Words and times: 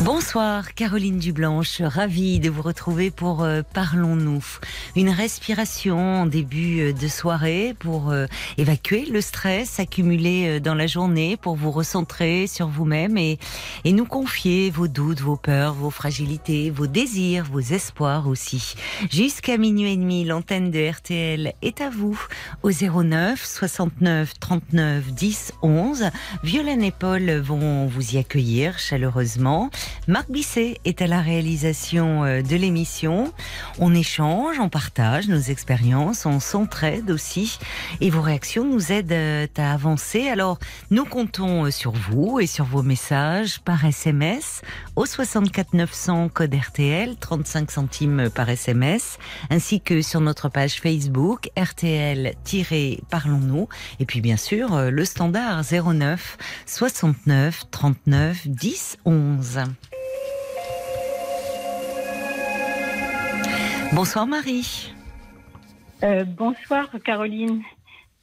Bonsoir 0.00 0.74
Caroline 0.74 1.18
Dublanche, 1.18 1.80
ravie 1.80 2.40
de 2.40 2.50
vous 2.50 2.62
retrouver 2.62 3.12
pour 3.12 3.44
euh, 3.44 3.62
Parlons-nous. 3.74 4.44
Une 4.96 5.08
respiration 5.08 6.22
en 6.22 6.26
début 6.26 6.80
euh, 6.80 6.92
de 6.92 7.06
soirée 7.06 7.76
pour 7.78 8.10
euh, 8.10 8.26
évacuer 8.58 9.06
le 9.06 9.20
stress 9.20 9.78
accumulé 9.78 10.58
dans 10.58 10.74
la 10.74 10.88
journée, 10.88 11.36
pour 11.36 11.54
vous 11.54 11.70
recentrer 11.70 12.48
sur 12.48 12.66
vous-même 12.66 13.16
et, 13.16 13.38
et 13.84 13.92
nous 13.92 14.04
confier 14.04 14.70
vos 14.70 14.88
doutes, 14.88 15.20
vos 15.20 15.36
peurs, 15.36 15.74
vos 15.74 15.90
fragilités, 15.90 16.70
vos 16.70 16.88
désirs, 16.88 17.44
vos 17.44 17.60
espoirs 17.60 18.26
aussi. 18.26 18.74
Jusqu'à 19.10 19.58
minuit 19.58 19.92
et 19.92 19.96
demi, 19.96 20.24
l'antenne 20.24 20.72
de 20.72 20.90
RTL 20.90 21.52
est 21.62 21.80
à 21.80 21.88
vous 21.88 22.20
au 22.64 22.70
09 22.72 23.42
69 23.42 24.40
39 24.40 25.12
10 25.12 25.52
11. 25.62 26.10
Violaine 26.42 26.82
et 26.82 26.92
Paul 26.92 27.30
vont 27.38 27.86
vous 27.86 28.16
y 28.16 28.18
accueillir 28.18 28.80
chaleureusement. 28.80 29.70
Marc 30.06 30.30
Bisset 30.30 30.80
est 30.84 31.00
à 31.00 31.06
la 31.06 31.22
réalisation 31.22 32.24
euh, 32.24 32.42
de 32.42 32.56
l'émission. 32.56 33.32
On 33.78 33.94
échange, 33.94 34.60
on 34.60 34.68
partage 34.68 35.28
nos 35.28 35.40
expériences, 35.40 36.26
on 36.26 36.40
s'entraide 36.40 37.10
aussi. 37.10 37.58
Et 38.02 38.10
vos 38.10 38.20
réactions 38.20 38.66
nous 38.66 38.92
aident 38.92 39.12
euh, 39.12 39.46
à 39.56 39.72
avancer. 39.72 40.28
Alors, 40.28 40.58
nous 40.90 41.06
comptons 41.06 41.64
euh, 41.64 41.70
sur 41.70 41.92
vous 41.92 42.38
et 42.38 42.46
sur 42.46 42.66
vos 42.66 42.82
messages 42.82 43.60
par 43.60 43.82
SMS 43.86 44.60
au 44.94 45.06
64 45.06 45.72
900 45.72 46.28
code 46.28 46.54
RTL, 46.54 47.16
35 47.16 47.70
centimes 47.70 48.28
par 48.28 48.50
SMS, 48.50 49.16
ainsi 49.48 49.80
que 49.80 50.02
sur 50.02 50.20
notre 50.20 50.50
page 50.50 50.80
Facebook 50.80 51.48
RTL-Parlons-nous. 51.56 53.68
Et 54.00 54.04
puis, 54.04 54.20
bien 54.20 54.36
sûr, 54.36 54.90
le 54.90 55.04
standard 55.06 55.62
09 55.64 56.36
69 56.66 57.70
39 57.70 58.48
10 58.48 58.98
11. 59.06 59.60
Bonsoir 63.94 64.26
Marie. 64.26 64.92
Euh, 66.02 66.24
bonsoir 66.24 66.88
Caroline. 67.04 67.62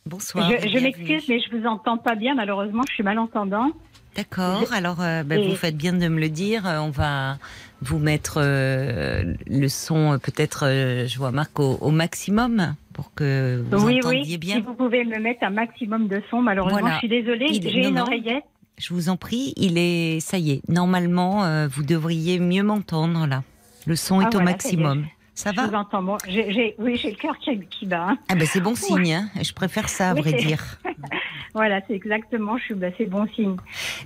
Bonsoir. 0.05 0.49
Je, 0.51 0.67
je 0.67 0.77
m'excuse, 0.79 1.23
mais 1.29 1.39
je 1.39 1.55
vous 1.55 1.65
entends 1.65 1.97
pas 1.97 2.15
bien. 2.15 2.35
Malheureusement, 2.35 2.83
je 2.87 2.93
suis 2.93 3.03
malentendant. 3.03 3.71
D'accord. 4.15 4.65
Alors, 4.73 5.01
euh, 5.01 5.23
ben, 5.23 5.39
Et- 5.39 5.47
vous 5.49 5.55
faites 5.55 5.77
bien 5.77 5.93
de 5.93 6.07
me 6.07 6.19
le 6.19 6.29
dire. 6.29 6.67
Euh, 6.67 6.79
On 6.79 6.89
va 6.89 7.37
vous 7.81 7.97
mettre 7.99 8.35
euh, 8.41 9.33
le 9.47 9.67
son, 9.69 10.19
peut-être, 10.21 10.65
je 11.07 11.17
vois 11.17 11.31
Marc, 11.31 11.59
au, 11.59 11.77
au 11.79 11.91
maximum 11.91 12.75
pour 12.93 13.13
que 13.13 13.63
vous 13.71 13.85
oui, 13.85 13.97
entendiez 13.99 14.21
oui. 14.33 14.37
bien. 14.37 14.55
Si 14.57 14.61
vous 14.61 14.73
pouvez 14.73 15.05
me 15.05 15.17
mettre 15.19 15.43
un 15.43 15.49
maximum 15.51 16.07
de 16.07 16.21
son, 16.29 16.41
malheureusement, 16.41 16.79
Voilà. 16.79 16.95
je 16.95 16.99
suis 16.99 17.09
désolée. 17.09 17.45
Il- 17.49 17.61
J'ai 17.69 17.87
une 17.87 17.95
non. 17.95 18.01
oreillette. 18.01 18.43
Je 18.77 18.93
vous 18.93 19.09
en 19.09 19.15
prie, 19.17 19.53
il 19.57 19.77
est, 19.77 20.19
ça 20.19 20.37
y 20.37 20.51
est. 20.51 20.61
Normalement, 20.67 21.67
vous 21.67 21.83
devriez 21.83 22.39
mieux 22.39 22.63
m'entendre 22.63 23.27
là. 23.27 23.43
Le 23.85 23.95
son 23.95 24.19
Ah, 24.19 24.23
est 24.29 24.35
au 24.35 24.41
maximum. 24.41 25.05
Ça 25.41 25.51
Je 25.51 25.55
va 25.55 25.67
vous 25.67 25.73
entends. 25.73 26.17
J'ai- 26.27 26.51
j'ai- 26.53 26.75
oui, 26.77 26.97
j'ai 26.97 27.09
le 27.11 27.15
cœur 27.17 27.35
qui, 27.39 27.59
qui 27.67 27.85
bat. 27.87 28.09
hein. 28.09 28.17
Ah 28.29 28.35
ben 28.35 28.45
c'est 28.45 28.59
bon 28.61 28.75
signe. 28.75 29.13
Hein. 29.13 29.29
Je 29.41 29.53
préfère 29.53 29.89
ça, 29.89 30.11
à 30.11 30.13
Oui, 30.13 30.21
vrai 30.21 30.33
dire. 30.33 30.63
Voilà, 31.53 31.81
c'est 31.85 31.93
exactement. 31.95 32.57
Je 32.57 32.63
suis. 32.63 32.73
Bah, 32.75 32.87
c'est 32.97 33.07
bon 33.07 33.27
signe. 33.35 33.57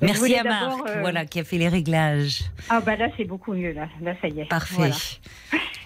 Merci 0.02 0.36
à 0.36 0.44
Marc, 0.44 0.80
euh, 0.90 1.02
voilà, 1.02 1.26
qui 1.26 1.40
a 1.40 1.44
fait 1.44 1.58
les 1.60 1.68
réglages. 1.68 2.40
Ah 2.70 2.80
bah 2.80 2.96
là, 2.96 3.08
c'est 3.18 3.26
beaucoup 3.26 3.54
mieux. 3.54 3.72
Là, 3.74 3.88
là, 4.02 4.14
ça 4.22 4.28
y 4.30 4.40
est. 4.40 4.46
Parfait. 4.46 4.76
Voilà. 4.78 4.96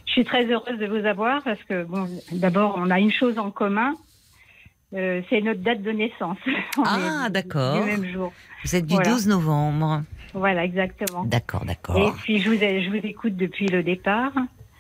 Je 0.05 0.11
suis 0.11 0.23
très 0.23 0.45
heureuse 0.45 0.79
de 0.79 0.85
vous 0.87 1.05
avoir 1.05 1.43
parce 1.43 1.61
que 1.63 1.83
bon, 1.83 2.07
d'abord, 2.31 2.75
on 2.77 2.89
a 2.91 2.99
une 2.99 3.11
chose 3.11 3.37
en 3.39 3.51
commun. 3.51 3.93
Euh, 4.93 5.21
c'est 5.29 5.41
notre 5.41 5.59
date 5.61 5.81
de 5.81 5.91
naissance. 5.91 6.37
On 6.77 6.83
Ah, 6.85 7.27
d'accord. 7.29 7.83
Même 7.85 8.05
jour. 8.11 8.31
Vous 8.63 8.75
êtes 8.75 8.85
du 8.87 8.95
Voilà. 8.95 9.11
12 9.11 9.27
novembre. 9.27 10.03
Voilà, 10.33 10.63
exactement. 10.63 11.25
D'accord, 11.25 11.61
Et 11.63 11.67
d'accord. 11.67 12.15
puis 12.23 12.39
je 12.39 12.49
vous, 12.49 12.63
ai- 12.63 12.81
je 12.83 12.89
vous 12.89 12.95
écoute 13.05 13.35
depuis 13.35 13.67
le 13.67 13.83
départ. 13.83 14.31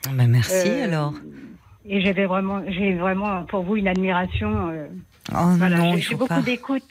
Ben, 0.05 0.27
merci 0.27 0.67
Euh, 0.67 0.83
alors. 0.83 1.13
Et 1.85 2.01
j'avais 2.01 2.25
vraiment, 2.25 2.61
j'ai 2.67 2.93
vraiment 2.95 3.45
pour 3.45 3.63
vous 3.63 3.75
une 3.77 3.87
admiration. 3.87 4.69
euh, 4.69 4.87
Oh 5.31 5.55
voilà, 5.57 5.77
non, 5.77 5.97
j'ai 5.97 6.15
beaucoup 6.15 6.41
d'écoute. 6.41 6.83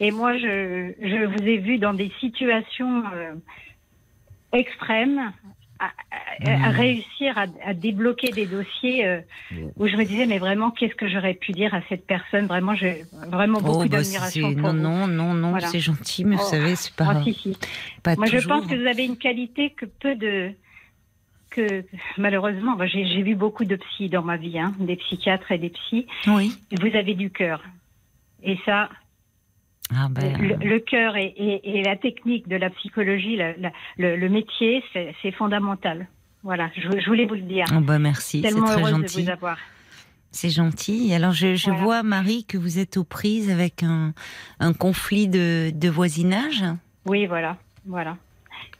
Et 0.00 0.10
moi, 0.10 0.36
je, 0.36 0.92
je 1.00 1.24
vous 1.26 1.46
ai 1.46 1.58
vu 1.58 1.78
dans 1.78 1.94
des 1.94 2.10
situations 2.20 3.04
euh, 3.12 3.34
extrêmes, 4.52 5.32
à, 5.78 5.86
à- 5.86 6.66
à 6.66 6.70
Mhm. 6.70 6.76
réussir 6.76 7.36
à, 7.38 7.46
à 7.64 7.74
débloquer 7.74 8.32
des 8.32 8.46
dossiers 8.46 9.06
euh, 9.06 9.20
où 9.76 9.86
je 9.88 9.96
me 9.96 10.04
disais, 10.04 10.26
mais 10.26 10.38
vraiment, 10.38 10.70
qu'est-ce 10.70 10.94
que 10.94 11.08
j'aurais 11.08 11.34
pu 11.34 11.52
dire 11.52 11.74
à 11.74 11.80
cette 11.88 12.06
personne? 12.06 12.46
Vraiment, 12.46 12.74
j'ai 12.74 13.04
vraiment 13.12 13.60
beaucoup 13.60 13.86
Oh, 13.86 13.88
bah, 13.88 13.98
d'admiration 13.98 14.52
pour 14.54 14.72
non, 14.72 14.74
vous. 14.74 14.78
non, 14.80 15.06
non, 15.08 15.34
non, 15.34 15.50
Voilà. 15.50 15.66
c'est 15.68 15.80
gentil, 15.80 16.24
mais 16.24 16.36
vous 16.36 16.42
Oh. 16.42 16.50
savez, 16.50 16.76
c'est 16.76 16.94
pas, 16.94 17.06
Ah, 17.08 17.22
si, 17.24 17.34
si. 17.34 17.56
pas 18.02 18.14
Moi, 18.16 18.26
je 18.26 18.38
pense 18.46 18.66
que 18.66 18.74
vous 18.80 18.86
avez 18.86 19.04
une 19.04 19.16
qualité 19.18 19.70
que 19.70 19.86
peu 19.86 20.14
de. 20.14 20.52
Que 21.54 21.84
malheureusement, 22.18 22.76
j'ai 22.86 23.22
vu 23.22 23.34
beaucoup 23.34 23.64
de 23.64 23.76
psy 23.76 24.08
dans 24.08 24.22
ma 24.22 24.36
vie, 24.36 24.58
hein, 24.58 24.72
des 24.78 24.96
psychiatres 24.96 25.50
et 25.52 25.58
des 25.58 25.70
psys. 25.70 26.06
Oui. 26.26 26.52
Vous 26.80 26.96
avez 26.96 27.14
du 27.14 27.30
cœur. 27.30 27.62
Et 28.42 28.58
ça, 28.66 28.88
Ah 29.90 30.08
ben, 30.10 30.36
le, 30.38 30.56
le 30.56 30.78
cœur 30.80 31.16
et, 31.16 31.32
et- 31.36 31.78
et 31.78 31.82
la 31.82 31.96
technique 31.96 32.48
de 32.48 32.56
la 32.56 32.70
psychologie, 32.70 33.36
la- 33.36 33.56
la- 33.56 33.72
le, 33.98 34.16
le 34.16 34.28
métier, 34.28 34.82
c'est 35.22 35.30
fondamental. 35.32 36.08
Voilà, 36.42 36.70
je, 36.76 36.88
je 37.00 37.06
voulais 37.06 37.26
vous 37.26 37.34
le 37.34 37.42
dire. 37.42 37.64
oh, 37.74 37.80
merci, 37.98 38.42
c'est 38.42 38.48
Tellement 38.48 38.66
très 38.66 38.90
gentil. 38.90 39.18
de 39.20 39.22
vous 39.26 39.30
avoir. 39.30 39.56
C'est 40.30 40.50
gentil. 40.50 41.14
Alors, 41.14 41.32
je, 41.32 41.54
je 41.54 41.66
Voilà. 41.70 41.82
vois, 41.84 42.02
Marie, 42.02 42.44
que 42.44 42.58
vous 42.58 42.78
êtes 42.78 42.96
aux 42.96 43.04
prises 43.04 43.50
avec 43.50 43.82
un, 43.82 44.12
un 44.58 44.72
conflit 44.72 45.28
de, 45.28 45.70
de 45.70 45.88
voisinage. 45.88 46.64
Oui, 47.06 47.26
voilà, 47.26 47.56
voilà. 47.86 48.16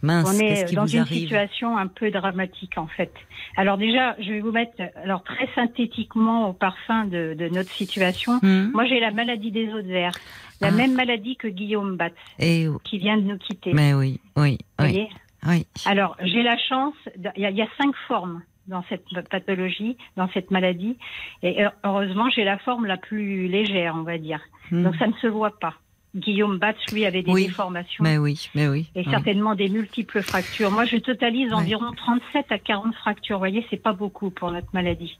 Mince, 0.04 0.28
On 0.28 0.38
est 0.38 0.66
qui 0.68 0.74
dans 0.76 0.84
vous 0.84 0.92
une 0.94 1.00
arrive 1.00 1.18
situation 1.22 1.76
un 1.78 1.86
peu 1.86 2.10
dramatique 2.10 2.76
en 2.76 2.86
fait. 2.86 3.12
Alors 3.56 3.78
déjà, 3.78 4.14
je 4.20 4.32
vais 4.32 4.40
vous 4.40 4.52
mettre 4.52 4.74
alors 5.02 5.22
très 5.24 5.48
synthétiquement 5.54 6.50
au 6.50 6.52
parfum 6.52 7.06
de, 7.06 7.34
de 7.38 7.48
notre 7.48 7.70
situation. 7.70 8.38
Hmm 8.42 8.70
Moi, 8.74 8.84
j'ai 8.86 9.00
la 9.00 9.10
maladie 9.12 9.50
des 9.50 9.72
os 9.72 9.82
de 9.82 9.88
verre, 9.88 10.12
la 10.60 10.68
Ah. 10.68 10.70
même 10.72 10.94
maladie 10.94 11.36
que 11.36 11.48
Guillaume 11.48 11.96
Batz, 11.96 12.14
qui 12.38 12.98
vient 12.98 13.16
de 13.16 13.22
nous 13.22 13.38
quitter. 13.38 13.72
mais 13.72 13.94
oui, 13.94 14.20
oui, 14.36 14.58
Vous 14.78 14.84
oui, 14.84 14.92
voyez 14.92 15.08
oui. 15.46 15.66
Alors, 15.86 16.16
j'ai 16.22 16.42
la 16.42 16.56
chance, 16.58 16.94
il 17.16 17.22
y, 17.42 17.44
a- 17.46 17.50
il 17.50 17.56
y 17.56 17.62
a 17.62 17.68
cinq 17.78 17.94
formes 18.08 18.42
dans 18.66 18.82
cette 18.88 19.04
pathologie, 19.30 19.96
dans 20.16 20.28
cette 20.32 20.50
maladie, 20.50 20.96
et 21.42 21.62
heu- 21.64 21.68
heureusement, 21.84 22.30
j'ai 22.30 22.44
la 22.44 22.56
forme 22.58 22.86
la 22.86 22.96
plus 22.96 23.46
légère, 23.46 23.94
on 23.94 24.04
va 24.04 24.16
dire. 24.16 24.40
Hmm. 24.70 24.84
Donc, 24.84 24.96
ça 24.96 25.06
ne 25.06 25.12
se 25.20 25.26
voit 25.26 25.58
pas. 25.58 25.74
Guillaume 26.14 26.58
Batz, 26.58 26.76
lui, 26.92 27.04
avait 27.06 27.22
des 27.22 27.30
Oui. 27.32 27.46
déformations. 27.46 28.04
Mais 28.04 28.18
oui, 28.18 28.48
mais 28.54 28.68
oui. 28.68 28.88
Et 28.94 29.00
oui. 29.00 29.06
certainement 29.10 29.54
des 29.54 29.68
multiples 29.68 30.22
fractures. 30.22 30.70
Moi, 30.70 30.84
je 30.84 30.96
totalise 30.96 31.52
environ 31.52 31.90
37 31.96 32.46
à 32.50 32.58
40 32.58 32.94
fractures. 32.94 33.36
Vous 33.36 33.40
voyez, 33.40 33.66
c'est 33.70 33.82
pas 33.82 33.92
beaucoup 33.92 34.30
pour 34.30 34.52
notre 34.52 34.68
maladie. 34.72 35.18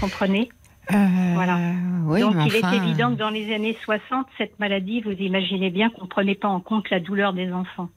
Comprenez 0.00 0.50
Voilà. 0.90 1.58
Oui, 2.04 2.20
Donc, 2.20 2.34
il 2.34 2.56
enfin, 2.56 2.72
est 2.72 2.76
évident 2.76 3.12
que 3.12 3.18
dans 3.18 3.30
les 3.30 3.54
années 3.54 3.76
60, 3.84 4.26
cette 4.36 4.58
maladie, 4.58 5.00
vous 5.00 5.12
imaginez 5.12 5.70
bien 5.70 5.88
qu'on 5.90 6.06
prenait 6.06 6.34
pas 6.34 6.48
en 6.48 6.60
compte 6.60 6.90
la 6.90 7.00
douleur 7.00 7.32
des 7.32 7.50
enfants. 7.52 7.88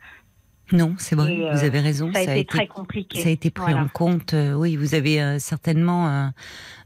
Non, 0.72 0.96
c'est 0.98 1.16
vrai, 1.16 1.38
euh, 1.42 1.52
vous 1.54 1.64
avez 1.66 1.82
raison. 1.82 2.10
Ça 2.14 2.20
a 2.20 2.36
été 2.36 2.46
très 2.46 2.68
compliqué. 2.68 3.20
ça 3.20 3.28
a 3.28 3.32
été 3.32 3.52
pris 3.52 3.74
Voilà. 3.74 3.82
en 3.86 3.88
compte. 3.90 4.34
euh, 4.34 4.54
oui, 4.54 4.78
vous 4.78 4.96
avez 4.96 5.22
euh, 5.22 5.38
certainement 5.38 6.08
un, 6.08 6.34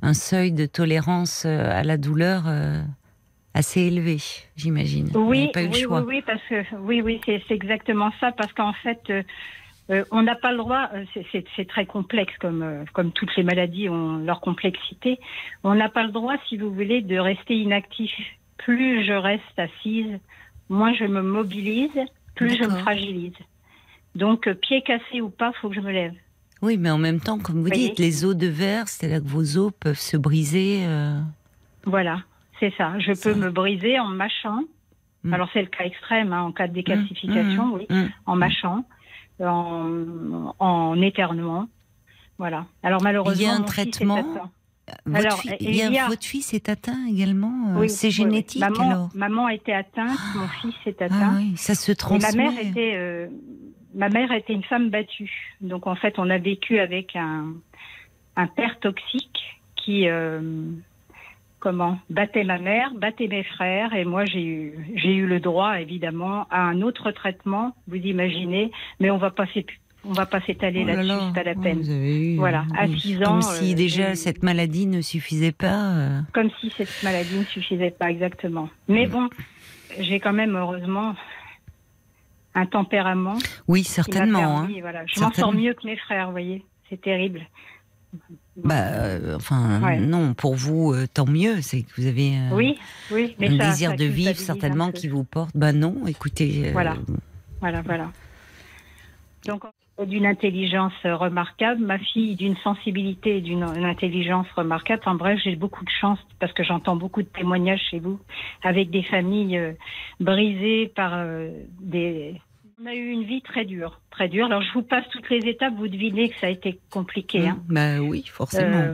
un 0.01 0.13
seuil 0.15 0.51
de 0.51 0.65
tolérance 0.65 1.43
euh, 1.45 1.69
à 1.79 1.83
la 1.83 1.97
douleur 1.97 2.45
euh, 2.47 2.81
assez 3.57 3.81
élevé, 3.81 4.17
j'imagine. 4.55 5.07
Vous 5.13 5.19
Oui, 5.27 5.49
pas 5.53 5.63
eu 5.63 5.67
oui, 5.67 5.81
le 5.81 5.87
choix. 5.87 6.01
oui, 6.01 6.15
oui, 6.17 6.23
parce 6.25 6.41
que 6.49 6.75
oui, 6.77 7.01
oui, 7.01 7.21
c'est 7.25 7.41
exactement 7.51 8.11
ça, 8.19 8.31
parce 8.31 8.53
qu'en 8.53 8.73
fait, 8.73 8.99
euh, 9.09 9.23
euh, 9.89 10.03
on 10.11 10.21
n'a 10.23 10.35
pas 10.35 10.51
le 10.51 10.57
droit. 10.57 10.89
euh, 10.93 11.03
c'est- 11.31 11.67
très 11.67 11.85
complexe, 11.85 12.33
comme 12.39 12.61
euh, 12.61 12.83
comme 12.93 13.11
toutes 13.11 13.35
les 13.35 13.43
maladies 13.43 13.89
ont 13.89 14.17
leur 14.19 14.41
complexité. 14.41 15.19
On 15.63 15.75
n'a 15.75 15.89
pas 15.89 16.03
le 16.03 16.11
droit, 16.11 16.35
si 16.47 16.57
vous 16.57 16.71
voulez, 16.73 17.01
de 17.01 17.17
rester 17.17 17.55
inactif. 17.55 18.11
Plus 18.57 19.03
je 19.05 19.13
reste 19.13 19.57
assise, 19.57 20.19
moins 20.69 20.93
je 20.93 21.05
me 21.05 21.21
mobilise, 21.21 21.89
plus 22.35 22.55
je 22.57 22.63
me 22.63 22.77
fragilise. 22.77 23.33
Donc, 24.15 24.47
euh, 24.47 24.53
pied 24.53 24.81
cassé 24.81 25.21
ou 25.21 25.29
pas, 25.29 25.51
faut 25.61 25.69
que 25.69 25.75
je 25.75 25.81
me 25.81 25.91
lève. 25.91 26.13
Oui, 26.61 26.77
mais 26.77 26.89
en 26.89 26.97
même 26.97 27.19
temps, 27.19 27.37
comme 27.39 27.55
vous 27.57 27.67
voyez 27.67 27.89
dites, 27.89 27.99
les 27.99 28.25
os 28.25 28.35
de 28.35 28.47
verre, 28.47 28.87
c'est 28.87 29.07
là 29.07 29.19
que 29.19 29.27
vos 29.27 29.57
os 29.57 29.71
peuvent 29.79 29.99
se 29.99 30.17
briser. 30.17 30.81
Voilà, 31.85 32.23
c'est 32.59 32.73
ça. 32.77 32.97
Je 32.99 33.09
peux 33.11 33.33
Ça. 33.33 33.35
me 33.35 33.49
briser 33.49 33.99
en 33.99 34.09
mâchant. 34.09 34.61
Mm. 35.23 35.33
Alors 35.33 35.49
c'est 35.53 35.61
le 35.61 35.67
cas 35.67 35.83
extrême, 35.85 36.31
hein, 36.33 36.43
en 36.43 36.51
cas 36.51 36.67
de 36.67 36.73
décalcification, 36.73 37.65
mm, 37.67 37.73
oui. 37.73 37.85
mm. 37.89 38.05
en 38.25 38.35
mâchant, 38.35 38.83
en, 39.43 40.53
en 40.59 41.01
éternuant. 41.01 41.67
Voilà. 42.37 42.65
Alors 42.83 43.01
malheureusement, 43.01 43.41
Il 43.41 43.47
y 43.47 43.49
a 43.49 43.53
un 43.55 43.61
traitement 43.63 44.15
atteint. 44.15 44.51
Votre, 45.05 45.17
Alors, 45.25 45.39
fi- 45.41 45.49
il 45.59 45.75
y 45.75 45.81
a- 45.81 45.89
y 45.89 45.97
a- 45.99 46.07
votre 46.07 46.23
fils 46.23 46.53
est 46.53 46.69
atteint 46.69 47.05
également 47.09 47.71
euh, 47.75 47.79
Oui, 47.81 47.89
C'est 47.89 48.07
oui, 48.07 48.13
oui. 48.13 48.23
génétique 48.23 48.61
Maman, 48.61 48.89
alors 48.89 49.09
maman 49.15 49.49
était 49.49 49.73
atteinte, 49.73 50.17
mon 50.35 50.47
fils 50.47 50.75
est 50.85 51.01
Ah 51.01 51.05
atteint. 51.05 51.35
oui, 51.37 51.57
ça 51.57 51.75
se 51.75 51.91
Et 51.91 51.95
transmet. 51.95 52.45
ma 52.45 52.51
mère 52.51 52.59
était, 52.65 52.93
euh, 52.95 53.27
ma 53.93 54.07
mère 54.07 54.31
était 54.31 54.53
une 54.53 54.63
femme 54.63 54.89
battue. 54.89 55.55
Donc 55.59 55.87
en 55.87 55.95
fait, 55.95 56.17
on 56.19 56.29
a 56.29 56.37
vécu 56.37 56.79
avec 56.79 57.17
un, 57.17 57.47
un 58.37 58.47
père 58.47 58.79
toxique 58.79 59.59
qui, 59.75 60.07
euh, 60.07 60.39
comment, 61.59 61.97
battait 62.09 62.43
ma 62.43 62.59
mère, 62.59 62.93
battait 62.95 63.27
mes 63.27 63.43
frères, 63.43 63.93
et 63.93 64.05
moi 64.05 64.25
j'ai 64.25 64.43
eu, 64.43 64.73
j'ai 64.95 65.13
eu 65.15 65.25
le 65.25 65.39
droit 65.39 65.79
évidemment 65.79 66.47
à 66.49 66.61
un 66.61 66.81
autre 66.81 67.11
traitement. 67.11 67.75
Vous 67.87 67.95
imaginez, 67.95 68.71
mais 68.99 69.09
on 69.11 69.17
va 69.17 69.31
pas 69.31 69.45
on 70.05 70.13
va 70.13 70.25
pas 70.25 70.39
s'étaler 70.41 70.83
Oh 70.83 70.87
là 70.87 70.95
là-dessus, 70.95 71.07
là, 71.09 71.19
c'est 71.27 71.43
pas 71.43 71.43
la 71.43 71.55
oh, 71.57 71.61
peine. 71.61 71.79
vous 71.81 71.89
avez 71.89 72.33
eu, 72.33 72.35
Voilà, 72.37 72.61
euh, 72.61 72.77
à 72.77 72.85
oui, 72.85 72.99
six 72.99 73.17
Comme 73.19 73.27
ans, 73.37 73.41
si 73.41 73.73
euh, 73.73 73.75
déjà 73.75 74.15
cette 74.15 74.43
maladie 74.43 74.85
ne 74.87 75.01
suffisait 75.01 75.51
pas. 75.51 75.91
euh. 75.95 76.21
Comme 76.33 76.49
si 76.61 76.71
cette 76.77 77.03
maladie 77.03 77.39
ne 77.39 77.43
suffisait 77.45 77.91
pas 77.91 78.09
exactement. 78.09 78.69
Mais 78.87 79.07
bon, 79.07 79.29
j'ai 79.99 80.19
quand 80.19 80.33
même 80.33 80.55
heureusement 80.55 81.15
un 82.55 82.65
tempérament. 82.65 83.37
Oui, 83.67 83.83
certainement. 83.83 84.61
permis, 84.61 84.77
hein. 84.77 84.81
voilà. 84.81 85.03
Je 85.07 85.19
m'en 85.19 85.27
sors 85.27 85.35
Certainement. 85.35 85.61
mieux 85.61 85.73
que 85.73 85.85
mes 85.85 85.97
frères, 85.97 86.27
vous 86.27 86.31
voyez. 86.31 86.63
C'est 86.89 87.01
terrible. 87.01 87.41
Bah, 88.63 88.73
euh, 88.87 89.35
enfin, 89.35 89.81
Ouais. 89.83 89.99
non, 89.99 90.33
pour 90.33 90.55
vous, 90.55 90.91
euh, 90.93 91.05
tant 91.13 91.27
mieux. 91.27 91.61
C'est 91.61 91.83
que 91.83 91.89
vous 92.01 92.07
avez 92.07 92.31
euh, 92.35 92.55
Oui, 92.55 92.77
oui. 93.11 93.35
Mais 93.39 93.49
un 93.49 93.57
ça- 93.57 93.69
désir 93.69 93.89
ça 93.91 93.95
de 93.97 94.05
vivre 94.05 94.35
certainement 94.35 94.91
qui 94.91 95.07
vous 95.07 95.23
porte. 95.23 95.55
Bah 95.55 95.71
non, 95.73 96.07
écoutez. 96.07 96.71
Voilà. 96.71 96.95
Voilà, 97.61 97.81
voilà. 97.83 98.11
Donc, 99.45 99.63
d'une 100.05 100.25
intelligence 100.25 100.93
remarquable, 101.03 101.83
ma 101.83 101.97
fille 101.99 102.35
d'une 102.35 102.55
sensibilité 102.57 103.37
et 103.37 103.41
d'une 103.41 103.63
une 103.63 103.85
intelligence 103.85 104.47
remarquable. 104.55 105.01
En 105.05 105.15
bref, 105.15 105.39
j'ai 105.43 105.55
beaucoup 105.55 105.83
de 105.85 105.89
chance 105.89 106.19
parce 106.39 106.53
que 106.53 106.63
j'entends 106.63 106.95
beaucoup 106.95 107.21
de 107.23 107.27
témoignages 107.27 107.81
chez 107.89 107.99
vous 107.99 108.19
avec 108.63 108.89
des 108.91 109.03
familles 109.03 109.59
brisées 110.19 110.91
par 110.95 111.23
des. 111.79 112.39
On 112.81 112.85
a 112.85 112.93
eu 112.93 113.09
une 113.09 113.23
vie 113.23 113.41
très 113.41 113.65
dure, 113.65 113.99
très 114.11 114.29
dure. 114.29 114.45
Alors, 114.45 114.61
je 114.61 114.71
vous 114.73 114.83
passe 114.83 115.05
toutes 115.11 115.29
les 115.31 115.39
étapes. 115.49 115.73
Vous 115.75 115.87
devinez 115.87 116.29
que 116.29 116.35
ça 116.39 116.47
a 116.47 116.49
été 116.51 116.79
compliqué. 116.91 117.47
hein. 117.47 117.57
Bah 117.67 117.99
oui, 117.99 118.23
forcément. 118.31 118.77
Euh, 118.77 118.93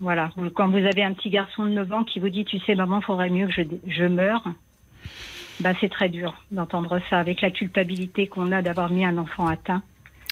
voilà. 0.00 0.30
Quand 0.54 0.68
vous 0.70 0.78
avez 0.78 1.02
un 1.04 1.12
petit 1.12 1.28
garçon 1.28 1.64
de 1.66 1.70
9 1.70 1.92
ans 1.92 2.04
qui 2.04 2.18
vous 2.18 2.30
dit, 2.30 2.46
tu 2.46 2.58
sais, 2.60 2.74
maman, 2.74 3.02
faudrait 3.02 3.28
mieux 3.28 3.46
que 3.46 3.52
je, 3.52 3.62
je 3.88 4.04
meure, 4.04 4.42
bah, 5.60 5.72
c'est 5.80 5.90
très 5.90 6.08
dur 6.08 6.34
d'entendre 6.50 6.98
ça 7.10 7.18
avec 7.18 7.42
la 7.42 7.50
culpabilité 7.50 8.26
qu'on 8.26 8.52
a 8.52 8.62
d'avoir 8.62 8.90
mis 8.90 9.04
un 9.04 9.18
enfant 9.18 9.46
atteint. 9.46 9.82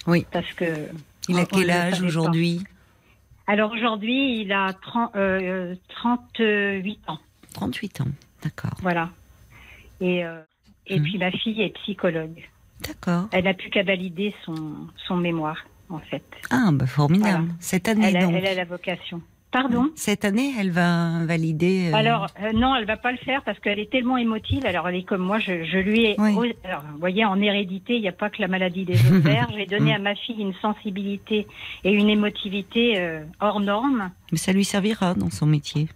Oui. 0.07 0.25
Parce 0.33 0.51
que. 0.55 0.65
Il 1.29 1.39
a 1.39 1.45
quel 1.45 1.71
âge 1.71 2.01
aujourd'hui? 2.03 2.63
Alors 3.47 3.73
aujourd'hui, 3.73 4.41
il 4.41 4.51
a 4.53 4.73
30, 4.73 5.15
euh, 5.17 5.75
38 5.89 7.01
ans. 7.09 7.19
38 7.53 8.01
ans. 8.01 8.05
D'accord. 8.43 8.73
Voilà. 8.81 9.11
Et, 10.01 10.25
euh, 10.25 10.41
et 10.87 10.99
Mhm. 10.99 11.03
puis 11.05 11.19
ma 11.19 11.31
fille 11.33 11.61
est 11.61 11.75
psychologue. 11.83 12.49
D'accord. 12.87 13.29
Elle 13.33 13.45
n'a 13.45 13.55
plus 13.55 13.71
qu'à 13.71 13.83
valider 13.83 14.35
son, 14.45 14.55
son 15.07 15.17
mémoire, 15.17 15.65
en 15.91 15.99
fait. 15.99 16.23
Ah, 16.51 16.71
bah 16.73 16.87
formidable. 16.87 17.45
Voilà. 17.45 17.53
Cette 17.61 17.89
année 17.89 18.13
Elle 18.15 18.23
donc. 18.23 18.35
elle 18.37 18.47
a 18.47 18.55
la 18.55 18.65
vocation. 18.65 19.21
Pardon? 19.51 19.89
Cette 19.97 20.27
année, 20.27 20.53
elle 20.61 20.71
va 20.71 21.25
valider. 21.25 21.89
euh, 21.91 21.97
Alors 21.97 22.27
euh, 22.43 22.53
non, 22.53 22.77
elle 22.77 22.85
va 22.85 22.99
pas 22.99 23.13
le 23.13 23.17
faire 23.17 23.43
parce 23.45 23.59
qu'elle 23.61 23.79
est 23.79 23.91
tellement 23.91 24.19
émotive. 24.19 24.67
Alors 24.67 24.87
elle 24.91 24.97
est 24.97 25.05
comme 25.05 25.23
moi, 25.23 25.39
je, 25.39 25.65
je 25.65 25.79
lui 25.79 26.05
ai. 26.05 26.17
Oui. 26.19 26.53
Alors, 26.65 26.83
vous 26.93 26.99
voyez, 26.99 27.25
en 27.25 27.41
hérédité, 27.41 27.95
il 27.97 28.03
n'y 28.03 28.09
a 28.09 28.13
pas 28.13 28.29
que 28.29 28.43
la 28.43 28.49
maladie 28.49 28.85
des 28.85 28.99
ovaires. 29.11 29.49
J'ai 29.57 29.65
donné 29.65 29.95
à 29.95 29.99
ma 29.99 30.15
fille 30.15 30.37
une 30.39 30.53
sensibilité 30.61 31.47
et 31.83 31.93
une 31.93 32.11
émotivité 32.11 32.99
euh, 33.01 33.25
hors 33.41 33.61
norme. 33.61 34.11
Mais 34.33 34.39
ça 34.39 34.53
lui 34.53 34.67
servira 34.67 35.15
dans 35.15 35.31
son 35.31 35.47
métier. 35.47 35.89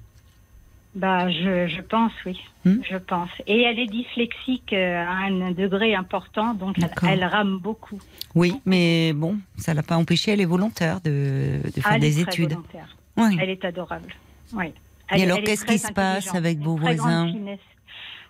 Bah, 0.94 1.30
je, 1.30 1.68
je 1.68 1.80
pense, 1.80 2.12
oui, 2.26 2.38
Hmm. 2.64 2.80
je 2.88 2.96
pense. 2.96 3.30
Et 3.46 3.62
elle 3.62 3.78
est 3.80 3.86
dyslexique 3.86 4.72
euh, 4.72 5.04
à 5.04 5.24
un 5.26 5.50
degré 5.52 5.94
important, 5.94 6.54
donc 6.54 6.76
elle, 6.78 6.90
elle 7.08 7.24
rame 7.24 7.58
beaucoup. 7.58 7.98
Oui, 8.34 8.54
mais 8.66 9.12
bon, 9.14 9.38
ça 9.56 9.74
l'a 9.74 9.82
pas 9.82 9.96
empêché. 9.96 10.32
Elle 10.32 10.42
est 10.42 10.44
volontaire 10.44 11.00
de, 11.00 11.60
de 11.64 11.80
faire 11.80 11.92
elle 11.92 12.04
est 12.04 12.14
des 12.16 12.22
très 12.22 12.32
études. 12.34 12.50
volontaire. 12.50 12.96
Oui. 13.16 13.36
Elle 13.40 13.50
est 13.50 13.64
adorable. 13.64 14.14
Oui. 14.52 14.66
Et 15.14 15.22
alors, 15.24 15.38
est 15.38 15.42
qu'est-ce 15.42 15.64
très 15.64 15.74
qui 15.74 15.78
se 15.80 15.92
passe 15.92 16.34
avec 16.34 16.58
vos 16.58 16.76
très 16.76 16.94
voisins. 16.94 17.32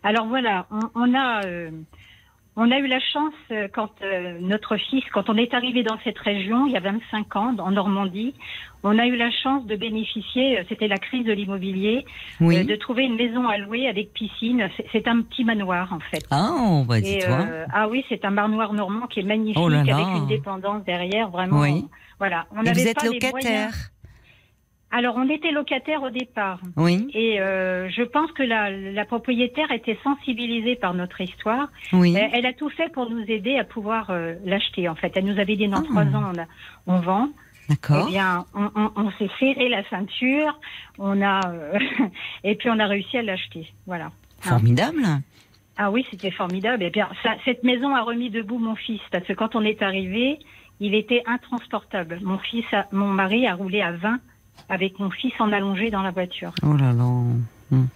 Alors 0.03 0.27
voilà, 0.27 0.67
on, 0.71 0.81
on 0.95 1.15
a 1.15 1.45
euh, 1.45 1.71
on 2.57 2.71
a 2.71 2.79
eu 2.79 2.87
la 2.87 3.01
chance 3.01 3.33
euh, 3.51 3.67
quand 3.73 3.91
euh, 4.03 4.39
notre 4.41 4.77
fils, 4.77 5.03
quand 5.13 5.31
on 5.31 5.37
est 5.37 5.55
arrivé 5.55 5.83
dans 5.83 5.99
cette 6.05 6.19
région, 6.19 6.67
il 6.67 6.73
y 6.73 6.77
a 6.77 6.81
25 6.81 7.37
ans, 7.37 7.55
en 7.59 7.71
Normandie, 7.71 8.35
on 8.83 8.99
a 8.99 9.07
eu 9.07 9.17
la 9.17 9.31
chance 9.31 9.65
de 9.67 9.75
bénéficier, 9.77 10.59
euh, 10.59 10.63
c'était 10.69 10.89
la 10.89 10.99
crise 10.99 11.25
de 11.25 11.33
l'immobilier, 11.33 12.05
Oui. 12.41 12.59
euh, 12.59 12.65
de 12.65 12.77
trouver 12.77 13.05
une 13.05 13.17
maison 13.17 13.49
à 13.49 13.57
louer 13.59 13.89
avec 13.89 14.13
piscine. 14.13 14.69
C'est- 14.93 15.09
un 15.09 15.23
petit 15.23 15.45
manoir 15.45 15.93
en 15.93 16.01
fait. 16.01 16.25
Ah, 16.31 16.51
on 16.59 16.83
va 16.85 16.97
euh, 16.97 17.65
ah 17.73 17.89
oui, 17.89 18.05
c'est 18.09 18.25
un 18.25 18.31
manoir 18.31 18.73
normand 18.73 19.07
qui 19.09 19.21
est 19.21 19.25
magnifique 19.25 19.61
Oh 19.63 19.69
là 19.69 19.83
là. 19.83 19.97
avec 19.97 20.07
une 20.19 20.27
dépendance 20.29 20.85
derrière, 20.85 21.29
vraiment. 21.31 21.61
Oui. 21.61 21.87
Voilà. 22.19 22.47
On 22.55 22.61
Et 22.61 22.65
n'avait 22.67 22.83
vous 22.83 22.89
êtes 22.89 22.97
pas 22.97 23.09
les 23.09 23.31
moyens. 23.31 23.91
Alors 24.95 25.17
on 25.17 25.29
était 25.31 25.51
locataire 25.53 26.03
au 26.03 26.11
départ. 26.11 26.61
Oui, 26.77 27.09
Et 27.15 27.41
euh, 27.41 27.89
je 27.91 28.03
pense 28.03 28.31
que 28.33 28.43
la, 28.43 28.71
la 28.71 29.05
propriétaire 29.07 29.71
était 29.73 29.99
sensibilisée 30.05 30.77
par 30.77 30.93
notre 30.95 31.21
histoire. 31.23 31.69
oui. 31.95 32.15
Elle, 32.17 32.31
elle 32.35 32.47
a 32.47 32.53
tout 32.53 32.69
fait 32.69 32.93
pour 32.93 33.09
nous 33.11 33.25
aider 33.27 33.57
à 33.59 33.65
pouvoir 33.65 34.11
euh, 34.11 34.35
l'acheter. 34.45 34.89
En 34.89 34.95
fait, 34.95 35.11
elle 35.17 35.25
nous 35.25 35.39
avait 35.41 35.57
dit 35.57 35.67
dans 35.69 35.79
Ah. 35.81 35.85
trois 35.85 36.03
ans 36.05 36.33
on, 36.35 36.39
a- 36.39 36.47
on 36.87 37.01
vend. 37.01 37.29
D'accord. 37.71 38.07
Eh 38.09 38.11
bien, 38.13 38.45
on, 38.55 38.69
on- 38.75 38.93
on 38.97 39.11
s'est 39.13 39.31
serré 39.39 39.69
la 39.71 39.83
ceinture. 39.89 40.61
On 40.99 41.23
a 41.23 41.41
euh, 41.49 41.79
et 42.45 42.55
puis 42.57 42.69
on 42.69 42.79
a 42.79 42.87
réussi 42.87 43.17
à 43.17 43.23
l'acheter. 43.23 43.67
Voilà. 43.87 44.11
Formidable. 44.41 45.05
Ah 45.79 45.91
oui, 45.91 46.05
c'était 46.11 46.31
formidable. 46.33 46.83
Et 46.83 46.91
bien, 46.91 47.09
ça- 47.23 47.37
cette 47.47 47.65
maison 47.65 47.95
a 47.95 48.03
remis 48.03 48.29
debout 48.29 48.59
mon 48.59 48.75
fils 48.75 49.01
parce 49.11 49.25
que 49.25 49.33
quand 49.33 49.55
on 49.57 49.63
est 49.63 49.81
arrivé, 49.81 50.39
il 50.81 50.95
était 50.95 51.23
intransportable. 51.25 52.19
Mon 52.23 52.37
fils, 52.39 52.67
a- 52.73 52.89
mon 52.93 53.09
mari 53.09 53.47
a 53.47 53.55
roulé 53.55 53.81
à 53.81 53.93
20 53.93 54.19
avec 54.69 54.99
mon 54.99 55.11
fils 55.11 55.33
en 55.39 55.53
allongé 55.53 55.91
dans 55.91 56.03
la 56.03 56.11
voiture. 56.11 56.53
Oh 56.63 56.75
là 56.75 56.93
là. 56.93 57.23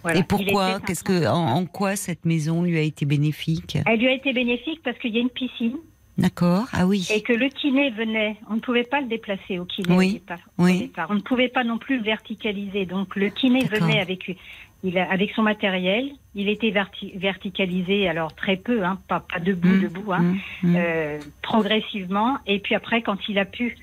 Voilà. 0.02 0.18
Et 0.18 0.22
pourquoi 0.22 0.80
Qu'est-ce 0.80 1.04
que, 1.04 1.26
en, 1.26 1.34
en 1.56 1.66
quoi 1.66 1.96
cette 1.96 2.24
maison 2.24 2.62
lui 2.62 2.78
a 2.78 2.80
été 2.80 3.04
bénéfique 3.04 3.76
Elle 3.84 4.00
lui 4.00 4.08
a 4.08 4.12
été 4.14 4.32
bénéfique 4.32 4.80
parce 4.82 4.98
qu'il 4.98 5.14
y 5.14 5.18
a 5.18 5.20
une 5.20 5.28
piscine 5.30 5.76
D'accord. 6.16 6.64
Ah 6.72 6.86
oui. 6.86 7.06
et 7.14 7.20
que 7.20 7.34
le 7.34 7.48
kiné 7.50 7.90
venait. 7.90 8.36
On 8.48 8.54
ne 8.54 8.60
pouvait 8.60 8.84
pas 8.84 9.02
le 9.02 9.06
déplacer 9.06 9.58
au 9.58 9.66
kiné 9.66 9.94
Oui, 9.94 10.08
au, 10.08 10.12
départ, 10.14 10.38
au 10.56 10.64
oui. 10.64 10.78
départ. 10.78 11.06
On 11.10 11.14
ne 11.14 11.20
pouvait 11.20 11.48
pas 11.50 11.62
non 11.62 11.76
plus 11.76 11.98
le 11.98 12.02
verticaliser. 12.04 12.86
Donc 12.86 13.16
le 13.16 13.28
kiné 13.28 13.66
venait 13.66 14.00
avec, 14.00 14.34
il 14.82 14.96
a- 14.96 15.10
avec 15.12 15.32
son 15.32 15.42
matériel. 15.42 16.08
Il 16.34 16.48
était 16.48 16.70
verti- 16.70 17.12
verticalisé, 17.18 18.08
alors 18.08 18.34
très 18.34 18.56
peu, 18.56 18.82
hein, 18.82 18.98
pas, 19.08 19.20
pas 19.20 19.40
debout, 19.40 19.68
Hum, 19.68 19.80
debout, 19.82 20.12
hein, 20.14 20.20
hum, 20.20 20.38
hum. 20.64 20.74
euh, 20.78 21.18
progressivement. 21.42 22.38
Et 22.46 22.60
puis 22.60 22.74
après, 22.74 23.02
quand 23.02 23.18
il 23.28 23.38
a 23.38 23.44
pu 23.44 23.76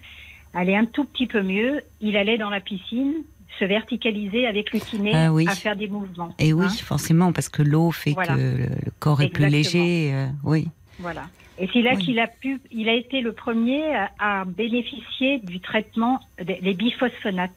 aller 0.53 0.75
un 0.75 0.85
tout 0.85 1.03
petit 1.05 1.27
peu 1.27 1.41
mieux, 1.41 1.81
il 2.01 2.15
allait 2.17 2.37
dans 2.37 2.49
la 2.49 2.59
piscine 2.59 3.13
se 3.59 3.65
verticaliser 3.65 4.47
avec 4.47 4.73
le 4.73 4.79
kiné 4.79 5.11
Ah 5.13 5.31
oui. 5.31 5.47
à 5.47 5.53
faire 5.55 5.75
des 5.75 5.87
mouvements. 5.87 6.33
Et 6.39 6.53
oui, 6.53 6.65
hein. 6.65 6.69
forcément, 6.83 7.31
parce 7.31 7.49
que 7.49 7.61
l'eau 7.61 7.91
fait 7.91 8.11
Voilà. 8.11 8.35
que 8.35 8.39
le, 8.39 8.69
corps 8.99 9.21
est 9.21 9.29
plus 9.29 9.47
léger. 9.47 10.11
euh, 10.13 10.27
oui. 10.43 10.67
Voilà. 10.99 11.23
Et 11.59 11.69
c'est 11.71 11.81
là 11.81 11.91
Oui. 11.95 12.03
qu'il 12.03 12.19
a 12.19 12.27
pu, 12.27 12.59
il 12.71 12.89
a 12.89 12.93
été 12.93 13.21
le 13.21 13.31
premier 13.31 13.83
à, 13.95 14.09
à 14.19 14.45
bénéficier 14.45 15.37
du 15.39 15.59
traitement 15.59 16.19
des 16.43 16.73
biphosphonates, 16.73 17.51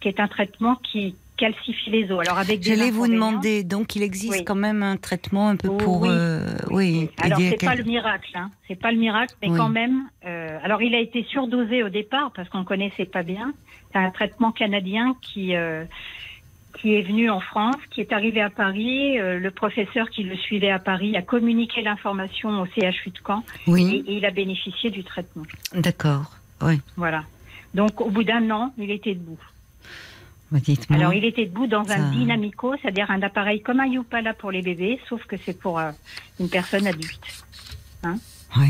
qui 0.00 0.08
est 0.08 0.20
un 0.20 0.28
traitement 0.28 0.74
qui 0.76 1.14
calcifie 1.38 1.90
les 1.90 2.10
os. 2.12 2.20
Alors 2.20 2.38
avec 2.38 2.62
J'allais 2.62 2.90
vous 2.90 3.06
demander, 3.08 3.64
donc 3.64 3.96
il 3.96 4.02
existe 4.02 4.32
Oui. 4.32 4.44
quand 4.44 4.54
même 4.54 4.82
un 4.82 4.96
traitement 4.98 5.48
un 5.48 5.56
peu 5.56 5.68
Oh, 5.68 5.76
pour, 5.78 6.00
oui. 6.02 6.08
euh, 6.10 6.46
oui, 6.70 7.08
Alors 7.22 7.38
c'est 7.40 7.64
pas 7.64 7.74
le 7.76 7.84
miracle, 7.84 8.30
hein. 8.34 8.50
C'est 8.66 8.78
pas 8.78 8.92
le 8.92 8.98
miracle, 8.98 9.34
mais 9.40 9.48
Oui. 9.50 9.56
quand 9.56 9.68
même. 9.70 10.02
euh, 10.26 10.58
alors 10.62 10.82
il 10.82 10.94
a 10.94 11.00
été 11.00 11.22
surdosé 11.24 11.82
au 11.82 11.88
départ 11.88 12.32
parce 12.34 12.48
qu'on 12.50 12.64
connaissait 12.64 13.06
pas 13.06 13.22
bien. 13.22 13.54
C'est 13.92 13.98
un 13.98 14.10
traitement 14.10 14.52
canadien 14.52 15.16
qui 15.22 15.54
euh, 15.56 15.84
qui 16.80 16.94
est 16.94 17.02
venu 17.02 17.28
en 17.30 17.40
France, 17.40 17.76
qui 17.90 18.00
est 18.02 18.12
arrivé 18.12 18.40
à 18.40 18.50
Paris. 18.50 19.16
Le 19.18 19.48
professeur 19.50 20.10
qui 20.10 20.22
le 20.22 20.36
suivait 20.36 20.70
à 20.70 20.78
Paris 20.78 21.16
a 21.16 21.22
communiqué 21.22 21.82
l'information 21.82 22.50
au 22.60 22.66
CHU 22.66 23.10
de 23.10 23.18
Caen 23.26 23.42
et, 23.66 23.70
Oui, 23.70 24.04
et 24.06 24.12
il 24.18 24.24
a 24.26 24.30
bénéficié 24.30 24.90
du 24.90 25.02
traitement. 25.02 25.42
d'accord. 25.74 26.30
Oui, 26.60 26.80
Voilà. 26.96 27.24
Donc 27.74 28.00
au 28.00 28.10
bout 28.10 28.22
d'un 28.24 28.50
an, 28.50 28.72
il 28.78 28.90
était 28.90 29.14
debout. 29.14 29.38
Bah. 30.50 30.58
Alors 30.90 31.12
il 31.14 31.24
était 31.24 31.44
debout 31.46 31.66
dans 31.66 31.84
Ça- 31.84 31.94
un 31.96 32.10
dynamico, 32.10 32.74
c'est-à-dire 32.80 33.10
un 33.10 33.20
appareil 33.22 33.60
comme 33.60 33.80
un 33.80 33.86
Yupala 33.86 34.32
pour 34.34 34.50
les 34.50 34.62
bébés, 34.62 34.98
sauf 35.08 35.22
que 35.26 35.36
c'est 35.36 35.58
pour 35.58 35.78
euh, 35.78 35.90
une 36.40 36.48
personne 36.48 36.86
adulte. 36.86 37.44
Oui. 38.04 38.68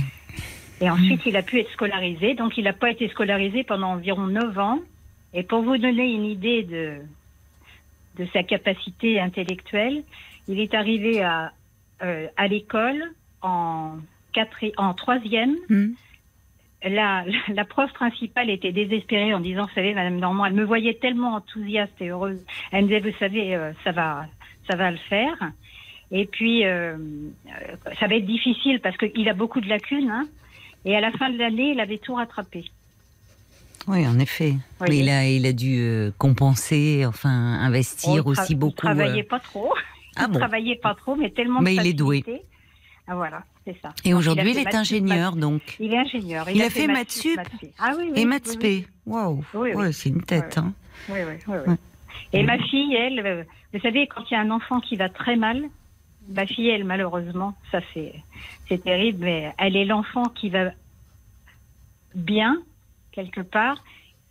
Et 0.81 0.89
ensuite, 0.91 1.23
il 1.27 1.37
a 1.37 1.43
pu 1.43 1.59
être 1.61 1.71
scolarisé. 1.73 2.35
Donc, 2.35 2.57
il 2.57 2.65
n'a 2.65 2.73
pas 2.73 2.91
été 2.91 3.09
scolarisé 3.09 3.65
pendant 3.65 3.89
environ 3.93 4.27
9 4.29 4.59
ans. 4.59 4.79
Et 5.35 5.43
pour 5.43 5.63
vous 5.63 5.77
donner 5.77 6.13
une 6.13 6.25
idée 6.25 6.63
de, 6.63 6.99
de 8.19 8.29
sa 8.33 8.43
capacité 8.45 9.21
intellectuelle, 9.21 10.03
il 10.47 10.61
est 10.61 10.75
arrivé 10.75 11.21
à, 11.23 11.53
euh, 12.03 12.27
à 12.37 12.47
l'école 12.49 13.03
en, 13.43 13.97
en 14.77 14.95
troisième 14.95 15.57
Hum, 15.71 15.95
la, 16.83 17.25
la 17.49 17.65
prof 17.65 17.93
principale 17.93 18.51
était 18.51 18.73
désespérée 18.73 19.35
en 19.35 19.41
disant, 19.41 19.67
vous 19.67 19.75
savez, 19.75 19.95
Madame 19.95 20.17
Normand, 20.19 20.47
elle 20.47 20.55
me 20.55 20.65
voyait 20.65 20.95
tellement 20.95 21.35
enthousiaste 21.35 22.01
et 22.01 22.09
heureuse. 22.09 22.45
Elle 22.73 22.85
me 22.85 22.89
disait, 22.89 23.11
vous 23.11 23.17
savez, 23.19 23.55
euh, 23.55 23.73
ça 23.85 23.93
va, 23.93 24.27
ça 24.71 24.77
va 24.77 24.91
le 24.91 24.99
faire. 25.09 25.37
Et 26.11 26.27
puis, 26.27 26.65
euh, 26.65 26.97
euh, 26.97 27.93
ça 28.01 28.07
va 28.07 28.15
être 28.15 28.27
difficile 28.27 28.81
parce 28.81 28.97
qu'il 28.97 29.29
a 29.29 29.35
beaucoup 29.35 29.61
de 29.61 29.69
lacunes. 29.69 30.11
Hein, 30.11 30.27
et 30.85 30.97
à 30.97 31.01
la 31.01 31.11
fin 31.13 31.31
de 31.31 31.39
l'année, 31.39 31.73
il 31.73 31.81
avait 31.81 31.99
tout 31.99 32.15
rattrapé. 32.15 32.65
Oui, 33.89 34.07
en 34.07 34.19
effet. 34.19 34.55
Oui. 34.81 34.87
Mais 34.89 34.99
il 34.99 35.09
a, 35.09 35.29
il 35.29 35.47
a 35.47 35.53
dû 35.53 35.79
euh, 35.81 36.11
compenser, 36.19 37.05
enfin, 37.07 37.31
investir 37.31 38.27
On 38.27 38.31
aussi 38.31 38.53
Il 38.53 38.59
beaucoup. 38.59 38.77
travaillait 38.77 39.25
euh, 39.25 39.29
pas 39.29 39.41
trop. 39.41 39.73
Ah 40.17 40.25
il 40.29 40.33
bon 40.33 40.39
travaillait 40.39 40.77
pas 40.77 40.95
trop, 40.95 41.17
mais 41.17 41.31
tellement. 41.31 41.61
Mais 41.61 41.75
de 41.77 41.81
il 41.81 41.87
est 41.89 41.93
doué. 41.95 42.25
Ah 43.07 43.17
voilà, 43.17 43.43
c'est 43.69 43.81
ça. 43.83 43.93
Et 44.05 44.15
aujourd'hui, 44.15 44.53
il, 44.53 44.59
est 44.59 44.75
ingénieur, 44.75 45.33
maths- 45.35 45.41
donc. 45.41 45.77
Il 45.79 45.93
est 45.93 45.99
ingénieur. 45.99 46.49
Il 46.49 46.63
a 46.63 46.71
fait 46.71 46.87
maths 46.87 47.11
sup 47.11 47.37
maths. 47.37 47.51
Ah 47.79 47.93
oui, 47.97 48.11
oui. 48.13 48.21
Et 48.21 48.25
maths 48.25 48.57
oui. 48.63 48.87
Waouh. 49.07 49.45
Ouais, 49.55 49.93
c'est 49.93 50.09
une 50.09 50.23
tête. 50.23 50.57
Hein. 50.57 50.73
Oui, 51.09 51.19
oui, 51.27 51.35
oui. 51.47 51.55
oui. 51.67 51.73
Ouais. 51.73 51.77
Et 52.33 52.43
ma 52.43 52.59
fille, 52.59 52.95
elle, 52.95 53.27
euh, 53.27 53.45
vous 53.73 53.81
savez, 53.81 54.07
quand 54.07 54.23
il 54.31 54.35
y 54.35 54.37
a 54.37 54.41
un 54.41 54.51
enfant 54.51 54.81
qui 54.81 54.97
va 54.97 55.09
très 55.09 55.37
mal, 55.37 55.65
ma 56.29 56.47
fille, 56.47 56.69
elle, 56.69 56.85
malheureusement, 56.85 57.55
ça 57.71 57.81
c'est, 57.93 58.15
c'est 58.69 58.83
terrible, 58.83 59.25
mais 59.25 59.53
elle 59.59 59.77
est 59.77 59.85
l'enfant 59.85 60.25
qui 60.25 60.49
va 60.49 60.71
bien, 62.15 62.63
quelque 63.13 63.41
part, 63.41 63.83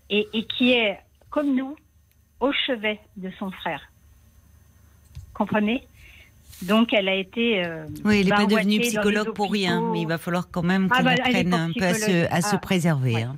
et, 0.10 0.28
et 0.34 0.46
qui 0.46 0.72
est, 0.72 1.00
comme 1.30 1.56
nous, 1.56 1.76
au 2.40 2.52
chevet 2.52 3.00
de 3.18 3.32
son 3.38 3.52
frère. 3.52 3.82
Comprenez? 5.34 5.88
Donc, 6.64 6.92
elle 6.94 7.08
a 7.08 7.16
été. 7.16 7.64
euh, 7.66 7.86
Oui, 8.06 8.20
il 8.22 8.26
n'est 8.26 8.30
pas 8.32 8.38
barouattée 8.38 8.56
devenu 8.56 8.78
dans 8.78 8.82
les 8.84 8.88
psychologue 8.90 9.34
pour 9.34 9.52
rien, 9.52 9.92
mais 9.92 10.02
il 10.02 10.08
va 10.08 10.18
falloir 10.18 10.50
quand 10.50 10.64
même 10.64 10.88
Ah 10.92 11.04
bah, 11.04 11.12
elle 11.14 11.20
est 11.20 11.22
apprenne 11.22 11.54
un 11.54 11.72
peu 11.78 11.86
à 11.86 11.94
se, 11.94 12.34
à 12.34 12.42
se 12.42 12.56
Ah, 12.56 12.60
préserver. 12.60 13.14
ouais. 13.14 13.22
hein. 13.24 13.36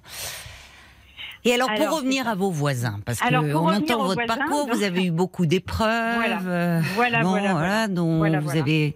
Et 1.46 1.54
alors, 1.54 1.70
pour 1.74 1.98
revenir 1.98 2.28
à 2.28 2.36
vos 2.36 2.52
voisins, 2.52 3.00
parce 3.06 3.22
Alors, 3.22 3.44
qu'on 3.44 3.66
revenir 3.68 3.96
entend 3.98 4.04
votre 4.08 4.26
voisins, 4.26 4.36
parcours, 4.38 4.66
donc- 4.68 4.76
vous 4.76 4.84
avez 4.84 5.06
eu 5.06 5.12
beaucoup 5.12 5.46
d'épreuves, 5.46 6.16
Voilà. 6.18 6.40
euh, 6.46 6.82
Voilà, 6.96 7.22
bon, 7.24 7.30
voilà, 7.30 7.52
voilà. 7.54 7.88
dont 7.88 8.20
vous 8.42 8.58
avez 8.58 8.96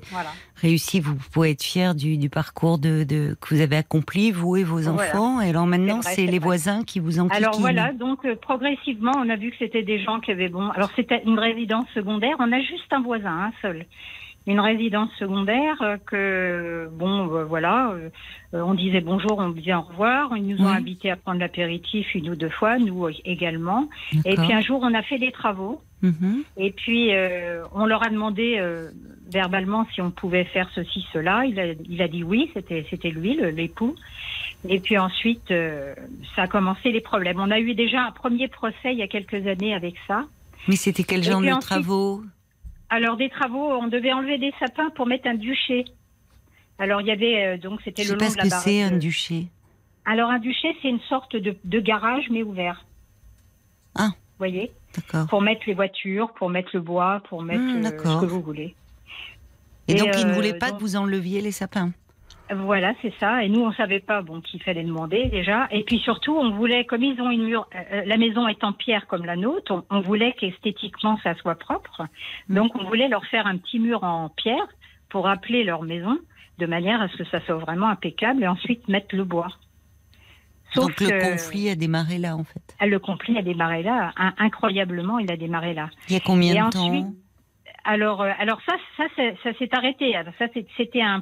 réussi, 0.55 0.99
vous 0.99 1.15
pouvez 1.31 1.51
être 1.51 1.63
fier 1.63 1.93
du, 1.95 2.17
du 2.17 2.29
parcours 2.29 2.77
de, 2.79 3.03
de- 3.03 3.35
que 3.41 3.53
vous 3.53 3.61
avez 3.61 3.77
accompli, 3.77 4.31
vous 4.31 4.55
et 4.57 4.63
vos 4.63 4.87
enfants. 4.87 5.41
Et 5.41 5.49
alors 5.49 5.65
maintenant, 5.67 6.01
C'est 6.01 6.25
les 6.25 6.39
vrai. 6.39 6.39
voisins 6.39 6.83
qui 6.83 6.99
vous 6.99 7.19
enquiquinent. 7.19 7.43
Alors 7.45 7.59
voilà, 7.59 7.91
donc 7.93 8.25
euh, 8.25 8.35
progressivement, 8.35 9.11
on 9.17 9.29
a 9.29 9.35
vu 9.35 9.51
que 9.51 9.57
c'était 9.59 9.83
des 9.83 10.01
gens 10.01 10.19
qui 10.19 10.31
avaient 10.31 10.49
bon. 10.49 10.69
Alors 10.71 10.89
c'était 10.95 11.21
une 11.25 11.39
résidence 11.39 11.85
secondaire. 11.93 12.35
On 12.39 12.51
a 12.51 12.59
juste 12.59 12.91
un 12.91 13.01
voisin, 13.01 13.29
un 13.47 13.51
seul. 13.61 13.85
Une 14.45 14.59
résidence 14.59 15.09
secondaire 15.17 15.81
euh, 15.81 15.97
que 16.05 16.89
bon, 16.91 17.33
euh, 17.33 17.45
voilà, 17.45 17.91
euh, 17.91 18.09
on 18.51 18.73
disait 18.73 18.99
bonjour, 18.99 19.37
on 19.37 19.49
disait 19.49 19.73
au 19.73 19.81
revoir. 19.81 20.35
Ils 20.35 20.45
nous 20.45 20.61
ont 20.61 20.67
invités 20.67 21.09
à 21.11 21.15
prendre 21.15 21.39
l'apéritif 21.39 22.13
une 22.13 22.29
ou 22.29 22.35
deux 22.35 22.49
fois, 22.49 22.77
nous 22.77 23.07
également. 23.23 23.87
Et 24.25 24.35
puis 24.35 24.51
un 24.53 24.61
jour, 24.61 24.81
on 24.83 24.93
a 24.93 25.01
fait 25.01 25.17
des 25.17 25.31
travaux. 25.31 25.81
Mhm. 26.01 26.43
Et 26.57 26.71
puis, 26.71 27.15
euh, 27.15 27.63
on 27.73 27.85
leur 27.85 28.05
a 28.05 28.09
demandé 28.09 28.61
verbalement 29.31 29.87
si 29.93 30.01
on 30.01 30.11
pouvait 30.11 30.43
faire 30.43 30.69
ceci, 30.75 31.07
cela. 31.13 31.45
Il 31.45 31.57
a, 31.59 31.67
il 31.89 32.01
a 32.01 32.09
dit 32.09 32.23
oui, 32.23 32.51
c'était, 32.53 32.85
c'était 32.89 33.11
lui, 33.11 33.39
l'époux. 33.53 33.95
Et 34.67 34.79
puis 34.81 34.97
ensuite, 34.97 35.53
ça 36.35 36.41
a 36.43 36.47
commencé 36.47 36.91
les 36.91 37.01
problèmes. 37.01 37.39
On 37.39 37.49
a 37.51 37.59
eu 37.59 37.73
déjà 37.75 38.01
un 38.01 38.11
premier 38.11 38.49
procès 38.49 38.91
il 38.91 38.97
y 38.97 39.03
a 39.03 39.07
quelques 39.07 39.47
années 39.47 39.73
avec 39.73 39.95
ça. 40.05 40.25
Mais 40.67 40.75
c'était 40.75 41.03
quel 41.03 41.23
genre 41.23 41.41
de 41.41 41.47
ensuite- 41.47 41.61
travaux? 41.61 42.23
Alors, 42.95 43.17
des 43.17 43.29
travaux, 43.29 43.71
on 43.71 43.87
devait 43.87 44.13
enlever 44.13 44.37
des 44.37 44.53
sapins 44.59 44.91
pour 44.91 45.07
mettre 45.07 45.27
un 45.27 45.33
duché. 45.33 45.85
Alors, 46.77 47.01
il 47.01 47.07
y 47.07 47.11
avait, 47.11 47.45
euh, 47.45 47.57
donc, 47.57 47.79
c'était 47.83 48.03
Je 48.03 48.13
le 48.13 48.19
sais 48.19 48.25
long 48.25 48.27
pas 48.27 48.29
ce 48.29 48.33
de 48.35 48.37
la 48.37 48.43
que 48.43 48.49
barre. 48.51 48.59
c'est 48.61 48.81
un 48.83 48.91
de- 48.91 48.97
duché. 48.99 49.47
Alors, 50.05 50.29
un 50.29 50.37
duché, 50.37 50.75
c'est 50.81 50.89
une 50.89 50.99
sorte 51.09 51.35
de, 51.35 51.55
de 51.63 51.79
garage, 51.79 52.25
mais 52.29 52.43
ouvert. 52.43 52.85
Ah. 53.95 54.09
Vous 54.09 54.37
voyez? 54.37 54.71
D'accord. 54.95 55.27
Pour 55.27 55.41
mettre 55.41 55.61
les 55.65 55.73
voitures, 55.73 56.33
pour 56.33 56.51
mettre 56.51 56.69
le 56.73 56.81
bois, 56.81 57.23
pour 57.29 57.41
mettre 57.41 57.63
Hmm, 57.63 57.83
euh, 57.85 57.89
ce 58.15 58.21
que 58.21 58.25
vous 58.27 58.41
voulez. 58.41 58.75
Et, 59.87 59.93
Et, 59.93 59.95
donc, 59.95 60.09
ils 60.15 60.25
ne 60.27 60.31
euh, 60.31 60.33
voulaient 60.35 60.53
pas 60.59 60.69
donc- 60.69 60.77
que 60.77 60.83
vous 60.83 60.95
enleviez 60.95 61.41
les 61.41 61.51
sapins? 61.51 61.91
Voilà, 62.51 62.93
c'est 63.01 63.13
ça. 63.19 63.43
Et 63.43 63.49
nous, 63.49 63.61
on 63.61 63.71
savait 63.73 64.01
pas 64.01 64.21
bon 64.21 64.41
qu'il 64.41 64.61
fallait 64.61 64.83
demander 64.83 65.25
déjà. 65.25 65.67
Et 65.71 65.83
puis 65.83 65.99
surtout, 65.99 66.35
on 66.37 66.51
voulait, 66.51 66.85
comme 66.85 67.01
ils 67.03 67.19
ont 67.21 67.29
une 67.31 67.43
mur, 67.45 67.67
euh, 67.73 68.03
la 68.05 68.17
maison 68.17 68.47
est 68.47 68.63
en 68.63 68.73
pierre 68.73 69.07
comme 69.07 69.25
la 69.25 69.35
nôtre, 69.35 69.71
on, 69.71 69.83
on 69.97 70.01
voulait 70.01 70.33
qu'esthétiquement 70.33 71.17
ça 71.23 71.35
soit 71.35 71.55
propre. 71.55 72.05
Donc, 72.49 72.75
on 72.75 72.83
voulait 72.83 73.07
leur 73.07 73.25
faire 73.27 73.47
un 73.47 73.57
petit 73.57 73.79
mur 73.79 74.03
en 74.03 74.29
pierre 74.29 74.67
pour 75.09 75.25
rappeler 75.25 75.63
leur 75.63 75.83
maison, 75.83 76.17
de 76.59 76.65
manière 76.65 77.01
à 77.01 77.07
ce 77.07 77.17
que 77.17 77.25
ça 77.25 77.39
soit 77.45 77.55
vraiment 77.55 77.87
impeccable, 77.87 78.43
et 78.43 78.47
ensuite 78.47 78.87
mettre 78.87 79.15
le 79.15 79.23
bois. 79.23 79.47
Sauf 80.73 80.87
donc, 80.87 80.99
le 81.01 81.09
que 81.09 81.31
conflit 81.31 81.69
a 81.69 81.75
démarré 81.75 82.17
là, 82.17 82.35
en 82.35 82.43
fait. 82.43 82.75
le 82.81 82.99
conflit 82.99 83.37
a 83.37 83.41
démarré 83.41 83.83
là. 83.83 84.11
In- 84.17 84.33
incroyablement, 84.37 85.19
il 85.19 85.31
a 85.31 85.37
démarré 85.37 85.73
là. 85.73 85.89
Il 86.07 86.13
y 86.13 86.17
a 86.17 86.19
combien 86.19 86.53
Et 86.53 86.57
de 86.71 86.77
ensuite, 86.77 87.05
temps? 87.05 87.13
Alors, 87.85 88.21
euh, 88.21 88.31
alors 88.39 88.59
ça, 88.65 88.75
ça, 88.97 89.03
c'est- 89.15 89.35
ça 89.43 89.53
s'est 89.57 89.69
arrêté. 89.75 90.13
Ça, 90.39 90.45
c'était 90.77 91.01
un, 91.01 91.19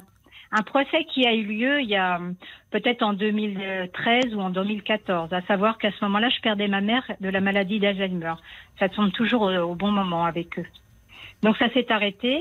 un 0.52 0.62
procès 0.62 1.04
qui 1.04 1.26
a 1.26 1.34
eu 1.34 1.44
lieu 1.44 1.80
il 1.80 1.88
y 1.88 1.96
a 1.96 2.16
hum, 2.16 2.34
peut-être 2.70 3.02
en 3.02 3.14
2013 3.14 4.34
ou 4.34 4.40
en 4.40 4.50
2014. 4.50 5.32
À 5.32 5.40
savoir 5.42 5.78
qu'à 5.78 5.90
ce 5.90 6.04
moment-là, 6.04 6.28
je 6.28 6.40
perdais 6.40 6.68
ma 6.68 6.80
mère 6.80 7.04
de 7.20 7.28
la 7.28 7.40
maladie 7.40 7.80
d'Alzheimer. 7.80 8.34
Ça 8.78 8.88
tombe 8.88 9.12
toujours 9.12 9.42
au, 9.42 9.50
au 9.50 9.74
bon 9.74 9.90
moment 9.90 10.24
avec 10.24 10.58
eux. 10.58 10.66
Donc 11.42 11.56
ça 11.56 11.70
s'est 11.70 11.90
arrêté. 11.90 12.40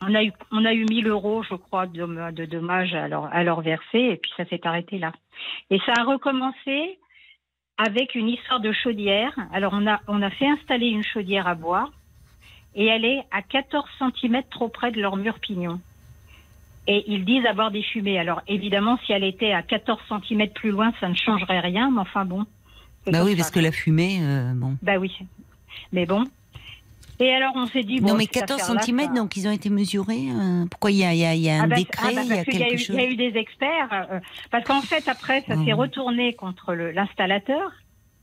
On 0.00 0.14
a 0.14 0.24
eu, 0.24 0.32
on 0.50 0.64
a 0.64 0.72
eu 0.72 0.84
1000 0.84 1.06
euros, 1.08 1.42
je 1.42 1.54
crois, 1.54 1.86
de, 1.86 2.44
dommages 2.46 2.94
à 2.94 3.06
leur, 3.06 3.32
à 3.32 3.44
leur 3.44 3.60
verser, 3.60 3.98
et 3.98 4.16
puis 4.16 4.32
ça 4.36 4.44
s'est 4.46 4.66
arrêté 4.66 4.98
là. 4.98 5.12
Et 5.70 5.78
ça 5.86 5.92
a 5.96 6.02
recommencé 6.02 6.98
avec 7.78 8.14
une 8.14 8.28
histoire 8.28 8.60
de 8.60 8.72
chaudière. 8.72 9.34
Alors 9.52 9.72
on 9.74 9.86
a, 9.86 10.00
on 10.08 10.22
a 10.22 10.30
fait 10.30 10.48
installer 10.48 10.88
une 10.88 11.04
chaudière 11.04 11.46
à 11.46 11.54
bois 11.54 11.90
et 12.74 12.86
elle 12.86 13.04
est 13.04 13.22
à 13.30 13.42
14 13.42 13.84
cm 13.98 14.42
trop 14.50 14.68
près 14.68 14.90
de 14.90 15.00
leur 15.00 15.16
mur 15.16 15.38
pignon. 15.38 15.80
Et 16.88 17.04
ils 17.06 17.24
disent 17.24 17.46
avoir 17.46 17.70
des 17.70 17.82
fumées. 17.82 18.18
Alors 18.18 18.42
évidemment, 18.48 18.98
si 19.06 19.12
elle 19.12 19.24
était 19.24 19.52
à 19.52 19.62
14 19.62 20.00
cm 20.08 20.48
plus 20.50 20.70
loin, 20.70 20.92
ça 21.00 21.08
ne 21.08 21.14
changerait 21.14 21.60
rien, 21.60 21.90
mais 21.90 22.00
enfin 22.00 22.24
bon. 22.24 22.44
Bah 23.06 23.22
oui, 23.24 23.32
ça. 23.32 23.36
parce 23.38 23.50
que 23.50 23.60
la 23.60 23.72
fumée, 23.72 24.18
euh, 24.20 24.52
bon. 24.54 24.76
Bah 24.82 24.96
oui. 24.98 25.12
Mais 25.92 26.06
bon. 26.06 26.24
Et 27.20 27.32
alors 27.32 27.52
on 27.54 27.66
s'est 27.66 27.82
dit... 27.84 28.00
non, 28.00 28.08
bon, 28.08 28.14
mais 28.14 28.24
cette 28.24 28.46
14 28.46 28.60
affaire-là, 28.62 28.80
cm, 28.82 29.00
ça- 29.00 29.06
donc 29.14 29.36
ils 29.36 29.46
ont 29.46 29.52
été 29.52 29.70
mesurés. 29.70 30.26
euh, 30.30 30.64
pourquoi 30.68 30.90
il 30.90 30.96
y 30.98 31.04
a, 31.04 31.12
il 31.14 31.20
y 31.20 31.24
a- 31.24 31.34
il 31.34 31.40
y 31.42 31.50
a 31.50 31.54
un 31.60 31.64
Ah 31.64 31.66
bah, 31.68 31.76
décret, 31.76 32.08
ah 32.10 32.14
bah, 32.14 32.22
il 32.24 32.28
y 32.28 32.32
a 32.32 32.34
parce 32.36 32.44
qu'il 32.46 32.54
y 32.54 32.58
quelque 32.58 32.74
eu- 32.74 32.78
chose 32.78 32.96
Il 32.96 33.02
y 33.02 33.04
a 33.04 33.10
eu 33.10 33.16
des 33.16 33.38
experts, 33.38 33.88
euh, 34.10 34.18
parce 34.50 34.64
qu'en 34.64 34.80
fait, 34.82 35.06
après, 35.08 35.42
ça 35.42 35.54
s'est 35.64 35.72
retourné 35.72 36.32
contre 36.34 36.74
l'installateur, 36.74 37.70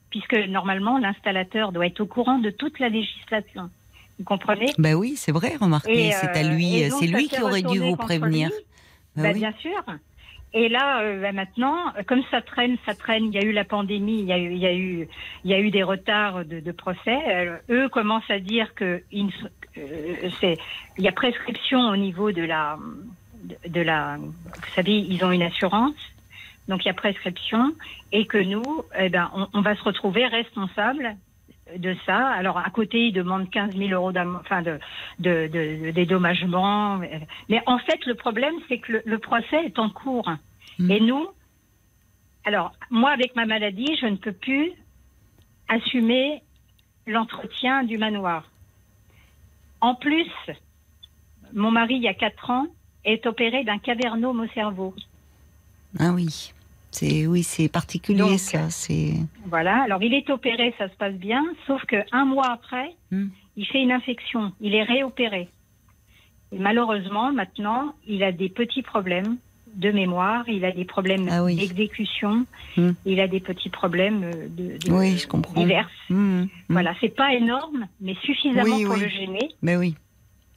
puisque 0.09 0.35
normalement, 0.49 0.97
l'installateur 0.97 1.71
doit 1.71 1.85
être 1.85 2.01
au 2.01 2.07
courant 2.07 2.39
de 2.39 2.49
toute 2.49 2.79
la 2.79 2.89
législation. 2.89 3.69
Vous 4.19 4.25
comprenez 4.25 4.67
Bah 4.77 4.93
oui, 4.93 5.15
c'est 5.15 5.31
vrai, 5.31 5.55
remarquez, 5.59 6.11
c'est 6.11 6.27
à 6.27 6.39
euh, 6.45 6.53
lui, 6.53 6.89
donc, 6.89 6.99
c'est 6.99 7.07
lui 7.07 7.27
qui 7.29 7.41
aurait 7.41 7.61
dû 7.61 7.79
vous 7.79 7.95
prévenir. 7.95 8.49
Bah 9.15 9.23
Bah, 9.23 9.29
oui. 9.33 9.39
Bien 9.39 9.53
sûr. 9.59 9.83
Et 10.51 10.67
là, 10.67 11.01
euh, 11.01 11.21
bah, 11.21 11.31
maintenant, 11.31 11.77
euh, 11.97 12.03
comme 12.05 12.23
ça 12.31 12.41
traîne, 12.41 12.75
ça 12.85 12.95
traîne. 12.95 13.25
Il 13.25 13.33
y 13.33 13.37
a 13.37 13.43
eu 13.43 13.51
la 13.51 13.63
pandémie, 13.63 14.19
il 14.19 14.25
y 14.25 14.33
a 14.33 14.37
eu, 14.39 14.51
il 14.51 14.57
y 14.57 14.65
a 14.65 14.73
eu, 14.73 15.07
il 15.43 15.51
y 15.51 15.53
a 15.53 15.59
eu 15.59 15.69
des 15.71 15.83
retards 15.83 16.43
de, 16.45 16.59
de 16.59 16.71
procès. 16.71 17.19
Euh, 17.27 17.57
eux 17.69 17.89
commencent 17.89 18.29
à 18.29 18.39
dire 18.39 18.73
que 18.73 19.03
sont- 19.11 19.49
euh, 19.77 20.55
il 20.97 21.03
y 21.03 21.07
a 21.07 21.11
prescription 21.11 21.79
au 21.89 21.95
niveau 21.95 22.31
de 22.31 22.41
la, 22.41 22.77
de, 23.43 23.55
de 23.69 23.81
la. 23.81 24.17
Vous 24.17 24.33
savez, 24.75 24.97
ils 24.99 25.23
ont 25.23 25.31
une 25.31 25.43
assurance, 25.43 25.93
donc 26.67 26.83
il 26.83 26.87
y 26.87 26.91
a 26.91 26.95
prescription, 26.95 27.73
et 28.11 28.25
que 28.25 28.39
nous, 28.39 28.83
eh 28.97 29.09
ben, 29.09 29.29
on, 29.35 29.47
on 29.53 29.61
va 29.61 29.75
se 29.75 29.83
retrouver 29.83 30.25
responsable 30.25 31.15
de 31.77 31.95
ça. 32.05 32.27
Alors 32.29 32.57
à 32.57 32.69
côté, 32.69 33.07
ils 33.07 33.13
demandent 33.13 33.49
15 33.49 33.75
000 33.75 33.91
euros 33.91 34.11
enfin 34.39 34.61
de, 34.61 34.79
de, 35.19 35.47
de, 35.47 35.85
de 35.85 35.91
dédommagement. 35.91 36.99
Mais 37.49 37.61
en 37.65 37.79
fait, 37.79 38.05
le 38.05 38.15
problème, 38.15 38.55
c'est 38.67 38.79
que 38.79 38.93
le, 38.93 39.01
le 39.05 39.19
procès 39.19 39.65
est 39.65 39.79
en 39.79 39.89
cours. 39.89 40.29
Mhm. 40.79 40.91
Et 40.91 40.99
nous, 40.99 41.27
alors 42.45 42.71
moi, 42.89 43.11
avec 43.11 43.35
ma 43.35 43.45
maladie, 43.45 43.97
je 44.01 44.07
ne 44.07 44.15
peux 44.15 44.33
plus 44.33 44.71
assumer 45.67 46.41
l'entretien 47.05 47.83
du 47.83 47.97
manoir. 47.97 48.43
En 49.81 49.95
plus, 49.95 50.29
mon 51.53 51.71
mari, 51.71 51.95
il 51.95 52.03
y 52.03 52.07
a 52.07 52.13
4 52.13 52.49
ans, 52.49 52.67
est 53.05 53.25
opéré 53.25 53.63
d'un 53.63 53.77
cavernome 53.77 54.41
au 54.41 54.47
cerveau. 54.49 54.93
Ah 55.97 56.11
oui, 56.11 56.53
c'est 56.91 57.27
oui, 57.27 57.43
c'est 57.43 57.69
particulier 57.69 58.19
Donc, 58.19 58.39
ça. 58.39 58.69
C'est 58.69 59.13
Voilà. 59.45 59.83
Alors, 59.83 60.01
il 60.03 60.13
est 60.13 60.29
opéré, 60.29 60.73
ça 60.77 60.89
se 60.89 60.95
passe 60.95 61.13
bien, 61.15 61.43
sauf 61.67 61.83
que 61.85 61.97
un 62.11 62.25
mois 62.25 62.51
après, 62.51 62.91
Hmm. 63.11 63.27
il 63.57 63.65
fait 63.65 63.81
une 63.81 63.91
infection. 63.91 64.51
Il 64.61 64.73
est 64.75 64.83
réopéré. 64.83 65.49
Et 66.51 66.57
malheureusement, 66.59 67.31
maintenant, 67.31 67.93
il 68.07 68.23
a 68.23 68.31
des 68.31 68.49
petits 68.49 68.81
problèmes 68.81 69.37
de 69.75 69.91
mémoire, 69.91 70.49
il 70.49 70.65
a 70.65 70.71
des 70.71 70.83
problèmes 70.85 71.27
Ah 71.29 71.43
oui. 71.43 71.55
d'exécution, 71.57 72.45
Hmm. 72.75 72.91
il 73.05 73.19
a 73.19 73.27
des 73.27 73.39
petits 73.39 73.69
problèmes 73.69 74.23
euh, 74.23 74.47
de, 74.49 74.77
de- 74.79 74.91
Oui, 74.91 75.15
je 75.17 75.27
comprends. 75.27 75.59
divers. 75.61 75.87
Mmh. 76.09 76.45
Voilà, 76.69 76.95
c'est 76.99 77.15
pas 77.15 77.33
énorme, 77.35 77.87
mais 78.01 78.15
suffisamment 78.23 78.75
Oui, 78.77 78.85
pour 78.85 78.95
le 78.95 79.07
gêner. 79.07 79.49
Mais 79.61 79.77
oui. 79.77 79.95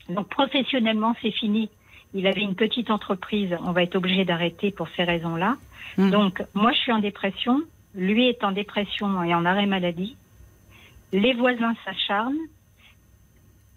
Donc 0.08 0.28
professionnellement, 0.30 1.14
c'est 1.20 1.30
fini. 1.30 1.68
Il 2.14 2.26
avait 2.26 2.42
une 2.42 2.54
petite 2.54 2.90
entreprise, 2.90 3.56
on 3.64 3.72
va 3.72 3.82
être 3.82 3.96
obligé 3.96 4.24
d'arrêter 4.24 4.70
pour 4.70 4.88
ces 4.96 5.04
raisons-là. 5.04 5.56
Mm. 5.98 6.10
Donc, 6.10 6.42
moi, 6.54 6.72
je 6.72 6.78
suis 6.78 6.92
en 6.92 6.98
dépression, 6.98 7.62
lui 7.94 8.28
est 8.28 8.42
en 8.44 8.52
dépression 8.52 9.22
et 9.24 9.34
en 9.34 9.44
arrêt 9.44 9.66
maladie. 9.66 10.16
Les 11.12 11.34
voisins 11.34 11.74
s'acharnent. 11.84 12.36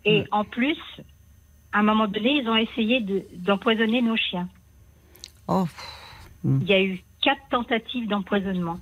Et 0.05 0.21
Mm. 0.21 0.25
en 0.31 0.43
plus, 0.43 0.77
à 1.73 1.79
un 1.79 1.83
moment 1.83 2.07
donné, 2.07 2.41
ils 2.41 2.47
ont 2.47 2.55
essayé 2.55 3.01
de- 3.01 3.25
d'empoisonner 3.37 4.01
nos 4.01 4.15
chiens. 4.17 4.47
Oh, 5.47 5.65
Il 6.43 6.63
y 6.67 6.73
a 6.73 6.81
eu 6.81 7.01
quatre 7.21 7.41
tentatives 7.49 8.07
d'empoisonnement. 8.07 8.79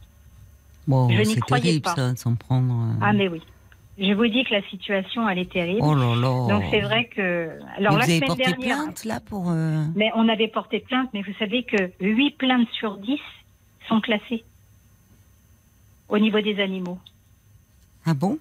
bon, 0.88 1.10
Je 1.10 1.20
n'y 1.20 1.26
c'est 1.28 1.40
croyais 1.40 1.64
terrible 1.64 1.82
pas. 1.84 1.96
ça, 1.96 2.12
de 2.12 2.18
s'en 2.18 2.36
prendre. 2.36 2.74
euh. 2.74 2.94
Ah, 3.02 3.14
mais 3.14 3.28
oui. 3.30 3.42
Je 4.00 4.12
vous 4.14 4.28
dis 4.28 4.44
que 4.44 4.54
la 4.54 4.64
situation, 4.70 5.30
elle 5.30 5.38
est 5.38 5.52
terrible. 5.52 5.80
Oh 5.84 5.94
là 5.94 6.16
là. 6.16 6.48
Donc, 6.50 6.64
c'est 6.72 6.82
vrai 6.82 7.06
que. 7.06 7.52
Alors, 7.78 7.92
vous 7.94 7.98
la 8.00 8.04
avez 8.06 8.16
semaine 8.16 8.28
porté 8.28 8.44
dernière. 8.44 8.78
plainte 8.78 9.06
là 9.06 9.20
pour. 9.20 9.52
euh, 9.52 9.84
Mais 9.96 10.10
on 10.16 10.28
avait 10.30 10.48
porté 10.48 10.80
plainte, 10.80 11.10
mais 11.14 11.22
vous 11.22 11.34
savez 11.38 11.64
que 11.64 11.92
8 12.02 12.32
plaintes 12.38 12.68
sur 12.72 12.98
10 12.98 13.20
sont 13.88 14.02
classées 14.02 14.44
au 16.10 16.18
niveau 16.18 16.42
des 16.42 16.60
animaux. 16.60 16.98
Ah 18.06 18.14
bon? 18.16 18.40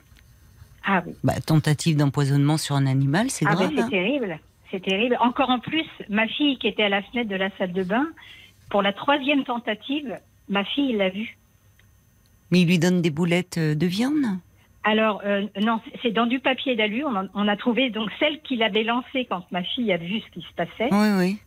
Ah 0.85 1.03
oui. 1.07 1.13
bah, 1.23 1.35
Tentative 1.41 1.97
d'empoisonnement 1.97 2.57
sur 2.57 2.75
un 2.77 2.87
animal, 2.87 3.31
c'est 3.31 3.45
Ah 3.47 3.55
grave. 3.55 3.69
ben, 3.69 3.77
c'est 3.77 3.83
hein. 3.83 3.89
terrible. 3.91 4.39
C'est 4.71 4.83
terrible. 4.83 5.19
Encore 5.21 5.51
en 5.51 5.59
plus, 5.59 5.85
ma 6.09 6.27
fille 6.29 6.57
qui 6.59 6.67
était 6.67 6.85
à 6.85 6.89
la 6.89 7.03
fenêtre 7.03 7.29
de 7.29 7.37
la 7.37 7.51
salle 7.59 7.73
de 7.73 7.83
bain, 7.85 8.07
pour 8.71 8.81
la 8.81 8.93
troisième 8.95 9.45
tentative, 9.45 10.19
ma 10.49 10.65
fille 10.65 10.95
l'a 10.97 11.11
vu. 11.11 11.37
Mais 12.51 12.63
il 12.63 12.67
lui 12.69 12.79
donne 12.79 13.03
des 13.03 13.11
boulettes 13.11 13.59
euh, 13.59 13.75
de 13.75 13.87
viande? 13.87 14.25
Alors, 14.85 15.23
euh, 15.25 15.47
non, 15.61 15.81
c'est 16.03 16.11
dans 16.11 16.27
du 16.27 16.41
papier 16.41 16.75
d'alu. 16.77 17.05
On, 17.05 17.29
on 17.35 17.49
a 17.49 17.57
trouvé 17.57 17.91
donc 17.91 18.11
celle 18.19 18.41
qu'il 18.43 18.63
avait 18.63 18.83
lancée 18.85 19.27
quand 19.29 19.45
ma 19.53 19.63
fille 19.63 19.93
a 19.93 19.97
vu 19.97 20.21
ce 20.21 20.31
qui 20.33 20.43
se 20.47 20.53
passait. 20.57 20.89
Oui, 20.91 21.09
oui. 21.19 21.39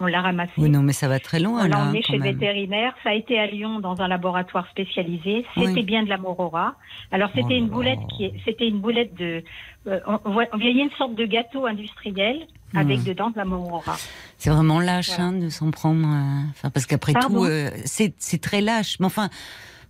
On 0.00 0.06
l'a 0.06 0.20
ramassée. 0.20 0.50
Oui, 0.58 0.68
non, 0.68 0.82
mais 0.82 0.92
ça 0.94 1.06
va 1.06 1.20
très 1.20 1.38
loin 1.38 1.60
On 1.60 1.62
l'a 1.62 1.68
là. 1.68 1.82
emmené 1.84 2.02
quand 2.02 2.12
chez 2.14 2.18
le 2.18 2.24
vétérinaire. 2.24 2.92
Ça 3.04 3.10
a 3.10 3.14
été 3.14 3.38
à 3.38 3.46
Lyon 3.46 3.78
dans 3.78 4.00
un 4.00 4.08
laboratoire 4.08 4.66
spécialisé. 4.70 5.44
C'était 5.54 5.66
Oui. 5.74 5.82
bien 5.84 6.02
de 6.02 6.08
la 6.08 6.16
morora. 6.18 6.74
Alors 7.12 7.30
Oh 7.32 7.38
c'était 7.40 7.56
une 7.56 7.68
boulette 7.68 8.00
qui 8.16 8.24
est, 8.24 8.32
c'était 8.44 8.66
une 8.66 8.80
boulette 8.80 9.14
de, 9.14 9.44
euh, 9.86 10.00
on, 10.24 10.30
voyait 10.32 10.82
une 10.82 10.90
sorte 10.98 11.14
de 11.14 11.24
gâteau 11.24 11.66
industriel 11.66 12.40
avec 12.74 12.98
Hmm. 13.00 13.04
dedans 13.04 13.30
de 13.30 13.36
la 13.36 13.44
morora. 13.44 13.94
C'est 14.38 14.50
vraiment 14.50 14.80
lâche 14.80 15.08
Voilà. 15.10 15.24
hein, 15.24 15.32
de 15.34 15.50
s'en 15.50 15.70
prendre. 15.70 16.04
euh, 16.08 16.68
parce 16.70 16.86
qu'après 16.86 17.12
tout, 17.12 17.44
euh, 17.44 17.70
c'est 17.84 18.14
c'est 18.18 18.40
très 18.40 18.60
lâche. 18.60 18.98
Mais 18.98 19.06
enfin, 19.06 19.28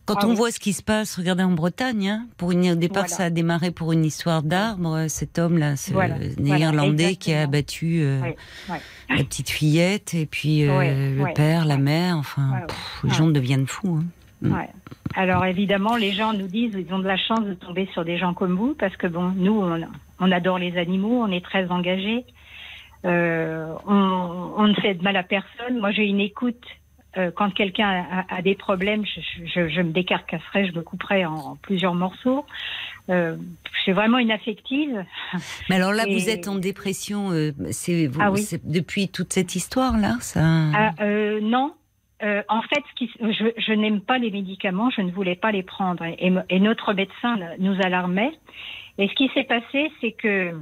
quand 0.06 0.16
Ah 0.20 0.26
on 0.26 0.30
oui. 0.30 0.36
voit 0.36 0.50
ce 0.50 0.58
qui 0.60 0.72
se 0.72 0.82
passe, 0.82 1.16
regardez 1.16 1.42
en 1.44 1.52
Bretagne. 1.52 2.08
hein, 2.08 2.26
pour 2.36 2.50
une, 2.52 2.70
au 2.72 2.74
départ, 2.74 3.04
Voilà. 3.04 3.16
ça 3.16 3.24
a 3.24 3.30
démarré 3.30 3.70
pour 3.70 3.92
une 3.92 4.04
histoire 4.04 4.42
d'arbre. 4.42 4.94
euh, 4.96 5.08
Cet 5.08 5.38
homme-là, 5.38 5.76
ce 5.76 5.92
Voilà, 5.92 6.16
néerlandais 6.38 7.16
qui 7.16 7.32
a 7.32 7.42
abattu 7.42 8.00
euh, 8.02 8.20
Oui, 8.22 8.30
oui. 8.70 8.76
la 9.10 9.24
petite 9.24 9.50
fillette 9.50 10.14
et 10.14 10.26
puis 10.26 10.68
euh, 10.68 11.14
le 11.16 11.32
père, 11.34 11.64
la 11.64 11.76
mère. 11.78 12.16
Enfin, 12.16 12.62
pff, 12.68 13.00
les 13.04 13.10
gens 13.10 13.28
deviennent 13.28 13.66
fous. 13.66 14.00
hein. 14.00 14.04
Mm. 14.42 14.52
Ouais. 14.54 14.68
Alors 15.14 15.44
évidemment, 15.44 15.94
les 15.96 16.12
gens 16.12 16.32
nous 16.32 16.48
disent 16.48 16.74
ils 16.76 16.92
ont 16.92 16.98
de 16.98 17.06
la 17.06 17.16
chance 17.18 17.42
de 17.44 17.54
tomber 17.54 17.88
sur 17.92 18.04
des 18.04 18.18
gens 18.18 18.34
comme 18.34 18.56
vous 18.56 18.74
parce 18.74 18.96
que 18.96 19.06
bon, 19.06 19.30
nous 19.36 19.52
on, 19.60 19.80
on 20.18 20.32
adore 20.32 20.58
les 20.58 20.76
animaux, 20.78 21.22
on 21.22 21.30
est 21.30 21.44
très 21.44 21.68
engagés, 21.70 22.24
euh, 23.04 23.72
on, 23.86 24.52
on 24.56 24.66
ne 24.68 24.74
fait 24.74 24.94
de 24.94 25.02
mal 25.02 25.16
à 25.16 25.22
personne. 25.22 25.78
Moi, 25.80 25.92
j'ai 25.92 26.04
une 26.04 26.20
écoute. 26.20 26.62
Euh, 27.16 27.30
quand 27.34 27.50
quelqu'un 27.52 28.04
a, 28.10 28.24
a 28.36 28.42
des 28.42 28.54
problèmes, 28.54 29.04
je, 29.04 29.20
je, 29.44 29.68
je 29.68 29.80
me 29.82 29.92
décarcasserai, 29.92 30.66
je 30.66 30.72
me 30.72 30.82
couperai 30.82 31.24
en, 31.26 31.34
en 31.34 31.56
plusieurs 31.56 31.94
morceaux. 31.94 32.46
Euh, 33.10 33.36
je 33.74 33.80
suis 33.80 33.92
vraiment 33.92 34.18
une 34.18 34.30
affective. 34.30 35.04
Mais 35.68 35.76
alors 35.76 35.92
là, 35.92 36.04
Et- 36.06 36.14
vous 36.14 36.28
êtes 36.30 36.48
en 36.48 36.54
dépression. 36.56 37.30
euh, 37.32 37.52
c'est 37.70 38.08
Ah 38.20 38.30
oui. 38.30 38.46
depuis 38.64 39.08
toute 39.08 39.32
cette 39.32 39.54
histoire-là, 39.56 40.16
ça. 40.20 40.40
Ah, 40.74 40.90
euh, 41.00 41.40
non. 41.42 41.74
Euh, 42.22 42.42
en 42.48 42.62
fait, 42.62 42.80
ce 42.90 42.94
qui, 42.94 43.10
je, 43.20 43.50
je 43.58 43.72
n'aime 43.72 44.00
pas 44.00 44.16
les 44.18 44.30
médicaments, 44.30 44.90
je 44.90 45.00
ne 45.02 45.10
voulais 45.10 45.34
pas 45.34 45.50
les 45.50 45.64
prendre. 45.64 46.04
Et, 46.04 46.32
et 46.50 46.60
notre 46.60 46.92
médecin 46.94 47.36
nous 47.58 47.74
alarmait. 47.82 48.32
Et 48.98 49.08
ce 49.08 49.14
qui 49.14 49.28
s'est 49.34 49.42
passé, 49.44 49.90
c'est 50.00 50.12
que 50.12 50.54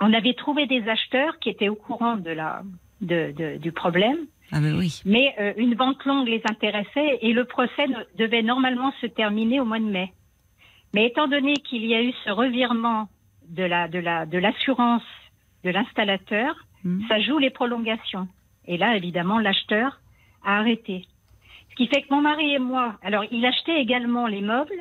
on 0.00 0.12
avait 0.14 0.32
trouvé 0.34 0.66
des 0.66 0.88
acheteurs 0.88 1.38
qui 1.40 1.50
étaient 1.50 1.68
au 1.68 1.74
courant 1.74 2.16
de 2.16 2.30
la, 2.30 2.62
de, 3.02 3.32
de- 3.36 3.56
du 3.58 3.70
problème, 3.70 4.16
Ah 4.52 4.60
ben 4.60 4.76
oui. 4.78 5.00
mais 5.06 5.34
euh, 5.40 5.52
une 5.56 5.74
vente 5.74 6.04
longue 6.04 6.28
les 6.28 6.42
intéressait 6.48 7.18
et 7.22 7.32
le 7.32 7.44
procès 7.44 7.86
devait 8.18 8.42
normalement 8.42 8.92
se 9.00 9.06
terminer 9.06 9.60
au 9.60 9.64
mois 9.64 9.78
de 9.80 9.84
mai. 9.84 10.12
Mais 10.94 11.06
étant 11.06 11.26
donné 11.26 11.54
qu'il 11.54 11.84
y 11.86 11.94
a 11.94 12.02
eu 12.02 12.12
ce 12.24 12.30
revirement 12.30 13.08
de 13.48 13.64
la 13.64 13.88
de 13.88 13.98
la 13.98 14.26
de 14.26 14.38
l'assurance 14.38 15.02
de 15.64 15.70
l'installateur, 15.70 16.54
Mhm. 16.84 17.04
ça 17.08 17.20
joue 17.20 17.38
les 17.38 17.50
prolongations. 17.50 18.26
Et 18.66 18.76
là, 18.76 18.96
évidemment, 18.96 19.38
l'acheteur 19.38 20.00
a 20.44 20.58
arrêté. 20.58 21.04
Ce 21.70 21.74
qui 21.76 21.86
fait 21.86 22.02
que 22.02 22.12
mon 22.12 22.20
mari 22.20 22.54
et 22.54 22.58
moi, 22.58 22.96
alors 23.02 23.24
il 23.30 23.46
achetait 23.46 23.80
également 23.80 24.26
les 24.26 24.40
meubles, 24.40 24.80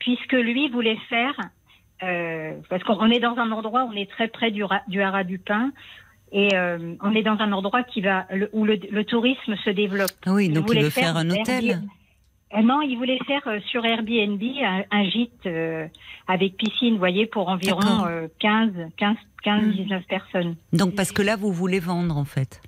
puisque 0.00 0.32
lui 0.32 0.68
voulait 0.68 0.98
faire, 1.08 1.34
euh, 2.02 2.52
parce 2.68 2.82
qu'on 2.82 3.08
est 3.10 3.20
dans 3.20 3.36
un 3.38 3.50
endroit, 3.52 3.84
où 3.84 3.88
on 3.90 3.92
est 3.92 4.10
très 4.10 4.28
près 4.28 4.50
du, 4.50 4.64
du 4.88 5.00
haras 5.00 5.22
du 5.24 5.38
Pin, 5.38 5.70
et 6.32 6.54
euh, 6.54 6.94
on 7.02 7.14
est 7.14 7.22
dans 7.22 7.38
un 7.38 7.52
endroit 7.52 7.82
qui 7.82 8.00
va, 8.00 8.26
le- 8.32 8.50
où 8.52 8.64
le, 8.64 8.74
le 8.90 9.04
tourisme 9.04 9.54
se 9.64 9.70
développe. 9.70 10.10
Ah 10.26 10.32
oui, 10.32 10.48
donc 10.48 10.66
il 10.72 10.82
veut 10.82 10.90
faire 10.90 11.16
un 11.16 11.30
hôtel. 11.30 11.82
Euh, 12.54 12.62
non, 12.62 12.80
il 12.80 12.96
voulait 12.96 13.18
faire 13.26 13.42
euh, 13.48 13.58
sur 13.66 13.84
Airbnb 13.84 14.40
un, 14.62 14.82
un 14.90 15.04
gîte 15.04 15.46
euh, 15.46 15.86
avec 16.28 16.56
piscine, 16.56 16.92
vous 16.94 16.98
voyez, 16.98 17.26
pour 17.26 17.48
environ 17.48 17.80
D'accord. 17.80 18.06
euh, 18.06 18.28
15, 18.38 18.70
15, 18.96 19.16
15, 19.42 19.62
Hmm. 19.64 19.70
19 19.72 20.04
personnes. 20.06 20.56
Donc 20.72 20.94
parce 20.94 21.12
que 21.12 21.22
là, 21.22 21.36
vous 21.36 21.52
voulez 21.52 21.80
vendre 21.80 22.16
en 22.16 22.24
fait. 22.24 22.60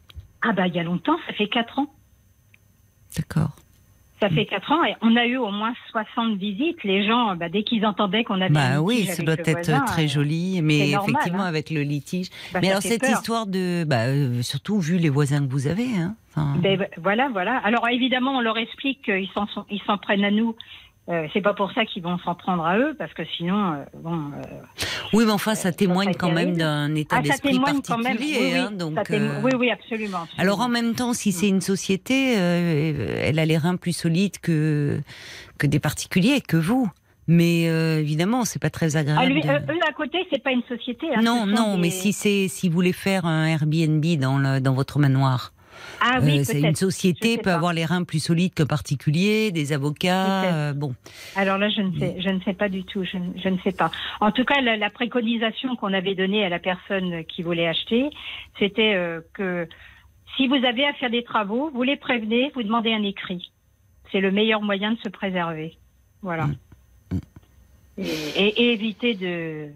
Ah 0.43 0.53
bah 0.53 0.67
il 0.69 0.75
y 0.75 0.79
a 0.79 0.83
longtemps, 0.85 1.17
ça 1.27 1.33
fait 1.35 1.49
4 1.49 1.79
ans. 1.81 1.93
D'accord. 3.17 3.57
Ça 4.21 4.29
fait 4.29 4.47
4 4.47 4.73
ans 4.73 4.85
et 4.85 4.95
on 5.01 5.15
a 5.17 5.27
eu 5.27 5.37
au 5.37 5.51
moins 5.51 5.75
60 5.91 6.39
visites. 6.39 6.83
Les 6.83 7.07
gens, 7.07 7.37
bah, 7.37 7.49
dès 7.49 7.63
qu'ils 7.63 7.87
entendaient 7.87 8.25
qu'on 8.25 8.41
avait 8.41 8.53
Bah 8.53 8.81
oui, 8.81 9.05
ça 9.07 9.23
doit 9.23 9.35
être 9.35 9.51
voisin, 9.51 9.81
très 9.81 10.05
euh, 10.05 10.09
joli, 10.09 10.61
mais 10.61 10.91
normal, 10.91 11.11
effectivement 11.11 11.43
hein. 11.45 11.47
avec 11.47 11.71
le 11.71 11.83
litige. 11.83 12.29
bah, 12.53 12.59
mais 12.61 12.71
alors 12.71 12.83
cette 12.83 13.03
peur. 13.03 13.11
histoire 13.11 13.47
de, 13.47 13.85
bah, 13.85 14.07
euh, 14.07 14.43
surtout 14.43 14.81
vu 14.81 14.99
les 14.99 15.09
voisins 15.09 15.47
que 15.47 15.51
vous 15.51 15.69
avez, 15.69 15.89
hein. 15.97 16.17
Enfin, 16.31 16.57
Ben, 16.61 16.87
voilà, 17.01 17.29
voilà. 17.33 17.59
Alors 17.59 17.89
évidemment, 17.89 18.33
on 18.33 18.41
leur 18.41 18.59
explique 18.59 19.03
qu'ils 19.03 19.29
s'en 19.87 19.99
prennent 19.99 20.25
à 20.25 20.31
nous. 20.31 20.57
Euh, 21.09 21.27
c'est 21.33 21.41
pas 21.41 21.55
pour 21.55 21.73
ça 21.73 21.87
qu'ils 21.87 22.03
vont 22.03 22.19
s'en 22.19 22.35
prendre 22.35 22.67
à 22.67 22.77
eux, 22.79 22.95
parce 22.99 23.15
que 23.15 23.23
sinon, 23.37 23.73
euh, 23.73 23.85
bon. 23.95 24.13
euh, 24.15 24.43
oui, 25.15 25.25
mais 25.25 25.33
enfin, 25.33 25.55
ça 25.55 25.73
témoigne 25.73 26.09
serait 26.09 26.15
quand 26.19 26.31
même 26.33 26.55
d'un 26.55 26.95
état 26.95 27.17
ah, 27.19 27.23
d'esprit 27.23 27.53
témoigne 27.53 27.81
quand 27.87 27.97
même. 27.97 28.05
particulier, 28.19 28.39
Oui, 28.41 28.51
oui, 28.53 28.59
hein, 28.59 28.71
donc. 28.73 28.95
témo- 29.09 29.41
oui, 29.43 29.53
oui, 29.59 29.71
absolument. 29.71 30.19
absolument. 30.25 30.43
Alors 30.43 30.61
en 30.61 30.69
même 30.69 30.95
temps, 30.95 31.15
si 31.15 31.33
c'est 31.33 31.49
une 31.49 31.63
société, 31.63 32.35
elle 32.35 33.39
a 33.39 33.47
les 33.47 33.57
reins 33.57 33.77
plus 33.77 33.97
solides 33.97 34.39
que 34.39 35.01
que 35.57 35.67
des 35.67 35.81
particuliers, 35.81 36.41
que 36.41 36.57
vous. 36.59 36.91
Mais 37.31 37.69
euh, 37.69 38.01
évidemment, 38.01 38.45
c'est 38.47 38.59
pas 38.59 38.71
très 38.71 38.97
Ah, 38.97 39.01
agréable. 39.01 39.33
lui, 39.33 39.43
euh, 39.47 39.59
eux 39.59 39.81
à 39.89 39.93
côté, 39.93 40.19
c'est 40.33 40.43
pas 40.43 40.51
une 40.51 40.63
société. 40.63 41.07
hein, 41.15 41.21
non, 41.23 41.45
non, 41.47 41.75
des- 41.75 41.81
mais 41.83 41.91
si 41.91 42.13
c'est 42.15 42.49
si 42.49 42.69
vous 42.69 42.75
voulez 42.75 42.93
faire 42.95 43.27
un 43.27 43.47
Airbnb 43.47 44.05
dans 44.19 44.39
le 44.39 44.61
dans 44.61 44.73
votre 44.75 44.99
manoir, 44.99 45.53
Ah 46.01 46.21
oui, 46.23 46.39
euh, 46.41 46.45
c'est 46.45 46.55
peut-être. 46.55 46.69
une 46.69 46.75
société 46.77 47.39
peut 47.39 47.51
avoir 47.53 47.73
les 47.73 47.85
reins 47.85 48.05
plus 48.05 48.21
solides 48.21 48.55
qu'un 48.55 48.67
particulier, 48.67 49.51
des 49.51 49.73
avocats. 49.73 50.45
Euh, 50.45 50.73
bon, 50.73 50.95
Alors 51.37 51.59
là, 51.59 51.69
je 51.71 51.81
ne 51.83 51.99
sais, 51.99 52.17
je 52.21 52.29
ne 52.29 52.41
sais 52.43 52.55
pas 52.55 52.69
du 52.69 52.85
tout. 52.85 53.05
Je, 53.05 53.17
ne- 53.17 53.33
je 53.43 53.49
ne 53.49 53.59
sais 53.59 53.73
pas. 53.73 53.91
En 54.21 54.31
tout 54.33 54.45
cas, 54.45 54.61
la, 54.61 54.77
la 54.77 54.91
préconisation 54.91 55.75
qu'on 55.77 55.93
avait 55.93 56.15
donnée 56.15 56.45
à 56.45 56.49
la 56.49 56.59
personne 56.59 57.25
qui 57.25 57.43
voulait 57.43 57.67
acheter, 57.67 58.11
c'était 58.59 58.95
euh, 58.95 59.21
que 59.35 59.69
si 60.37 60.47
vous 60.47 60.55
avez 60.65 60.87
à 60.87 60.93
faire 60.95 61.11
des 61.11 61.25
travaux, 61.25 61.71
vous 61.75 61.83
les 61.83 61.97
prévenez, 61.97 62.53
vous 62.55 62.63
demandez 62.63 62.93
un 62.93 63.03
écrit. 63.03 63.51
C'est 64.13 64.21
le 64.21 64.31
meilleur 64.31 64.63
moyen 64.63 64.93
de 64.93 64.99
se 64.99 65.09
préserver. 65.09 65.77
Voilà. 66.23 66.47
Mm. 66.47 67.19
Et, 67.99 68.03
et- 68.37 68.63
et 68.63 68.73
éviter 68.73 69.15
de 69.15 69.69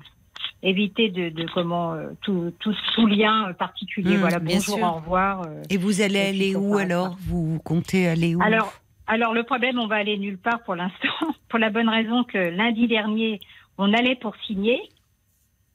éviter 0.62 1.08
de, 1.10 1.28
de 1.30 1.46
comment 1.52 1.94
euh, 1.94 2.10
tout, 2.22 2.52
tout, 2.60 2.74
tout 2.94 3.06
lien 3.06 3.52
particulier. 3.58 4.16
Mm, 4.16 4.20
voilà. 4.20 4.38
Bonjour, 4.38 4.76
sûr. 4.78 4.86
au 4.86 4.92
revoir. 4.92 5.42
euh. 5.42 5.62
et 5.70 5.76
vous 5.76 6.00
allez 6.00 6.18
Et 6.20 6.28
aller 6.28 6.56
où 6.56 6.76
alors 6.78 7.16
vous, 7.20 7.58
comptez 7.60 8.06
aller 8.08 8.34
où 8.34 8.42
Alors, 8.42 8.72
alors 9.06 9.34
le 9.34 9.42
problème, 9.42 9.78
on 9.78 9.86
va 9.88 9.96
aller 9.96 10.16
nulle 10.18 10.38
part 10.38 10.62
pour 10.62 10.74
l'instant, 10.76 11.08
pour 11.48 11.58
la 11.58 11.70
bonne 11.70 11.88
raison 11.88 12.22
que 12.24 12.38
lundi 12.38 12.86
dernier, 12.86 13.40
on 13.78 13.92
allait 13.92 14.16
pour 14.16 14.36
signer. 14.46 14.80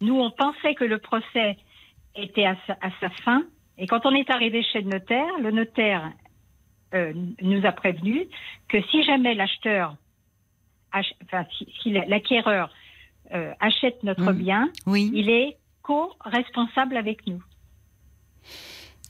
Nous, 0.01 0.17
on 0.19 0.31
pensait 0.31 0.75
que 0.75 0.85
le 0.85 0.99
procès 0.99 1.57
était 2.15 2.45
à 2.45 2.55
sa, 2.65 2.73
à 2.81 2.89
sa 3.01 3.09
fin. 3.09 3.43
Et 3.77 3.87
quand 3.87 4.05
on 4.05 4.11
est 4.15 4.29
arrivé 4.29 4.63
chez 4.63 4.81
le 4.81 4.89
notaire, 4.89 5.27
le 5.41 5.51
notaire 5.51 6.11
euh, 6.93 7.13
nous 7.41 7.65
a 7.65 7.71
prévenu 7.73 8.25
que 8.69 8.81
si 8.89 9.03
jamais 9.03 9.33
l'acheteur, 9.35 9.95
ach- 10.93 11.13
enfin, 11.25 11.45
si, 11.57 11.67
si 11.81 11.91
l'acquéreur 11.91 12.69
euh, 13.33 13.53
achète 13.59 14.01
notre 14.03 14.31
Mm. 14.31 14.37
bien, 14.37 14.69
Oui. 14.85 15.11
il 15.13 15.29
est 15.29 15.57
co-responsable 15.81 16.97
avec 16.97 17.25
nous. 17.27 17.41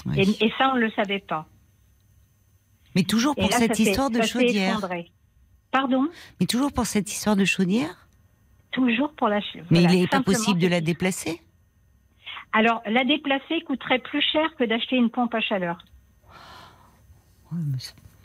oui. 0.06 0.20
Et, 0.40 0.46
et 0.46 0.54
ça, 0.58 0.72
on 0.72 0.76
ne 0.76 0.82
le 0.82 0.92
savait 0.92 1.20
pas. 1.20 1.46
Mais 2.96 3.04
toujours 3.04 3.36
pour 3.36 3.50
là, 3.50 3.58
cette 3.58 3.78
histoire 3.80 4.10
de 4.10 4.22
chaudière. 4.22 4.80
Pardon? 5.72 6.08
Mais 6.40 6.46
toujours 6.46 6.72
pour 6.74 6.86
cette 6.86 7.12
histoire 7.12 7.36
de 7.36 7.46
chaudière? 7.46 8.08
Toujours 8.72 9.14
pour 9.14 9.28
la 9.28 9.40
Mais 9.70 9.80
voilà, 9.82 9.94
il 9.94 10.02
n'est 10.02 10.08
pas 10.08 10.22
possible 10.24 10.60
de 10.60 10.68
la 10.68 10.82
déplacer? 10.82 11.42
Alors, 12.54 12.82
la 12.86 13.04
déplacer 13.04 13.62
coûterait 13.62 14.00
plus 14.00 14.22
cher 14.22 14.56
que 14.58 14.64
d'acheter 14.64 14.96
une 14.96 15.10
pompe 15.10 15.34
à 15.36 15.42
chaleur. 15.42 15.78
Ouais, 17.52 17.60
mais 17.66 17.78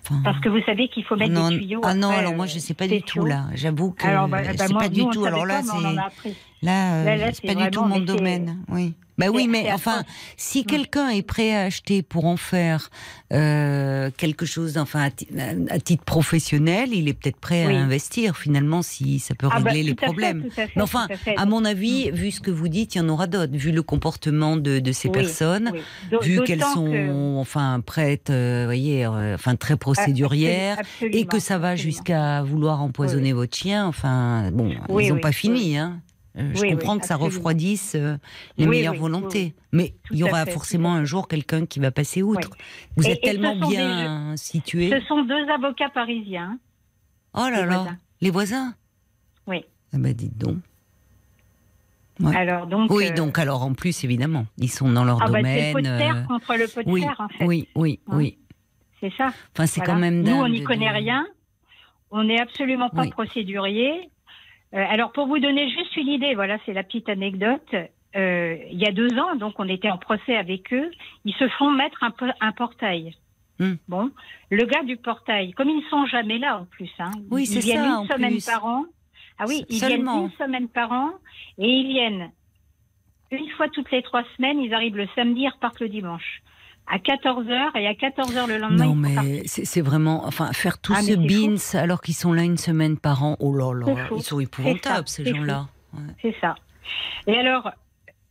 enfin, 0.05 0.21
Parce 0.25 0.41
que 0.41 0.49
vous 0.49 0.61
savez 0.67 0.89
qu'il 0.89 1.05
faut 1.05 1.17
mettre 1.17 1.33
non, 1.33 1.51
des 1.51 1.59
tuyaux. 1.59 1.81
ah 1.85 1.95
non, 1.95 2.09
après, 2.09 2.21
alors 2.21 2.35
moi 2.35 2.45
euh, 2.45 2.49
je 2.49 2.59
sais 2.59 2.75
pas 2.75 2.87
du 2.89 3.03
tout 3.03 3.25
là. 3.25 3.47
J'avoue 3.55 3.93
que 3.93 4.07
Alors, 4.07 4.29
bah, 4.29 4.43
je 4.43 4.57
bah, 4.57 4.67
sais 4.67 4.73
moi, 4.73 4.83
pas 4.83 4.89
du 4.89 5.05
nous, 5.05 5.11
tout. 5.13 5.25
Alors 5.25 5.47
là, 5.47 5.63
c'est 5.63 5.81
là, 6.63 6.95
euh, 6.95 7.05
Là, 7.05 7.17
là, 7.17 7.27
c'est 7.33 7.47
c'est 7.47 7.55
pas 7.55 7.65
du 7.65 7.71
tout 7.71 7.85
mon 7.85 7.97
c'est- 7.97 8.01
domaine. 8.05 8.59
Oui. 8.69 8.95
Bah 9.27 9.31
oui, 9.33 9.47
mais 9.49 9.71
enfin, 9.73 10.03
si 10.37 10.61
Mm. 10.63 10.65
quelqu'un 10.67 11.09
est 11.11 11.23
prêt 11.23 11.55
à 11.55 11.63
acheter 11.63 12.03
pour 12.03 12.25
en 12.25 12.37
faire 12.37 12.91
euh, 13.33 14.11
quelque 14.17 14.45
chose, 14.47 14.77
enfin 14.79 15.03
à, 15.05 15.11
ti- 15.11 15.29
à 15.71 15.79
titre 15.79 16.05
professionnel, 16.05 16.91
il 16.93 17.09
est 17.09 17.15
peut-être 17.15 17.37
prêt 17.39 17.67
Oui. 17.67 17.75
à 17.77 17.81
investir 17.81 18.37
finalement 18.37 18.83
si 18.83 19.19
ça 19.21 19.35
peut 19.35 19.47
Ah 19.51 19.61
bah, 19.61 19.71
régler 19.71 19.83
les 19.85 19.89
fait, 19.91 20.07
problèmes. 20.07 20.51
fait, 20.51 20.71
Mais 20.77 20.83
enfin, 20.83 21.07
à 21.37 21.47
mon 21.47 21.65
avis, 21.65 22.11
vu 22.11 22.31
ce 22.31 22.41
que 22.41 22.51
vous 22.51 22.69
dites, 22.69 22.95
il 22.95 22.99
y 22.99 23.01
en 23.01 23.09
aura 23.09 23.27
d'autres. 23.27 23.57
Vu 23.57 23.71
le 23.73 23.83
comportement 23.83 24.57
de, 24.57 24.79
de 24.81 24.93
ces 24.93 25.09
Oui, 25.09 25.15
personnes, 25.15 25.71
oui. 25.73 25.81
Vu 26.23 26.43
qu'elles 26.43 26.63
sont, 26.63 26.91
que- 26.91 27.37
enfin, 27.39 27.81
prêtes, 27.85 28.31
euh, 28.31 28.65
voyez, 28.65 29.05
euh, 29.07 29.35
enfin 29.35 29.57
très 29.57 29.77
procédurières, 29.77 30.79
Absolument, 30.81 31.17
et 31.19 31.25
que 31.27 31.39
ça 31.39 31.59
va 31.59 31.77
jusqu'à 31.77 32.43
vouloir 32.43 32.83
empoisonner 32.83 33.33
votre 33.33 33.57
chien. 33.57 33.87
Enfin, 33.87 34.51
bon, 34.53 34.75
ils 35.01 35.09
n'ont 35.13 35.21
pas 35.21 35.33
fini. 35.33 35.77
Hein. 35.79 36.01
Euh, 36.39 36.51
je 36.55 36.61
Oui, 36.63 36.69
oui, 36.69 36.71
comprends 36.73 36.99
que 36.99 37.05
ça 37.07 37.15
absolument. 37.15 37.37
refroidisse 37.37 37.95
euh, 37.95 38.17
les 38.57 38.65
Oui, 38.67 38.79
meilleures 38.79 38.95
volontés, 38.95 39.55
mais 39.73 39.95
Tout 40.05 40.15
il 40.15 40.21
y 40.21 40.25
aura 40.25 40.45
fait, 40.47 40.53
forcément 40.53 40.95
un 40.95 41.05
jour 41.05 41.29
quelqu'un 41.29 41.67
qui 41.67 41.79
va 41.79 41.91
passer 41.91 42.23
outre. 42.23 42.49
Vous 42.97 43.07
Et- 43.07 43.11
êtes 43.13 43.19
et 43.19 43.21
tellement 43.21 43.53
sont 43.61 43.69
des 43.69 43.77
bien 43.77 44.35
situé. 44.37 44.89
Ce 44.91 45.01
sont 45.07 45.23
deux 45.25 45.47
avocats 45.51 45.91
parisiens. 45.91 46.59
Oh 47.35 47.41
là 47.41 47.51
les 47.51 47.57
là, 47.67 47.67
voisins. 47.79 47.99
les 48.23 48.31
voisins. 48.31 48.75
Oui. 49.47 49.65
Ah 49.93 49.99
bah 49.99 50.13
dites 50.15 50.39
donc. 50.39 50.57
Ouais. 52.21 52.37
Alors 52.37 52.67
donc. 52.67 52.91
Oui, 52.91 53.09
euh, 53.11 53.15
donc 53.15 53.39
alors 53.39 53.63
en 53.63 53.73
plus 53.75 54.05
évidemment, 54.05 54.47
ils 54.59 54.71
sont 54.71 54.91
dans 54.91 55.05
leur 55.05 55.21
Ah 55.23 55.27
bah, 55.29 55.41
c'est 55.43 55.43
domaine. 55.43 55.67
le 55.69 55.73
pot 55.73 55.79
de 55.81 55.99
terre 55.99 56.27
contre 56.29 56.55
le 56.57 56.69
pot 56.69 56.83
de 56.83 57.23
en 57.23 57.29
fait. 57.29 57.45
oui, 57.45 57.69
oui, 57.75 58.01
Hein. 58.07 58.17
oui. 58.17 58.39
C'est 59.01 59.13
ça. 59.17 59.27
Enfin, 59.53 59.67
c'est 59.67 59.81
Voilà. 59.81 59.95
quand 59.95 59.99
même 59.99 60.23
Nous, 60.23 60.33
on 60.33 60.49
n'y 60.49 60.61
de- 60.61 60.65
connaît 60.67 60.91
rien. 60.91 61.27
On 62.11 62.23
n'est 62.25 62.41
absolument 62.41 62.89
pas 62.91 63.07
procédurier. 63.07 64.11
Euh, 64.75 64.85
alors, 64.89 65.13
pour 65.13 65.27
vous 65.27 65.39
donner 65.39 65.69
juste 65.71 65.97
une 65.97 66.09
idée, 66.09 66.35
voilà, 66.35 66.59
c'est 66.65 66.73
la 66.73 66.83
petite 66.83 67.09
anecdote. 67.09 67.75
Euh, 68.17 68.57
il 68.71 68.79
y 68.79 68.87
a 68.87 68.93
deux 68.93 69.19
ans, 69.19 69.37
donc 69.37 69.55
on 69.59 69.69
était 69.69 69.91
en 69.91 69.99
procès 69.99 70.37
avec 70.37 70.73
eux. 70.73 70.91
Ils 71.25 71.35
se 71.35 71.49
font 71.51 71.71
mettre 71.71 72.03
un, 72.05 72.11
po- 72.11 72.27
un 72.41 72.53
portail. 72.53 73.15
Hmm. 73.59 73.75
Bon, 73.89 74.11
le 74.51 74.65
gars 74.65 74.83
du 74.83 74.97
portail, 74.97 75.53
comme 75.53 75.69
ils 75.69 75.77
ne 75.85 75.89
sont 75.91 76.07
jamais 76.07 76.39
là 76.39 76.59
en 76.59 76.65
plus, 76.65 76.91
hein, 76.99 77.11
Oui, 77.31 77.45
ils 77.51 77.61
viennent 77.61 77.85
ça, 77.85 78.01
une 78.03 78.09
semaine 78.09 78.31
plus. 78.33 78.47
par 78.47 78.65
an. 78.65 78.85
Ah 79.39 79.45
oui, 79.47 79.65
ils 79.69 79.79
Seulement. 79.79 80.13
viennent 80.21 80.31
une 80.31 80.37
semaine 80.47 80.69
par 80.69 80.93
an 80.93 81.11
et 81.59 81.69
ils 81.69 81.89
viennent 81.89 82.31
une 83.31 83.49
fois 83.51 83.69
toutes 83.69 83.91
les 83.91 84.03
trois 84.03 84.25
semaines. 84.37 84.59
Ils 84.61 84.73
arrivent 84.75 84.97
le 84.97 85.09
samedi, 85.15 85.43
ils 85.43 85.49
repartent 85.49 85.81
le 85.81 85.89
dimanche 85.89 86.43
à 86.93 86.99
14 86.99 87.47
h 87.47 87.79
et 87.81 87.87
à 87.87 87.95
14 87.95 88.35
h 88.37 88.47
le 88.49 88.59
lendemain. 88.59 88.85
Non, 88.87 88.95
mais 88.95 89.43
c'est 89.47 89.81
vraiment. 89.81 90.27
Enfin, 90.27 90.53
faire 90.53 90.79
tout 90.79 90.93
Ah, 90.95 91.01
ce 91.03 91.15
beans 91.15 91.57
alors 91.83 92.01
qu'ils 92.03 92.15
sont 92.15 92.33
là 92.33 92.43
une 92.43 92.59
semaine 92.59 92.99
par 92.99 93.25
an. 93.25 93.37
Oh 93.41 93.55
là 93.55 93.73
là, 93.73 94.09
ils 94.15 94.23
sont 94.23 94.41
épouvantables, 94.41 95.09
ça, 95.09 95.25
ces 95.25 95.25
gens-là. 95.25 95.69
C'est 96.21 96.35
ça. 96.41 96.55
Et 97.27 97.37
alors, 97.37 97.71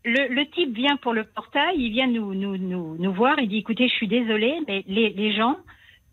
le, 0.06 0.34
le 0.34 0.46
type 0.52 0.76
vient 0.76 0.96
pour 0.98 1.14
le 1.14 1.24
portail, 1.24 1.76
il 1.78 1.92
vient 1.92 2.08
nous, 2.08 2.34
nous, 2.36 2.58
nous, 2.58 2.98
nous 3.00 3.14
voir, 3.14 3.40
il 3.40 3.48
dit 3.50 3.58
écoutez, 3.58 3.88
je 3.88 3.94
suis 3.94 4.08
désolé, 4.08 4.54
mais 4.68 4.84
les, 4.88 5.10
les 5.10 5.34
gens 5.36 5.58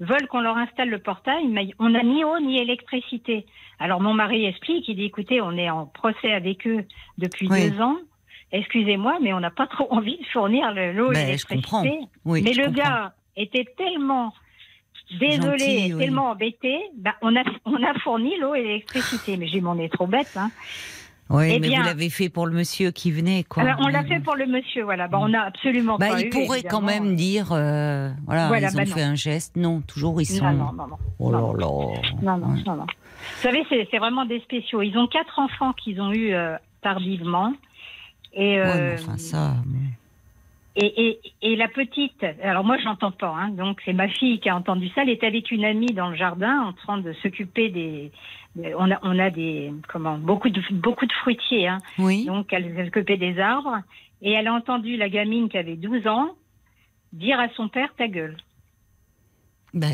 veulent 0.01 0.27
qu'on 0.29 0.41
leur 0.41 0.57
installe 0.57 0.91
le 0.91 0.99
portail, 1.01 1.49
mais 1.49 1.71
on 1.79 1.91
n'a 1.91 2.03
ni 2.03 2.23
eau 2.25 2.39
ni 2.41 2.59
électricité. 2.61 3.45
Alors 3.79 4.01
mon 4.01 4.15
mari 4.15 4.45
explique, 4.47 4.89
il 4.89 4.97
dit 4.97 5.05
écoutez, 5.05 5.41
on 5.41 5.53
est 5.53 5.71
en 5.71 5.87
procès 5.87 6.33
avec 6.33 6.67
eux 6.67 6.85
depuis 7.19 7.49
Oui. 7.51 7.71
deux 7.71 7.81
ans. 7.81 7.97
Excusez-moi, 8.53 9.19
mais 9.23 9.33
on 9.33 9.41
n'a 9.41 9.51
pas 9.51 9.67
trop 9.77 9.87
envie 9.93 10.19
de 10.19 10.25
fournir 10.33 10.73
le- 10.73 10.93
l'eau 10.93 11.11
et 11.13 11.15
Ben, 11.15 11.39
je 11.39 11.45
comprends. 11.47 11.83
l'électricité. 11.83 12.19
Oui, 12.25 12.43
mais 12.43 12.53
le 12.53 12.65
comprends. 12.67 12.83
gars 12.83 13.13
était 13.37 13.67
tellement 13.77 14.33
désolé, 15.19 15.59
Gentil, 15.59 15.89
et 15.91 15.95
oui. 15.95 16.01
tellement 16.05 16.31
embêté, 16.31 16.77
bah, 16.97 17.15
on, 17.23 17.35
a, 17.37 17.43
on 17.65 17.83
a 17.83 17.95
fourni 18.01 18.39
l'eau 18.39 18.55
et 18.55 18.63
l'électricité. 18.63 19.37
Mais 19.37 19.47
j'ai 19.47 19.59
dit, 19.59 19.61
mais 19.65 19.71
on 19.71 19.79
est 19.79 19.93
trop 19.93 20.07
bête. 20.07 20.33
Hein. 20.37 20.51
Oui, 21.31 21.51
Eh 21.53 21.61
mais 21.61 21.69
bien- 21.69 21.81
vous 21.81 21.87
l'avez 21.87 22.09
fait 22.09 22.31
pour 22.31 22.47
le 22.47 22.55
monsieur 22.55 22.91
qui 22.91 23.11
venait, 23.11 23.45
quoi. 23.45 23.63
Alors, 23.63 23.77
on 23.81 23.89
l'a 23.89 24.03
fait 24.03 24.19
pour 24.21 24.35
le 24.35 24.47
monsieur, 24.47 24.85
voilà. 24.85 25.09
Bah, 25.09 25.19
on 25.21 25.29
n'a 25.29 25.43
absolument 25.43 25.99
Bah, 25.99 26.09
pas 26.09 26.21
il 26.21 26.27
eu, 26.29 26.31
pourrait 26.31 26.63
quand 26.63 26.81
même 26.81 27.17
dire, 27.17 27.53
euh, 27.53 28.09
voilà, 28.25 28.49
Voilà, 28.49 28.69
ils 28.73 28.81
ont 28.81 28.87
fait 28.87 29.03
un 29.03 29.15
geste. 29.15 29.55
Non, 29.57 29.83
toujours 29.83 30.21
ils 30.23 30.25
sont. 30.27 30.45
Non, 30.51 30.53
non, 30.53 30.73
non, 30.73 30.87
non. 30.89 30.97
Oh 31.19 31.31
là 31.31 31.39
là. 31.39 31.67
Non, 32.23 32.39
non, 32.39 32.49
non, 32.65 32.77
non. 32.77 32.87
Vous 32.87 33.43
savez, 33.43 33.63
c'est 33.69 33.99
vraiment 33.99 34.25
des 34.25 34.41
spéciaux. 34.41 34.81
Ils 34.81 34.97
ont 34.97 35.07
quatre 35.07 35.39
enfants 35.39 35.75
qu'ils 35.75 36.01
ont 36.01 36.13
eu 36.13 36.33
euh, 36.33 36.57
tardivement. 36.83 37.53
Et, 38.40 38.57
Ouais, 38.57 38.59
euh, 38.66 38.94
mais 38.96 39.03
enfin 39.03 39.18
ça. 39.18 39.55
bon. 39.66 39.79
et, 40.77 41.09
et, 41.09 41.20
et 41.42 41.57
la 41.57 41.66
petite, 41.68 42.24
alors 42.42 42.62
moi, 42.64 42.79
j'entends 42.79 43.11
pas, 43.11 43.35
hein, 43.37 43.48
donc 43.48 43.81
c'est 43.85 43.92
ma 43.92 44.09
fille 44.09 44.38
qui 44.38 44.48
a 44.48 44.55
entendu 44.57 44.88
ça. 44.94 45.03
Elle 45.03 45.11
était 45.11 45.27
avec 45.27 45.51
une 45.51 45.64
amie 45.64 45.92
dans 45.92 46.09
le 46.11 46.16
jardin 46.16 46.61
en 46.61 46.72
train 46.72 46.98
de 46.98 47.12
s'occuper 47.14 47.68
des. 47.68 48.12
On 48.57 48.90
a, 48.90 48.98
on 49.03 49.18
a 49.18 49.31
des. 49.31 49.72
Comment 49.88 50.18
Beaucoup 50.18 50.51
de, 50.51 50.61
beaucoup 50.72 51.07
de 51.07 51.12
fruitiers, 51.14 51.66
hein. 51.68 51.79
Oui. 51.98 52.24
Donc, 52.27 52.53
elle 52.53 52.85
s'occupait 52.87 53.16
des 53.16 53.38
arbres. 53.40 53.79
Et 54.22 54.33
elle 54.33 54.46
a 54.48 54.53
entendu 54.55 54.96
la 54.96 55.09
gamine 55.09 55.48
qui 55.48 55.59
avait 55.59 55.77
12 55.77 56.07
ans 56.09 56.31
dire 57.12 57.38
à 57.40 57.48
son 57.57 57.68
père 57.68 57.88
ta 57.96 58.09
gueule. 58.09 58.37
Ben, 59.74 59.92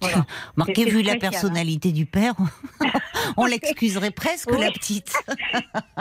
Voilà. 0.00 0.26
Marquez, 0.56 0.84
vu 0.84 1.02
la 1.02 1.12
hein. 1.12 1.18
personnalité 1.18 1.90
du 1.92 2.06
père, 2.06 2.34
on 3.36 3.46
l'excuserait 3.52 4.10
presque 4.12 4.50
Oui. 4.52 4.60
la 4.60 4.70
petite, 4.70 5.12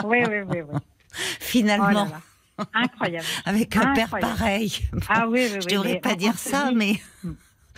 Oui, 0.04 0.20
oui, 0.30 0.38
oui. 0.50 0.58
oui. 0.72 0.80
Oh 1.20 1.36
finalement, 1.40 1.88
là 1.88 2.08
là. 2.58 2.66
Incroyable. 2.74 3.26
avec 3.46 3.76
un 3.76 3.94
père 3.94 4.10
pareil. 4.10 4.72
Ah 5.10 5.28
oui, 5.28 5.42
oui, 5.44 5.50
oui. 5.56 5.60
Je 5.62 5.76
devrais 5.76 6.00
pas 6.00 6.16
dire 6.16 6.36
ça, 6.38 6.70
dit- 6.70 6.76
mais 6.76 6.94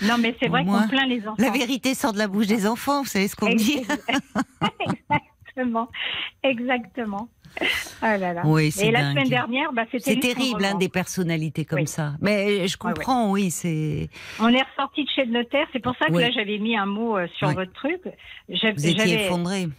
Non, 0.01 0.17
mais 0.19 0.35
c'est 0.39 0.47
vrai 0.49 0.65
qu'on 0.65 0.87
plaint 0.87 1.07
les 1.07 1.21
enfants. 1.27 1.35
la 1.41 1.49
vérité 1.51 1.93
sort 1.95 2.11
de 2.13 2.17
la 2.17 2.27
bouche 2.27 2.47
des 2.47 2.67
enfants, 2.67 3.01
vous 3.03 3.07
savez 3.07 3.27
ce 3.27 3.35
qu'on 3.35 3.53
dit 3.53 3.81
Exactement. 5.49 5.89
Exactement. 6.43 7.29
Ah 8.01 8.17
là 8.17 8.33
là. 8.33 8.41
Oui, 8.43 8.69
c'est 8.71 8.87
Et 8.87 8.91
la 8.91 8.99
dingue. 9.01 9.11
semaine 9.13 9.29
dernière, 9.29 9.71
bah, 9.71 9.85
c'était 9.89 10.19
terrible, 10.19 10.65
hein, 10.65 10.75
des 10.75 10.89
personnalités 10.89 11.63
comme 11.63 11.79
Oui. 11.79 11.87
ça. 11.87 12.15
Mais 12.19 12.67
je 12.67 12.75
comprends, 12.77 13.31
oui, 13.31 13.49
c'est. 13.49 14.09
On 14.41 14.49
est 14.49 14.61
ressorti 14.61 15.05
de 15.05 15.09
chez 15.15 15.23
le 15.23 15.31
notaire. 15.31 15.65
C'est 15.71 15.79
pour 15.81 15.95
ça 15.97 16.07
que 16.07 16.11
Oui. 16.13 16.21
là, 16.21 16.31
j'avais 16.31 16.57
mis 16.57 16.75
un 16.75 16.85
mot 16.85 17.17
euh, 17.17 17.27
sur 17.37 17.49
votre 17.51 17.71
truc. 17.71 18.01
J'avais- 18.49 18.73
Vous 18.73 18.87
étiez 18.87 19.25
effondré. 19.25 19.69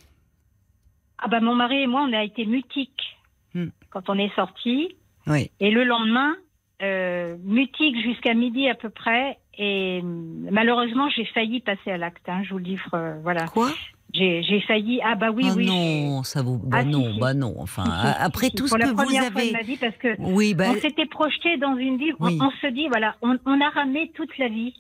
Ah 1.19 1.29
bah 1.29 1.41
mon 1.41 1.55
mari 1.55 1.83
et 1.83 1.87
moi, 1.87 2.07
on 2.09 2.13
a 2.15 2.23
été 2.25 2.47
mutiques 2.47 3.16
Hmm. 3.57 3.71
quand 3.91 4.09
on 4.11 4.19
est 4.19 4.35
sortis. 4.37 4.97
Oui. 5.27 5.51
Et 5.61 5.71
le 5.71 5.85
lendemain, 5.85 6.35
euh, 6.83 7.37
mutique 7.43 7.97
jusqu'à 8.03 8.35
midi 8.35 8.69
à 8.69 8.75
peu 8.75 8.91
près. 8.91 9.39
Et 9.59 10.01
hum, 10.03 10.47
malheureusement, 10.51 11.09
j'ai 11.09 11.25
failli 11.25 11.61
passer 11.61 11.91
à 11.91 11.97
l'acte. 11.97 12.29
hein, 12.29 12.43
je 12.45 12.51
vous 12.51 12.59
le 12.59 12.65
dis, 12.65 12.79
euh, 12.93 13.19
voilà. 13.23 13.47
Quoi? 13.49 13.71
J'ai 14.13 14.61
failli. 14.67 15.01
Ah 15.05 15.15
bah 15.15 15.31
oui, 15.31 15.45
Ah 15.51 15.55
oui. 15.57 15.67
non, 15.67 16.23
ça 16.23 16.43
vous. 16.43 16.59
Bah 16.59 16.79
Ah, 16.81 16.85
non, 16.85 17.13
si. 17.13 17.19
bah 17.21 17.35
non. 17.35 17.55
Enfin, 17.59 17.85
Si, 17.85 17.91
si, 17.91 18.07
a- 18.07 18.23
après 18.23 18.51
tout 18.51 18.67
ce 18.67 18.75
que 18.75 18.79
la 18.79 18.93
vous 18.93 18.97
fois 18.97 19.07
de 19.07 19.27
avez. 19.39 19.53
ma 19.53 19.63
vie, 19.63 19.77
parce 19.77 19.97
que 19.97 20.15
Oui, 20.21 20.55
bah. 20.55 20.67
on 20.71 20.75
s'était 20.81 21.07
projeté 21.07 21.57
dans 21.59 21.77
une 21.77 21.97
vie. 21.99 22.13
on- 22.21 22.27
Oui. 22.27 22.39
On, 22.41 22.51
se 22.51 22.67
dit, 22.69 22.89
voilà, 22.89 23.17
on, 23.23 23.37
on 23.47 23.61
a 23.61 23.69
ramé 23.71 24.11
toute 24.15 24.37
la 24.39 24.49
vie 24.49 24.75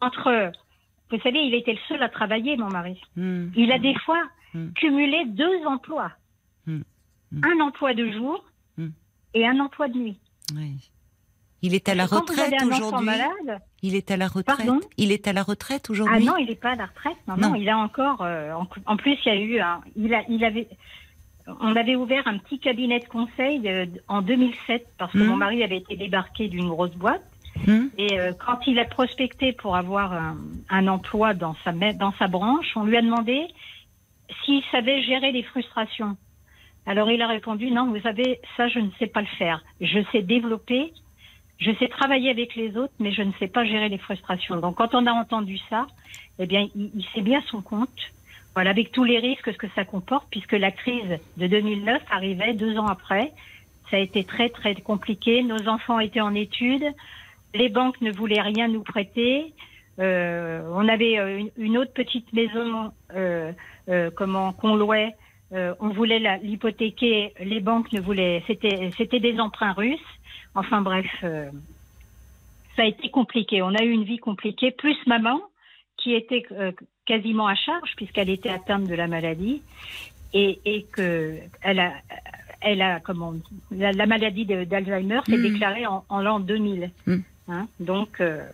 entre. 0.00 0.52
Vous 1.10 1.18
savez, 1.20 1.38
il 1.40 1.54
était 1.54 1.72
le 1.72 1.78
seul 1.88 2.02
à 2.02 2.08
travailler, 2.08 2.56
mon 2.56 2.68
mari. 2.68 3.00
hmm, 3.16 3.48
Il 3.56 3.70
a 3.72 3.78
des 3.78 3.94
fois 4.04 4.22
Hmm. 4.54 4.72
cumulé 4.74 5.24
deux 5.26 5.64
emplois. 5.66 6.10
Hmm. 6.66 6.82
Hmm. 7.32 7.40
Un 7.44 7.60
emploi 7.60 7.94
de 7.94 8.10
jour 8.12 8.44
Hmm. 8.78 8.88
et 9.34 9.46
un 9.46 9.58
emploi 9.60 9.88
de 9.88 9.98
nuit. 9.98 10.18
oui. 10.54 10.76
Il 11.62 11.74
est 11.74 11.88
à 11.88 11.94
la 11.94 12.06
Quand 12.06 12.20
retraite 12.20 12.52
aujourd'hui. 12.62 13.06
malade, 13.06 13.60
Il 13.82 13.94
est 13.96 14.10
à 14.10 14.16
la 14.18 14.28
retraite. 14.28 14.58
Pardon 14.58 14.78
il 14.98 15.10
est 15.10 15.26
à 15.26 15.32
la 15.32 15.42
retraite 15.42 15.86
ah 15.88 15.92
aujourd'hui. 15.92 16.24
non, 16.24 16.36
il 16.36 16.46
n'est 16.48 16.54
pas 16.54 16.72
à 16.72 16.74
la 16.76 16.84
retraite. 16.86 17.16
Non, 17.26 17.36
Non. 17.38 17.48
non, 17.48 17.54
il 17.56 17.68
a 17.68 17.78
encore. 17.78 18.20
euh, 18.20 18.52
en, 18.52 18.68
en 18.84 18.96
plus, 18.96 19.16
il 19.24 19.28
y 19.28 19.30
a 19.30 19.36
eu. 19.40 19.58
un- 19.60 19.80
il 19.96 20.14
a, 20.14 20.22
il 20.28 20.44
avait. 20.44 20.68
On 21.60 21.74
avait 21.74 21.96
ouvert 21.96 22.28
un 22.28 22.38
petit 22.38 22.58
cabinet 22.60 23.00
de 23.00 23.06
conseil 23.06 23.66
euh, 23.68 23.86
en 24.06 24.20
2007 24.20 24.86
parce 24.98 25.12
que 25.12 25.18
Hmm. 25.18 25.26
mon 25.28 25.36
mari 25.36 25.62
avait 25.64 25.78
été 25.78 25.96
débarqué 25.96 26.48
d'une 26.48 26.68
grosse 26.68 26.94
boîte. 26.94 27.24
Et 27.96 28.20
euh, 28.20 28.32
quand 28.34 28.66
il 28.66 28.78
a 28.78 28.84
prospecté 28.84 29.52
pour 29.54 29.76
avoir 29.76 30.12
un, 30.12 30.36
un 30.68 30.86
emploi 30.88 31.32
dans 31.32 31.56
sa, 31.64 31.72
ma- 31.72 31.94
dans 31.94 32.12
sa 32.18 32.28
branche, 32.28 32.70
on 32.76 32.84
lui 32.84 32.98
a 32.98 33.02
demandé 33.02 33.46
s'il 34.44 34.62
savait 34.70 35.02
gérer 35.02 35.32
les 35.32 35.42
frustrations. 35.42 36.16
Alors 36.86 37.10
il 37.10 37.20
a 37.20 37.26
répondu 37.26 37.70
non, 37.70 37.90
vous 37.90 38.00
savez, 38.00 38.40
ça 38.56 38.68
je 38.68 38.78
ne 38.78 38.90
sais 38.98 39.08
pas 39.08 39.20
le 39.20 39.26
faire. 39.38 39.62
Je 39.80 39.98
sais 40.12 40.22
développer, 40.22 40.92
je 41.58 41.72
sais 41.78 41.88
travailler 41.88 42.30
avec 42.30 42.54
les 42.54 42.76
autres, 42.76 42.92
mais 43.00 43.12
je 43.12 43.22
ne 43.22 43.32
sais 43.40 43.48
pas 43.48 43.64
gérer 43.64 43.88
les 43.88 43.98
frustrations. 43.98 44.56
Donc 44.56 44.76
quand 44.76 44.94
on 44.94 45.06
a 45.06 45.12
entendu 45.12 45.58
ça, 45.68 45.86
eh 46.38 46.46
bien 46.46 46.68
il, 46.76 47.04
s'est 47.14 47.22
bien 47.22 47.42
son 47.50 47.60
compte. 47.60 48.12
Voilà, 48.54 48.70
avec 48.70 48.90
tous 48.92 49.04
les 49.04 49.18
risques 49.18 49.54
que 49.56 49.66
ça 49.74 49.84
comporte, 49.84 50.28
puisque 50.30 50.52
la 50.52 50.70
crise 50.70 51.18
de 51.36 51.46
2009 51.46 52.02
arrivait 52.10 52.54
deux 52.54 52.78
ans 52.78 52.86
après. 52.86 53.32
Ça 53.90 53.98
a 53.98 54.00
été 54.00 54.24
très 54.24 54.48
très 54.48 54.74
compliqué. 54.76 55.42
Nos 55.42 55.68
enfants 55.68 56.00
étaient 56.00 56.22
en 56.22 56.34
études. 56.34 56.86
Les 57.54 57.68
banques 57.68 58.00
ne 58.00 58.10
voulaient 58.12 58.40
rien 58.40 58.68
nous 58.68 58.82
prêter. 58.82 59.52
Euh, 59.98 60.62
on 60.72 60.88
avait 60.88 61.18
euh, 61.18 61.38
une, 61.38 61.50
une 61.56 61.78
autre 61.78 61.92
petite 61.92 62.32
maison, 62.32 62.92
euh, 63.14 63.52
euh, 63.88 64.10
comment 64.14 64.52
qu'on 64.52 64.74
louait. 64.74 65.14
Euh, 65.52 65.74
on 65.80 65.90
voulait 65.90 66.18
la- 66.18 66.38
l'hypothéquer. 66.38 67.32
Les 67.40 67.60
banques 67.60 67.92
ne 67.92 68.00
voulaient. 68.00 68.42
C'était 68.46 68.90
c'était 68.96 69.20
des 69.20 69.38
emprunts 69.38 69.72
russes. 69.72 70.00
Enfin 70.54 70.80
bref, 70.80 71.06
euh, 71.22 71.50
ça 72.74 72.82
a 72.82 72.86
été 72.86 73.08
compliqué. 73.10 73.62
On 73.62 73.74
a 73.74 73.82
eu 73.84 73.90
une 73.90 74.04
vie 74.04 74.18
compliquée, 74.18 74.70
plus 74.72 74.96
maman, 75.06 75.40
qui 75.96 76.14
était 76.14 76.44
euh, 76.52 76.72
quasiment 77.06 77.46
à 77.46 77.54
charge, 77.54 77.90
puisqu'elle 77.96 78.30
était 78.30 78.48
atteinte 78.50 78.84
de 78.88 78.94
la 78.94 79.06
maladie, 79.06 79.62
et, 80.32 80.58
et 80.64 80.82
que 80.92 81.36
elle 81.62 81.78
a, 81.80 81.92
elle 82.60 82.82
a 82.82 83.00
comment, 83.00 83.34
la, 83.70 83.92
la 83.92 84.06
maladie 84.06 84.44
d'Alzheimer 84.44 85.20
s'est 85.26 85.36
Mm. 85.38 85.42
déclarée 85.52 85.86
en, 85.86 86.04
en 86.08 86.20
l'an 86.20 86.40
2000. 86.40 86.90
Mm. 87.06 87.16
Hein, 87.48 87.68
donc, 87.78 88.20
euh, 88.20 88.44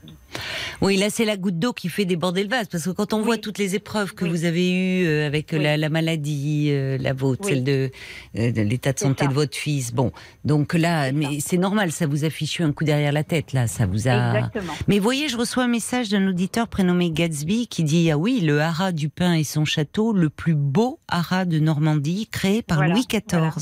Oui, 0.83 0.97
là, 0.97 1.11
c'est 1.11 1.25
la 1.25 1.37
goutte 1.37 1.59
d'eau 1.59 1.73
qui 1.73 1.88
fait 1.88 2.05
déborder 2.05 2.42
le 2.42 2.49
vase. 2.49 2.66
Parce 2.66 2.85
que 2.85 2.90
quand 2.90 3.12
on 3.12 3.18
Oui. 3.18 3.25
voit 3.25 3.38
toutes 3.38 3.59
les 3.59 3.75
épreuves 3.77 4.14
que 4.14 4.25
Oui. 4.25 4.31
vous 4.31 4.45
avez 4.45 4.73
eues 4.73 5.07
euh, 5.07 5.27
avec 5.27 5.51
Oui. 5.53 5.62
la, 5.62 5.77
la 5.77 5.88
maladie, 5.88 6.68
euh, 6.71 6.99
la 6.99 7.12
vôtre, 7.12 7.47
celle 7.47 7.62
de, 7.62 7.90
euh, 8.37 8.51
de 8.51 8.62
l'état 8.62 8.92
de 8.92 8.99
santé 8.99 9.23
ça. 9.25 9.31
de 9.31 9.35
votre 9.35 9.57
fils, 9.57 9.95
bon, 9.95 10.11
donc 10.45 10.75
là, 10.75 11.07
C'est 11.07 11.12
mais 11.12 11.40
c'est 11.40 11.57
normal, 11.57 11.92
ça 11.92 12.07
vous 12.07 12.25
a 12.25 12.31
fichu 12.31 12.62
un 12.64 12.73
coup 12.73 12.83
derrière 12.85 13.12
la 13.12 13.23
tête, 13.25 13.53
là, 13.53 13.68
ça 13.68 13.87
vous 13.87 14.09
a. 14.09 14.35
exactement. 14.37 14.73
Mais 14.88 14.99
voyez, 14.99 15.29
je 15.29 15.37
reçois 15.37 15.62
un 15.64 15.68
message 15.68 16.09
d'un 16.09 16.27
auditeur 16.27 16.66
prénommé 16.68 17.11
Gatsby 17.12 17.68
qui 17.68 17.85
dit 17.85 18.11
Ah 18.11 18.18
oui, 18.18 18.40
le 18.40 18.61
haras 18.61 18.90
du 18.92 19.09
pain 19.09 19.35
et 19.35 19.45
son 19.45 19.64
château, 19.64 20.12
le 20.12 20.31
plus 20.31 20.55
beau 20.55 20.99
haras 21.09 21.45
de 21.45 21.61
Normandie, 21.61 22.27
créé 22.31 22.61
par 22.62 22.79
Voilà, 22.79 22.95
Louis 22.95 23.07
XIV. 23.09 23.23
voilà. 23.31 23.53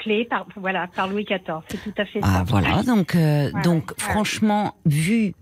Clé 0.00 0.26
par, 0.28 0.46
voilà, 0.56 0.88
par 0.94 1.08
Louis 1.08 1.24
XIV. 1.24 1.40
C'est 1.68 1.82
tout 1.82 1.94
à 1.96 2.04
fait 2.04 2.20
Ah 2.22 2.34
ça. 2.38 2.44
voilà, 2.46 2.82
donc 2.82 3.14
euh, 3.14 3.50
Ouais, 3.50 3.62
donc 3.62 3.84
ouais, 3.84 3.90
ouais. 3.92 3.94
franchement, 4.12 4.74
vu 4.84 5.32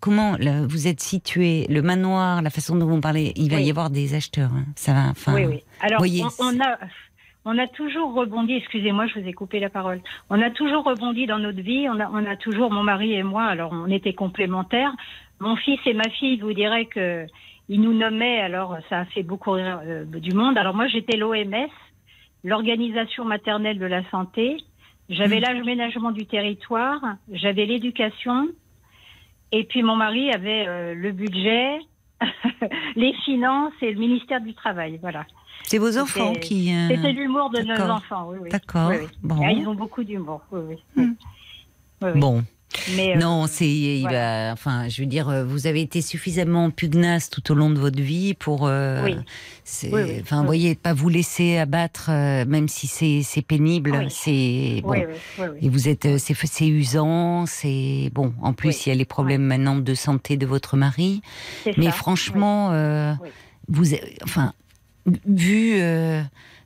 comment 0.00 0.36
là, 0.38 0.66
vous 0.66 0.88
êtes 0.88 1.00
situé, 1.00 1.66
le 1.68 1.82
manoir, 1.82 2.42
la 2.42 2.50
façon 2.50 2.76
dont 2.76 2.86
vous 2.86 3.00
parlez, 3.00 3.32
il 3.36 3.50
va 3.50 3.56
Oui. 3.56 3.64
y 3.64 3.70
avoir 3.70 3.90
des 3.90 4.14
acheteurs. 4.14 4.50
hein. 4.52 4.64
Ça 4.76 4.92
va, 4.92 5.08
enfin. 5.10 5.34
Oui, 5.34 5.44
oui. 5.46 5.60
Alors, 5.80 5.98
voyez, 5.98 6.22
on, 6.24 6.44
on 6.56 6.60
a, 6.60 6.78
on 7.44 7.58
a 7.58 7.66
toujours 7.68 8.12
rebondi, 8.14 8.54
excusez-moi, 8.54 9.06
je 9.06 9.20
vous 9.20 9.26
ai 9.28 9.32
coupé 9.32 9.60
la 9.60 9.70
parole. 9.70 10.00
On 10.28 10.40
a 10.42 10.50
toujours 10.50 10.84
rebondi 10.84 11.26
dans 11.26 11.38
notre 11.38 11.60
vie. 11.60 11.86
On 11.88 11.98
a, 12.00 12.08
on 12.12 12.24
a 12.26 12.36
toujours, 12.36 12.70
mon 12.70 12.82
mari 12.82 13.12
et 13.14 13.22
moi, 13.22 13.44
alors 13.44 13.72
on 13.72 13.86
était 13.90 14.12
complémentaires. 14.14 14.92
Mon 15.38 15.56
fils 15.56 15.80
et 15.86 15.94
ma 15.94 16.08
fille, 16.18 16.38
vous 16.40 16.52
dirais 16.52 16.86
que 16.86 17.26
ils 17.68 17.80
nous 17.80 17.94
nommaient, 17.94 18.40
alors 18.40 18.76
ça 18.88 19.00
a 19.00 19.04
fait 19.06 19.22
beaucoup 19.22 19.52
rire 19.52 19.80
euh, 19.86 20.04
du 20.04 20.32
monde. 20.34 20.58
Alors 20.58 20.74
moi, 20.74 20.88
j'étais 20.88 21.16
l'OMS, 21.16 21.54
l'Organisation 22.44 23.24
maternelle 23.24 23.78
de 23.78 23.86
la 23.86 24.02
santé. 24.10 24.56
J'avais 25.08 25.38
Mm. 25.38 25.42
l'aménagement 25.42 26.10
du 26.12 26.26
territoire, 26.26 27.00
j'avais 27.32 27.66
l'éducation, 27.66 28.48
et 29.52 29.64
puis 29.64 29.82
mon 29.82 29.96
mari 29.96 30.32
avait 30.32 30.66
euh, 30.68 30.94
le 30.94 31.12
budget, 31.12 31.78
les 32.96 33.12
finances 33.24 33.72
et 33.82 33.92
le 33.92 33.98
ministère 33.98 34.40
du 34.40 34.54
travail. 34.54 34.98
Voilà. 35.00 35.26
C'est 35.64 35.78
vos 35.78 35.98
enfants 35.98 36.32
qui. 36.34 36.74
euh, 36.74 36.88
C'était 36.88 37.12
l'humour 37.12 37.50
de 37.50 37.60
nos 37.62 37.90
enfants, 37.90 38.28
oui, 38.30 38.38
oui. 38.42 38.48
D'accord. 38.50 38.90
Oui, 38.90 38.96
oui. 39.02 39.08
Bon. 39.22 39.36
Ah, 39.44 39.52
ils 39.52 39.66
ont 39.68 39.74
beaucoup 39.74 40.02
d'humour, 40.04 40.40
oui, 40.52 40.60
oui. 40.96 41.04
Hmm. 42.02 42.18
Bon, 42.18 42.42
Mais, 42.96 43.16
euh, 43.16 43.18
non, 43.18 43.46
c'est, 43.48 43.98
voilà. 44.02 44.50
enfin, 44.52 44.88
je 44.88 45.02
veux 45.02 45.06
dire, 45.06 45.28
euh, 45.28 45.44
vous 45.44 45.66
avez 45.66 45.80
été 45.80 46.02
suffisamment 46.02 46.70
pugnace 46.70 47.28
tout 47.28 47.50
au 47.50 47.54
long 47.54 47.70
de 47.70 47.78
votre 47.78 48.00
vie 48.00 48.34
pour, 48.34 48.66
euh, 48.66 49.02
Oui. 49.04 49.16
Oui, 49.84 50.00
oui, 50.02 50.18
enfin, 50.20 50.44
voyez, 50.44 50.74
pas 50.74 50.94
vous 50.94 51.08
laisser 51.08 51.56
abattre, 51.56 52.08
euh, 52.10 52.44
même 52.44 52.68
si 52.68 52.86
c'est, 52.86 53.42
pénible, 53.42 53.92
Oui. 53.96 54.06
c'est 54.10 54.82
bon. 54.82 54.94
Et 55.62 55.68
vous 55.68 55.88
êtes, 55.88 56.18
c'est, 56.18 56.66
usant, 56.66 57.46
c'est 57.46 58.10
bon. 58.12 58.32
En 58.42 58.52
plus, 58.52 58.86
il 58.86 58.88
y 58.88 58.92
a 58.92 58.94
les 58.96 59.04
problèmes 59.04 59.42
maintenant 59.42 59.76
de 59.76 59.94
santé 59.94 60.36
de 60.36 60.46
votre 60.46 60.76
mari. 60.76 61.22
Mais 61.76 61.86
ça, 61.86 61.92
franchement, 61.92 62.70
euh, 62.72 63.12
vous, 63.68 63.94
enfin, 64.24 64.52
vu, 65.26 65.74
euh, 65.74 66.22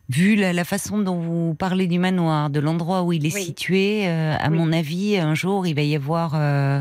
vu 0.09 0.37
la, 0.37 0.53
la 0.53 0.65
façon 0.65 0.99
dont 0.99 1.19
vous 1.19 1.55
parlez 1.55 1.87
du 1.87 1.99
manoir, 1.99 2.51
de 2.51 2.61
l'endroit 2.61 3.03
où 3.03 3.13
il 3.13 3.25
est 3.27 3.35
Oui. 3.35 3.43
situé, 3.43 4.07
euh, 4.07 4.35
à 4.39 4.51
Oui. 4.51 4.57
mon 4.59 4.73
avis, 4.73 5.17
un 5.19 5.35
jour, 5.35 5.67
il 5.67 5.75
va 5.75 5.83
y 5.83 5.97
avoir 5.97 6.35
euh, 6.35 6.81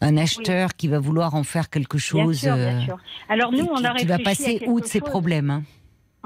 un 0.00 0.16
acheteur 0.16 0.74
qui 0.74 0.88
va 0.88 0.98
vouloir 0.98 1.34
en 1.34 1.42
faire 1.44 1.68
quelque 1.70 1.96
Bien 1.98 2.00
chose. 2.24 2.38
sûr, 2.40 2.54
bien 2.56 2.78
euh, 2.78 2.80
sûr. 2.80 2.96
Alors 3.28 3.52
nous, 3.52 3.66
on 3.70 3.76
qui, 3.76 3.86
a 3.86 3.94
qui 3.94 4.04
réfléchi 4.04 4.06
va 4.06 4.14
à 4.14 4.18
passer 4.18 4.58
quelque 4.58 4.70
outre 4.70 4.86
ses 4.86 5.00
problèmes. 5.00 5.50
hein. 5.50 5.62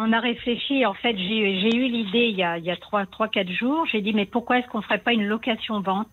On 0.00 0.12
a 0.12 0.20
réfléchi, 0.20 0.86
en 0.86 0.94
fait, 0.94 1.16
j'ai 1.18 1.74
eu 1.76 1.88
l'idée 1.88 2.28
il 2.30 2.36
y 2.36 2.44
a, 2.44 2.56
il 2.56 2.64
y 2.64 2.70
a 2.70 2.76
trois, 2.76 3.04
trois, 3.06 3.26
quatre 3.28 3.50
jours. 3.50 3.84
J'ai 3.90 4.00
dit, 4.00 4.12
mais 4.12 4.26
pourquoi 4.26 4.60
est-ce 4.60 4.68
qu'on 4.68 4.80
ferait 4.80 5.00
pas 5.00 5.12
une 5.12 5.24
location-vente 5.26 6.06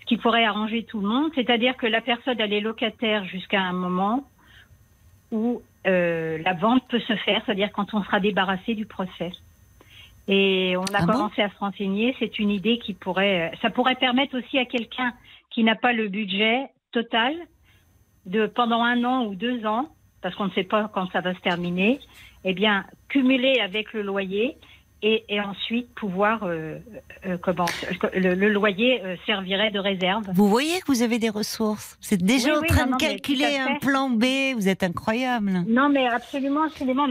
Ce 0.00 0.06
qui 0.06 0.16
pourrait 0.16 0.44
arranger 0.44 0.82
tout 0.82 1.00
le 1.00 1.06
monde. 1.06 1.30
C'est-à-dire 1.36 1.76
que 1.76 1.86
la 1.86 2.00
personne, 2.00 2.34
elle 2.40 2.52
est 2.52 2.60
locataire 2.60 3.24
jusqu'à 3.26 3.60
un 3.60 3.72
moment 3.72 4.28
où 5.30 5.62
euh, 5.86 6.38
la 6.44 6.54
vente 6.54 6.86
peut 6.88 7.00
se 7.00 7.14
faire, 7.16 7.42
c'est-à-dire 7.44 7.70
quand 7.72 7.94
on 7.94 8.02
sera 8.02 8.20
débarrassé 8.20 8.74
du 8.74 8.86
procès. 8.86 9.32
Et 10.26 10.74
on 10.78 10.84
a 10.94 11.00
Ah 11.00 11.06
bon 11.06 11.12
commencé 11.12 11.42
à 11.42 11.50
se 11.50 11.58
renseigner. 11.58 12.16
C'est 12.18 12.38
une 12.38 12.50
idée 12.50 12.78
qui 12.78 12.94
pourrait, 12.94 13.52
euh, 13.52 13.56
ça 13.60 13.70
pourrait 13.70 13.96
permettre 13.96 14.38
aussi 14.38 14.58
à 14.58 14.64
quelqu'un 14.64 15.12
qui 15.50 15.64
n'a 15.64 15.74
pas 15.74 15.92
le 15.92 16.08
budget 16.08 16.68
total 16.92 17.34
de 18.26 18.46
pendant 18.46 18.82
un 18.82 19.04
an 19.04 19.26
ou 19.26 19.34
deux 19.34 19.66
ans, 19.66 19.88
parce 20.22 20.34
qu'on 20.34 20.46
ne 20.46 20.52
sait 20.52 20.64
pas 20.64 20.90
quand 20.92 21.10
ça 21.12 21.20
va 21.20 21.34
se 21.34 21.40
terminer, 21.40 22.00
eh 22.44 22.54
bien 22.54 22.84
cumuler 23.08 23.60
avec 23.60 23.92
le 23.92 24.02
loyer 24.02 24.56
et, 25.02 25.24
et 25.28 25.40
ensuite 25.40 25.94
pouvoir 25.94 26.44
euh, 26.44 26.78
euh, 27.26 27.36
comment 27.40 27.66
le, 28.14 28.34
le 28.34 28.48
loyer 28.48 29.02
euh, 29.04 29.16
servirait 29.26 29.70
de 29.70 29.78
réserve. 29.78 30.24
Vous 30.32 30.48
voyez 30.48 30.80
que 30.80 30.86
vous 30.86 31.02
avez 31.02 31.18
des 31.18 31.28
ressources. 31.28 31.98
Vous 32.02 32.14
êtes 32.14 32.22
déjà 32.22 32.52
Oui, 32.52 32.56
en 32.56 32.60
oui, 32.60 32.66
train 32.68 32.86
non, 32.86 32.96
de 32.96 33.02
calculer 33.02 33.58
un 33.58 33.78
plan 33.78 34.08
B. 34.08 34.24
Vous 34.54 34.68
êtes 34.68 34.82
incroyable. 34.82 35.62
Non, 35.68 35.88
mais 35.90 36.06
absolument, 36.06 36.62
absolument. 36.64 37.06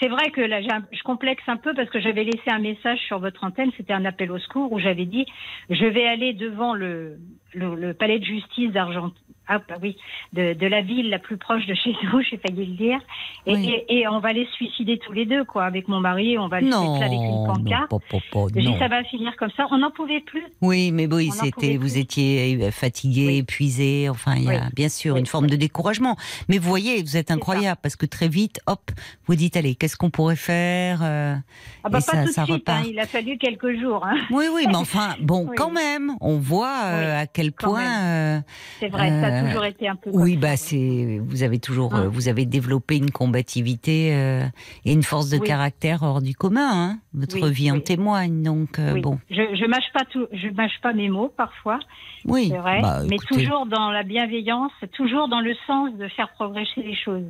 C'est 0.00 0.08
vrai 0.08 0.30
que 0.30 0.40
là, 0.40 0.60
je 0.62 1.02
complexe 1.02 1.42
un 1.46 1.56
peu 1.56 1.74
parce 1.74 1.90
que 1.90 2.00
j'avais 2.00 2.24
laissé 2.24 2.48
un 2.50 2.58
message 2.58 2.98
sur 3.00 3.18
votre 3.18 3.44
antenne. 3.44 3.70
C'était 3.76 3.92
un 3.92 4.04
appel 4.04 4.30
au 4.30 4.38
secours 4.38 4.72
où 4.72 4.78
j'avais 4.78 5.06
dit 5.06 5.26
je 5.68 5.84
vais 5.84 6.06
aller 6.06 6.32
devant 6.32 6.74
le, 6.74 7.18
le, 7.54 7.74
le 7.74 7.94
palais 7.94 8.18
de 8.18 8.24
justice 8.24 8.72
d'Argent. 8.72 9.10
Ah, 9.52 9.58
bah 9.68 9.74
oui, 9.82 9.96
de, 10.32 10.52
de 10.52 10.66
la 10.68 10.80
ville 10.80 11.10
la 11.10 11.18
plus 11.18 11.36
proche 11.36 11.66
de 11.66 11.74
chez 11.74 11.90
nous, 12.04 12.20
j'ai 12.30 12.36
failli 12.38 12.66
le 12.66 12.74
dire. 12.76 12.98
Et, 13.46 13.54
Oui. 13.54 13.74
et, 13.88 13.98
et 14.00 14.08
on 14.08 14.20
va 14.20 14.32
les 14.32 14.46
suicider 14.54 14.96
tous 14.98 15.10
les 15.12 15.26
deux, 15.26 15.44
quoi, 15.44 15.64
avec 15.64 15.88
mon 15.88 15.98
mari. 15.98 16.38
On 16.38 16.46
va 16.46 16.60
le 16.60 16.68
Non, 16.68 16.82
mettre 16.92 17.00
là 17.00 17.06
avec 17.06 17.18
une 17.18 17.24
non, 17.30 17.46
pancarte. 17.46 17.90
pas, 17.90 18.18
pas, 18.32 18.46
non. 18.60 18.78
ça 18.78 18.86
va 18.86 19.02
finir 19.04 19.34
comme 19.36 19.50
ça. 19.56 19.66
On 19.72 19.78
n'en 19.78 19.90
pouvait 19.90 20.20
plus. 20.20 20.44
Oui, 20.62 20.92
mais 20.92 21.06
oui, 21.12 21.30
On 21.32 21.36
en 21.36 21.44
c'était, 21.44 21.76
vous 21.78 21.98
étiez 21.98 22.58
euh, 22.62 22.70
fatigué, 22.70 23.26
Oui. 23.26 23.36
épuisé. 23.38 24.08
Enfin, 24.08 24.34
il 24.36 24.44
y 24.44 24.48
a 24.50 24.52
Oui. 24.52 24.58
bien 24.76 24.88
sûr 24.88 25.16
une 25.16 25.26
forme 25.26 25.48
de 25.48 25.56
découragement. 25.56 26.16
Mais 26.48 26.58
vous 26.58 26.68
voyez, 26.68 27.02
vous 27.02 27.16
êtes 27.16 27.32
incroyable 27.32 27.80
parce 27.82 27.96
que 27.96 28.06
très 28.06 28.28
vite, 28.28 28.60
hop, 28.68 28.92
vous 29.26 29.34
dites 29.34 29.56
allez, 29.56 29.74
qu'est-ce 29.74 29.96
qu'on 29.96 30.10
pourrait 30.10 30.36
faire 30.36 31.00
euh, 31.02 31.34
Ah 31.82 31.88
bah, 31.88 31.98
Et 31.98 32.06
pas 32.06 32.12
ça- 32.12 32.22
tout 32.22 32.28
de 32.28 32.32
ça 32.32 32.44
suite. 32.44 32.54
repart. 32.54 32.84
hein, 32.84 32.88
il 32.88 33.00
a 33.00 33.06
fallu 33.06 33.36
quelques 33.36 33.80
jours. 33.80 34.06
hein. 34.06 34.16
Oui, 34.30 34.44
oui, 34.54 34.66
mais 34.68 34.76
enfin, 34.76 35.16
bon, 35.20 35.48
quand 35.56 35.70
même, 35.72 36.12
on 36.20 36.38
voit 36.38 36.84
euh, 36.84 37.22
à 37.22 37.26
quel 37.26 37.50
point. 37.52 38.04
euh, 38.04 38.40
C'est 38.78 38.88
vrai, 38.88 39.08
ça 39.08 39.39
Euh, 39.44 39.48
toujours 39.48 39.64
été 39.64 39.88
un 39.88 39.96
peu. 39.96 40.10
oui, 40.12 40.36
bah 40.36 40.56
c'est, 40.56 41.18
vous 41.22 41.42
avez 41.42 41.58
toujours, 41.58 41.92
Hum. 41.94 42.00
euh, 42.04 42.08
vous 42.08 42.28
avez 42.28 42.46
développé 42.46 42.96
une 42.96 43.10
combativité 43.10 44.14
euh, 44.14 44.44
et 44.84 44.92
une 44.92 45.02
force 45.02 45.28
de 45.30 45.38
Oui. 45.38 45.46
caractère 45.46 46.02
hors 46.02 46.20
du 46.22 46.34
commun. 46.34 46.70
Hein 46.72 46.98
Votre 47.14 47.40
Oui, 47.42 47.52
vie 47.52 47.70
en 47.70 47.76
oui. 47.76 47.82
témoigne. 47.84 48.42
Donc 48.42 48.78
euh, 48.78 49.00
bon, 49.00 49.18
Je, 49.30 49.36
je 49.36 49.66
mâche 49.66 49.92
pas 49.92 50.04
tout, 50.10 50.26
je 50.32 50.48
mâche 50.48 50.78
pas 50.82 50.92
mes 50.92 51.08
mots 51.08 51.32
parfois, 51.36 51.78
oui, 52.24 52.48
c'est 52.50 52.58
vrai, 52.58 52.80
bah, 52.82 53.02
mais 53.08 53.16
toujours 53.28 53.66
dans 53.66 53.90
la 53.90 54.02
bienveillance, 54.02 54.72
toujours 54.92 55.28
dans 55.28 55.40
le 55.40 55.54
sens 55.66 55.94
de 55.96 56.06
faire 56.08 56.28
progresser 56.32 56.82
les 56.82 56.94
choses. 56.96 57.24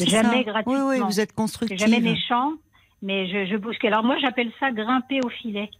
Jamais 0.00 0.44
ça. 0.44 0.50
gratuitement. 0.52 0.88
Oui, 0.90 0.98
oui, 0.98 1.04
vous 1.04 1.18
êtes 1.20 1.30
C'est 1.30 1.34
constructive. 1.36 1.78
jamais 1.78 2.00
méchant, 2.00 2.52
mais 3.02 3.26
je, 3.26 3.46
je. 3.46 3.86
Alors 3.86 4.04
moi, 4.04 4.16
j'appelle 4.20 4.50
ça 4.60 4.70
grimper 4.70 5.20
au 5.24 5.28
filet. 5.28 5.70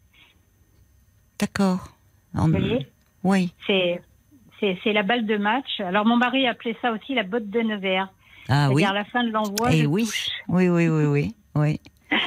D'accord. 1.39 1.89
En- 2.35 2.47
Vous 2.47 2.59
voyez? 2.59 2.87
Oui. 3.25 3.53
C'est 3.67 4.01
c'est 4.61 4.93
la 4.93 5.03
balle 5.03 5.27
de 5.27 5.37
match. 5.37 5.81
Alors 5.81 6.05
mon 6.05 6.17
mari 6.17 6.47
appelait 6.47 6.77
ça 6.83 6.93
aussi 6.93 7.15
la 7.15 7.23
botte 7.23 7.49
de 7.49 7.61
Nevers. 7.61 8.09
Ah 8.49 8.71
oui. 8.71 8.85
À 8.85 8.93
la 8.93 9.05
fin 9.05 9.23
de 9.25 9.31
l'envoi. 9.31 9.69
Eh 9.71 9.83
je 9.83 9.87
oui. 9.87 10.09
Oui, 10.49 10.69
oui, 10.69 10.89
oui, 10.89 11.05
oui, 11.05 11.35
oui. 11.55 11.81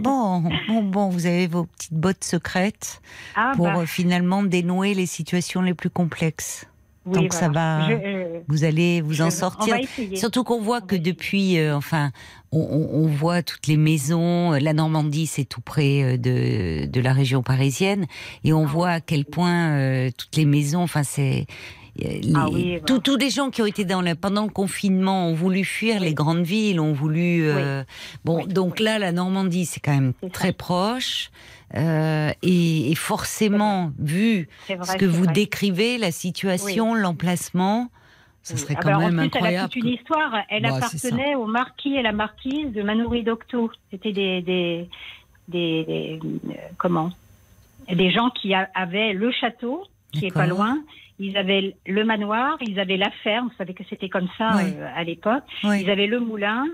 Bon, 0.00 0.44
bon, 0.68 0.82
bon, 0.82 1.08
vous 1.08 1.26
avez 1.26 1.48
vos 1.48 1.64
petites 1.64 1.94
bottes 1.94 2.22
secrètes 2.22 3.02
Ah, 3.34 3.52
pour 3.56 3.66
bah, 3.66 3.78
euh, 3.78 3.86
finalement 3.86 4.44
dénouer 4.44 4.94
les 4.94 5.06
situations 5.06 5.60
les 5.60 5.74
plus 5.74 5.90
complexes. 5.90 6.68
Oui, 7.06 7.14
tant 7.14 7.26
que 7.28 7.34
ça 7.34 7.48
va- 7.48 7.88
Je- 7.88 7.94
euh, 7.94 8.40
Vous 8.48 8.64
allez 8.64 9.00
vous 9.00 9.12
je- 9.12 9.22
en 9.22 9.30
sortir. 9.30 9.76
Surtout 10.14 10.44
qu'on 10.44 10.60
voit 10.60 10.80
que 10.80 10.96
depuis, 10.96 11.58
euh, 11.58 11.76
enfin, 11.76 12.10
on, 12.52 13.06
voit 13.06 13.42
toutes 13.42 13.66
les 13.66 13.76
maisons. 13.76 14.52
euh, 14.52 14.58
La 14.58 14.72
Normandie, 14.72 15.26
c'est 15.26 15.44
tout 15.44 15.60
près 15.60 16.18
de, 16.18 16.86
de 16.86 17.00
la 17.00 17.12
région 17.12 17.42
parisienne, 17.42 18.06
et 18.44 18.52
on 18.52 18.64
Ah 18.64 18.68
voit 18.68 18.90
à 18.90 19.00
quel 19.00 19.24
point 19.24 19.70
euh, 19.70 20.10
toutes 20.16 20.36
les 20.36 20.44
maisons, 20.44 20.82
enfin, 20.82 21.02
c'est 21.02 21.46
les- 21.96 22.20
Ah 22.34 22.48
oui, 22.50 22.78
tous- 22.86 22.94
bah. 22.96 23.00
tous 23.04 23.16
les 23.16 23.30
gens 23.30 23.50
qui 23.50 23.60
ont 23.62 23.66
été 23.66 23.84
dans 23.84 24.00
le, 24.02 24.14
pendant 24.14 24.44
le 24.44 24.50
confinement 24.50 25.26
ont 25.28 25.34
voulu 25.34 25.64
fuir 25.64 25.96
Oui. 26.00 26.06
les 26.08 26.14
grandes 26.14 26.44
villes, 26.44 26.80
ont 26.80 26.92
voulu. 26.92 27.44
euh, 27.48 27.84
Bon, 28.24 28.46
donc 28.46 28.80
là, 28.80 28.98
la 28.98 29.12
Normandie, 29.12 29.66
c'est 29.66 29.80
quand 29.80 29.92
même 29.94 30.12
ça. 30.22 30.28
très 30.30 30.52
proche. 30.52 31.30
euh, 31.74 32.30
et, 32.42 32.90
et 32.90 32.94
forcément, 32.94 33.92
vu 33.98 34.46
vrai, 34.68 34.78
ce 34.84 34.96
que 34.98 35.06
vous 35.06 35.24
vrai. 35.24 35.32
décrivez, 35.32 35.96
la 35.96 36.12
situation, 36.12 36.94
l'emplacement, 36.94 37.88
ça 38.42 38.58
serait 38.58 38.74
Ah 38.76 38.80
quand 38.82 38.90
bah, 38.90 38.98
même 38.98 39.18
en 39.18 39.22
plus, 39.22 39.30
Elle 39.38 39.44
a 39.44 39.46
incroyable. 39.46 39.68
toute 39.70 39.82
une 39.82 39.88
histoire. 39.88 40.34
Elle 40.50 40.62
Bah, 40.64 40.74
appartenait 40.76 41.34
au 41.34 41.46
marquis 41.46 41.94
et 41.94 42.02
la 42.02 42.12
marquise 42.12 42.72
de 42.74 42.82
Manoury 42.82 43.22
d'Octo. 43.22 43.70
C'était 43.90 44.12
des, 44.12 44.42
des, 44.42 44.88
des, 45.48 45.84
des- 45.84 46.20
euh, 46.50 46.52
comment? 46.76 47.10
Des 47.90 48.10
gens 48.10 48.28
qui 48.30 48.52
a- 48.52 48.68
avaient 48.74 49.14
le 49.14 49.32
château, 49.32 49.84
qui 50.12 50.26
est 50.26 50.30
pas 50.30 50.46
loin. 50.46 50.78
Ils 51.24 51.36
avaient 51.36 51.76
le 51.86 52.04
manoir, 52.04 52.56
ils 52.60 52.78
avaient 52.80 52.96
la 52.96 53.10
ferme. 53.22 53.48
Vous 53.48 53.54
savez 53.56 53.74
que 53.74 53.84
c'était 53.88 54.08
comme 54.08 54.28
ça 54.38 54.50
Oui. 54.56 54.72
euh, 54.76 54.88
à 54.94 55.04
l'époque. 55.04 55.44
Oui. 55.64 55.82
Ils 55.82 55.90
avaient 55.90 56.06
le 56.08 56.18
moulin, 56.20 56.64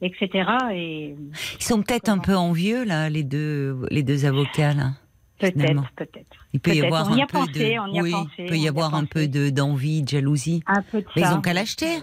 etc. 0.00 0.48
Et 0.72 1.14
Ils 1.58 1.62
sont 1.64 1.82
peut-être 1.82 2.08
un 2.08 2.18
peu 2.18 2.34
envieux 2.34 2.84
là, 2.84 3.10
les 3.10 3.22
deux, 3.24 3.78
les 3.90 4.02
deux 4.02 4.24
avocats 4.24 4.72
là. 4.74 4.90
Peut-être, 5.38 5.92
peut-être. 5.94 6.36
Il 6.52 6.58
peut 6.60 6.74
y 6.74 6.82
avoir 6.84 7.08
On 7.10 7.14
y 7.14 7.20
un 7.20 7.24
a 7.24 7.26
peu 7.28 7.38
pensé, 7.38 7.52
de, 7.74 7.78
on 7.80 7.92
y 7.94 7.98
a 8.00 8.02
oui, 8.02 8.10
pensé, 8.10 8.30
il 8.40 8.46
peut 8.46 8.56
y 8.56 8.66
avoir 8.66 8.94
un 8.96 9.04
peu 9.04 9.28
de 9.28 9.50
d'envie, 9.50 10.02
de 10.02 10.08
jalousie. 10.08 10.62
Un 10.66 10.82
peu 10.82 11.00
de 11.00 11.06
Mais 11.14 11.22
ça. 11.22 11.30
ils 11.30 11.34
ont 11.36 11.40
qu'à 11.40 11.52
l'acheter. 11.52 11.98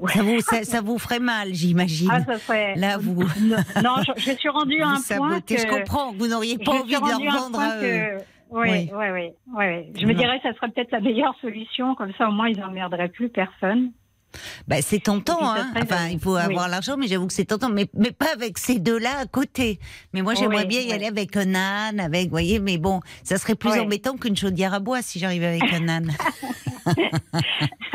Ouais. 0.00 0.12
Ça 0.12 0.22
vous, 0.24 0.40
ça, 0.40 0.64
ça 0.64 0.80
vous 0.80 0.98
ferait 0.98 1.20
mal, 1.20 1.54
j'imagine. 1.54 2.08
Ah, 2.10 2.24
ça 2.24 2.36
serait... 2.40 2.74
Là, 2.74 2.98
vous- 2.98 3.22
Non, 3.42 3.56
non, 3.84 3.94
je, 4.04 4.20
je 4.22 4.30
suis 4.36 4.48
rendue 4.48 4.82
à 4.82 4.86
vous 4.86 5.12
un 5.12 5.16
point 5.18 5.40
que... 5.40 5.56
Je 5.56 5.66
comprends 5.68 6.12
que 6.12 6.18
vous 6.18 6.26
n'auriez 6.26 6.58
pas 6.58 6.72
envie 6.72 6.94
de 6.96 7.00
leur 7.00 7.20
vendre 7.32 7.60
à 7.60 7.76
eux. 7.76 7.80
que- 8.18 8.24
Oui, 8.54 8.68
Oui. 8.70 8.90
oui, 8.94 9.06
oui, 9.12 9.32
oui. 9.56 9.92
Je 10.00 10.06
me 10.06 10.14
dirais 10.14 10.38
que 10.38 10.48
ça 10.48 10.54
serait 10.54 10.68
peut-être 10.70 10.92
la 10.92 11.00
meilleure 11.00 11.34
solution, 11.40 11.94
comme 11.96 12.12
ça 12.16 12.28
au 12.28 12.32
moins 12.32 12.48
ils 12.48 12.58
n'emmerderaient 12.58 13.08
plus 13.08 13.28
personne. 13.28 13.90
Bah, 14.66 14.76
c'est 14.80 14.98
tentant, 15.00 15.38
hein. 15.54 15.72
Enfin, 15.80 16.08
il 16.10 16.18
faut 16.18 16.34
oui. 16.34 16.40
avoir 16.42 16.68
l'argent, 16.68 16.96
mais 16.96 17.06
j'avoue 17.06 17.26
que 17.28 17.32
c'est 17.32 17.44
tentant. 17.44 17.68
Mais, 17.68 17.86
mais 17.94 18.10
pas 18.10 18.32
avec 18.32 18.58
ces 18.58 18.80
deux-là 18.80 19.18
à 19.20 19.26
côté. 19.26 19.78
Mais 20.12 20.22
moi, 20.22 20.34
j'aimerais 20.34 20.62
Oui, 20.62 20.66
bien 20.66 20.80
y 20.80 20.86
oui. 20.86 20.92
aller 20.92 21.06
avec 21.06 21.36
un 21.36 21.54
âne, 21.54 22.00
avec, 22.00 22.24
vous 22.24 22.30
voyez, 22.30 22.58
mais 22.58 22.76
bon, 22.78 23.00
ça 23.22 23.38
serait 23.38 23.54
plus 23.54 23.78
embêtant 23.78 24.16
qu'une 24.16 24.36
chaudière 24.36 24.74
à 24.74 24.80
bois 24.80 25.02
si 25.02 25.18
j'arrivais 25.20 25.46
avec 25.46 25.72
un 25.72 25.88
âne. 25.88 26.10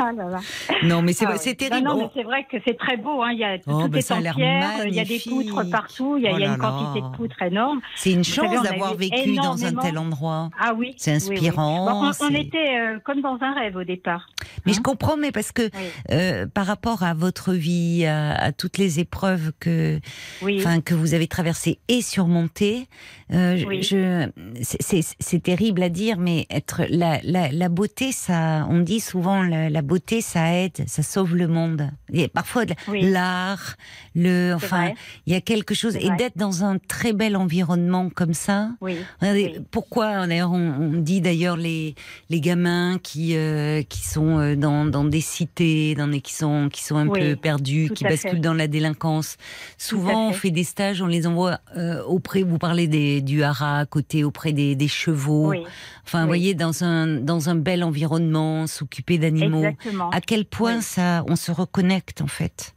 Ah 0.01 0.11
là 0.15 0.29
là. 0.29 0.39
non, 0.83 1.01
mais 1.01 1.11
c'est 1.11 1.25
Ah 1.25 1.31
ouais. 1.33 1.53
terrible. 1.55 1.85
Non, 1.85 1.95
non, 1.97 2.03
mais 2.03 2.09
c'est 2.15 2.23
vrai 2.23 2.45
que 2.49 2.57
c'est 2.65 2.77
très 2.77 2.95
beau. 2.95 3.21
Hein. 3.21 3.31
Il 3.33 3.39
y 3.39 3.43
a, 3.43 3.57
Oh, 3.67 3.81
tout 3.83 3.87
bah, 3.89 3.97
est 3.99 4.11
en 4.11 4.21
pierre, 4.21 4.85
il 4.85 4.93
y 4.95 4.99
a 4.99 5.03
des 5.05 5.19
poutres 5.19 5.69
partout, 5.69 6.15
il 6.17 6.23
y 6.23 6.27
a, 6.27 6.31
il 6.31 6.39
y 6.39 6.45
a 6.45 6.51
Oh 6.51 6.55
une 6.55 6.61
là 6.61 6.69
quantité 6.69 7.01
de 7.01 7.15
poutres 7.17 7.41
énorme. 7.41 7.81
c'est 7.95 8.13
une 8.13 8.23
chance 8.23 8.63
d'avoir 8.63 8.95
vécu 8.95 9.35
dans 9.35 9.65
un 9.65 9.73
tel 9.73 9.97
endroit. 9.97 10.49
Ah 10.59 10.73
oui. 10.75 10.93
C'est 10.97 11.11
inspirant, 11.11 11.85
oui. 12.01 12.11
Bon, 12.19 12.25
on, 12.27 12.33
était 12.33 12.77
euh, 12.79 12.99
comme 13.03 13.21
dans 13.21 13.37
un 13.41 13.53
rêve 13.53 13.75
au 13.75 13.83
départ. 13.83 14.27
Mais 14.65 14.71
Hein 14.71 14.75
je 14.77 14.81
comprends, 14.81 15.17
mais 15.17 15.31
parce 15.33 15.51
que 15.51 15.63
Oui. 15.63 15.69
euh, 16.11 16.45
par 16.47 16.65
rapport 16.65 17.03
à 17.03 17.13
votre 17.13 17.53
vie, 17.53 18.05
à, 18.05 18.33
à 18.35 18.51
toutes 18.53 18.77
les 18.77 18.99
épreuves 18.99 19.51
que, 19.59 19.99
enfin, 20.43 20.79
que 20.81 20.93
vous 20.95 21.13
avez 21.13 21.27
traversées 21.27 21.79
et 21.89 22.01
surmontées, 22.01 22.87
euh, 23.33 23.57
je- 23.81 24.29
c'est- 24.61 25.39
terrible 25.43 25.83
à 25.83 25.89
dire, 25.89 26.17
mais 26.17 26.45
être 26.49 26.81
la, 26.89 27.19
la, 27.23 27.49
la 27.51 27.69
beauté, 27.69 28.11
ça, 28.11 28.65
on 28.69 28.78
dit 28.79 28.99
souvent 28.99 29.43
la, 29.43 29.69
la 29.69 29.81
beauté, 29.81 30.21
ça 30.21 30.53
aide, 30.53 30.83
ça 30.87 31.03
sauve 31.03 31.35
le 31.35 31.47
monde. 31.47 31.89
Et 32.11 32.27
parfois 32.27 32.63
Oui. 32.87 33.01
l'art, 33.09 33.75
le, 34.15 34.53
enfin, 34.53 34.91
il 35.25 35.33
y 35.33 35.35
a 35.35 35.41
quelque 35.41 35.73
chose 35.75 35.95
et 35.95 36.09
d'être 36.17 36.37
dans 36.37 36.63
un 36.63 36.77
très 36.77 37.13
bel 37.13 37.35
environnement 37.35 38.09
comme 38.09 38.33
ça. 38.33 38.71
Oui. 38.81 38.97
Regardez, 39.21 39.53
Oui. 39.57 39.65
pourquoi 39.71 40.27
d'ailleurs 40.27 40.51
on, 40.51 40.73
on 40.79 40.93
dit 41.01 41.21
d'ailleurs 41.21 41.57
les 41.57 41.95
les 42.29 42.41
gamins 42.41 42.97
qui 43.01 43.35
euh, 43.35 43.81
qui 43.83 44.05
sont 44.07 44.39
euh, 44.39 44.55
dans, 44.55 44.85
dans 44.85 45.03
des 45.05 45.21
cités, 45.21 45.95
dans 45.95 46.07
des 46.07 46.21
qui 46.21 46.33
sont 46.33 46.69
qui 46.71 46.83
sont 46.83 46.97
un 46.97 47.07
peu 47.07 47.35
perdus, 47.35 47.87
tout 47.89 47.93
qui 47.93 48.03
basculent 48.03 48.31
fait. 48.31 48.39
dans 48.39 48.53
la 48.53 48.67
délinquance. 48.67 49.37
Souvent 49.77 50.29
on 50.29 50.31
fait. 50.33 50.39
fait 50.39 50.51
des 50.51 50.63
stages, 50.63 51.01
on 51.01 51.07
les 51.07 51.27
envoie 51.27 51.59
euh, 51.77 52.03
auprès. 52.03 52.43
Vous 52.43 52.57
parlez 52.57 52.87
des 52.87 53.21
du 53.21 53.43
haras 53.43 53.79
à 53.81 53.85
côté, 53.85 54.23
auprès 54.23 54.51
des, 54.53 54.75
des 54.75 54.87
chevaux. 54.87 55.53
Oui. 55.99 56.03
Enfin, 56.05 56.21
vous 56.21 56.27
voyez 56.27 56.53
dans 56.55 56.83
un 56.83 57.07
dans 57.07 57.49
un 57.49 57.55
bel 57.55 57.83
environnement, 57.83 58.67
s'occuper 58.67 59.17
d'animaux. 59.17 59.63
Exactement. 59.63 60.09
À 60.11 60.21
quel 60.21 60.45
point 60.45 60.77
Oui. 60.77 60.81
ça, 60.83 61.23
on 61.27 61.35
se 61.35 61.51
reconnecte 61.51 62.21
en 62.21 62.27
fait 62.27 62.73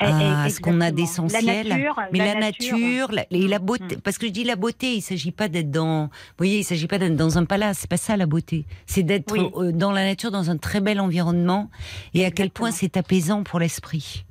Eh, 0.00 0.04
eh, 0.06 0.08
à 0.08 0.48
ce 0.50 0.60
qu'on 0.60 0.80
a 0.80 0.90
d'essentiel. 0.90 1.44
Mais 1.44 1.62
la, 2.18 2.34
la 2.34 2.40
nature, 2.40 2.78
nature. 2.78 3.12
la, 3.12 3.24
et 3.30 3.46
la 3.48 3.58
beauté, 3.58 3.96
Mm. 3.96 4.00
parce 4.00 4.16
que 4.18 4.26
je 4.26 4.32
dis 4.32 4.44
la 4.44 4.56
beauté, 4.56 4.94
il 4.94 5.02
s'agit 5.02 5.30
pas 5.32 5.48
d'être 5.48 5.70
dans, 5.70 6.04
vous 6.04 6.10
voyez, 6.38 6.60
il 6.60 6.64
s'agit 6.64 6.86
pas 6.86 6.98
d'être 6.98 7.16
dans 7.16 7.36
un 7.36 7.44
palace, 7.44 7.78
c'est 7.80 7.90
pas 7.90 7.96
ça 7.98 8.16
la 8.16 8.26
beauté. 8.26 8.64
C'est 8.86 9.02
d'être 9.02 9.32
Oui. 9.32 9.46
euh, 9.56 9.72
dans 9.72 9.92
la 9.92 10.04
nature, 10.04 10.30
dans 10.30 10.48
un 10.50 10.56
très 10.56 10.80
bel 10.80 11.00
environnement, 11.00 11.70
et 12.14 12.24
à 12.24 12.30
quel 12.30 12.50
point 12.50 12.70
c'est 12.70 12.96
apaisant 12.96 13.42
pour 13.42 13.58
l'esprit. 13.58 14.24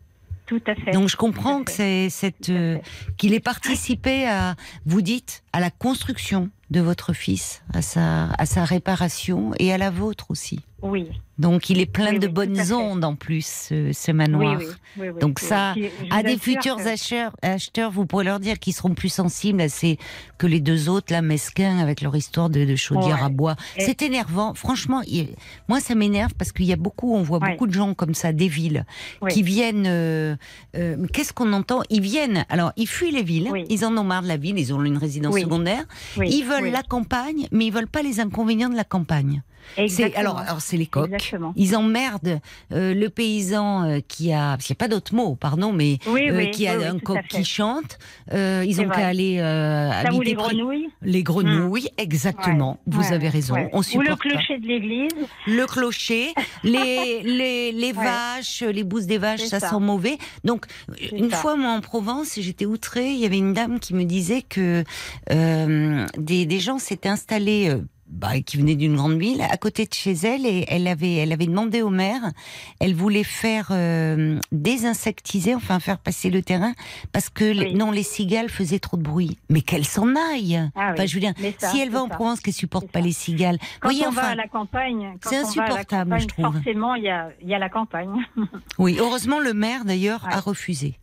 Tout 0.47 0.61
à 0.65 0.73
fait. 0.73 0.89
Donc 0.91 1.07
je 1.09 1.15
comprends 1.15 1.63
que 1.63 1.71
c'est 1.71 2.09
cette 2.09 2.49
euh, 2.49 2.79
qu'il 3.17 3.35
ait 3.35 3.39
participé 3.39 4.27
à, 4.27 4.55
vous 4.87 5.03
dites, 5.03 5.43
à 5.53 5.59
la 5.59 5.69
construction 5.69 6.49
de 6.69 6.81
votre 6.81 7.13
fils, 7.13 7.61
à 7.73 7.81
sa 7.81 8.29
à 8.37 8.45
sa 8.45 8.65
réparation 8.65 9.51
et 9.57 9.73
à 9.73 9.77
la 9.77 9.89
vôtre 9.89 10.27
aussi. 10.29 10.59
Oui. 10.81 11.09
Donc 11.37 11.69
il 11.69 11.79
est 11.79 11.85
plein 11.85 12.11
Oui, 12.11 12.19
de 12.19 12.27
oui, 12.27 12.33
bonnes 12.33 12.73
ondes 12.73 13.05
en 13.05 13.15
plus, 13.15 13.45
ce, 13.69 13.91
ce 13.93 14.11
manoir. 14.11 14.57
oui, 14.59 14.65
oui, 14.97 15.07
oui. 15.09 15.19
Donc 15.21 15.39
ça, 15.39 15.73
À 16.11 16.21
des 16.21 16.37
futurs 16.37 16.75
que- 16.75 16.87
acheteurs, 16.87 17.33
acheteurs, 17.41 17.91
vous 17.91 18.05
pourrez 18.05 18.25
leur 18.25 18.41
dire 18.41 18.59
qu'ils 18.59 18.73
seront 18.73 18.93
plus 18.93 19.07
sensibles 19.07 19.61
à 19.61 19.69
ces 19.69 19.97
que 20.37 20.47
les 20.47 20.59
deux 20.59 20.89
autres, 20.89 21.13
là, 21.13 21.21
mesquins, 21.21 21.77
avec 21.79 22.01
leur 22.01 22.13
histoire 22.17 22.49
de, 22.49 22.65
de 22.65 22.75
chaudière 22.75 23.19
Ouais. 23.19 23.25
à 23.25 23.29
bois. 23.29 23.55
Et- 23.77 23.85
C'est 23.85 24.01
énervant. 24.01 24.53
Franchement, 24.53 25.01
il- 25.07 25.29
moi, 25.69 25.79
ça 25.79 25.95
m'énerve 25.95 26.33
parce 26.37 26.51
qu'il 26.51 26.65
y 26.65 26.73
a 26.73 26.77
beaucoup, 26.77 27.15
on 27.15 27.21
voit 27.23 27.39
Ouais. 27.39 27.51
beaucoup 27.51 27.67
de 27.67 27.73
gens 27.73 27.93
comme 27.93 28.13
ça, 28.13 28.33
des 28.33 28.49
villes, 28.49 28.85
qui 29.29 29.41
viennent. 29.41 29.85
euh, 29.87 30.35
euh, 30.75 30.97
Qu'est-ce 31.13 31.31
qu'on 31.31 31.53
entend? 31.53 31.81
Ils 31.89 32.01
viennent. 32.01 32.45
Alors, 32.49 32.73
ils 32.75 32.87
fuient 32.87 33.11
les 33.11 33.23
villes. 33.23 33.49
Ils 33.69 33.85
en 33.85 33.95
ont 33.97 34.03
marre 34.03 34.23
de 34.23 34.27
la 34.27 34.37
ville. 34.37 34.59
Ils 34.59 34.73
ont 34.73 34.83
une 34.83 34.97
résidence 34.97 35.39
secondaire. 35.39 35.85
Ils 36.17 36.43
veulent 36.43 36.69
la 36.71 36.83
campagne, 36.83 37.47
mais 37.53 37.67
ils 37.67 37.71
veulent 37.73 37.87
pas 37.87 38.01
les 38.01 38.19
inconvénients 38.19 38.69
de 38.69 38.75
la 38.75 38.83
campagne. 38.83 39.41
Alors, 40.15 40.39
alors 40.39 40.61
c'est 40.69 40.77
les 40.77 40.85
coqs. 40.85 41.05
Exactement. 41.11 41.53
Ils 41.55 41.75
emmerdent 41.75 42.39
euh, 42.71 42.93
le 42.93 43.09
paysan 43.09 43.83
euh, 43.83 43.99
qui 44.07 44.31
a, 44.33 44.51
parce 44.51 44.65
qu'il 44.65 44.73
n'y 44.73 44.77
a 44.77 44.83
pas 44.85 44.87
d'autre 44.87 45.13
mot, 45.15 45.35
pardon, 45.35 45.73
mais 45.73 45.97
Oui, 46.07 46.29
euh, 46.29 46.37
oui, 46.37 46.51
qui 46.51 46.67
a 46.67 46.77
oui, 46.77 46.85
un 46.85 46.99
coq 46.99 47.19
qui 47.27 47.43
chante. 47.43 47.97
Ils 48.31 48.79
ont 48.81 48.89
qu'à 48.89 49.07
aller 49.07 49.39
ou 49.39 50.07
habiter 50.07 50.23
les 50.25 50.33
grenouilles 50.35 50.87
Les 51.01 51.23
grenouilles, 51.23 51.89
exactement. 51.97 52.79
Ouais, 52.87 52.93
Vous 52.93 53.01
ouais, 53.01 53.13
avez 53.13 53.29
raison. 53.29 53.55
ouais. 53.55 53.69
On 53.73 53.79
Ou 53.79 53.83
supporte 53.83 54.07
le 54.07 54.15
pas. 54.15 54.37
clocher 54.37 54.57
de 54.59 54.67
l'église. 54.67 55.11
Le 55.47 55.65
clocher, 55.65 56.33
les 56.63 57.21
les, 57.23 57.71
les 57.71 57.91
vaches, 57.91 58.61
les 58.61 58.83
bousses 58.83 59.05
des 59.07 59.17
vaches, 59.17 59.41
ça, 59.45 59.59
sent 59.59 59.79
mauvais. 59.79 60.17
Donc 60.43 60.65
une 61.11 61.29
ça. 61.31 61.37
fois 61.37 61.55
moi 61.55 61.71
en 61.71 61.81
Provence, 61.81 62.37
j'étais 62.39 62.65
outrée. 62.65 63.11
Il 63.11 63.19
y 63.19 63.25
avait 63.25 63.37
une 63.37 63.53
dame 63.53 63.79
qui 63.79 63.93
me 63.93 64.03
disait 64.05 64.41
que 64.43 64.83
des 66.17 66.45
des 66.45 66.59
gens 66.59 66.77
s'étaient 66.77 67.09
installés. 67.09 67.75
Bah, 68.09 68.39
qui 68.45 68.57
venaient 68.57 68.75
d'une 68.75 68.95
grande 68.95 69.19
ville 69.19 69.41
à 69.41 69.55
côté 69.57 69.85
de 69.85 69.93
chez 69.93 70.13
elle 70.13 70.45
et 70.45 70.65
elle 70.67 70.87
avait 70.87 71.15
elle 71.15 71.31
avait 71.31 71.45
demandé 71.45 71.81
au 71.83 71.89
maire 71.89 72.21
elle 72.79 72.95
voulait 72.95 73.23
faire 73.23 73.67
euh, 73.71 74.39
désinsectiser 74.51 75.53
enfin 75.55 75.79
faire 75.79 75.99
passer 75.99 76.29
le 76.29 76.41
terrain 76.41 76.73
parce 77.11 77.29
que 77.29 77.43
les- 77.45 77.73
non 77.73 77.91
les 77.91 78.03
cigales 78.03 78.49
faisaient 78.49 78.79
trop 78.79 78.97
de 78.97 79.03
bruit 79.03 79.37
mais 79.49 79.61
qu'elle 79.61 79.85
s'en 79.85 80.15
aille 80.33 80.55
Ah 80.75 80.91
enfin 80.93 81.03
oui. 81.03 81.07
je 81.07 81.13
veux 81.15 81.19
dire 81.21 81.33
ça, 81.59 81.69
si 81.69 81.79
elle 81.79 81.89
va 81.91 82.01
en. 82.03 82.09
Provence 82.09 82.39
qu'elle 82.41 82.53
supporte 82.53 82.91
pas 82.91 82.99
ça. 82.99 83.05
les 83.05 83.11
cigales? 83.11 83.57
Quand 83.79 83.89
voyez 83.89 84.05
on 84.07 84.11
va 84.11 84.21
enfin 84.23 84.31
à 84.31 84.35
la 84.35 84.47
campagne, 84.47 85.15
c'est 85.23 85.35
va 85.35 85.41
insupportable, 85.47 86.09
campagne, 86.09 86.21
je 86.21 86.27
trouve. 86.27 86.53
Forcément, 86.53 86.95
il 86.95 87.03
y 87.03 87.09
a, 87.09 87.29
il 87.41 87.47
y 87.47 87.53
a 87.53 87.59
la 87.59 87.69
campagne. 87.69 88.25
Oui, 88.79 88.97
heureusement 88.99 89.39
le 89.39 89.53
maire 89.53 89.85
d'ailleurs 89.85 90.23
Ouais. 90.25 90.33
a 90.33 90.39
refusé. 90.39 90.95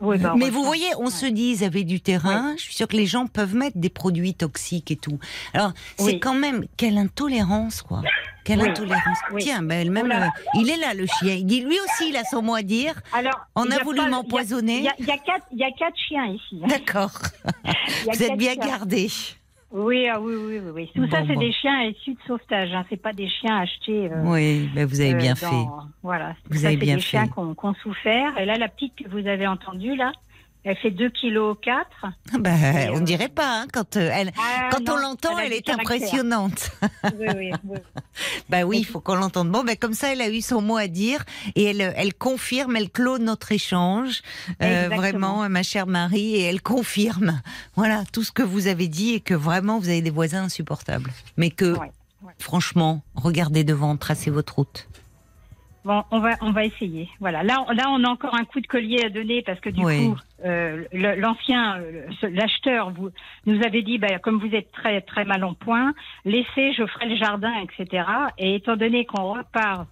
Oui, 0.00 0.18
bah, 0.18 0.34
Mais 0.36 0.50
vous 0.50 0.64
voyez, 0.64 0.86
on 0.98 1.08
se 1.08 1.26
dit, 1.26 1.52
ils 1.58 1.64
avaient 1.64 1.84
du 1.84 2.00
terrain. 2.00 2.54
Je 2.56 2.62
suis 2.62 2.74
sûre 2.74 2.88
que 2.88 2.96
les 2.96 3.06
gens 3.06 3.26
peuvent 3.26 3.54
mettre 3.54 3.78
des 3.78 3.88
produits 3.88 4.34
toxiques 4.34 4.90
et 4.90 4.96
tout. 4.96 5.18
Alors, 5.52 5.72
c'est 5.96 6.04
Oui. 6.04 6.20
quand 6.20 6.34
même 6.34 6.66
quelle 6.76 6.98
intolérance, 6.98 7.80
quoi. 7.82 8.02
Quelle 8.44 8.60
intolérance. 8.60 9.18
Tiens, 9.38 9.62
ben 9.62 9.80
elle-même, 9.80 10.04
Oula. 10.06 10.26
euh, 10.26 10.28
il 10.60 10.68
est 10.68 10.76
là, 10.76 10.92
le 10.94 11.06
chien. 11.06 11.34
Il 11.34 11.46
dit, 11.46 11.60
lui 11.62 11.78
aussi, 11.80 12.10
il 12.10 12.16
a 12.16 12.24
son 12.24 12.42
mot 12.42 12.54
à 12.54 12.62
dire. 12.62 12.94
Alors, 13.14 13.46
On 13.54 13.70
a 13.70 13.82
voulu 13.82 14.00
m'empoisonner. 14.10 14.78
Il 14.78 14.84
y 14.84 14.88
a, 14.88 14.94
y 14.98 15.10
a 15.10 15.16
quatre, 15.18 15.46
il 15.52 15.58
y 15.58 15.64
a 15.64 15.70
quatre 15.78 15.96
chiens 16.08 16.26
ici. 16.26 16.60
D'accord. 16.68 17.12
Vous 18.12 18.22
êtes 18.22 18.36
bien 18.36 18.56
gardés. 18.56 19.10
Oui, 19.76 20.06
ah 20.08 20.20
oui, 20.20 20.34
oui, 20.36 20.60
oui, 20.64 20.70
oui. 20.72 20.90
Tout 20.94 21.10
ça, 21.10 21.22
c'est 21.26 21.34
bon. 21.34 21.40
des 21.40 21.50
chiens 21.52 21.82
issus 21.82 22.12
de 22.14 22.18
sauvetage. 22.28 22.72
Hein. 22.72 22.84
C'est 22.88 22.96
pas 23.02 23.12
des 23.12 23.28
chiens 23.28 23.58
achetés. 23.58 24.08
euh, 24.10 24.22
Oui, 24.24 24.70
ben 24.72 24.86
vous 24.86 25.00
avez 25.00 25.14
euh, 25.14 25.18
bien 25.18 25.32
dans- 25.34 25.36
fait. 25.50 25.66
Voilà. 26.02 26.36
Vous 26.48 26.58
ça, 26.58 26.68
avez 26.68 26.76
c'est 26.76 26.80
bien 26.80 26.94
des 26.94 27.00
fait. 27.00 27.08
chiens 27.08 27.26
qui 27.26 27.38
ont, 27.40 27.54
qui 27.56 27.64
ont 27.66 27.74
souffert. 27.74 28.38
Et 28.38 28.44
là, 28.44 28.54
la 28.56 28.68
petite 28.68 28.94
que 28.94 29.08
vous 29.08 29.26
avez 29.26 29.48
entendue, 29.48 29.96
là, 29.96 30.12
elle 30.64 30.76
fait 30.76 30.90
2 30.90 31.10
kg 31.10 31.54
4. 31.62 31.86
Ah 32.02 32.08
Ben, 32.38 32.76
Et, 32.76 32.90
on 32.90 32.96
euh, 32.96 33.00
dirait 33.00 33.28
pas, 33.28 33.60
hein, 33.60 33.66
quand, 33.72 33.96
euh, 33.96 34.10
elle, 34.12 34.32
Ah, 34.38 34.70
quand 34.72 34.88
on 34.88 34.96
l'entend, 34.96 35.38
elle 35.38 35.52
est 35.52 35.68
impressionnante. 35.68 36.70
Oui, 37.18 37.26
oui, 37.36 37.50
oui. 37.64 37.78
Bah 38.48 38.62
oui, 38.62 38.78
il 38.78 38.84
faut 38.84 39.00
qu'on 39.00 39.16
l'entende. 39.16 39.50
Bon, 39.50 39.64
ben 39.64 39.76
comme 39.76 39.92
ça, 39.94 40.12
elle 40.12 40.20
a 40.22 40.30
eu 40.30 40.40
son 40.40 40.62
mot 40.62 40.76
à 40.76 40.86
dire 40.86 41.24
et 41.54 41.64
elle, 41.64 41.80
elle 41.96 42.14
confirme, 42.14 42.76
elle 42.76 42.88
clôt 42.90 43.18
notre 43.18 43.52
échange, 43.52 44.22
euh, 44.62 44.88
vraiment, 44.94 45.48
ma 45.48 45.62
chère 45.62 45.86
Marie, 45.86 46.36
et 46.36 46.42
elle 46.42 46.62
confirme, 46.62 47.42
voilà, 47.76 48.04
tout 48.12 48.22
ce 48.22 48.32
que 48.32 48.42
vous 48.42 48.66
avez 48.68 48.88
dit 48.88 49.14
et 49.14 49.20
que 49.20 49.34
vraiment 49.34 49.78
vous 49.78 49.88
avez 49.88 50.02
des 50.02 50.10
voisins 50.10 50.44
insupportables, 50.44 51.10
mais 51.36 51.50
que, 51.50 51.72
Ouais, 51.76 51.90
ouais. 52.22 52.32
franchement, 52.38 53.02
regardez 53.14 53.64
devant, 53.64 53.96
tracez 53.96 54.30
votre 54.30 54.54
route. 54.56 54.88
Bon, 55.84 56.02
on 56.10 56.18
va, 56.20 56.30
on 56.40 56.50
va 56.52 56.64
essayer. 56.64 57.08
Voilà. 57.20 57.42
Là, 57.42 57.62
on- 57.68 57.72
là, 57.72 57.84
on 57.90 58.02
a 58.04 58.08
encore 58.08 58.34
un 58.34 58.44
coup 58.44 58.60
de 58.60 58.66
collier 58.66 59.04
à 59.04 59.10
donner 59.10 59.42
parce 59.42 59.60
que 59.60 59.68
du 59.68 59.84
Oui. 59.84 60.06
coup, 60.08 60.16
euh, 60.46 60.84
l'ancien, 60.92 61.78
l'acheteur, 62.22 62.90
vous 62.90 63.10
nous 63.44 63.62
avait 63.64 63.82
dit, 63.82 63.98
bah, 63.98 64.18
comme 64.18 64.38
vous 64.38 64.54
êtes 64.54 64.72
très, 64.72 65.02
très 65.02 65.24
mal 65.26 65.44
en 65.44 65.52
point, 65.52 65.92
laissez, 66.24 66.72
je 66.72 66.86
ferai 66.86 67.08
le 67.10 67.16
jardin, 67.16 67.52
etc. 67.62 68.04
Et 68.38 68.54
étant 68.56 68.76
donné 68.76 69.04
qu'on 69.04 69.34
repart 69.34 69.86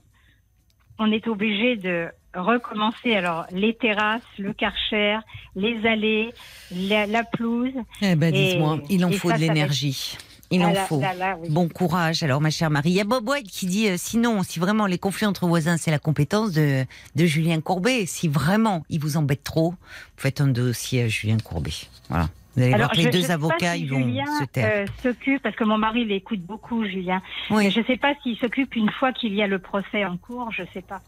on 0.99 1.11
est 1.11 1.26
obligé 1.26 1.74
de 1.76 2.09
recommencer. 2.34 3.16
Alors, 3.16 3.47
les 3.51 3.74
terrasses, 3.74 4.22
le 4.38 4.53
karcher, 4.53 5.18
les 5.57 5.84
allées, 5.86 6.32
la, 6.70 7.07
la 7.07 7.24
pelouse. 7.24 7.72
Eh 8.03 8.14
ben, 8.14 8.32
dites-moi, 8.32 8.78
il 8.88 9.05
en 9.05 9.09
et 9.09 9.14
faut 9.14 9.30
ça, 9.30 9.36
de 9.36 9.40
l'énergie. 9.40 10.16
Il 10.55 10.62
en 10.62 10.68
Ah 10.68 10.72
là, 10.74 10.84
faut. 10.86 11.00
là, 11.00 11.14
là, 11.14 11.36
oui. 11.40 11.48
Bon 11.50 11.66
courage, 11.68 12.22
alors, 12.22 12.40
ma 12.40 12.50
chère 12.50 12.68
Marie. 12.70 12.90
Il 12.90 12.94
y 12.96 13.00
a 13.00 13.05
Bob 13.05 13.28
White 13.28 13.48
qui 13.50 13.66
dit 13.66 13.88
euh, 13.88 13.94
sinon, 13.96 14.42
si 14.42 14.61
vraiment 14.61 14.86
les 14.86 14.98
conflits 14.98 15.26
entre 15.26 15.46
voisins, 15.46 15.76
c'est 15.78 15.90
la 15.90 15.98
compétence 15.98 16.53
de, 16.53 16.84
de 17.16 17.24
Julien 17.26 17.61
Courbet, 17.61 18.05
si 18.07 18.28
vraiment 18.28 18.84
il 18.90 19.00
vous 19.00 19.16
embête 19.16 19.42
trop, 19.42 19.74
faites 20.16 20.40
un 20.40 20.48
dossier 20.48 21.03
à 21.05 21.09
Julien 21.09 21.38
Courbet. 21.38 21.72
Voilà. 22.11 22.28
Vous 22.55 22.62
allez 22.62 22.74
voir 22.74 22.90
que 22.90 22.96
les 22.98 23.07
deux 23.07 23.30
avocats, 23.30 23.72
si 23.74 23.80
ils 23.84 23.88
vont 23.90 23.98
Julien, 24.03 24.26
se 24.40 24.44
taire. 24.44 24.70
euh, 24.74 24.86
s'occupe, 25.03 25.42
parce 25.42 25.57
que 25.57 25.64
mon 25.64 25.78
mari 25.78 26.05
l'écoute 26.05 26.40
beaucoup, 26.42 26.84
Julien. 26.84 27.22
oui. 27.50 27.70
Je 27.70 27.80
ne 27.80 27.84
sais 27.86 27.96
pas 27.96 28.12
s'il 28.22 28.36
s'occupe 28.36 28.76
une 28.76 28.90
fois 28.90 29.12
qu'il 29.14 29.32
y 29.32 29.42
a 29.42 29.46
le 29.46 29.59
procès 29.59 30.05
en 30.05 30.18
cours, 30.18 30.50
je 30.53 30.61
ne 30.61 30.66
sais 30.74 30.82
pas. 30.82 31.00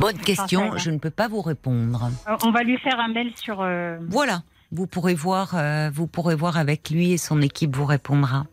Bonne 0.00 0.18
question, 0.18 0.76
je 0.76 0.90
ne 0.90 0.98
peux 0.98 1.08
pas 1.10 1.28
vous 1.28 1.40
répondre. 1.40 2.10
Euh, 2.28 2.36
On 2.44 2.50
va 2.50 2.62
lui 2.62 2.76
faire 2.76 3.00
un 3.00 3.08
mail 3.08 3.32
sur. 3.36 3.62
euh, 3.62 3.96
Voilà. 4.08 4.42
Vous 4.70 4.86
pourrez 4.86 5.14
voir, 5.14 5.54
euh, 5.54 5.88
vous 5.90 6.06
pourrez 6.06 6.34
voir 6.34 6.58
avec 6.58 6.90
lui 6.90 7.12
et 7.12 7.16
son 7.16 7.40
équipe 7.40 7.74
vous 7.74 7.86
répondra. 7.86 8.44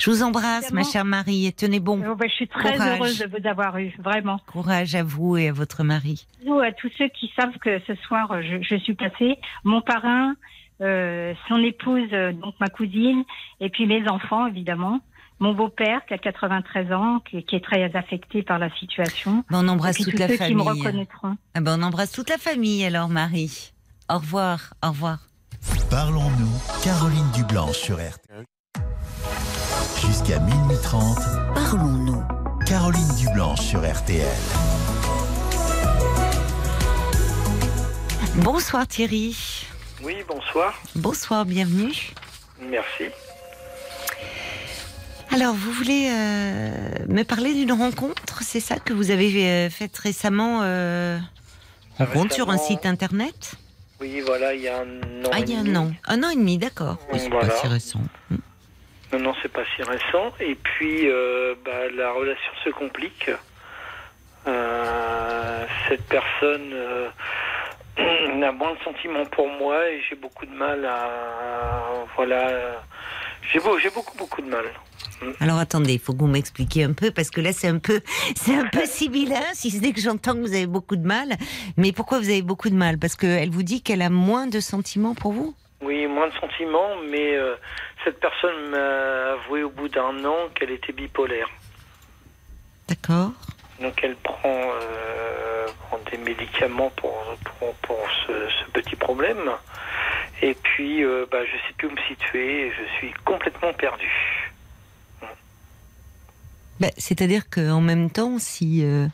Je 0.00 0.10
vous 0.10 0.22
embrasse, 0.24 0.72
ma 0.72 0.82
chère 0.82 1.04
Marie, 1.04 1.46
et 1.46 1.52
tenez 1.52 1.78
bon. 1.78 2.02
euh, 2.02 2.14
bah, 2.16 2.26
je 2.28 2.32
suis 2.34 2.48
très 2.48 2.72
Courage. 2.72 2.98
heureuse 2.98 3.18
de 3.20 3.26
vous 3.28 3.46
avoir 3.46 3.78
eu, 3.78 3.92
vraiment. 4.02 4.40
Courage 4.46 4.96
à 4.96 5.04
vous 5.04 5.36
et 5.36 5.48
à 5.48 5.52
votre 5.52 5.84
mari. 5.84 6.26
Bisous 6.40 6.58
à 6.58 6.72
tous 6.72 6.90
ceux 6.98 7.08
qui 7.08 7.32
savent 7.38 7.56
que 7.60 7.78
ce 7.86 7.94
soir 8.06 8.32
euh, 8.32 8.42
je, 8.42 8.62
je 8.62 8.74
suis 8.80 8.94
passée. 8.94 9.38
Mon 9.62 9.80
parrain, 9.80 10.34
euh, 10.80 11.34
son 11.48 11.58
épouse, 11.62 12.10
donc 12.10 12.54
ma 12.58 12.68
cousine, 12.68 13.22
et 13.60 13.68
puis 13.68 13.86
mes 13.86 14.08
enfants 14.08 14.48
évidemment. 14.48 15.00
Mon 15.38 15.54
beau-père 15.54 16.04
qui 16.06 16.12
a 16.12 16.18
93 16.18 16.92
ans, 16.92 17.20
qui, 17.20 17.38
est 17.38 17.64
très 17.64 17.82
affecté 17.96 18.42
par 18.42 18.58
la 18.58 18.68
situation. 18.76 19.42
Ben, 19.48 19.64
on 19.64 19.68
embrasse 19.68 19.96
toute 19.96 20.18
la 20.18 20.28
ceux 20.28 20.36
qui 20.36 20.54
me 20.54 20.62
famille. 20.64 20.82
reconnaîtront. 20.82 21.36
Ah 21.54 21.60
ben, 21.62 21.80
on 21.80 21.82
embrasse 21.82 22.12
toute 22.12 22.28
la 22.28 22.36
famille 22.36 22.84
alors, 22.84 23.08
Marie. 23.08 23.72
Au 24.10 24.18
revoir, 24.18 24.74
au 24.84 24.88
revoir. 24.88 25.29
Parlons-nous, 25.90 26.50
Caroline 26.82 27.30
Dublanche 27.34 27.76
sur 27.76 27.96
RTL. 27.96 28.44
Jusqu'à 30.00 30.38
minuit 30.40 30.76
30, 30.82 31.18
Parlons-nous. 31.54 32.22
Caroline 32.66 33.08
Dublanche 33.18 33.60
sur 33.60 33.80
RTL. 33.80 34.26
Bonsoir 38.36 38.86
Thierry. 38.86 39.66
Oui, 40.02 40.16
bonsoir. 40.26 40.80
Bonsoir, 40.94 41.44
bienvenue. 41.44 41.92
Merci. 42.62 43.04
Alors, 45.32 45.54
vous 45.54 45.72
voulez 45.72 46.08
euh, 46.10 47.06
me 47.08 47.22
parler 47.22 47.54
d'une 47.54 47.72
rencontre 47.72 48.42
C'est 48.42 48.60
ça 48.60 48.76
que 48.78 48.92
vous 48.92 49.10
avez 49.10 49.46
euh, 49.48 49.70
faite 49.70 49.96
récemment 49.98 50.60
euh, 50.62 51.18
Rencontre 51.98 52.34
sur 52.34 52.48
un 52.48 52.52
Récemment. 52.52 52.68
site 52.68 52.86
internet? 52.86 53.52
Oui, 54.00 54.20
voilà, 54.24 54.54
il 54.54 54.62
y 54.62 54.68
a 54.68 54.78
un 54.78 55.24
an. 55.24 55.30
Ah, 55.32 55.38
il 55.40 55.50
y 55.50 55.54
a 55.54 55.58
un 55.60 55.76
an. 55.76 55.92
Un 56.08 56.22
an 56.22 56.30
et 56.30 56.36
demi, 56.36 56.56
d'accord. 56.58 56.96
Oui, 57.12 57.18
c'est 57.20 57.28
Voilà. 57.28 57.48
pas 57.48 57.56
si 57.56 57.66
récent. 57.66 58.00
Hmm. 58.30 58.36
Non, 59.12 59.18
non, 59.18 59.34
c'est 59.42 59.52
pas 59.52 59.64
si 59.76 59.82
récent. 59.82 60.32
Et 60.40 60.54
puis, 60.54 61.08
euh, 61.10 61.54
bah, 61.64 61.90
la 61.94 62.12
relation 62.12 62.52
se 62.64 62.70
complique. 62.70 63.30
Euh, 64.46 65.66
cette 65.88 66.04
personne 66.08 66.70
euh, 66.72 67.08
a 67.98 68.52
moins 68.52 68.72
de 68.74 68.78
sentiments 68.84 69.26
pour 69.26 69.48
moi 69.48 69.86
et 69.90 70.00
j'ai 70.08 70.16
beaucoup 70.16 70.46
de 70.46 70.54
mal 70.54 70.84
à. 70.86 71.08
Voilà. 72.16 72.82
J'ai 73.52 73.58
beau, 73.60 73.78
j'ai 73.78 73.90
beaucoup, 73.90 74.16
beaucoup 74.16 74.40
de 74.40 74.48
mal. 74.48 74.64
Alors 75.40 75.58
attendez, 75.58 75.94
il 75.94 75.98
faut 75.98 76.12
que 76.12 76.18
vous 76.18 76.26
m'expliquiez 76.26 76.84
un 76.84 76.92
peu 76.92 77.10
parce 77.10 77.30
que 77.30 77.40
là 77.40 77.52
c'est 77.52 77.68
un 77.68 77.78
peu, 77.78 78.00
c'est 78.36 78.54
un 78.54 78.66
peu 78.66 78.84
sibyllin, 78.86 79.42
si 79.52 79.70
ce 79.70 79.80
n'est 79.80 79.92
que 79.92 80.00
j'entends 80.00 80.34
que 80.34 80.40
vous 80.40 80.54
avez 80.54 80.66
beaucoup 80.66 80.96
de 80.96 81.06
mal. 81.06 81.36
Mais 81.76 81.92
pourquoi 81.92 82.18
vous 82.18 82.28
avez 82.28 82.42
beaucoup 82.42 82.70
de 82.70 82.74
mal? 82.74 82.98
Parce 82.98 83.16
qu'elle 83.16 83.50
vous 83.50 83.62
dit 83.62 83.82
qu'elle 83.82 84.02
a 84.02 84.10
moins 84.10 84.46
de 84.46 84.60
sentiments 84.60 85.14
pour 85.14 85.32
vous? 85.32 85.54
Oui, 85.82 86.06
moins 86.06 86.28
de 86.28 86.34
sentiments, 86.34 86.96
mais 87.10 87.36
euh, 87.36 87.54
cette 88.04 88.20
personne 88.20 88.70
m'a 88.70 89.32
avoué 89.32 89.62
au 89.62 89.70
bout 89.70 89.88
d'un 89.88 90.24
an 90.24 90.48
qu'elle 90.54 90.70
était 90.70 90.92
bipolaire. 90.92 91.48
D'accord. 92.88 93.32
Donc 93.80 93.98
elle 94.02 94.16
prend, 94.16 94.44
euh, 94.44 95.66
prend 95.88 95.98
des 96.10 96.18
médicaments 96.18 96.90
pour, 96.96 97.14
pour, 97.58 97.74
pour 97.76 98.08
ce, 98.26 98.32
ce 98.32 98.70
petit 98.72 98.96
problème. 98.96 99.50
Et 100.42 100.54
puis, 100.54 101.04
euh, 101.04 101.26
bah, 101.30 101.44
je 101.44 101.52
sais 101.52 101.74
plus 101.76 101.88
où 101.88 101.90
me 101.90 102.00
situer. 102.08 102.70
Je 102.70 102.96
suis 102.98 103.12
complètement 103.24 103.72
perdu. 103.72 104.10
Ben, 106.80 106.90
C'est-à-dire 106.96 107.48
qu'en 107.50 107.80
même 107.80 108.10
temps, 108.10 108.38
si 108.38 108.82
euh, 108.84 109.06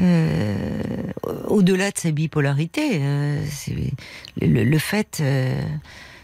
euh, 0.00 0.80
au-delà 1.48 1.90
de 1.90 1.98
sa 1.98 2.10
bipolarité, 2.10 3.00
euh, 3.02 3.44
le, 4.40 4.64
le 4.64 4.78
fait, 4.78 5.22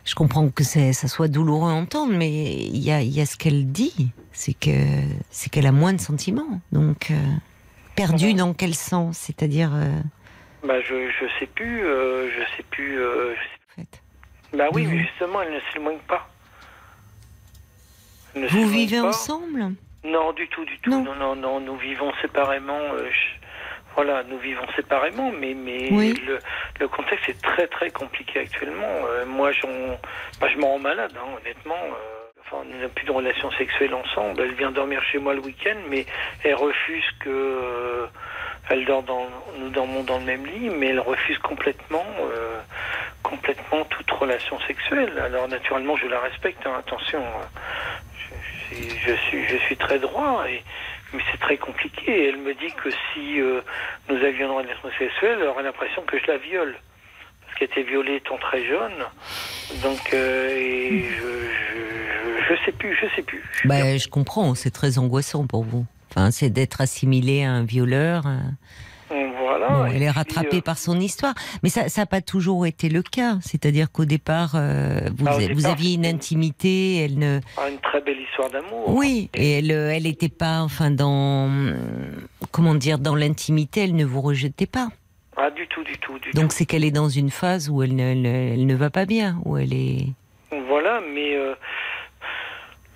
je 0.04 0.14
comprends 0.14 0.48
que 0.48 0.64
ça 0.64 0.92
soit 0.92 1.28
douloureux 1.28 1.70
à 1.70 1.74
entendre, 1.74 2.12
mais 2.14 2.54
il 2.54 2.78
y 2.78 2.90
a, 2.92 3.02
il 3.02 3.10
y 3.10 3.20
a 3.20 3.26
ce 3.26 3.36
qu'elle 3.36 3.66
dit, 3.70 4.10
c'est 4.32 4.54
que 4.54 4.70
c'est 5.30 5.50
qu'elle 5.50 5.66
a 5.66 5.72
moins 5.72 5.92
de 5.92 6.00
sentiments. 6.00 6.60
Donc 6.72 7.12
perdu 7.96 8.34
dans 8.34 8.54
quel 8.54 8.74
sens? 8.74 9.18
C'est-à-dire, 9.18 9.72
Bah, 10.66 10.80
je 10.80 11.10
je 11.10 11.26
sais 11.38 11.46
plus. 11.46 11.80
je 11.82 12.42
sais 12.56 12.64
plus. 12.70 12.96
je 12.96 13.34
sais- 13.34 13.60
en 13.72 13.82
fait, 13.82 14.02
Bah 14.56 14.64
oui, 14.72 14.86
justement, 14.98 15.42
elle 15.42 15.54
ne 15.54 15.60
s'éloigne 15.72 15.98
pas. 16.08 16.28
Ne 18.36 18.46
vous 18.48 18.68
vivez 18.68 19.00
pas. 19.00 19.08
ensemble? 19.08 19.74
Non, 20.04 20.32
du 20.32 20.48
tout, 20.48 20.64
du 20.64 20.78
tout. 20.78 20.90
Non. 20.90 21.02
Non, 21.02 21.14
non, 21.14 21.34
non. 21.36 21.60
Nous 21.60 21.76
vivons 21.76 22.12
séparément. 22.22 22.78
euh, 22.94 23.08
je- 23.10 23.46
Voilà, 23.96 24.22
nous 24.22 24.38
vivons 24.38 24.66
séparément, 24.76 25.32
mais 25.32 25.52
mais 25.52 25.88
Oui. 25.90 26.14
le, 26.26 26.40
le 26.78 26.88
contexte 26.88 27.28
est 27.28 27.40
très 27.42 27.66
très 27.66 27.90
compliqué 27.90 28.38
actuellement. 28.40 28.86
Euh, 29.08 29.26
moi, 29.26 29.50
j'en, 29.52 29.68
bah, 30.40 30.46
je 30.48 30.56
m'en 30.58 30.68
rends 30.68 30.78
malade, 30.78 31.12
hein, 31.16 31.28
honnêtement. 31.40 31.74
Euh, 31.74 32.40
enfin, 32.40 32.58
on 32.62 32.78
n'a 32.80 32.88
plus 32.88 33.04
de 33.04 33.10
relation 33.10 33.50
sexuelle 33.52 33.92
ensemble. 33.94 34.40
Elle 34.42 34.54
vient 34.54 34.70
dormir 34.70 35.02
chez 35.02 35.18
moi 35.18 35.34
le 35.34 35.40
week-end, 35.40 35.76
mais 35.88 36.06
elle 36.44 36.54
refuse 36.54 37.04
que. 37.18 37.28
euh, 37.28 38.06
elle 38.68 38.84
dort 38.84 39.02
dans, 39.02 39.26
nous 39.58 39.70
dormons 39.70 40.04
dans 40.04 40.18
le 40.18 40.24
même 40.24 40.46
lit, 40.46 40.68
mais 40.70 40.88
elle 40.90 41.00
refuse 41.00 41.38
complètement, 41.38 42.06
euh, 42.20 42.60
complètement 43.24 43.84
toute 43.86 44.08
relation 44.12 44.60
sexuelle. 44.60 45.18
Alors 45.18 45.48
naturellement, 45.48 45.96
je 45.96 46.06
la 46.06 46.20
respecte. 46.20 46.64
hein, 46.64 46.74
attention, 46.78 47.20
je, 48.16 48.34
je 48.72 49.12
suis- 49.28 49.46
je 49.48 49.56
suis, 49.66 49.76
très 49.76 49.98
droit, 49.98 50.44
et, 50.48 50.62
mais 51.12 51.22
c'est 51.30 51.38
très 51.40 51.56
compliqué. 51.56 52.28
Elle 52.28 52.38
me 52.38 52.54
dit 52.54 52.72
que 52.82 52.90
si 52.90 53.40
euh, 53.40 53.60
nous 54.08 54.16
avions 54.16 54.46
une 54.60 54.66
relation 54.66 54.88
sexuelle, 54.98 55.38
elle 55.40 55.48
aurait 55.48 55.62
l'impression 55.62 56.02
que 56.02 56.18
je 56.18 56.26
la 56.26 56.38
viole. 56.38 56.76
Parce 57.46 57.58
qu'elle 57.58 57.68
était 57.68 57.82
violée 57.82 58.16
étant 58.16 58.38
très 58.38 58.64
jeune. 58.64 58.92
Donc, 59.82 60.14
euh, 60.14 60.48
et 60.56 61.02
je, 61.02 61.22
je, 61.22 62.54
je 62.54 62.64
sais 62.64 62.72
plus, 62.72 62.94
je 62.96 63.06
sais 63.16 63.22
plus. 63.22 63.42
Je- 63.62 63.68
Ben, 63.68 63.98
je 63.98 64.08
comprends, 64.08 64.54
c'est 64.54 64.70
très 64.70 64.98
angoissant 64.98 65.46
pour 65.46 65.64
vous. 65.64 65.84
Enfin, 66.10 66.30
c'est 66.30 66.50
d'être 66.50 66.80
assimilé 66.80 67.44
à 67.44 67.50
un 67.52 67.64
violeur. 67.64 68.26
euh, 68.26 68.38
Voilà. 69.50 69.68
Bon, 69.68 69.86
et 69.86 69.96
elle 69.96 70.02
est 70.02 70.10
rattrapée 70.10 70.58
euh, 70.58 70.60
par 70.60 70.78
son 70.78 71.00
histoire, 71.00 71.34
mais 71.64 71.70
ça 71.70 71.82
n'a 71.96 72.06
pas 72.06 72.20
toujours 72.20 72.66
été 72.66 72.88
le 72.88 73.02
cas. 73.02 73.38
C'est-à-dire 73.42 73.90
qu'au 73.90 74.04
départ, 74.04 74.52
euh, 74.54 75.00
vous, 75.16 75.24
Ah, 75.26 75.36
au 75.36 75.40
vous 75.40 75.48
départ, 75.54 75.72
aviez 75.72 75.94
une 75.94 76.06
intimité, 76.06 76.98
elle 77.04 77.18
ne. 77.18 77.40
ah, 77.56 77.68
une 77.68 77.78
très 77.78 78.00
belle 78.00 78.20
histoire 78.20 78.48
d'amour. 78.50 78.88
Oui, 78.94 79.28
et 79.34 79.58
elle, 79.58 79.72
euh, 79.72 79.92
elle 79.92 80.04
n'était 80.04 80.28
pas, 80.28 80.60
enfin, 80.62 80.90
dans 80.92 81.50
comment 82.52 82.74
dire, 82.74 82.98
dans 82.98 83.14
l'intimité, 83.16 83.82
elle 83.84 83.96
ne 83.96 84.04
vous 84.04 84.20
rejetait 84.20 84.66
pas. 84.66 84.88
Ah, 85.36 85.50
du 85.50 85.66
tout, 85.68 85.82
du 85.84 85.96
tout, 85.98 86.18
du 86.18 86.30
Donc 86.32 86.52
c'est 86.52 86.66
qu'elle 86.66 86.84
est 86.84 86.90
dans 86.90 87.08
une 87.08 87.30
phase 87.30 87.70
où 87.70 87.82
elle 87.82 87.96
ne, 87.96 88.02
elle 88.02 88.22
ne- 88.22 88.28
elle 88.54 88.66
ne 88.66 88.74
va 88.74 88.90
pas 88.90 89.06
bien, 89.06 89.40
où 89.44 89.56
elle 89.56 89.72
est. 89.72 90.06
Voilà, 90.68 91.00
mais 91.14 91.34
euh, 91.36 91.54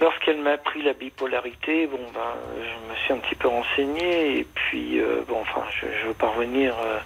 lorsqu'elle 0.00 0.38
m'a 0.38 0.52
appris 0.52 0.82
la 0.82 0.92
bipolarité, 0.92 1.86
bon, 1.86 2.00
ben, 2.12 2.34
je 2.56 2.90
me 2.90 2.96
suis 2.96 3.12
un 3.12 3.18
petit 3.18 3.34
peu 3.34 3.48
renseigné, 3.48 4.38
et 4.38 4.44
puis, 4.44 5.00
euh, 5.00 5.22
bon, 5.28 5.40
enfin, 5.40 5.64
je, 5.80 6.06
veux 6.06 6.14
pas 6.14 6.28
revenir, 6.28 6.74
euh, 6.78 6.98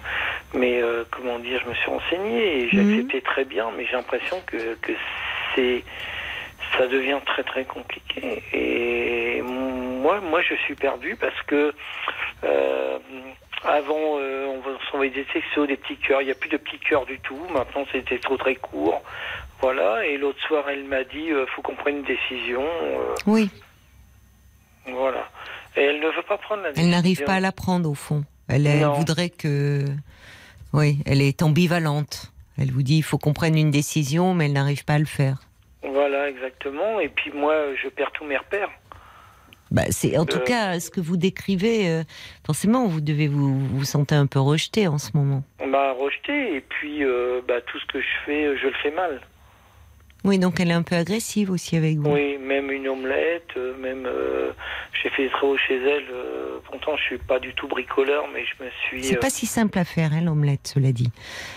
mais 0.53 0.81
euh, 0.81 1.03
comment 1.11 1.39
dire, 1.39 1.61
je 1.63 1.69
me 1.69 1.75
suis 1.75 1.89
renseigné, 1.89 2.61
et 2.63 2.69
j'ai 2.69 2.79
Mhm. 2.81 2.89
accepté 2.89 3.21
très 3.21 3.45
bien, 3.45 3.69
mais 3.75 3.85
j'ai 3.85 3.93
l'impression 3.93 4.41
que, 4.45 4.75
que 4.81 4.91
c'est. 5.55 5.83
Ça 6.77 6.85
devient 6.87 7.19
très 7.25 7.43
très 7.43 7.65
compliqué 7.65 8.43
et 8.53 9.41
moi 9.41 10.21
moi 10.21 10.41
je 10.43 10.53
suis 10.53 10.75
perdu 10.75 11.15
parce 11.15 11.41
que 11.47 11.73
avant 13.63 14.17
euh, 14.19 14.45
on 14.47 14.59
va 14.59 14.77
s'envoyer 14.89 15.11
des 15.11 15.25
textos, 15.25 15.67
des 15.67 15.77
petits 15.77 15.97
cœurs, 15.97 16.21
il 16.21 16.25
n'y 16.25 16.31
a 16.31 16.35
plus 16.35 16.49
de 16.49 16.57
petits 16.57 16.79
cœurs 16.79 17.05
du 17.05 17.19
tout. 17.19 17.39
Maintenant 17.51 17.85
c'était 17.91 18.19
trop 18.19 18.37
très 18.37 18.55
court, 18.55 19.01
voilà. 19.61 20.05
Et 20.05 20.17
l'autre 20.17 20.39
soir 20.47 20.65
elle 20.69 20.85
m'a 20.85 21.03
dit 21.03 21.31
euh, 21.31 21.45
faut 21.55 21.61
qu'on 21.61 21.75
prenne 21.75 21.97
une 21.97 22.03
décision, 22.03 22.61
euh, 22.63 23.15
Oui, 23.25 23.49
voilà. 24.91 25.29
Et 25.75 25.81
elle 25.83 25.99
ne 25.99 26.07
veut 26.07 26.23
pas 26.27 26.37
prendre 26.37 26.63
la 26.63 26.69
décision. 26.69 26.87
elle 26.89 26.95
n'arrive 26.95 27.23
pas 27.23 27.33
à 27.35 27.39
la 27.39 27.51
prendre 27.51 27.89
au 27.89 27.93
fond. 27.95 28.23
Elle, 28.47 28.67
voudrait 28.95 29.29
que. 29.29 29.85
Oui, 30.73 30.99
elle 31.05 31.21
est 31.21 31.43
ambivalente. 31.43 32.31
Elle 32.57 32.71
vous 32.71 32.81
dit 32.83 32.97
il 32.97 33.03
faut 33.03 33.17
qu'on 33.17 33.33
prenne 33.33 33.57
une 33.57 33.71
décision, 33.71 34.33
mais 34.33 34.45
elle 34.45 34.53
n'arrive 34.53 34.83
pas 34.85 34.95
à 34.95 34.99
le 34.99 35.05
faire. 35.05 35.37
Voilà 35.83 36.29
exactement. 36.29 36.99
Et 36.99 37.09
puis 37.09 37.31
moi 37.31 37.53
je 37.81 37.87
perds 37.89 38.11
tous 38.11 38.25
mes 38.25 38.37
repères. 38.37 38.69
Bah, 39.71 39.83
c'est 39.91 40.17
en 40.17 40.25
tout 40.25 40.39
Euh. 40.39 40.43
cas 40.45 40.79
ce 40.79 40.89
que 40.89 40.99
vous 40.99 41.15
décrivez. 41.15 41.87
euh, 41.89 42.03
forcément, 42.45 42.87
vous 42.87 43.01
devez 43.01 43.27
vous 43.27 43.59
vous 43.67 43.83
sentez 43.85 44.15
un 44.15 44.25
peu 44.25 44.39
rejeté 44.39 44.87
en 44.87 44.97
ce 44.97 45.11
moment. 45.13 45.43
On 45.59 45.67
m'a 45.67 45.91
rejeté 45.93 46.55
et 46.55 46.61
puis 46.61 47.03
euh, 47.03 47.41
bah, 47.47 47.61
tout 47.61 47.79
ce 47.79 47.85
que 47.85 48.01
je 48.01 48.07
fais, 48.25 48.57
je 48.57 48.65
le 48.67 48.73
fais 48.81 48.91
mal. 48.91 49.21
Oui, 50.25 50.37
donc 50.37 50.59
elle 50.59 50.71
est 50.71 50.73
un 50.73 50.83
peu 50.83 50.95
agressive 50.95 51.49
aussi 51.49 51.77
avec 51.77 51.97
vous. 51.97 52.11
Oui, 52.11 52.37
même 52.37 52.71
une 52.71 52.87
omelette, 52.87 53.51
euh, 53.55 53.77
même 53.77 54.05
euh, 54.05 54.51
j'ai 55.01 55.09
fait 55.09 55.23
des 55.23 55.29
travaux 55.29 55.57
chez 55.57 55.77
elle. 55.77 56.03
euh, 56.11 56.59
pourtant, 56.65 56.97
je 56.97 57.03
suis 57.03 57.17
pas 57.17 57.39
du 57.39 57.53
tout 57.53 57.67
bricoleur, 57.67 58.25
mais 58.33 58.43
je 58.45 58.63
me 58.63 58.69
suis. 58.69 59.03
C'est 59.03 59.17
euh, 59.17 59.19
pas 59.19 59.29
si 59.29 59.45
simple 59.45 59.79
à 59.79 59.85
faire, 59.85 60.11
hein, 60.13 60.21
l'omelette, 60.21 60.67
cela 60.73 60.91
dit. 60.91 61.11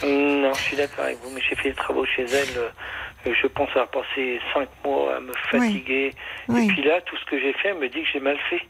Non, 0.04 0.52
je 0.54 0.60
suis 0.60 0.76
d'accord 0.76 1.04
avec 1.06 1.18
vous, 1.22 1.30
mais 1.34 1.40
j'ai 1.48 1.56
fait 1.56 1.70
des 1.70 1.74
travaux 1.74 2.04
chez 2.06 2.24
elle. 2.24 3.32
je 3.32 3.46
pense 3.48 3.68
avoir 3.70 3.88
passé 3.88 4.38
cinq 4.54 4.68
mois 4.84 5.16
à 5.16 5.20
me 5.20 5.32
fatiguer. 5.50 6.12
Oui. 6.48 6.64
Et 6.64 6.68
puis 6.68 6.82
là, 6.82 7.00
tout 7.00 7.16
ce 7.16 7.24
que 7.30 7.40
j'ai 7.40 7.52
fait, 7.54 7.68
elle 7.68 7.78
me 7.78 7.88
dit 7.88 8.02
que 8.02 8.08
j'ai 8.12 8.20
mal 8.20 8.38
fait. 8.48 8.62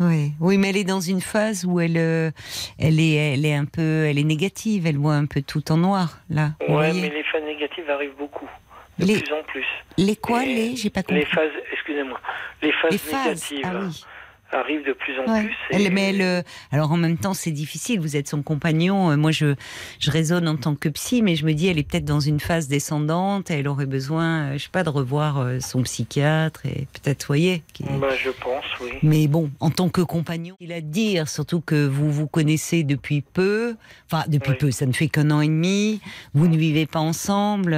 Oui, 0.00 0.32
oui, 0.40 0.58
mais 0.58 0.70
elle 0.70 0.76
est 0.76 0.84
dans 0.84 1.00
une 1.00 1.20
phase 1.20 1.64
où 1.64 1.78
elle, 1.78 1.98
euh, 1.98 2.32
elle 2.80 2.98
est, 2.98 3.14
elle 3.14 3.46
est 3.46 3.54
un 3.54 3.64
peu, 3.64 4.06
elle 4.06 4.18
est 4.18 4.24
négative. 4.24 4.86
Elle 4.86 4.96
voit 4.96 5.14
un 5.14 5.26
peu 5.26 5.40
tout 5.40 5.70
en 5.70 5.76
noir 5.76 6.18
là. 6.28 6.50
voyez 6.68 7.00
mais 7.00 7.10
les 7.10 7.22
phases 7.22 7.44
négatives 7.44 7.88
arrivent 7.88 8.16
beaucoup, 8.18 8.48
de 8.98 9.04
Les- 9.06 9.20
plus 9.20 9.32
en 9.34 9.42
plus. 9.44 9.64
les 9.98 10.16
quoi, 10.16 10.44
les, 10.44 10.76
j'ai 10.76 10.90
pas 10.90 11.02
compris. 11.02 11.16
Les 11.20 11.26
phases, 11.26 11.50
excusez-moi, 11.72 12.20
les 12.62 12.72
phases, 12.72 12.90
Les 12.92 12.98
phases, 12.98 13.50
négatives 13.50 13.60
ah 13.64 13.80
oui. 13.82 14.04
Arrivent 14.52 14.86
de 14.86 14.92
plus 14.92 15.18
en 15.18 15.30
Ouais. 15.32 15.44
plus. 15.44 15.54
Elle, 15.70 15.92
mais 15.92 16.10
elle, 16.10 16.44
alors 16.70 16.92
en 16.92 16.96
même 16.96 17.16
temps, 17.18 17.34
c'est 17.34 17.50
difficile. 17.50 17.98
Vous 18.00 18.16
êtes 18.16 18.28
son 18.28 18.42
compagnon. 18.42 19.10
euh, 19.10 19.16
Moi, 19.16 19.30
je, 19.32 19.54
je 19.98 20.10
raisonne 20.10 20.46
en 20.46 20.56
tant 20.56 20.74
que 20.76 20.88
psy, 20.90 21.22
mais 21.22 21.34
je 21.34 21.44
me 21.44 21.52
dis, 21.54 21.66
elle 21.66 21.78
est 21.78 21.82
peut-être 21.88 22.04
dans 22.04 22.20
une 22.20 22.38
phase 22.40 22.68
descendante. 22.68 23.50
Elle 23.50 23.66
aurait 23.66 23.86
besoin, 23.86 24.50
euh, 24.50 24.52
je 24.58 24.64
sais 24.64 24.68
pas, 24.70 24.84
de 24.84 24.90
revoir 24.90 25.38
euh, 25.38 25.58
son 25.60 25.82
psychiatre 25.82 26.66
et 26.66 26.86
peut-être, 26.92 27.26
voyez. 27.26 27.62
Bah, 27.80 28.08
je 28.22 28.30
pense, 28.30 28.64
oui. 28.80 28.90
Mais 29.02 29.26
bon, 29.26 29.50
en 29.60 29.70
tant 29.70 29.88
que 29.88 30.02
compagnon, 30.02 30.56
il 30.60 30.72
a 30.72 30.76
à 30.76 30.80
dire, 30.80 31.28
surtout 31.28 31.60
que 31.60 31.86
vous 31.86 32.10
vous 32.12 32.26
connaissez 32.26 32.82
depuis 32.84 33.22
peu, 33.22 33.76
enfin 34.10 34.24
depuis 34.28 34.50
Oui. 34.52 34.56
peu, 34.58 34.70
ça 34.70 34.86
ne 34.86 34.92
fait 34.92 35.08
qu'un 35.08 35.30
an 35.30 35.40
et 35.40 35.46
demi, 35.48 36.00
vous 36.34 36.48
ne 36.48 36.56
vivez 36.56 36.86
pas 36.86 36.98
ensemble, 37.00 37.76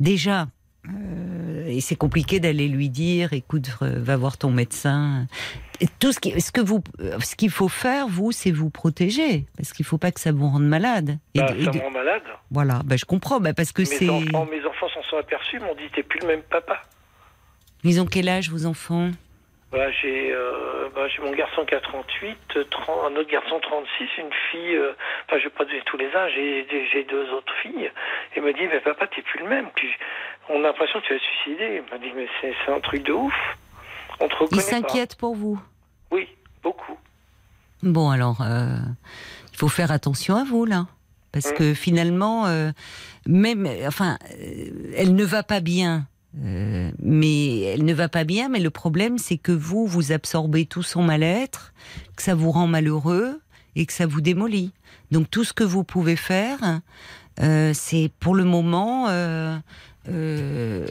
déjà. 0.00 0.48
Euh, 0.88 1.66
et 1.66 1.80
c'est 1.80 1.96
compliqué 1.96 2.40
d'aller 2.40 2.68
lui 2.68 2.88
dire, 2.88 3.32
écoute, 3.32 3.68
euh, 3.82 3.94
va 3.98 4.16
voir 4.16 4.38
ton 4.38 4.50
médecin. 4.50 5.26
Et 5.80 5.86
tout 6.00 6.12
ce 6.12 6.20
qui, 6.20 6.40
ce 6.40 6.52
que 6.52 6.60
vous, 6.60 6.82
euh, 7.00 7.18
ce 7.20 7.34
qu'il 7.36 7.50
faut 7.50 7.68
faire, 7.68 8.06
vous, 8.08 8.32
c'est 8.32 8.50
vous 8.50 8.70
protéger, 8.70 9.44
parce 9.56 9.72
qu'il 9.72 9.84
faut 9.84 9.98
pas 9.98 10.12
que 10.12 10.20
ça 10.20 10.32
vous 10.32 10.48
rende 10.48 10.66
malade. 10.66 11.18
Et 11.34 11.40
Bah, 11.40 11.52
et 11.58 11.64
ça 11.64 11.70
de- 11.70 11.78
me 11.78 11.82
rend 11.82 11.90
malade. 11.90 12.22
voilà, 12.50 12.80
bah, 12.84 12.96
je 12.96 13.04
comprends, 13.04 13.40
bah, 13.40 13.52
parce 13.54 13.72
que 13.72 13.84
c'est. 13.84 14.08
enfants, 14.08 14.46
mes 14.46 14.64
enfants 14.64 14.88
s'en 14.94 15.02
sont 15.02 15.16
aperçus, 15.18 15.58
m'ont 15.60 15.74
dit 15.74 15.88
t'es 15.94 16.02
plus 16.02 16.20
le 16.20 16.28
même 16.28 16.42
papa. 16.42 16.82
Ils 17.84 18.00
ont 18.00 18.06
quel 18.06 18.28
âge, 18.28 18.50
vos 18.50 18.66
enfants? 18.66 19.10
Bah, 19.72 19.90
j'ai 20.00 20.32
euh, 20.32 20.88
bah, 20.94 21.06
mon 21.22 21.32
garçon 21.32 21.64
qui 21.66 21.74
a 21.74 21.80
38, 21.80 22.38
euh, 22.56 22.64
30, 22.70 23.12
un 23.12 23.16
autre 23.16 23.30
garçon 23.30 23.58
36, 23.60 24.04
une 24.18 24.30
fille, 24.50 24.76
euh, 24.76 24.92
enfin 25.26 25.38
je 25.38 25.44
vais 25.44 25.50
pas 25.50 25.64
donner 25.64 25.82
tous 25.84 25.96
les 25.98 26.06
âges, 26.14 26.32
j'ai 26.36 27.04
deux 27.10 27.28
autres 27.32 27.52
filles. 27.62 27.90
Et 28.36 28.40
me 28.40 28.52
dit 28.52 28.60
mais 28.70 28.80
papa 28.80 29.08
t'es 29.08 29.22
plus 29.22 29.40
le 29.40 29.48
même, 29.48 29.66
on 30.50 30.58
a 30.60 30.68
l'impression 30.68 31.00
que 31.00 31.06
tu 31.06 31.12
vas 31.14 31.18
te 31.18 31.24
suicider. 31.24 31.82
Il 31.84 31.90
m'a 31.92 31.98
dit 31.98 32.12
mais 32.14 32.26
c'est 32.40 32.52
c'est 32.64 32.72
un 32.72 32.80
truc 32.80 33.04
de 33.04 33.12
ouf. 33.12 33.34
On 34.20 34.28
te 34.28 34.32
Ils 34.34 34.36
reconnaît 34.44 34.62
pas. 34.62 34.68
s'inquiètent 34.68 35.16
pour 35.16 35.34
vous. 35.34 35.60
Oui, 36.10 36.26
beaucoup. 36.62 36.96
Bon, 37.82 38.08
alors, 38.10 38.40
euh, 38.40 38.76
il 39.52 39.58
faut 39.58 39.68
faire 39.68 39.90
attention 39.92 40.36
à 40.36 40.44
vous, 40.44 40.64
là. 40.64 40.86
Parce 41.32 41.50
Mm. 41.50 41.54
que 41.54 41.74
finalement, 41.74 42.46
euh, 42.46 42.70
même, 43.26 43.68
enfin, 43.86 44.16
euh, 44.40 44.92
elle 44.96 45.14
ne 45.14 45.24
va 45.24 45.42
pas 45.42 45.60
bien. 45.60 46.06
euh, 46.44 46.90
mais 46.98 47.60
elle 47.62 47.84
ne 47.86 47.94
va 47.94 48.08
pas 48.10 48.24
bien, 48.24 48.50
mais 48.50 48.60
le 48.60 48.68
problème, 48.70 49.16
c'est 49.16 49.38
que 49.38 49.52
vous, 49.52 49.86
vous 49.86 50.12
absorbez 50.12 50.66
tout 50.66 50.82
son 50.82 51.02
mal-être, 51.02 51.72
que 52.14 52.22
ça 52.22 52.34
vous 52.34 52.50
rend 52.50 52.66
malheureux 52.66 53.40
et 53.74 53.86
que 53.86 53.92
ça 53.94 54.06
vous 54.06 54.20
démolit. 54.20 54.72
Donc 55.10 55.30
tout 55.30 55.44
ce 55.44 55.54
que 55.54 55.64
vous 55.64 55.82
pouvez 55.82 56.16
faire, 56.16 56.58
euh, 57.40 57.72
c'est 57.72 58.10
pour 58.20 58.34
le 58.34 58.44
moment 58.44 59.06
euh, 59.08 59.56
euh, 60.08 60.86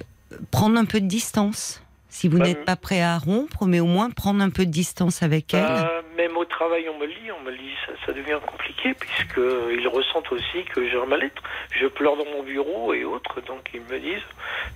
prendre 0.52 0.78
un 0.78 0.86
peu 0.86 1.00
de 1.02 1.08
distance. 1.08 1.82
Si 2.10 2.30
vous 2.30 2.38
Bah, 2.38 2.46
n'êtes 2.46 2.64
pas 2.64 2.78
prêt 2.78 3.02
à 3.02 3.18
rompre, 3.18 3.66
mais 3.66 3.82
au 3.82 3.86
moins 3.88 4.10
prendre 4.10 4.42
un 4.42 4.50
peu 4.50 4.66
de 4.66 4.72
distance 4.72 5.22
avec 5.22 5.54
elle. 5.54 5.64
Bah, 5.64 5.92
même 6.16 6.38
au 6.38 6.46
travail, 6.46 6.86
on 6.90 6.98
me 6.98 7.06
le 7.08 7.12
dit, 7.12 7.30
on 7.38 7.44
me 7.44 7.52
le 7.52 7.58
dit, 7.58 7.74
ça, 7.86 7.92
ça 8.06 8.14
devient 8.14 8.40
compliqué 8.48 8.94
puisque 8.94 9.38
euh, 9.38 9.76
ils 9.78 9.88
ressentent 9.90 10.32
aussi 10.32 10.64
que 10.74 10.90
j'ai 10.90 10.98
un 10.98 11.06
mal-être. 11.06 11.44
Je 11.78 11.88
pleure 11.88 12.16
dans 12.16 12.24
mon 12.26 12.42
bureau 12.44 12.94
et 12.94 13.04
autres, 13.04 13.42
donc 13.46 13.70
ils 13.74 13.82
me 13.82 14.00
disent 14.00 14.24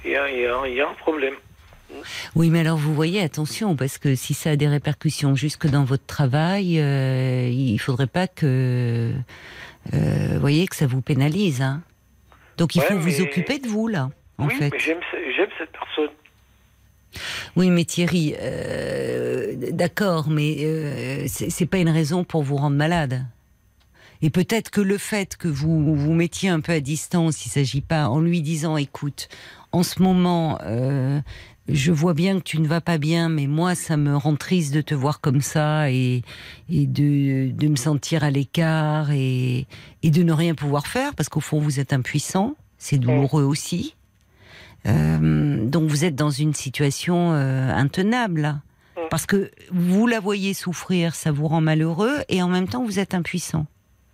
il 0.03 0.11
y 0.11 0.15
a, 0.17 0.29
il 0.29 0.39
y 0.39 0.45
a- 0.45 0.67
il 0.67 0.73
y 0.75 0.81
a 0.81 0.89
un 0.89 0.93
problème. 0.95 1.35
Oui, 2.35 2.49
mais 2.49 2.59
alors 2.59 2.77
vous 2.77 2.93
voyez, 2.93 3.21
attention, 3.21 3.75
parce 3.77 3.97
que 3.97 4.13
si 4.15 4.33
ça 4.33 4.51
a 4.51 4.55
des 4.57 4.67
répercussions 4.67 5.33
jusque 5.35 5.65
dans 5.65 5.85
votre 5.85 6.05
travail, 6.05 6.79
euh, 6.79 7.47
il 7.49 7.77
faudrait 7.79 8.05
pas 8.07 8.27
que, 8.27 9.13
euh, 9.93 10.37
voyez, 10.39 10.67
que 10.67 10.75
ça 10.75 10.87
vous 10.87 11.01
pénalise. 11.01 11.61
Hein. 11.61 11.81
Donc 12.57 12.75
il 12.75 12.81
Ouais, 12.81 12.87
faut 12.87 12.97
vous 12.99 13.21
occuper 13.21 13.59
de 13.59 13.67
vous 13.67 13.87
là, 13.87 14.09
en 14.39 14.47
oui, 14.47 14.55
fait. 14.55 14.71
j'aime 14.77 14.99
ce- 15.11 15.31
j'aime 15.35 15.49
cette 15.57 15.71
personne. 15.71 16.09
Oui, 17.55 17.69
mais 17.71 17.85
Thierry, 17.85 18.35
euh, 18.39 19.55
d'accord, 19.71 20.29
mais 20.29 20.57
euh, 20.59 21.25
c'est 21.27 21.49
c'est 21.49 21.65
pas 21.65 21.79
une 21.79 21.89
raison 21.89 22.23
pour 22.23 22.43
vous 22.43 22.55
rendre 22.57 22.75
malade. 22.77 23.25
Et 24.21 24.29
peut-être 24.29 24.69
que 24.69 24.81
le 24.81 24.97
fait 24.97 25.37
que 25.37 25.47
vous 25.47 25.95
vous 25.95 26.13
mettiez 26.13 26.49
un 26.49 26.59
peu 26.59 26.73
à 26.73 26.79
distance, 26.81 27.45
il 27.45 27.49
s'agit 27.49 27.81
pas 27.81 28.09
en 28.09 28.19
lui 28.19 28.41
disant, 28.41 28.75
écoute, 28.77 29.29
en 29.71 29.81
ce 29.81 30.01
moment, 30.03 30.59
euh, 30.63 31.21
je 31.69 31.91
vois 31.93 32.13
bien 32.13 32.37
que 32.39 32.43
tu 32.43 32.59
ne 32.59 32.67
vas 32.67 32.81
pas 32.81 32.97
bien, 32.97 33.29
mais 33.29 33.47
moi, 33.47 33.75
ça 33.75 33.95
me 33.95 34.15
rend 34.17 34.35
triste 34.35 34.73
de 34.73 34.81
te 34.81 34.93
voir 34.93 35.21
comme 35.21 35.39
ça 35.41 35.89
et, 35.89 36.23
et 36.69 36.85
de, 36.85 37.49
de 37.51 37.67
me 37.69 37.77
sentir 37.77 38.23
à 38.25 38.29
l'écart 38.29 39.09
et, 39.11 39.67
et 40.03 40.11
de 40.11 40.21
ne 40.21 40.33
rien 40.33 40.53
pouvoir 40.53 40.85
faire, 40.87 41.15
parce 41.15 41.29
qu'au 41.29 41.39
fond, 41.39 41.59
vous 41.59 41.79
êtes 41.79 41.93
impuissant. 41.93 42.55
C'est 42.77 42.97
douloureux 42.97 43.43
aussi. 43.43 43.95
Euh, 44.88 45.65
donc 45.65 45.89
vous 45.89 46.05
êtes 46.05 46.15
dans 46.15 46.30
une 46.30 46.53
situation 46.53 47.34
euh, 47.34 47.71
intenable. 47.71 48.59
Mm. 48.95 49.01
Parce 49.09 49.25
que 49.25 49.51
vous 49.71 50.07
la 50.07 50.19
voyez 50.19 50.53
souffrir, 50.53 51.15
ça 51.15 51.32
vous 51.32 51.47
rend 51.47 51.61
malheureux, 51.61 52.17
et 52.30 52.41
en 52.41 52.47
même 52.47 52.67
temps 52.67 52.84
vous 52.84 52.99
êtes 52.99 53.13
impuissant. 53.13 53.65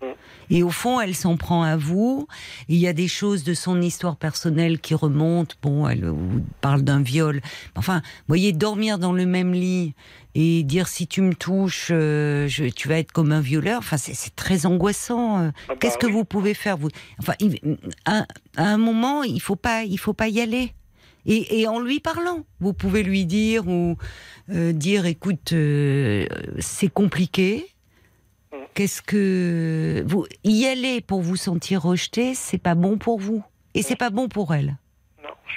Mm. 0.02 0.06
Et 0.50 0.64
au 0.64 0.70
fond, 0.70 1.00
elle 1.00 1.16
s'en 1.16 1.38
prend 1.38 1.64
à 1.64 1.76
vous. 1.76 2.28
Il 2.68 2.78
y 2.78 2.88
a 2.88 2.94
des 2.94 3.08
choses 3.08 3.44
de 3.44 3.54
son 3.54 3.82
histoire 3.82 4.16
personnelle 4.16 4.80
qui 4.80 4.94
remontent. 4.94 5.56
Bon, 5.62 5.88
elle 5.88 6.06
vous 6.06 6.44
parle 6.62 6.84
d'un 6.84 7.02
viol. 7.02 7.42
Enfin, 7.76 7.98
vous 7.98 8.28
voyez, 8.28 8.54
dormir 8.54 9.00
dans 9.00 9.14
le 9.14 9.26
même 9.26 9.54
lit 9.54 9.94
et 10.38 10.64
dire 10.64 10.88
si 10.90 11.08
tu 11.08 11.22
me 11.22 11.34
touches, 11.34 11.88
euh, 11.92 12.48
je, 12.48 12.66
tu 12.66 12.88
vas 12.90 13.00
être 13.00 13.12
comme 13.14 13.32
un 13.32 13.40
violeur. 13.42 13.80
Enfin, 13.80 13.96
c'est 13.98 14.36
très 14.36 14.66
angoissant. 14.66 15.40
euh. 15.40 15.50
Ah 15.50 15.70
bah 15.70 15.76
Qu'est-ce 15.80 15.98
que 15.98 16.06
vous 16.08 16.26
pouvez 16.26 16.54
faire 16.54 16.78
vous? 16.78 16.90
Enfin, 17.20 17.34
il- 17.40 17.58
à, 18.06 18.26
à 18.58 18.66
un 18.66 18.78
moment, 18.78 19.24
il 19.24 19.40
faut 19.42 19.56
pas, 19.56 19.84
il 19.86 19.98
faut 19.98 20.14
pas 20.14 20.28
y 20.28 20.42
aller. 20.42 20.74
Et, 21.26 21.62
et 21.62 21.68
en 21.68 21.80
lui 21.80 22.00
parlant, 22.02 22.46
vous 22.60 22.74
pouvez 22.74 23.02
lui 23.02 23.26
dire 23.26 23.68
ou 23.68 23.96
euh, 24.52 24.74
dire, 24.74 25.06
écoute, 25.08 25.54
euh, 25.54 26.28
c'est 26.60 26.90
compliqué. 26.94 27.66
Mm. 28.52 28.58
Qu'est-ce 28.76 29.02
que 29.02 30.04
vous 30.06 30.26
y 30.44 30.66
aller 30.66 31.00
pour 31.02 31.22
vous 31.22 31.38
sentir 31.38 31.82
rejeté, 31.82 32.36
c'est 32.36 32.58
pas 32.60 32.76
bon 32.76 32.98
pour 32.98 33.20
vous 33.20 33.42
et 33.74 33.82
c'est 33.82 33.96
pas 33.96 34.10
bon 34.10 34.28
pour 34.28 34.54
elle. 34.54 34.78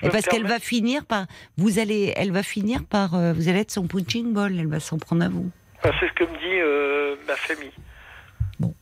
Et 0.02 0.08
parce 0.10 0.26
qu'elle 0.26 0.46
va 0.46 0.58
finir 0.58 1.04
par, 1.04 1.26
vous 1.56 1.78
allez, 1.78 2.12
elle 2.16 2.30
va 2.32 2.42
finir 2.42 2.80
par, 2.88 3.14
euh, 3.14 3.32
vous 3.32 3.48
allez 3.48 3.60
être 3.60 3.70
son 3.70 3.86
punching 3.86 4.32
ball, 4.32 4.52
elle 4.58 4.68
va 4.68 4.80
s'en 4.80 4.98
prendre 4.98 5.24
à 5.24 5.28
vous. 5.28 5.50
C'est 5.82 5.90
ce 6.08 6.12
que 6.12 6.24
me 6.24 6.38
dit 6.38 6.60
euh, 6.60 7.16
ma 7.26 7.34
famille. 7.36 7.72
Bon. 8.60 8.74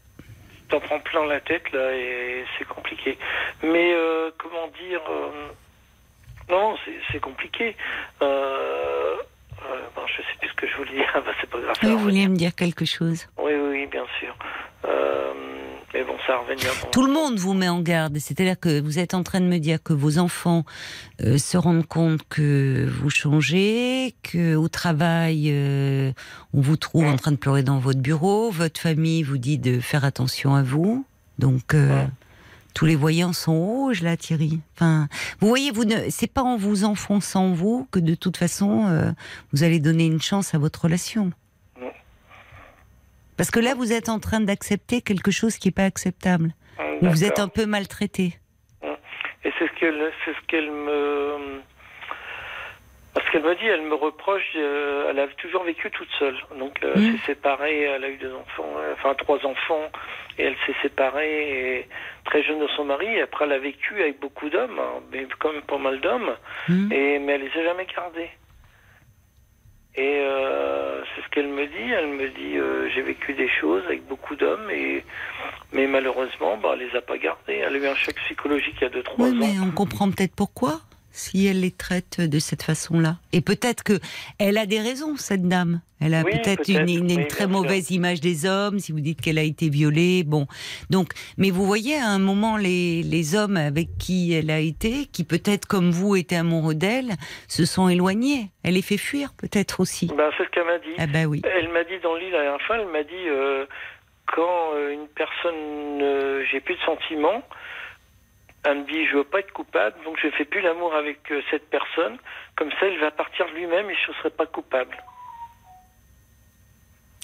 T'en 0.69 0.81
prends 0.81 1.01
plein 1.01 1.25
la 1.27 1.41
tête 1.41 1.71
là 1.73 1.95
et 1.95 2.45
c'est 2.59 2.67
compliqué. 2.67 3.17
Mais 3.63 3.93
euh, 3.95 4.31
comment 4.39 4.67
dire 4.89 5.01
Non, 6.51 6.77
c'est- 7.13 7.21
compliqué. 7.21 7.77
Bon, 8.21 10.03
je 10.07 10.17
sais 10.23 10.39
plus 10.41 10.49
ce 10.49 10.55
que 10.55 10.67
je 10.69 10.77
voulais 10.77 10.93
dire. 10.93 11.13
Bah, 11.25 11.33
c'est 11.41 11.49
pas 11.51 11.59
grave. 11.59 11.77
Oui, 11.83 11.91
vous 11.93 11.99
vouliez 11.99 12.29
me 12.29 12.37
dire 12.37 12.55
quelque 12.55 12.85
chose. 12.85 13.27
Oui, 13.39 13.53
oui, 13.55 13.69
oui, 13.71 13.87
bien 13.87 14.05
sûr. 14.21 14.37
Euh, 14.85 15.33
mais 15.97 16.05
bon, 16.05 16.13
ça 16.27 16.35
va 16.35 16.39
revenir. 16.41 16.71
Bon. 16.83 16.89
Tout 16.91 17.07
le 17.07 17.13
monde 17.13 17.39
vous 17.39 17.55
met 17.55 17.69
en 17.69 17.81
garde. 17.81 18.19
C'est-à-dire 18.19 18.59
que 18.61 18.81
vous 18.81 18.99
êtes 18.99 19.15
en 19.15 19.23
train 19.23 19.41
de 19.41 19.47
me 19.47 19.59
dire 19.59 19.83
que 19.83 19.93
vos 19.95 20.19
enfants 20.19 20.65
euh, 21.23 21.39
se 21.39 21.57
rendent 21.57 21.87
compte 21.87 22.21
que 22.29 22.87
vous 23.01 23.09
changez, 23.11 24.15
que 24.23 24.57
au 24.57 24.69
travail 24.69 25.47
euh, 25.51 26.13
on 26.53 26.61
vous 26.61 26.77
trouve 26.77 27.05
en 27.07 27.17
train 27.17 27.31
de 27.33 27.37
pleurer 27.37 27.63
dans 27.63 27.79
votre 27.79 28.01
bureau, 28.01 28.51
votre 28.51 28.81
famille 28.81 29.23
vous 29.23 29.39
dit 29.39 29.59
de 29.59 29.81
faire 29.81 30.05
attention 30.05 30.55
à 30.55 30.63
vous. 30.63 31.07
Donc 31.39 31.73
euh, 31.75 32.03
Ouais. 32.03 32.09
tous 32.75 32.85
les 32.85 32.97
voyants 32.97 33.33
sont 33.33 33.59
rouges 33.59 34.03
là, 34.03 34.17
Thierry. 34.19 34.61
Enfin, 34.75 35.09
vous 35.41 35.49
voyez, 35.49 35.71
vous 35.71 35.85
ne, 35.87 35.97
c'est 36.11 36.27
pas 36.27 36.43
en 36.43 36.59
vous 36.59 36.85
enfonçant 36.85 37.53
vous 37.53 37.89
que 37.91 38.01
de 38.01 38.15
toute 38.15 38.37
façon 38.37 39.15
vous 39.53 39.63
allez 39.65 39.81
donner 39.81 40.05
une 40.05 40.21
chance 40.21 40.55
à 40.55 40.59
votre 40.59 40.83
relation. 40.83 41.33
Parce 43.37 43.51
que 43.51 43.61
là, 43.61 43.75
vous 43.75 43.93
êtes 43.93 44.09
en 44.09 44.19
train 44.19 44.41
d'accepter 44.41 45.03
quelque 45.03 45.31
chose 45.31 45.57
qui 45.59 45.69
n'est 45.69 45.73
pas 45.73 45.85
acceptable. 45.85 46.55
Où 47.03 47.07
vous 47.07 47.25
êtes 47.25 47.39
un 47.39 47.49
peu 47.49 47.67
maltraité. 47.67 48.39
Et 49.45 49.53
c'est 49.59 49.69
ce 49.69 49.73
qu'elle, 49.79 50.13
ce 50.25 50.31
qu'elle 50.47 50.71
me, 50.71 51.61
Parce 53.15 53.29
qu'elle 53.31 53.43
me 53.45 53.55
dit, 53.55 53.67
elle 53.67 53.83
me 53.83 53.95
reproche, 53.95 54.43
euh, 54.57 55.09
elle 55.11 55.19
a 55.19 55.27
toujours 55.29 55.65
vécu 55.65 55.91
toute 55.91 56.09
seule. 56.19 56.37
Donc, 56.59 56.79
euh, 56.85 56.95
Mm. 56.97 57.13
s'est 57.19 57.27
séparée, 57.33 57.83
elle 57.83 58.05
a 58.05 58.09
eu 58.11 58.17
deux 58.19 58.35
enfants, 58.35 58.69
euh, 58.79 58.93
enfin 58.95 59.15
trois 59.15 59.39
enfants, 59.47 59.91
et 60.39 60.45
elle 60.45 60.57
s'est 60.67 60.75
séparée 60.83 61.79
et 61.79 61.89
très 62.27 62.43
jeune 62.43 62.59
de 62.61 62.67
son 62.77 62.85
mari. 62.85 63.07
Et 63.07 63.23
après, 63.23 63.47
elle 63.47 63.53
a 63.53 63.59
vécu 63.59 63.95
avec 64.03 64.21
beaucoup 64.21 64.51
d'hommes, 64.51 64.79
hein, 64.79 65.01
mais 65.13 65.27
quand 65.39 65.53
même 65.53 65.63
pas 65.63 65.79
mal 65.79 66.01
d'hommes, 66.01 66.35
et 66.69 67.19
mais 67.19 67.33
elle 67.35 67.43
les 67.43 67.61
a 67.61 67.65
jamais 67.65 67.87
gardés. 67.87 68.29
Et 69.99 70.19
euh, 70.21 71.03
c'est 71.15 71.23
ce 71.23 71.29
qu'elle 71.31 71.49
me 71.49 71.67
dit. 71.67 71.91
Elle 71.91 72.09
me 72.09 72.29
dit, 72.29 72.59
euh, 72.59 72.89
j'ai 72.95 73.03
vécu 73.03 73.33
des 73.35 73.49
choses 73.49 73.83
avec 73.87 74.07
beaucoup 74.07 74.37
d'hommes, 74.37 74.69
et 74.71 75.05
mais 75.73 75.87
malheureusement, 75.87 76.59
bah, 76.59 76.71
elle 76.75 76.87
les 76.89 76.97
a 76.97 77.01
pas 77.01 77.17
gardés. 77.19 77.55
Elle 77.67 77.75
a 77.77 77.79
eu 77.79 77.87
un 77.87 77.95
choc 77.95 78.15
psychologique 78.27 78.75
il 78.81 78.83
y 78.83 78.87
a 78.87 78.91
deux 78.91 79.03
trois 79.03 79.27
Oui, 79.27 79.33
ans. 79.33 79.39
mais 79.39 79.59
on 79.67 79.71
comprend 79.71 80.11
peut-être 80.11 80.35
pourquoi, 80.37 80.81
si 81.17 81.47
elle 81.47 81.61
les 81.63 81.71
traite 81.71 82.21
de 82.21 82.39
cette 82.39 82.63
façon-là. 82.63 83.17
Et 83.33 83.41
peut-être 83.41 83.83
que 83.83 83.99
elle 84.39 84.59
a 84.59 84.67
des 84.67 84.81
raisons, 84.81 85.17
cette 85.17 85.49
dame. 85.49 85.81
Elle 85.99 86.13
a 86.13 86.23
Oui, 86.25 86.33
peut-être 86.33 86.69
une, 86.69 86.89
une- 86.91 87.11
une 87.11 87.17
oui, 87.21 87.27
très 87.29 87.45
sûr. 87.45 87.49
mauvaise 87.49 87.91
image 87.91 88.21
des 88.21 88.45
hommes, 88.45 88.79
si 88.79 88.93
vous 88.93 89.01
dites 89.01 89.19
qu'elle 89.23 89.39
a 89.39 89.43
été 89.43 89.71
violée. 89.71 90.25
Bon, 90.25 90.47
donc, 90.91 91.13
mais 91.39 91.51
vous 91.51 91.65
voyez, 91.65 91.97
à 91.97 92.09
un 92.09 92.19
moment, 92.19 92.59
les, 92.59 93.03
les 93.03 93.35
hommes 93.35 93.57
avec 93.57 93.97
qui 93.99 94.35
elle 94.35 94.51
a 94.51 94.59
été, 94.61 95.07
qui 95.07 95.25
peut-être 95.25 95.65
comme 95.67 95.91
vous 95.91 96.15
étaient 96.17 96.37
amoureux 96.37 96.75
d'elle, 96.75 97.13
se 97.49 97.65
sont 97.65 97.89
éloignés. 97.89 98.51
Elle 98.63 98.75
les 98.75 98.83
fait 98.83 98.99
fuir, 98.99 99.33
peut-être 99.39 99.81
aussi. 99.81 100.09
Ben, 100.15 100.29
c'est 100.37 100.45
ce 100.45 100.51
qu'elle 100.51 100.67
m'a 100.67 100.79
dit. 100.79 100.95
Ah 100.99 101.07
ben 101.07 101.25
oui. 101.25 101.41
Elle 101.45 101.71
m'a 101.73 101.85
dit 101.85 101.99
dans 102.03 102.13
le 102.15 102.21
lit 102.21 102.31
la 102.31 102.43
dernière 102.43 102.67
fois, 102.67 102.77
elle 102.79 102.89
m'a 102.89 103.03
dit 103.03 103.29
euh, 103.29 103.65
quand 104.35 104.75
euh, 104.75 104.93
une 104.93 105.09
personne, 105.15 106.03
euh, 106.03 106.45
j'ai 106.53 106.61
plus 106.61 106.75
de 106.75 106.81
sentiments, 106.81 107.43
elle 108.67 108.79
me 108.81 108.85
dit 108.85 109.07
je 109.07 109.17
veux 109.17 109.25
pas 109.25 109.41
être 109.41 109.53
coupable, 109.53 109.97
donc 110.05 110.17
je 110.23 110.29
fais 110.37 110.45
plus 110.45 110.61
l'amour 110.61 110.95
avec 110.95 111.19
euh, 111.31 111.41
cette 111.51 111.69
personne. 111.71 112.17
Comme 112.57 112.71
ça, 112.81 112.87
il 112.89 112.99
va 112.99 113.11
partir 113.11 113.47
lui-même 113.55 113.91
et 113.91 113.95
je 113.95 114.11
ne 114.11 114.17
serai 114.17 114.31
pas 114.31 114.47
coupable. 114.47 114.97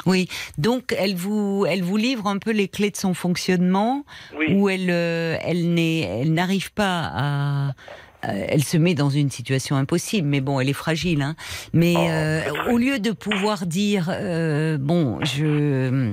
Oui. 0.05 0.29
Donc, 0.59 0.95
elle 0.99 1.15
vous, 1.15 1.65
elle 1.69 1.83
vous 1.83 1.97
livre 1.97 2.27
un 2.27 2.39
peu 2.39 2.51
les 2.51 2.67
clés 2.69 2.91
de 2.91 2.97
son 2.97 3.15
fonctionnement. 3.15 4.05
Oui. 4.37 4.55
où 4.55 4.69
elle, 4.69 4.91
euh, 4.91 5.37
elle 5.43 5.75
n'est, 5.75 6.01
elle 6.01 6.35
n'arrive 6.35 6.73
pas 6.73 7.11
à, 7.15 7.73
elle 8.23 8.63
se 8.63 8.77
met 8.77 8.95
dans 8.95 9.11
une 9.11 9.31
situation 9.31 9.77
impossible, 9.77 10.29
mais 10.29 10.41
bon, 10.41 10.61
elle 10.61 10.69
est 10.69 10.75
fragile. 10.75 11.23
Hein. 11.23 11.35
Mais 11.73 11.95
Oh, 11.97 12.09
euh, 12.11 12.73
au 12.73 12.79
lieu 12.79 12.99
de 12.99 13.11
pouvoir 13.11 13.67
dire, 13.67 14.09
euh, 14.13 14.79
bon, 14.79 15.19
je, 15.25 16.13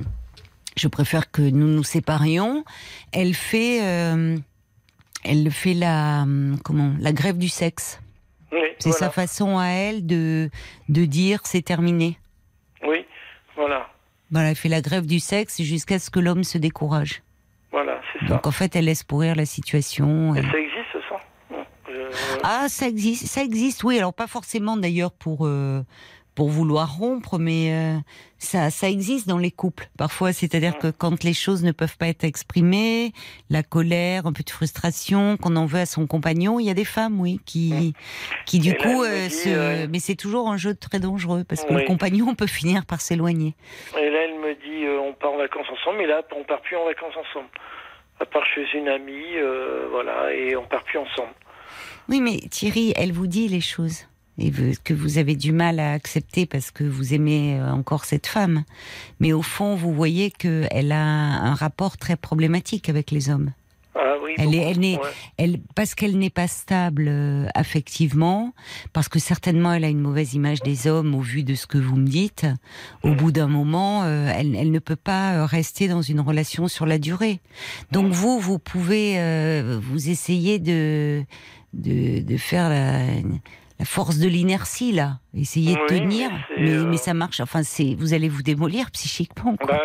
je 0.76 0.88
préfère 0.88 1.30
que 1.30 1.42
nous 1.42 1.68
nous 1.68 1.84
séparions, 1.84 2.64
elle 3.12 3.34
fait, 3.34 3.80
euh, 3.82 4.36
elle 5.24 5.50
fait 5.50 5.74
la, 5.74 6.22
hum, 6.22 6.58
comment, 6.64 6.94
la 6.98 7.12
grève 7.12 7.38
du 7.38 7.48
sexe. 7.48 8.00
Oui, 8.52 8.58
C'est 8.78 8.90
voilà. 8.90 9.06
sa 9.06 9.10
façon 9.10 9.58
à 9.58 9.66
elle 9.68 10.06
de, 10.06 10.50
de 10.88 11.04
dire 11.04 11.40
c'est 11.44 11.62
terminé. 11.62 12.18
Oui, 12.86 13.04
voilà. 13.56 13.88
Voilà, 14.32 14.50
elle 14.50 14.56
fait 14.56 14.68
la 14.68 14.80
grève 14.80 15.06
du 15.06 15.20
sexe 15.20 15.60
jusqu'à 15.62 15.98
ce 15.98 16.10
que 16.10 16.20
l'homme 16.20 16.44
se 16.44 16.58
décourage. 16.58 17.22
Voilà, 17.72 18.00
c'est 18.12 18.20
ça. 18.26 18.34
Donc 18.34 18.46
en 18.46 18.50
fait, 18.50 18.74
elle 18.76 18.86
laisse 18.86 19.04
pourrir 19.04 19.36
la 19.36 19.46
situation. 19.46 20.34
Et 20.34 20.40
et- 20.40 20.42
ça 20.42 20.58
existe, 20.58 21.08
ça? 21.08 21.16
Je- 21.88 22.38
Ah, 22.42 22.66
ça 22.68 22.88
existe, 22.88 23.26
ça 23.26 23.42
existe, 23.42 23.84
oui. 23.84 23.98
Alors 23.98 24.14
pas 24.14 24.26
forcément 24.26 24.76
d'ailleurs 24.76 25.12
pour 25.12 25.46
euh, 25.46 25.82
pour 26.40 26.48
vouloir 26.48 26.96
rompre, 26.96 27.38
mais 27.38 27.70
euh, 27.70 27.98
ça 28.38 28.70
ça 28.70 28.88
existe 28.88 29.28
dans 29.28 29.36
les 29.36 29.50
couples 29.50 29.90
parfois. 29.98 30.32
C'est-à-dire 30.32 30.78
que 30.78 30.90
quand 30.90 31.22
les 31.22 31.34
choses 31.34 31.62
ne 31.62 31.70
peuvent 31.70 31.98
pas 31.98 32.08
être 32.08 32.24
exprimées, 32.24 33.12
la 33.50 33.62
colère, 33.62 34.26
un 34.26 34.32
peu 34.32 34.42
de 34.42 34.48
frustration, 34.48 35.36
qu'on 35.36 35.54
en 35.56 35.66
veut 35.66 35.80
à 35.80 35.84
son 35.84 36.06
compagnon, 36.06 36.58
il 36.58 36.64
y 36.64 36.70
a 36.70 36.74
des 36.74 36.86
femmes, 36.86 37.20
oui, 37.20 37.40
qui 37.44 37.92
qui 38.46 38.58
du 38.58 38.70
Et 38.70 38.76
coup, 38.78 39.02
euh, 39.02 39.28
se... 39.28 39.50
euh, 39.50 39.86
mais 39.90 39.98
c'est 39.98 40.14
toujours 40.14 40.48
un 40.48 40.56
jeu 40.56 40.74
très 40.74 40.98
dangereux 40.98 41.44
parce 41.46 41.62
que 41.62 41.74
Oui. 41.74 41.82
le 41.82 41.86
compagnon 41.86 42.34
peut 42.34 42.46
finir 42.46 42.86
par 42.86 43.02
s'éloigner. 43.02 43.54
Et 43.98 44.08
là, 44.08 44.20
elle 44.24 44.38
me 44.40 44.54
dit 44.54 44.86
euh, 44.86 44.98
on 44.98 45.12
part 45.12 45.32
en 45.32 45.36
vacances 45.36 45.66
ensemble, 45.70 45.98
mais 45.98 46.06
là, 46.06 46.22
on 46.34 46.44
part 46.44 46.62
plus 46.62 46.74
en 46.78 46.86
vacances 46.86 47.16
ensemble. 47.28 47.50
À 48.18 48.24
part 48.24 48.46
chez 48.46 48.64
une 48.78 48.88
amie, 48.88 49.36
euh, 49.36 49.88
voilà, 49.90 50.32
et 50.32 50.56
on 50.56 50.64
part 50.64 50.84
plus 50.84 50.98
ensemble. 51.00 51.34
Oui, 52.08 52.22
mais 52.22 52.38
Thierry, 52.50 52.94
elle 52.96 53.12
vous 53.12 53.26
dit 53.26 53.46
les 53.46 53.60
choses. 53.60 54.06
Et 54.42 54.50
que 54.84 54.94
vous 54.94 55.18
avez 55.18 55.36
du 55.36 55.52
mal 55.52 55.78
à 55.78 55.92
accepter 55.92 56.46
parce 56.46 56.70
que 56.70 56.82
vous 56.82 57.12
aimez 57.12 57.58
euh, 57.60 57.70
encore 57.70 58.06
cette 58.06 58.26
femme. 58.26 58.64
Mais 59.20 59.32
au 59.34 59.42
fond, 59.42 59.74
vous 59.76 59.92
voyez 59.92 60.30
qu'elle 60.30 60.92
a 60.92 61.04
un 61.04 61.54
rapport 61.54 61.98
très 61.98 62.16
problématique 62.16 62.88
avec 62.88 63.10
les 63.10 63.28
hommes. 63.28 63.52
Ah 63.96 64.14
oui. 64.22 64.32
Elle 64.38 64.54
est- 64.54 64.58
elle 64.70 64.78
n'est- 64.78 64.96
ouais. 64.96 65.08
Elle, 65.36 65.60
parce 65.74 65.94
qu'elle 65.96 66.16
n'est 66.16 66.30
pas 66.30 66.46
stable 66.46 67.06
euh, 67.08 67.46
affectivement, 67.54 68.54
parce 68.92 69.08
que 69.08 69.18
certainement 69.18 69.72
elle 69.74 69.84
a 69.84 69.88
une 69.88 70.00
mauvaise 70.00 70.32
image 70.34 70.60
des 70.60 70.86
hommes 70.86 71.14
au 71.14 71.20
vu 71.20 71.42
de 71.42 71.54
ce 71.54 71.66
que 71.66 71.76
vous 71.76 71.96
me 71.96 72.06
dites. 72.06 72.46
Au 73.02 73.12
bout 73.14 73.32
d'un 73.32 73.48
moment, 73.48 74.04
euh, 74.04 74.32
elle, 74.34 74.54
elle 74.56 74.70
ne 74.70 74.78
peut 74.78 74.96
pas 74.96 75.44
rester 75.44 75.88
dans 75.88 76.02
une 76.02 76.20
relation 76.20 76.66
sur 76.68 76.86
la 76.86 76.98
durée. 76.98 77.40
Donc 77.90 78.12
vous, 78.12 78.38
vous 78.38 78.58
pouvez 78.60 79.18
euh, 79.18 79.78
vous 79.82 80.08
essayer 80.08 80.58
de, 80.60 81.24
de, 81.74 82.20
de 82.22 82.36
faire 82.36 82.68
la, 82.70 83.02
la 83.80 83.84
force 83.86 84.18
de 84.18 84.28
l'inertie 84.28 84.92
là, 84.92 85.18
essayer 85.34 85.74
de 85.74 85.86
tenir, 85.88 86.30
mais 86.58 86.70
euh, 86.74 86.84
mais 86.86 86.98
ça 86.98 87.14
marche. 87.14 87.40
Enfin, 87.40 87.62
c'est 87.64 87.96
vous 87.98 88.14
allez 88.14 88.28
vous 88.28 88.42
démolir 88.42 88.90
psychiquement. 88.92 89.56
Quoi. 89.56 89.72
Bah, 89.72 89.80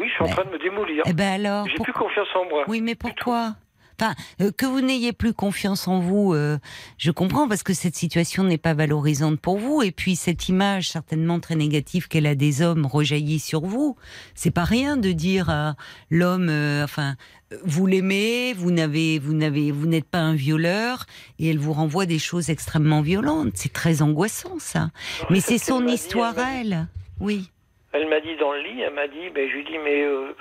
oui, 0.00 0.06
je 0.08 0.12
suis 0.14 0.22
en 0.22 0.26
Bah, 0.26 0.32
train 0.32 0.44
de 0.44 0.50
me 0.56 0.58
démolir. 0.62 1.02
eh 1.06 1.12
ben 1.12 1.32
alors, 1.44 1.66
J'ai 1.68 1.74
pour- 1.74 1.84
plus 1.84 1.92
confiance 1.92 2.28
en 2.34 2.48
moi. 2.48 2.64
oui, 2.68 2.80
mais 2.80 2.94
pourquoi 2.94 3.56
Enfin, 4.02 4.14
euh, 4.40 4.50
que 4.50 4.64
vous 4.64 4.80
n'ayez 4.80 5.12
plus 5.12 5.34
confiance 5.34 5.86
en 5.86 5.98
vous, 5.98 6.32
euh, 6.32 6.56
je 6.96 7.10
comprends 7.10 7.46
parce 7.48 7.62
que 7.62 7.74
cette 7.74 7.96
situation 7.96 8.44
n'est 8.44 8.56
pas 8.56 8.72
valorisante 8.72 9.38
pour 9.38 9.58
vous. 9.58 9.82
Et 9.82 9.90
puis 9.92 10.16
cette 10.16 10.48
image 10.48 10.88
certainement 10.88 11.38
très 11.38 11.54
négative 11.54 12.08
qu'elle 12.08 12.26
a 12.26 12.34
des 12.34 12.62
hommes 12.62 12.86
rejaillit 12.86 13.40
sur 13.40 13.60
vous. 13.60 13.96
C'est 14.34 14.52
pas 14.52 14.64
rien 14.64 14.96
de 14.96 15.12
dire 15.12 15.50
à 15.50 15.74
l'homme, 16.08 16.48
enfin, 16.82 17.16
vous 17.64 17.86
l'aimez, 17.86 18.52
vous 18.54 18.70
n'avez, 18.70 19.18
vous 19.18 19.34
n'avez, 19.34 19.72
vous 19.72 19.86
n'êtes 19.86 20.08
pas 20.08 20.18
un 20.18 20.34
violeur, 20.34 21.06
et 21.38 21.48
elle 21.48 21.58
vous 21.58 21.72
renvoie 21.72 22.06
des 22.06 22.18
choses 22.18 22.50
extrêmement 22.50 23.00
violentes. 23.00 23.52
C'est 23.54 23.72
très 23.72 24.02
angoissant 24.02 24.58
ça. 24.58 24.90
Mais 25.30 25.40
c'est 25.40 25.58
son 25.58 25.80
m'a 25.80 25.86
dit, 25.86 25.94
histoire 25.94 26.38
elle 26.38 26.72
elle. 26.72 26.86
Oui. 27.20 27.50
Elle 27.92 28.08
m'a 28.08 28.20
dit 28.20 28.36
dans 28.38 28.52
le 28.52 28.62
lit, 28.62 28.80
elle 28.80 28.94
m'a 28.94 29.08
dit, 29.08 29.30
ben, 29.34 29.48
je 29.48 29.56
lui 29.56 29.64
dis, 29.64 29.78
mais 29.84 30.02
euh, 30.02 30.32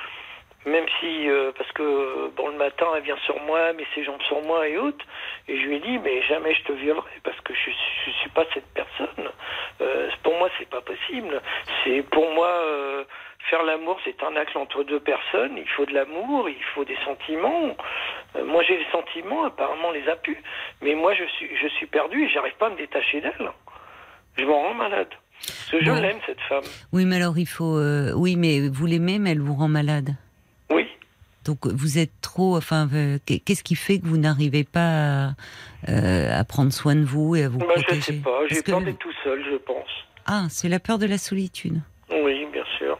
même 0.65 0.85
si, 0.99 1.29
euh, 1.29 1.51
parce 1.57 1.71
que 1.71 2.29
bon, 2.35 2.49
le 2.49 2.57
matin, 2.57 2.85
elle 2.95 3.03
vient 3.03 3.17
sur 3.25 3.39
moi, 3.43 3.73
met 3.73 3.85
ses 3.95 4.03
jambes 4.03 4.21
sur 4.23 4.41
moi 4.41 4.67
et 4.67 4.77
autres, 4.77 5.05
et 5.47 5.57
je 5.59 5.65
lui 5.67 5.77
ai 5.77 5.79
dit, 5.79 5.97
mais 5.99 6.21
jamais 6.23 6.53
je 6.53 6.63
te 6.63 6.73
violerai, 6.73 7.09
parce 7.23 7.39
que 7.41 7.53
je, 7.53 7.71
je 8.05 8.11
suis 8.11 8.29
pas 8.29 8.45
cette 8.53 8.67
personne. 8.73 9.29
Euh, 9.81 10.09
pour 10.23 10.37
moi, 10.37 10.49
c'est 10.59 10.69
pas 10.69 10.81
possible. 10.81 11.41
C'est 11.83 12.01
pour 12.03 12.29
moi, 12.33 12.47
euh, 12.49 13.03
faire 13.49 13.63
l'amour, 13.63 13.97
c'est 14.03 14.21
un 14.23 14.35
acte 14.35 14.55
entre 14.57 14.83
deux 14.83 14.99
personnes. 14.99 15.57
Il 15.57 15.67
faut 15.69 15.85
de 15.85 15.93
l'amour, 15.93 16.49
il 16.49 16.61
faut 16.75 16.83
des 16.83 16.97
sentiments. 17.05 17.75
Euh, 18.35 18.43
moi, 18.45 18.61
j'ai 18.63 18.77
des 18.77 18.87
sentiments, 18.91 19.45
apparemment, 19.45 19.91
les 19.91 20.07
a 20.09 20.17
plus. 20.17 20.37
Mais 20.81 20.93
moi, 20.95 21.13
je 21.15 21.23
suis, 21.37 21.49
je 21.55 21.67
suis 21.69 21.87
perdu 21.87 22.25
et 22.25 22.29
j'arrive 22.29 22.55
pas 22.57 22.67
à 22.67 22.69
me 22.71 22.77
détacher 22.77 23.21
d'elle. 23.21 23.51
Je 24.37 24.43
m'en 24.43 24.61
rends 24.61 24.73
malade. 24.73 25.07
Parce 25.39 25.69
que 25.71 25.79
je 25.79 25.89
Bon. 25.89 26.01
l'aime, 26.01 26.19
cette 26.25 26.41
femme. 26.41 26.63
Oui, 26.91 27.05
mais 27.05 27.15
alors 27.15 27.37
il 27.37 27.47
faut. 27.47 27.77
euh, 27.77 28.11
oui, 28.15 28.35
mais 28.35 28.67
vous 28.67 28.85
l'aimez, 28.85 29.19
mais 29.19 29.31
elle 29.31 29.39
vous 29.39 29.53
rend 29.55 29.69
malade. 29.69 30.09
Donc 31.49 31.65
vous 31.65 31.97
êtes 31.97 32.11
trop. 32.21 32.55
Enfin, 32.57 32.87
euh, 32.93 33.17
qu'est-ce 33.25 33.63
qui 33.63 33.73
fait 33.73 33.97
que 33.97 34.05
vous 34.05 34.17
n'arrivez 34.17 34.63
pas 34.63 35.29
à, 35.29 35.29
euh, 35.89 36.39
à 36.39 36.43
prendre 36.43 36.71
soin 36.71 36.93
de 36.93 37.03
vous 37.03 37.35
et 37.35 37.45
à 37.45 37.49
vous 37.49 37.57
Bah, 37.57 37.65
je 37.77 37.81
protéger? 37.81 38.01
sais 38.01 38.13
pas, 38.19 38.41
j'ai 38.47 38.61
que- 38.61 38.69
peur 38.69 38.81
d'être 38.81 38.99
tout 38.99 39.11
seul, 39.23 39.43
je 39.49 39.55
pense. 39.57 39.89
Ah, 40.27 40.45
c'est 40.51 40.69
la 40.69 40.79
peur 40.79 40.99
de 40.99 41.07
la 41.07 41.17
solitude. 41.17 41.81
Oui, 42.11 42.45
bien 42.53 42.63
sûr. 42.77 42.99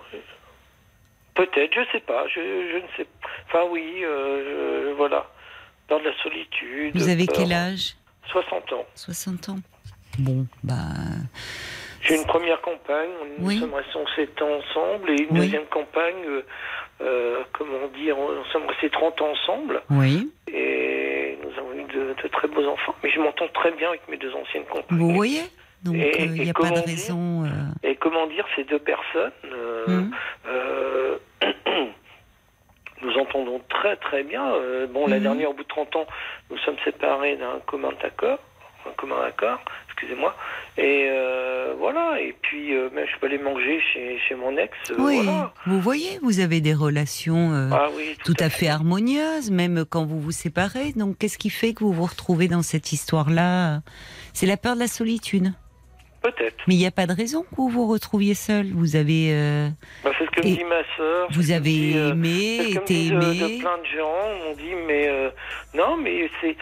Peut-être, 1.35 1.71
je 1.75 1.91
sais 1.91 1.99
pas, 2.01 2.27
je, 2.27 2.39
je 2.41 2.77
ne 2.77 2.87
sais 2.97 3.05
pas. 3.21 3.27
Enfin 3.47 3.67
oui, 3.71 4.03
euh, 4.03 4.89
je- 4.89 4.95
voilà. 4.95 5.29
Peur 5.87 5.99
de 5.99 6.05
la 6.05 6.17
solitude. 6.23 6.91
Vous 6.95 7.07
avez 7.07 7.27
peur- 7.27 7.35
quel 7.37 7.53
âge? 7.53 7.95
60 8.31 8.73
ans. 8.73 8.85
60 8.95 9.49
ans. 9.49 9.59
Bon, 10.17 10.47
bah. 10.63 10.75
J'ai 12.01 12.15
une 12.15 12.25
première 12.25 12.61
compagne, 12.61 13.09
nous 13.39 13.47
Oui. 13.47 13.59
sommes 13.59 13.73
restés 13.73 13.99
7 14.15 14.41
ans 14.41 14.49
ensemble, 14.55 15.09
et 15.11 15.21
une 15.23 15.31
Oui. 15.31 15.39
deuxième 15.39 15.65
compagne, 15.65 16.15
euh, 16.27 16.41
euh, 17.01 17.43
comment 17.53 17.87
dire, 17.95 18.15
nous 18.17 18.45
sommes 18.51 18.65
restés 18.67 18.89
30 18.89 19.21
ans 19.21 19.29
ensemble, 19.31 19.81
Oui. 19.89 20.31
et 20.51 21.37
nous 21.43 21.51
avons 21.57 21.73
eu 21.73 21.83
de, 21.83 22.13
de 22.21 22.27
très 22.29 22.47
beaux 22.47 22.65
enfants, 22.67 22.95
mais 23.03 23.09
je 23.11 23.19
m'entends 23.19 23.47
très 23.53 23.71
bien 23.71 23.89
avec 23.89 24.07
mes 24.07 24.17
deux 24.17 24.33
anciennes 24.33 24.63
compagnes. 24.65 24.97
Vous 24.97 25.13
voyez 25.13 25.41
Donc 25.83 25.95
Et- 25.95 26.23
il 26.25 26.31
n'y 26.33 26.47
et 26.47 26.49
a 26.49 26.53
pas 26.53 26.69
de 26.69 26.75
dire 26.75 26.83
raison. 26.85 27.43
euh, 27.45 27.49
Et 27.83 27.95
comment 27.95 28.27
dire, 28.27 28.45
ces 28.55 28.63
deux 28.65 28.79
personnes, 28.79 29.31
euh, 29.45 29.85
hum, 29.87 30.11
euh, 30.47 31.17
nous 33.01 33.17
entendons 33.17 33.61
très 33.69 33.95
très 33.97 34.23
bien. 34.23 34.45
Euh, 34.53 34.87
bon, 34.87 35.07
la 35.07 35.17
Mhm. 35.17 35.23
dernière, 35.23 35.49
au 35.51 35.53
bout 35.53 35.63
de 35.63 35.67
30 35.69 35.95
ans, 35.95 36.05
nous 36.49 36.57
sommes 36.59 36.75
séparés 36.83 37.37
d'un 37.37 37.59
commun 37.65 37.91
accord, 38.03 38.39
commun 38.97 39.21
accord, 39.27 39.59
excusez-moi. 39.89 40.35
Et 40.77 41.07
euh, 41.09 41.73
voilà, 41.77 42.19
et 42.21 42.33
puis 42.41 42.73
euh, 42.73 42.89
même 42.93 43.05
je 43.05 43.19
peux 43.19 43.25
aller 43.27 43.37
manger 43.37 43.79
chez, 43.93 44.17
chez 44.27 44.35
mon 44.35 44.55
ex. 44.57 44.71
euh, 44.91 44.95
Oui, 44.99 45.21
voilà. 45.23 45.53
vous 45.65 45.79
voyez, 45.81 46.19
vous 46.23 46.39
avez 46.39 46.61
des 46.61 46.73
relations 46.73 47.51
Ah 47.71 47.87
oui, 47.95 48.15
tout 48.23 48.35
à 48.39 48.49
fait 48.49 48.67
harmonieuses, 48.67 49.51
même 49.51 49.83
quand 49.85 50.05
vous 50.05 50.19
vous 50.19 50.31
séparez. 50.31 50.93
Donc 50.95 51.17
qu'est-ce 51.17 51.37
qui 51.37 51.49
fait 51.49 51.73
que 51.73 51.83
vous 51.83 51.93
vous 51.93 52.05
retrouvez 52.05 52.47
dans 52.47 52.61
cette 52.61 52.91
histoire-là? 52.93 53.81
C'est 54.33 54.45
la 54.45 54.57
peur 54.57 54.75
de 54.75 54.79
la 54.79 54.87
solitude. 54.87 55.51
Peut-être. 56.21 56.57
Mais 56.67 56.75
il 56.75 56.79
n'y 56.79 56.85
a 56.85 56.91
pas 56.91 57.07
de 57.07 57.13
raison 57.13 57.43
que 57.43 57.55
vous 57.55 57.69
vous 57.69 57.87
retrouviez 57.87 58.33
seul. 58.33 58.67
Vous 58.73 58.97
avez, 58.97 59.29
euh, 59.31 59.69
Bah, 60.03 60.11
c'est 60.19 60.25
ce 60.25 60.31
que 60.31 60.41
me 60.41 60.53
dit 60.53 60.63
ma 60.65 60.81
sœur. 60.97 61.29
vous 61.31 61.51
avez 61.51 61.69
dit, 61.71 61.97
aimé, 61.97 62.57
été 62.75 63.05
aimé. 63.07 63.39
de 63.39 63.59
plein 63.61 63.77
de 63.77 63.85
gens. 63.97 64.49
On 64.49 64.53
dit, 64.53 64.75
mais 64.85 65.07
euh, 65.07 65.29
non, 65.73 65.95
mais 65.95 66.29
c'est 66.41 66.57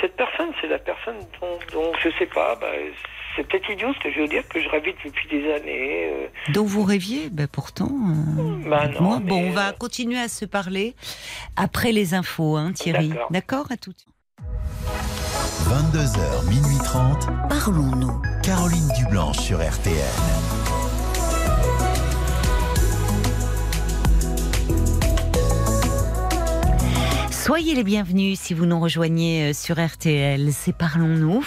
cette 0.00 0.16
personne, 0.16 0.50
c'est 0.60 0.68
la 0.68 0.78
personne 0.78 1.16
dont, 1.40 1.58
dont 1.72 1.92
je 2.02 2.08
sais 2.18 2.26
pas. 2.26 2.56
Bah, 2.56 2.66
c'est 3.36 3.46
peut-être 3.46 3.70
idiot 3.70 3.92
ce 3.94 4.00
que 4.02 4.12
je 4.12 4.20
veux 4.20 4.28
dire 4.28 4.46
que 4.48 4.60
je 4.60 4.68
rêvais 4.68 4.94
depuis 5.04 5.28
des 5.28 5.52
années. 5.52 6.10
euh, 6.12 6.26
dont 6.52 6.64
vous 6.64 6.82
rêviez. 6.84 7.28
Ben 7.30 7.46
pourtant. 7.46 7.88
euh, 7.90 8.68
Bah 8.68 8.88
non, 8.88 9.00
moi, 9.02 9.18
mais, 9.22 9.28
bon, 9.30 9.48
on 9.48 9.50
va 9.50 9.68
euh, 9.68 9.72
continuer 9.72 10.18
à 10.18 10.28
se 10.28 10.44
parler 10.44 10.94
après 11.56 11.92
les 11.92 12.14
infos, 12.14 12.56
hein, 12.56 12.72
Thierry. 12.72 13.12
D'accord. 13.30 13.66
À 13.70 13.76
tout. 13.76 13.92
22h, 15.68 16.48
minuit 16.48 16.78
30. 16.84 17.28
Parlons-nous. 17.48 18.20
Caroline 18.42 18.88
Dublanche 18.98 19.38
sur 19.38 19.58
RTL. 19.58 19.94
Soyez 27.42 27.74
les 27.74 27.84
bienvenus 27.84 28.38
si 28.38 28.52
vous 28.52 28.66
nous 28.66 28.78
rejoignez 28.78 29.48
euh, 29.48 29.52
sur 29.54 29.82
RTL. 29.82 30.50
C'est 30.52 30.74
Parlons-nous. 30.74 31.42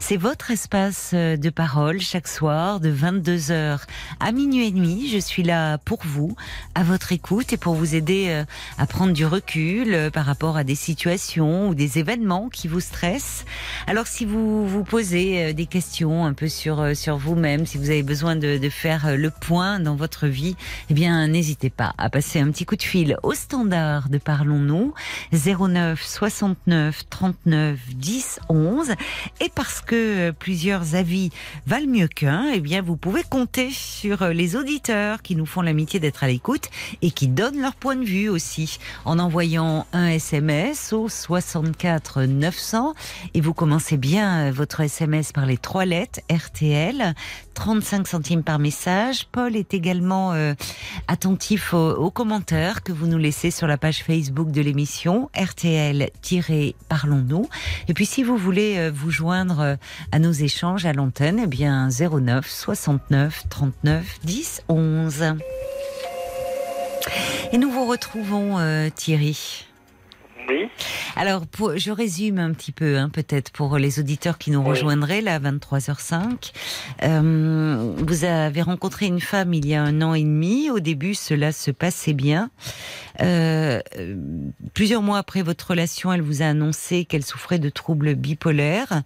C'est 0.00 0.16
votre 0.16 0.50
espace 0.50 1.10
euh, 1.12 1.36
de 1.36 1.50
parole 1.50 2.00
chaque 2.00 2.28
soir 2.28 2.80
de 2.80 2.90
22h 2.90 3.78
à 4.20 4.32
minuit 4.32 4.68
et 4.68 4.70
demi. 4.70 5.06
Je 5.06 5.18
suis 5.18 5.42
là 5.42 5.76
pour 5.76 5.98
vous, 6.02 6.34
à 6.74 6.82
votre 6.82 7.12
écoute 7.12 7.52
et 7.52 7.58
pour 7.58 7.74
vous 7.74 7.94
aider 7.94 8.28
euh, 8.28 8.44
à 8.78 8.86
prendre 8.86 9.12
du 9.12 9.26
recul 9.26 10.10
par 10.14 10.24
rapport 10.24 10.56
à 10.56 10.64
des 10.64 10.74
situations 10.74 11.68
ou 11.68 11.74
des 11.74 11.98
événements 11.98 12.48
qui 12.48 12.66
vous 12.66 12.80
stressent. 12.80 13.44
Alors 13.86 14.06
si 14.06 14.24
vous 14.24 14.66
vous 14.66 14.82
posez 14.82 15.52
des 15.52 15.66
questions 15.66 16.24
un 16.24 16.32
peu 16.32 16.48
sur, 16.48 16.96
sur 16.96 17.18
vous-même, 17.18 17.66
si 17.66 17.76
vous 17.76 17.90
avez 17.90 18.02
besoin 18.02 18.34
de, 18.34 18.56
de 18.56 18.68
faire 18.70 19.18
le 19.18 19.28
point 19.28 19.78
dans 19.78 19.94
votre 19.94 20.26
vie, 20.26 20.56
eh 20.88 20.94
bien 20.94 21.28
n'hésitez 21.28 21.68
pas 21.68 21.92
à 21.98 22.08
passer 22.08 22.40
un 22.40 22.50
petit 22.50 22.64
coup 22.64 22.76
de 22.76 22.82
fil 22.82 23.18
au 23.22 23.34
standard 23.34 24.08
de 24.08 24.16
Parlons-nous 24.16 24.94
09 25.34 26.00
69 26.02 27.08
39 27.10 27.78
10 27.94 28.40
11 28.48 28.92
et 29.40 29.50
parce 29.54 29.80
que 29.80 29.94
euh, 29.94 30.32
plusieurs 30.32 30.94
avis 30.94 31.30
valent 31.66 31.88
mieux 31.88 32.08
qu'un, 32.08 32.50
eh 32.54 32.60
bien 32.60 32.82
vous 32.82 32.96
pouvez 32.96 33.22
compter 33.22 33.70
sur 33.70 34.22
euh, 34.22 34.32
les 34.32 34.56
auditeurs 34.56 35.22
qui 35.22 35.34
nous 35.34 35.46
font 35.46 35.62
l'amitié 35.62 35.98
d'être 35.98 36.24
à 36.24 36.28
l'écoute 36.28 36.68
et 37.02 37.10
qui 37.10 37.28
donnent 37.28 37.60
leur 37.60 37.74
point 37.74 37.96
de 37.96 38.04
vue 38.04 38.28
aussi 38.28 38.78
en 39.04 39.18
envoyant 39.18 39.86
un 39.92 40.06
SMS 40.06 40.92
au 40.92 41.08
64 41.08 42.22
900 42.22 42.94
et 43.34 43.40
vous 43.40 43.54
commencez 43.54 43.96
bien 43.96 44.48
euh, 44.48 44.52
votre 44.52 44.80
SMS 44.80 45.32
par 45.32 45.46
les 45.46 45.58
trois 45.58 45.84
lettres 45.84 46.20
RTL 46.30 47.14
35 47.54 48.06
centimes 48.06 48.42
par 48.42 48.58
message. 48.58 49.26
Paul 49.30 49.56
est 49.56 49.74
également 49.74 50.32
euh, 50.32 50.54
attentif 51.08 51.72
aux, 51.72 51.92
aux 51.92 52.10
commentaires 52.10 52.82
que 52.82 52.92
vous 52.92 53.06
nous 53.06 53.18
laissez 53.18 53.50
sur 53.50 53.66
la 53.66 53.78
page 53.78 54.02
Facebook 54.02 54.50
de 54.50 54.60
l'émission 54.60 55.30
RTL-Parlons-nous. 55.36 57.48
Et 57.88 57.94
puis 57.94 58.06
si 58.06 58.22
vous 58.22 58.36
voulez 58.36 58.76
euh, 58.78 58.90
vous 58.94 59.10
joindre 59.10 59.60
euh, 59.60 59.76
à 60.12 60.18
nos 60.18 60.32
échanges 60.32 60.86
à 60.86 60.92
l'antenne, 60.92 61.40
eh 61.44 61.46
bien 61.46 61.88
09 61.88 62.48
69 62.48 63.44
39 63.48 64.18
10 64.24 64.62
11. 64.68 65.24
Et 67.52 67.58
nous 67.58 67.70
vous 67.70 67.86
retrouvons 67.86 68.58
euh, 68.58 68.88
Thierry. 68.94 69.66
Oui. 70.48 70.68
Alors, 71.16 71.46
pour, 71.46 71.76
je 71.76 71.90
résume 71.90 72.38
un 72.38 72.52
petit 72.52 72.72
peu, 72.72 72.96
hein, 72.98 73.08
peut-être 73.08 73.50
pour 73.52 73.78
les 73.78 73.98
auditeurs 74.00 74.38
qui 74.38 74.50
nous 74.50 74.60
Oui. 74.60 74.70
rejoindraient 74.70 75.20
là, 75.20 75.34
à 75.36 75.38
23h05. 75.38 76.52
Euh, 77.02 77.92
vous 77.98 78.24
avez 78.24 78.62
rencontré 78.62 79.06
une 79.06 79.20
femme 79.20 79.54
il 79.54 79.66
y 79.66 79.74
a 79.74 79.82
un 79.82 80.02
an 80.02 80.14
et 80.14 80.22
demi. 80.22 80.70
Au 80.70 80.80
début, 80.80 81.14
cela 81.14 81.52
se 81.52 81.70
passait 81.70 82.12
bien. 82.14 82.50
Euh, 83.20 83.80
plusieurs 84.74 85.02
mois 85.02 85.18
après 85.18 85.42
votre 85.42 85.68
relation, 85.70 86.12
elle 86.12 86.22
vous 86.22 86.42
a 86.42 86.46
annoncé 86.46 87.04
qu'elle 87.04 87.24
souffrait 87.24 87.58
de 87.58 87.68
troubles 87.68 88.14
bipolaires. 88.14 89.02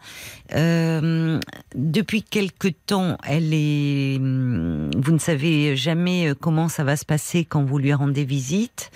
Euh, 0.55 1.39
depuis 1.75 2.23
quelque 2.23 2.69
temps, 2.69 3.19
elle 3.27 3.53
est. 3.53 4.17
hum, 4.17 4.91
Vous 4.97 5.13
ne 5.13 5.19
savez 5.19 5.77
jamais 5.77 6.29
euh, 6.29 6.35
comment 6.35 6.69
ça 6.69 6.85
va 6.85 6.97
se 6.97 7.05
passer 7.05 7.45
quand 7.45 7.65
vous 7.65 7.79
lui 7.79 7.93
rendez 7.93 8.25
visite. 8.25 8.91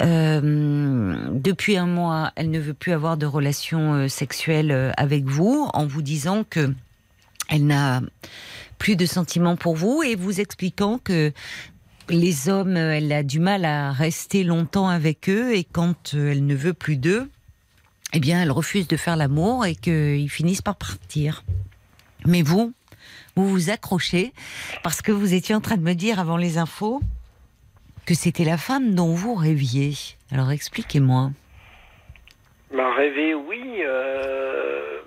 Euh, 0.00 1.16
depuis 1.32 1.76
un 1.76 1.86
mois, 1.86 2.32
elle 2.36 2.50
ne 2.50 2.60
veut 2.60 2.74
plus 2.74 2.92
avoir 2.92 3.16
de 3.16 3.26
relations 3.26 3.94
euh, 3.94 4.08
sexuelles 4.08 4.70
euh, 4.70 4.92
avec 4.96 5.24
vous, 5.24 5.68
en 5.72 5.86
vous 5.86 6.02
disant 6.02 6.44
que 6.48 6.72
elle 7.50 7.66
n'a 7.66 8.00
plus 8.78 8.96
de 8.96 9.06
sentiments 9.06 9.56
pour 9.56 9.76
vous 9.76 10.02
et 10.02 10.14
vous 10.16 10.40
expliquant 10.40 10.98
que 11.02 11.32
les 12.08 12.48
hommes, 12.48 12.76
euh, 12.76 12.96
elle 12.96 13.12
a 13.12 13.22
du 13.22 13.40
mal 13.40 13.64
à 13.64 13.92
rester 13.92 14.44
longtemps 14.44 14.88
avec 14.88 15.28
eux 15.28 15.54
et 15.54 15.64
quand 15.64 16.14
euh, 16.14 16.32
elle 16.32 16.46
ne 16.46 16.54
veut 16.54 16.74
plus 16.74 16.96
d'eux, 16.96 17.28
eh 18.12 18.20
bien, 18.20 18.42
elle 18.42 18.50
refuse 18.50 18.86
de 18.86 18.96
faire 18.96 19.16
l'amour 19.16 19.66
et 19.66 19.74
qu'ils 19.74 20.30
finissent 20.30 20.62
par 20.62 20.76
partir. 20.76 21.44
Mais 22.26 22.42
vous, 22.42 22.72
vous 23.36 23.48
vous 23.48 23.70
accrochez 23.70 24.32
parce 24.82 25.02
que 25.02 25.12
vous 25.12 25.34
étiez 25.34 25.54
en 25.54 25.60
train 25.60 25.76
de 25.76 25.82
me 25.82 25.94
dire 25.94 26.20
avant 26.20 26.36
les 26.36 26.58
infos 26.58 27.00
que 28.06 28.14
c'était 28.14 28.44
la 28.44 28.58
femme 28.58 28.94
dont 28.94 29.14
vous 29.14 29.34
rêviez. 29.34 29.94
Alors 30.30 30.50
expliquez-moi. 30.50 31.32
Bah, 32.74 32.94
rêver, 32.96 33.34
oui. 33.34 33.62
euh, 33.84 35.00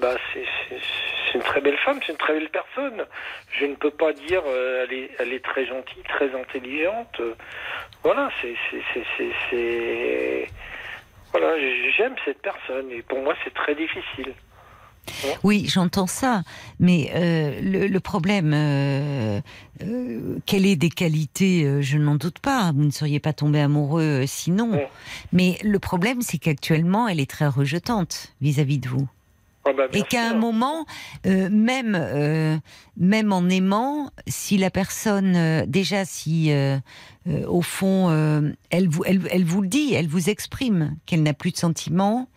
bah, 0.00 0.16
c'est 0.32 0.44
c'est- 1.32 1.38
une 1.38 1.44
très 1.44 1.60
belle 1.60 1.76
femme, 1.84 1.98
c'est 2.04 2.12
une 2.12 2.18
très 2.18 2.34
belle 2.34 2.48
personne. 2.50 3.04
Je 3.58 3.66
ne 3.66 3.74
peux 3.74 3.90
pas 3.90 4.12
dire 4.12 4.42
euh, 4.46 4.84
elle, 4.88 4.92
est, 4.96 5.10
elle 5.18 5.32
est 5.32 5.44
très 5.44 5.66
gentille, 5.66 6.02
très 6.08 6.34
intelligente. 6.34 7.16
euh, 7.20 7.34
voilà, 8.02 8.30
c'est 8.40 8.54
c'est- 8.70 8.82
c'est- 8.94 9.04
c'est- 9.16 9.32
c'est- 9.50 10.46
Voilà, 11.32 11.54
j'aime 11.96 12.14
cette 12.24 12.42
personne 12.42 12.90
et 12.90 13.02
pour 13.02 13.20
moi 13.22 13.34
c'est 13.44 13.54
très 13.54 13.74
difficile. 13.76 14.34
Oui, 15.44 15.66
j'entends 15.68 16.06
ça, 16.06 16.42
mais 16.78 17.10
euh, 17.14 17.60
le, 17.62 17.86
le 17.86 18.00
problème, 18.00 18.52
euh, 18.52 19.40
euh, 19.82 20.38
qu'elle 20.46 20.66
ait 20.66 20.76
des 20.76 20.90
qualités, 20.90 21.82
je 21.82 21.98
n'en 21.98 22.16
doute 22.16 22.38
pas. 22.40 22.72
Vous 22.74 22.84
ne 22.84 22.90
seriez 22.90 23.18
pas 23.20 23.32
tombé 23.32 23.60
amoureux 23.60 24.24
sinon. 24.26 24.72
Mais 25.32 25.56
le 25.62 25.78
problème, 25.78 26.20
c'est 26.20 26.38
qu'actuellement, 26.38 27.08
elle 27.08 27.20
est 27.20 27.30
très 27.30 27.46
rejetante 27.46 28.32
vis-à-vis 28.40 28.78
de 28.78 28.88
vous. 28.88 29.08
Ah 29.66 29.72
bah, 29.74 29.84
Et 29.92 30.02
qu'à 30.02 30.30
un 30.30 30.34
moment, 30.34 30.86
euh, 31.26 31.48
même 31.50 31.94
euh, 31.94 32.56
même 32.96 33.32
en 33.32 33.48
aimant, 33.48 34.10
si 34.26 34.56
la 34.56 34.70
personne 34.70 35.36
euh, 35.36 35.64
déjà 35.66 36.04
si 36.04 36.50
au 37.46 37.60
fond 37.62 38.10
elle 38.70 38.88
vous 38.88 39.04
elle, 39.04 39.20
elle 39.30 39.44
vous 39.44 39.60
le 39.62 39.68
dit, 39.68 39.92
elle 39.94 40.08
vous 40.08 40.30
exprime 40.30 40.96
qu'elle 41.06 41.22
n'a 41.22 41.34
plus 41.34 41.50
de 41.52 41.56
sentiments. 41.58 42.28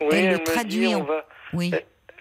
Oui, 0.00 0.08
elle 0.12 0.30
le 0.32 0.44
traduit 0.44 0.86
dit, 0.86 0.94
en- 0.94 1.02
va... 1.04 1.24
Oui. 1.52 1.72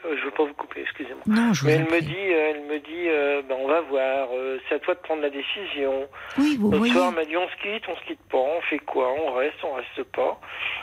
Euh, 0.07 0.15
je 0.17 0.25
veux 0.25 0.31
pas 0.31 0.45
vous 0.45 0.53
couper, 0.53 0.81
excusez-moi. 0.81 1.23
Non, 1.27 1.53
je 1.53 1.61
vous 1.61 1.67
Mais 1.67 1.73
elle 1.73 1.85
me 1.91 2.01
dit, 2.01 2.13
euh, 2.15 2.51
elle 2.55 2.63
me 2.63 2.79
dit, 2.79 3.07
euh, 3.07 3.41
ben, 3.47 3.55
on 3.59 3.67
va 3.67 3.81
voir. 3.81 4.29
euh, 4.33 4.59
c'est 4.67 4.75
à 4.75 4.79
toi 4.79 4.95
de 4.95 4.99
prendre 4.99 5.21
la 5.21 5.29
décision. 5.29 6.07
Oui, 6.37 6.57
vous 6.59 6.71
voyez. 6.71 6.93
soir, 6.93 7.09
elle 7.09 7.15
m'a 7.15 7.25
dit, 7.25 7.37
on 7.37 7.47
se 7.49 7.55
quitte, 7.61 7.83
on 7.87 7.95
se 7.95 8.03
quitte 8.05 8.21
pas, 8.29 8.37
on 8.37 8.61
fait 8.61 8.79
quoi, 8.79 9.11
on 9.13 9.33
reste, 9.33 9.57
on 9.63 9.73
reste 9.73 10.03
pas. 10.11 10.39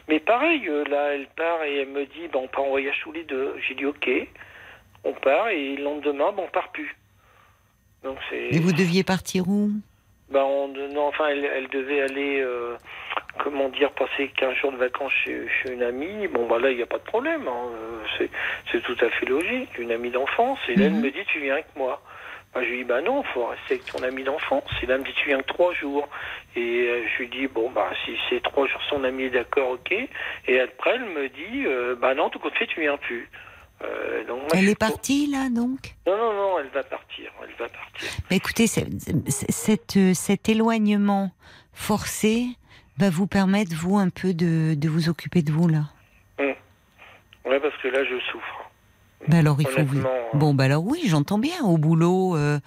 Mais 0.09 0.21
pareil, 0.21 0.69
là, 0.89 1.15
elle 1.15 1.27
part 1.37 1.63
et 1.65 1.79
elle 1.79 1.89
me 1.89 2.05
dit, 2.05 2.29
ben, 2.33 2.41
on 2.43 2.49
part 2.49 2.65
en 2.65 2.71
voyage 2.71 3.01
tous 3.03 3.13
les 3.13 3.25
deux. 3.25 3.55
J'ai 3.67 3.75
dit, 3.75 3.87
ok, 3.87 4.09
on 5.05 5.13
part 5.13 5.49
et 5.49 5.77
le 5.77 5.85
lendemain, 5.85 6.33
ben, 6.33 6.45
on 6.47 6.51
part 6.51 6.71
plus. 6.73 6.95
Donc 8.03 8.19
c'est. 8.31 8.49
Et 8.55 8.61
vous 8.61 8.73
deviez 8.73 9.03
partir 9.05 9.49
où? 9.49 9.71
Ben, 10.31 10.43
on, 10.43 10.69
non, 10.69 11.09
enfin, 11.09 11.29
elle, 11.29 11.45
elle 11.45 11.69
devait 11.69 12.03
aller, 12.03 12.41
euh, 12.41 12.77
comment 13.39 13.69
dire, 13.69 13.91
passer 13.93 14.29
15 14.37 14.55
jours 14.57 14.73
de 14.73 14.77
vacances 14.77 15.13
chez, 15.25 15.47
chez 15.63 15.73
une 15.73 15.83
amie. 15.83 16.29
Bon, 16.29 16.47
bah 16.47 16.59
là, 16.59 16.71
il 16.71 16.77
n'y 16.77 16.83
a 16.83 16.87
pas 16.87 16.99
de 16.99 17.05
problème. 17.05 17.47
hein. 17.49 17.69
Euh, 18.21 18.27
C'est, 18.71 18.83
tout 18.83 18.97
à 19.05 19.09
fait 19.11 19.27
logique. 19.27 19.77
Une 19.79 19.93
amie 19.93 20.11
d'enfance. 20.11 20.59
Et 20.69 20.77
là, 20.77 20.87
elle 20.87 20.95
Mhm. 20.95 21.01
me 21.01 21.11
dit, 21.11 21.25
tu 21.27 21.41
viens 21.41 21.55
avec 21.55 21.67
moi. 21.77 22.03
Ben, 22.55 22.63
je 22.63 22.69
lui 22.69 22.79
dis, 22.79 22.85
bah 22.85 23.01
non, 23.01 23.23
faut 23.25 23.47
rester 23.47 23.75
avec 23.75 23.87
ton 23.87 24.03
ami 24.05 24.23
d'enfance. 24.23 24.63
Et 24.83 24.87
là, 24.87 24.95
elle 24.95 25.01
me 25.01 25.07
dit, 25.07 25.13
tu 25.15 25.27
viens 25.29 25.39
que 25.41 25.47
trois 25.47 25.75
jours. 25.75 26.09
Et 26.55 26.61
euh, 26.89 27.03
je 27.13 27.19
lui 27.23 27.29
dis, 27.29 27.47
bon, 27.49 27.71
bah, 27.71 27.91
si 28.05 28.17
c'est 28.31 28.41
trois 28.43 28.67
jours, 28.69 28.81
son 28.89 29.03
ami 29.05 29.25
est 29.25 29.31
d'accord, 29.31 29.71
ok. 29.71 29.93
Et 30.47 30.61
après, 30.61 30.91
elle 30.95 31.05
me 31.07 31.29
dit, 31.29 31.65
euh, 31.67 31.97
bah 31.97 32.15
non, 32.15 32.31
tout 32.31 32.39
compte 32.39 32.55
fait, 32.55 32.67
tu 32.69 32.81
viens 32.81 32.97
plus. 32.97 33.29
Euh, 33.83 34.25
donc, 34.25 34.39
moi, 34.43 34.49
je 34.55 34.59
Elle 34.59 34.69
est 34.69 34.79
partie 34.79 35.27
là 35.27 35.49
donc? 35.51 35.81
Non, 36.07 36.17
non, 36.17 36.33
non, 36.33 36.59
elle 36.61 36.69
va 36.69 36.85
partir. 36.85 37.33
Elle 37.43 37.55
va 37.59 37.69
partir. 37.69 38.09
Mais 38.31 38.37
Écoutez, 38.37 38.67
cet 40.15 40.49
éloignement 40.49 41.31
forcé 41.73 42.47
va 42.99 43.11
vous 43.11 43.27
permettre 43.27 43.75
vous 43.75 43.97
un 43.99 44.09
peu 44.09 44.35
de, 44.35 44.75
de 44.75 44.89
vous 44.89 45.09
occuper 45.09 45.43
de 45.43 45.53
vous 45.53 45.69
là. 45.69 45.85
Ouais, 47.47 47.61
parce 47.61 47.77
que 47.83 47.89
là, 47.89 48.03
je 48.05 48.19
souffre. 48.33 48.71
Ben 49.29 49.39
alors 49.39 49.61
il 49.61 49.67
faut 49.67 49.83
vous. 49.85 50.01
Euh, 50.01 50.23
Bon, 50.35 50.55
bah 50.55 50.65
alors 50.65 50.83
oui, 50.85 51.03
j'entends 51.07 51.39
bien. 51.39 51.63
Au 51.63 51.77
boulot, 51.79 52.37
euh, 52.37 52.59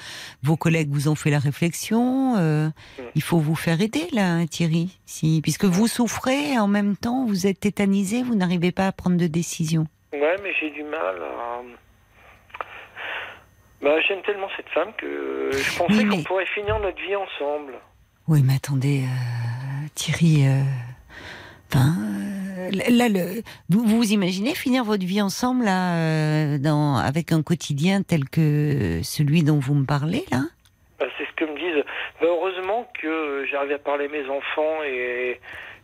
vos 0.44 0.56
collègues 0.56 0.90
vous 0.92 1.08
ont 1.08 1.16
fait 1.16 1.30
la 1.32 1.40
réflexion. 1.40 2.36
euh, 2.38 2.68
Mm. 3.00 3.02
Il 3.16 3.22
faut 3.24 3.40
vous 3.40 3.56
faire 3.56 3.82
aider, 3.82 4.08
là, 4.14 4.34
hein, 4.34 4.46
Thierry. 4.48 5.00
Si, 5.06 5.40
puisque 5.42 5.66
vous 5.66 5.88
souffrez, 5.88 6.58
en 6.60 6.68
même 6.68 6.96
temps, 6.96 7.26
vous 7.26 7.48
êtes 7.48 7.60
tétanisé, 7.60 8.22
vous 8.24 8.36
n'arrivez 8.36 8.72
pas 8.72 8.86
à 8.88 8.92
prendre 8.92 9.18
de 9.18 9.26
décision. 9.28 9.88
Ouais, 10.14 10.36
mais 10.44 10.52
j'ai 10.60 10.70
du 10.72 10.84
mal 10.84 11.16
à. 11.24 11.62
Bah, 13.82 14.00
j'aime 14.08 14.22
tellement 14.24 14.48
cette 14.58 14.70
femme 14.70 14.92
que 14.98 15.50
je 15.54 15.78
pensais 15.78 15.94
Oui, 16.04 16.08
qu'on 16.08 16.24
pourrait 16.24 16.46
finir 16.48 16.80
notre 16.80 17.02
vie 17.02 17.16
ensemble. 17.16 17.74
Oui, 18.28 18.42
mais 18.44 18.56
attendez, 18.56 19.04
euh, 19.04 19.67
Thierry. 19.96 20.48
euh, 20.48 20.62
Enfin, 21.70 21.96
euh, 22.00 22.70
là, 22.90 23.10
le, 23.10 23.42
vous, 23.68 23.84
vous 23.84 24.14
imaginez 24.14 24.56
finir 24.56 24.86
votre 24.86 25.06
vie 25.06 25.22
ensemble 25.22 25.66
là, 25.66 25.96
euh, 25.98 26.58
dans, 26.58 26.96
avec 26.96 27.34
un 27.34 27.44
quotidien 27.44 28.04
tel 28.04 28.30
que 28.30 29.02
celui 29.04 29.44
dont 29.44 29.60
vous 29.60 29.74
me 29.74 29.86
parlez 29.86 30.24
là? 30.32 30.44
Bah, 30.98 31.08
c'est 31.18 31.26
ce 31.26 31.34
que 31.36 31.44
me 31.44 31.58
disent. 31.58 31.84
Bah, 32.22 32.28
heureusement 32.30 32.88
que 33.02 33.46
j'arrive 33.52 33.74
à 33.74 33.80
parler 33.80 34.06
à 34.06 34.08
mes 34.08 34.24
enfants 34.30 34.82
et, 34.86 35.42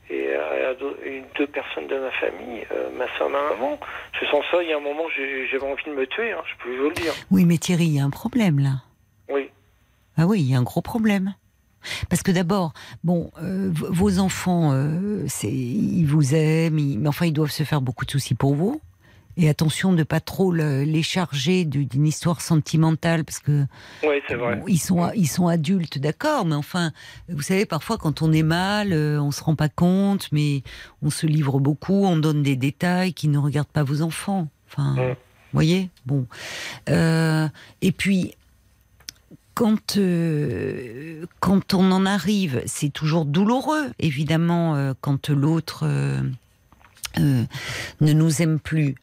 et 0.09 0.33
à, 0.33 0.73
deux, 0.75 0.97
deux 1.37 1.47
personnes 1.47 1.87
de 1.87 1.99
ma 1.99 2.11
famille, 2.11 2.65
euh, 2.71 2.89
ma 2.97 3.05
soeur, 3.17 3.29
ma 3.29 3.41
maman. 3.49 3.77
Je 4.21 4.25
sens 4.27 4.41
ça, 4.51 4.63
il 4.63 4.69
y 4.69 4.73
a 4.73 4.77
un 4.77 4.79
moment, 4.79 5.03
j'avais 5.51 5.65
envie 5.69 5.83
de 5.85 5.95
me 5.95 6.07
tuer, 6.07 6.31
hein, 6.31 6.41
je 6.49 6.63
peux 6.63 6.77
vous 6.77 6.89
le 6.89 6.95
dire. 6.95 7.13
Oui, 7.29 7.43
mais 7.43 7.57
Thierry, 7.57 7.87
il 7.87 7.95
y 7.97 7.99
a 7.99 8.05
un 8.05 8.09
problème 8.09 8.59
là. 8.59 8.83
Oui. 9.29 9.49
Ah 10.15 10.27
oui, 10.27 10.39
il 10.39 10.49
y 10.49 10.55
a 10.55 10.59
un 10.59 10.63
gros 10.63 10.81
problème. 10.81 11.33
Parce 12.09 12.23
que 12.23 12.31
d'abord, 12.31 12.73
bon, 13.03 13.31
euh, 13.41 13.69
vos 13.73 14.19
enfants, 14.19 14.71
euh, 14.73 15.25
ils 15.43 16.05
vous 16.05 16.33
aiment, 16.35 16.79
ils- 16.79 16.99
mais 16.99 17.09
enfin, 17.09 17.25
ils 17.25 17.33
doivent 17.33 17.51
se 17.51 17.63
faire 17.63 17.81
beaucoup 17.81 18.05
de 18.05 18.11
soucis 18.11 18.35
pour 18.35 18.55
vous. 18.55 18.81
Et 19.35 19.49
attention 19.49 19.93
de 19.93 20.03
pas 20.03 20.19
trop 20.19 20.51
le- 20.51 20.83
les 20.83 21.01
charger 21.01 21.65
d'une 21.65 22.05
histoire 22.05 22.39
sentimentale, 22.39 23.23
parce 23.23 23.39
que 23.39 23.65
Oui, 24.03 24.21
vrai. 24.29 24.57
bon, 24.57 24.65
ils 24.67 24.77
sont 24.77 25.09
ils 25.15 25.25
sont 25.27 25.47
adultes, 25.47 25.97
d'accord, 25.97 26.45
mais 26.45 26.53
enfin, 26.53 26.91
vous 27.29 27.41
savez, 27.41 27.65
parfois 27.65 27.97
quand 27.97 28.21
on 28.21 28.31
est 28.31 28.43
mal, 28.43 28.93
euh, 28.93 29.19
on 29.19 29.31
se 29.31 29.43
rend 29.43 29.55
pas 29.55 29.69
compte, 29.69 30.27
mais 30.31 30.61
on 31.01 31.09
se 31.09 31.25
livre 31.25 31.59
beaucoup, 31.59 32.05
on 32.05 32.15
donne 32.17 32.43
des 32.43 32.55
détails 32.55 33.13
qui 33.15 33.27
ne 33.27 33.39
regardent 33.39 33.69
pas 33.69 33.81
vos 33.81 34.03
enfants. 34.03 34.49
Enfin, 34.69 34.93
Mm. 34.93 35.07
vous 35.09 35.15
voyez, 35.51 35.89
bon. 36.05 36.27
Euh, 36.89 37.47
et 37.81 37.91
puis 37.91 38.35
quand 39.53 39.97
euh, 39.97 41.25
quand 41.39 41.73
on 41.73 41.91
en 41.91 42.05
arrive, 42.05 42.61
c'est 42.65 42.89
toujours 42.91 43.25
douloureux, 43.25 43.91
évidemment, 43.99 44.75
euh, 44.75 44.93
quand 44.99 45.29
l'autre 45.29 45.83
euh, 45.85 46.21
ne 47.19 48.13
nous 48.13 48.41
aime 48.41 48.59
plus. 48.59 48.95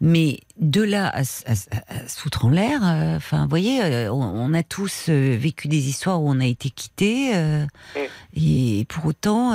Mais 0.00 0.40
de 0.60 0.82
là 0.82 1.06
à, 1.08 1.18
à 1.18 1.20
s- 1.22 1.44
à 1.88 2.06
se 2.06 2.20
foutre 2.20 2.44
en 2.44 2.50
l'air, 2.50 2.80
enfin, 3.16 3.44
vous 3.44 3.48
voyez, 3.48 4.08
on, 4.10 4.20
on 4.20 4.52
a 4.54 4.62
tous 4.62 5.08
vécu 5.08 5.68
des 5.68 5.88
histoires 5.88 6.22
où 6.22 6.28
on 6.30 6.40
a 6.40 6.46
été 6.46 6.68
quitté, 6.70 7.34
euh, 7.34 7.64
et 8.34 8.84
pour 8.90 9.06
autant, 9.06 9.52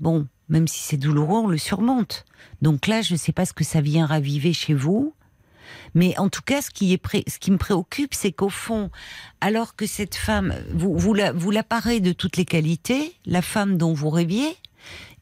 bon, 0.00 0.26
même 0.48 0.68
si 0.68 0.80
c'est 0.84 0.96
douloureux, 0.96 1.40
on 1.40 1.48
le 1.48 1.58
surmonte. 1.58 2.24
Donc 2.62 2.86
là, 2.86 3.02
je 3.02 3.14
ne 3.14 3.18
sais 3.18 3.32
pas 3.32 3.44
ce 3.46 3.52
que 3.52 3.64
ça 3.64 3.80
vient 3.80 4.06
raviver 4.06 4.52
chez 4.52 4.72
vous. 4.74 5.12
Mais 5.94 6.16
en 6.18 6.28
tout 6.28 6.42
cas, 6.42 6.62
ce 6.62 6.70
qui, 6.70 6.92
est 6.92 6.98
pré- 6.98 7.24
ce 7.26 7.38
qui 7.38 7.50
me 7.50 7.58
préoccupe, 7.58 8.14
c'est 8.14 8.32
qu'au 8.32 8.48
fond, 8.48 8.90
alors 9.40 9.76
que 9.76 9.86
cette 9.86 10.14
femme, 10.14 10.54
vous, 10.72 10.96
vous, 10.96 11.14
la, 11.14 11.32
vous 11.32 11.50
la 11.50 11.62
parez 11.62 12.00
de 12.00 12.12
toutes 12.12 12.36
les 12.36 12.44
qualités, 12.44 13.14
la 13.26 13.42
femme 13.42 13.76
dont 13.76 13.92
vous 13.92 14.10
rêviez, 14.10 14.56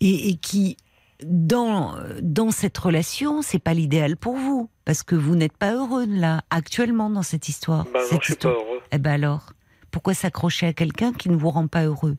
et, 0.01 0.29
et 0.29 0.35
qui, 0.37 0.77
dans, 1.25 1.95
dans 2.21 2.51
cette 2.51 2.77
relation, 2.77 3.41
c'est 3.43 3.59
pas 3.59 3.75
l'idéal 3.75 4.17
pour 4.17 4.37
vous, 4.37 4.69
parce 4.85 5.03
que 5.03 5.15
vous 5.15 5.37
n'êtes 5.37 5.57
pas 5.57 5.75
heureux 5.75 6.07
là, 6.07 6.43
actuellement, 6.51 7.09
dans 7.11 7.23
cette 7.23 7.49
histoire. 7.49 7.85
Bah 7.93 8.01
non, 8.01 8.07
cette 8.11 8.25
suis 8.25 8.35
pas 8.35 8.49
heureux. 8.49 8.81
Eh 8.93 8.99
ben 8.99 9.13
alors, 9.13 9.53
pourquoi 9.91 10.13
s'accrocher 10.13 10.67
à 10.67 10.73
quelqu'un 10.73 11.13
qui 11.13 11.31
ne 11.31 11.37
vous 11.37 11.51
rend 11.51 11.69
pas 11.69 11.85
heureux? 11.85 12.17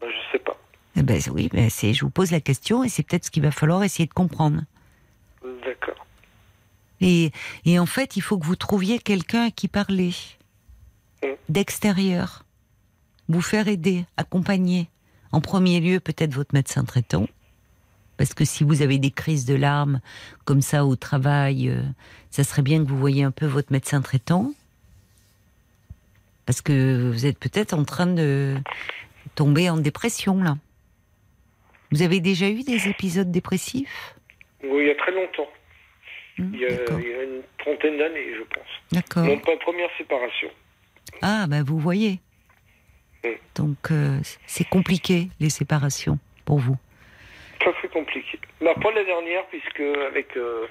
Bah, 0.00 0.06
je 0.08 0.32
sais 0.32 0.42
pas. 0.44 0.56
Eh 0.94 1.02
ben 1.02 1.20
oui, 1.32 1.48
ben 1.52 1.70
c'est, 1.70 1.94
je 1.94 2.04
vous 2.04 2.10
pose 2.10 2.30
la 2.30 2.40
question 2.40 2.84
et 2.84 2.88
c'est 2.88 3.02
peut-être 3.02 3.24
ce 3.24 3.30
qu'il 3.30 3.42
va 3.42 3.50
falloir 3.50 3.82
essayer 3.82 4.06
de 4.06 4.14
comprendre. 4.14 4.62
Et 7.00 7.32
en 7.78 7.86
fait, 7.86 8.16
il 8.16 8.22
faut 8.22 8.38
que 8.38 8.46
vous 8.46 8.56
trouviez 8.56 8.98
quelqu'un 8.98 9.46
à 9.46 9.50
qui 9.50 9.68
parler, 9.68 10.12
Mm. 11.22 11.26
d'extérieur, 11.48 12.44
vous 13.28 13.42
faire 13.42 13.68
aider, 13.68 14.04
accompagner. 14.16 14.88
En 15.32 15.40
premier 15.40 15.80
lieu, 15.80 16.00
peut-être 16.00 16.32
votre 16.32 16.54
médecin 16.54 16.84
traitant, 16.84 17.26
parce 18.16 18.34
que 18.34 18.44
si 18.44 18.64
vous 18.64 18.82
avez 18.82 18.98
des 18.98 19.10
crises 19.10 19.44
de 19.44 19.54
larmes 19.54 20.00
comme 20.44 20.62
ça 20.62 20.84
au 20.86 20.96
travail, 20.96 21.68
euh, 21.68 21.82
ça 22.30 22.44
serait 22.44 22.62
bien 22.62 22.82
que 22.84 22.88
vous 22.88 22.98
voyiez 22.98 23.24
un 23.24 23.30
peu 23.30 23.46
votre 23.46 23.72
médecin 23.72 24.00
traitant, 24.00 24.52
parce 26.46 26.62
que 26.62 27.10
vous 27.12 27.26
êtes 27.26 27.38
peut-être 27.38 27.74
en 27.74 27.84
train 27.84 28.06
de 28.06 28.56
tomber 29.34 29.68
en 29.70 29.76
dépression 29.76 30.42
là. 30.42 30.56
Vous 31.90 32.02
avez 32.02 32.20
déjà 32.20 32.48
eu 32.48 32.62
des 32.62 32.88
épisodes 32.88 33.30
dépressifs? 33.30 34.14
Oui, 34.62 34.82
il 34.82 34.86
y 34.86 34.90
a 34.90 34.94
très 34.94 35.12
longtemps. 35.12 35.48
Hmm, 36.38 36.50
Il 36.54 36.60
y 36.60 36.66
a, 36.66 36.68
D'accord. 36.70 37.00
il 37.00 37.08
y 37.08 37.14
a 37.14 37.22
une 37.24 37.42
trentaine 37.58 37.98
d'années, 37.98 38.34
je 38.36 38.42
pense. 38.44 38.68
D'accord. 38.92 39.24
Mon 39.24 39.38
première 39.58 39.90
séparation. 39.98 40.50
Ah, 41.22 41.46
ben 41.48 41.62
vous 41.62 41.78
voyez. 41.78 42.20
Mm. 43.24 43.28
Donc, 43.56 43.90
euh, 43.90 44.18
c'est 44.46 44.68
compliqué, 44.68 45.28
les 45.40 45.50
séparations, 45.50 46.18
pour 46.44 46.58
vous. 46.58 46.76
Très 47.60 47.72
très 47.72 47.88
compliqué. 47.88 48.38
Bah, 48.60 48.74
pas 48.80 48.92
la 48.92 49.02
dernière, 49.04 49.44
puisque 49.46 49.80
avec, 49.80 50.36
euh, 50.36 50.66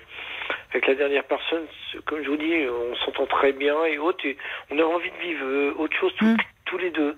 avec 0.71 0.87
la 0.87 0.95
dernière 0.95 1.25
personne, 1.25 1.63
comme 2.05 2.23
je 2.23 2.29
vous 2.29 2.37
dis, 2.37 2.53
on 2.69 2.95
s'entend 3.03 3.25
très 3.25 3.51
bien 3.51 3.83
et 3.85 3.97
autres, 3.97 4.25
et 4.25 4.37
on 4.71 4.79
a 4.79 4.83
envie 4.83 5.11
de 5.11 5.17
vivre 5.27 5.45
euh, 5.45 5.73
autre 5.77 5.97
chose 5.99 6.13
tous, 6.17 6.25
Mm. 6.25 6.37
tous 6.65 6.77
les 6.77 6.91
deux. 6.91 7.17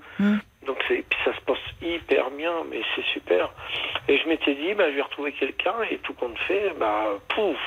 Donc 0.66 0.78
puis 0.88 1.04
ça 1.26 1.34
se 1.36 1.42
passe 1.42 1.58
hyper 1.82 2.30
bien, 2.32 2.54
mais 2.70 2.82
c'est 2.96 3.06
super. 3.14 3.52
Et 4.08 4.18
je 4.18 4.28
m'étais 4.28 4.56
dit, 4.56 4.74
bah, 4.74 4.90
je 4.90 4.96
vais 4.96 5.02
retrouver 5.04 5.32
quelqu'un, 5.34 5.76
et 5.90 5.98
tout 6.00 6.14
compte 6.14 6.38
fait, 6.48 6.74
bah, 6.80 7.06
pouf. 7.30 7.58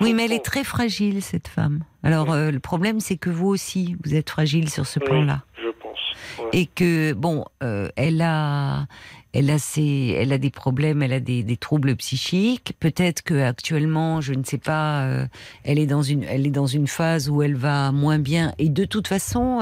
Oui, 0.00 0.14
mais 0.14 0.24
elle 0.26 0.32
est 0.32 0.44
très 0.44 0.64
fragile, 0.64 1.22
cette 1.22 1.48
femme. 1.48 1.82
Alors, 2.02 2.32
euh, 2.32 2.50
le 2.50 2.60
problème, 2.60 3.00
c'est 3.00 3.16
que 3.16 3.30
vous 3.30 3.48
aussi, 3.48 3.96
vous 4.04 4.14
êtes 4.14 4.30
fragile 4.30 4.68
sur 4.70 4.86
ce 4.86 4.98
Oui, 5.00 5.06
plan-là. 5.06 5.42
je 5.60 5.68
pense. 5.80 5.98
ouais. 6.38 6.50
Et 6.60 6.66
que, 6.66 7.12
bon, 7.12 7.44
euh, 7.62 7.88
elle 7.96 8.22
a... 8.22 8.86
Elle 9.34 9.50
a, 9.50 9.58
ses, 9.58 10.16
elle 10.18 10.32
a 10.32 10.38
des 10.38 10.50
problèmes, 10.50 11.02
elle 11.02 11.12
a 11.12 11.20
des, 11.20 11.42
des 11.42 11.56
troubles 11.58 11.94
psychiques. 11.96 12.72
Peut-être 12.80 13.20
que 13.22 13.38
actuellement, 13.42 14.22
je 14.22 14.32
ne 14.32 14.42
sais 14.42 14.56
pas, 14.56 15.02
euh, 15.02 15.26
elle 15.64 15.78
est 15.78 15.86
dans 15.86 16.02
une, 16.02 16.24
elle 16.24 16.46
est 16.46 16.50
dans 16.50 16.66
une 16.66 16.86
phase 16.86 17.28
où 17.28 17.42
elle 17.42 17.54
va 17.54 17.92
moins 17.92 18.18
bien. 18.18 18.54
Et 18.58 18.70
de 18.70 18.86
toute 18.86 19.06
façon, 19.06 19.60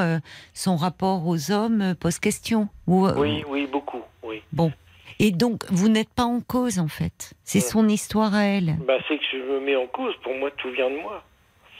son 0.55 0.77
rapport 0.77 1.27
aux 1.27 1.51
hommes 1.51 1.97
pose 1.99 2.21
question. 2.21 2.69
Ou, 2.87 3.09
Oui, 3.09 3.43
oui, 3.51 3.67
beaucoup, 3.71 4.03
oui. 4.23 4.41
Bon. 4.53 4.73
Et 5.19 5.31
donc, 5.31 5.65
vous 5.71 5.89
n'êtes 5.89 6.13
pas 6.13 6.25
en 6.25 6.41
cause, 6.41 6.79
en 6.79 6.89
fait. 6.89 7.33
C'est 7.45 7.61
son 7.61 7.89
histoire 7.89 8.35
à 8.35 8.45
elle. 8.45 8.77
Bah, 8.87 8.99
c'est 9.09 9.17
que 9.17 9.25
je 9.33 9.39
me 9.39 9.61
mets 9.61 9.77
en 9.77 9.87
cause. 9.87 10.15
Pour 10.23 10.35
moi, 10.35 10.51
tout 10.57 10.71
vient 10.71 10.91
de 10.91 10.97
moi. 10.97 11.23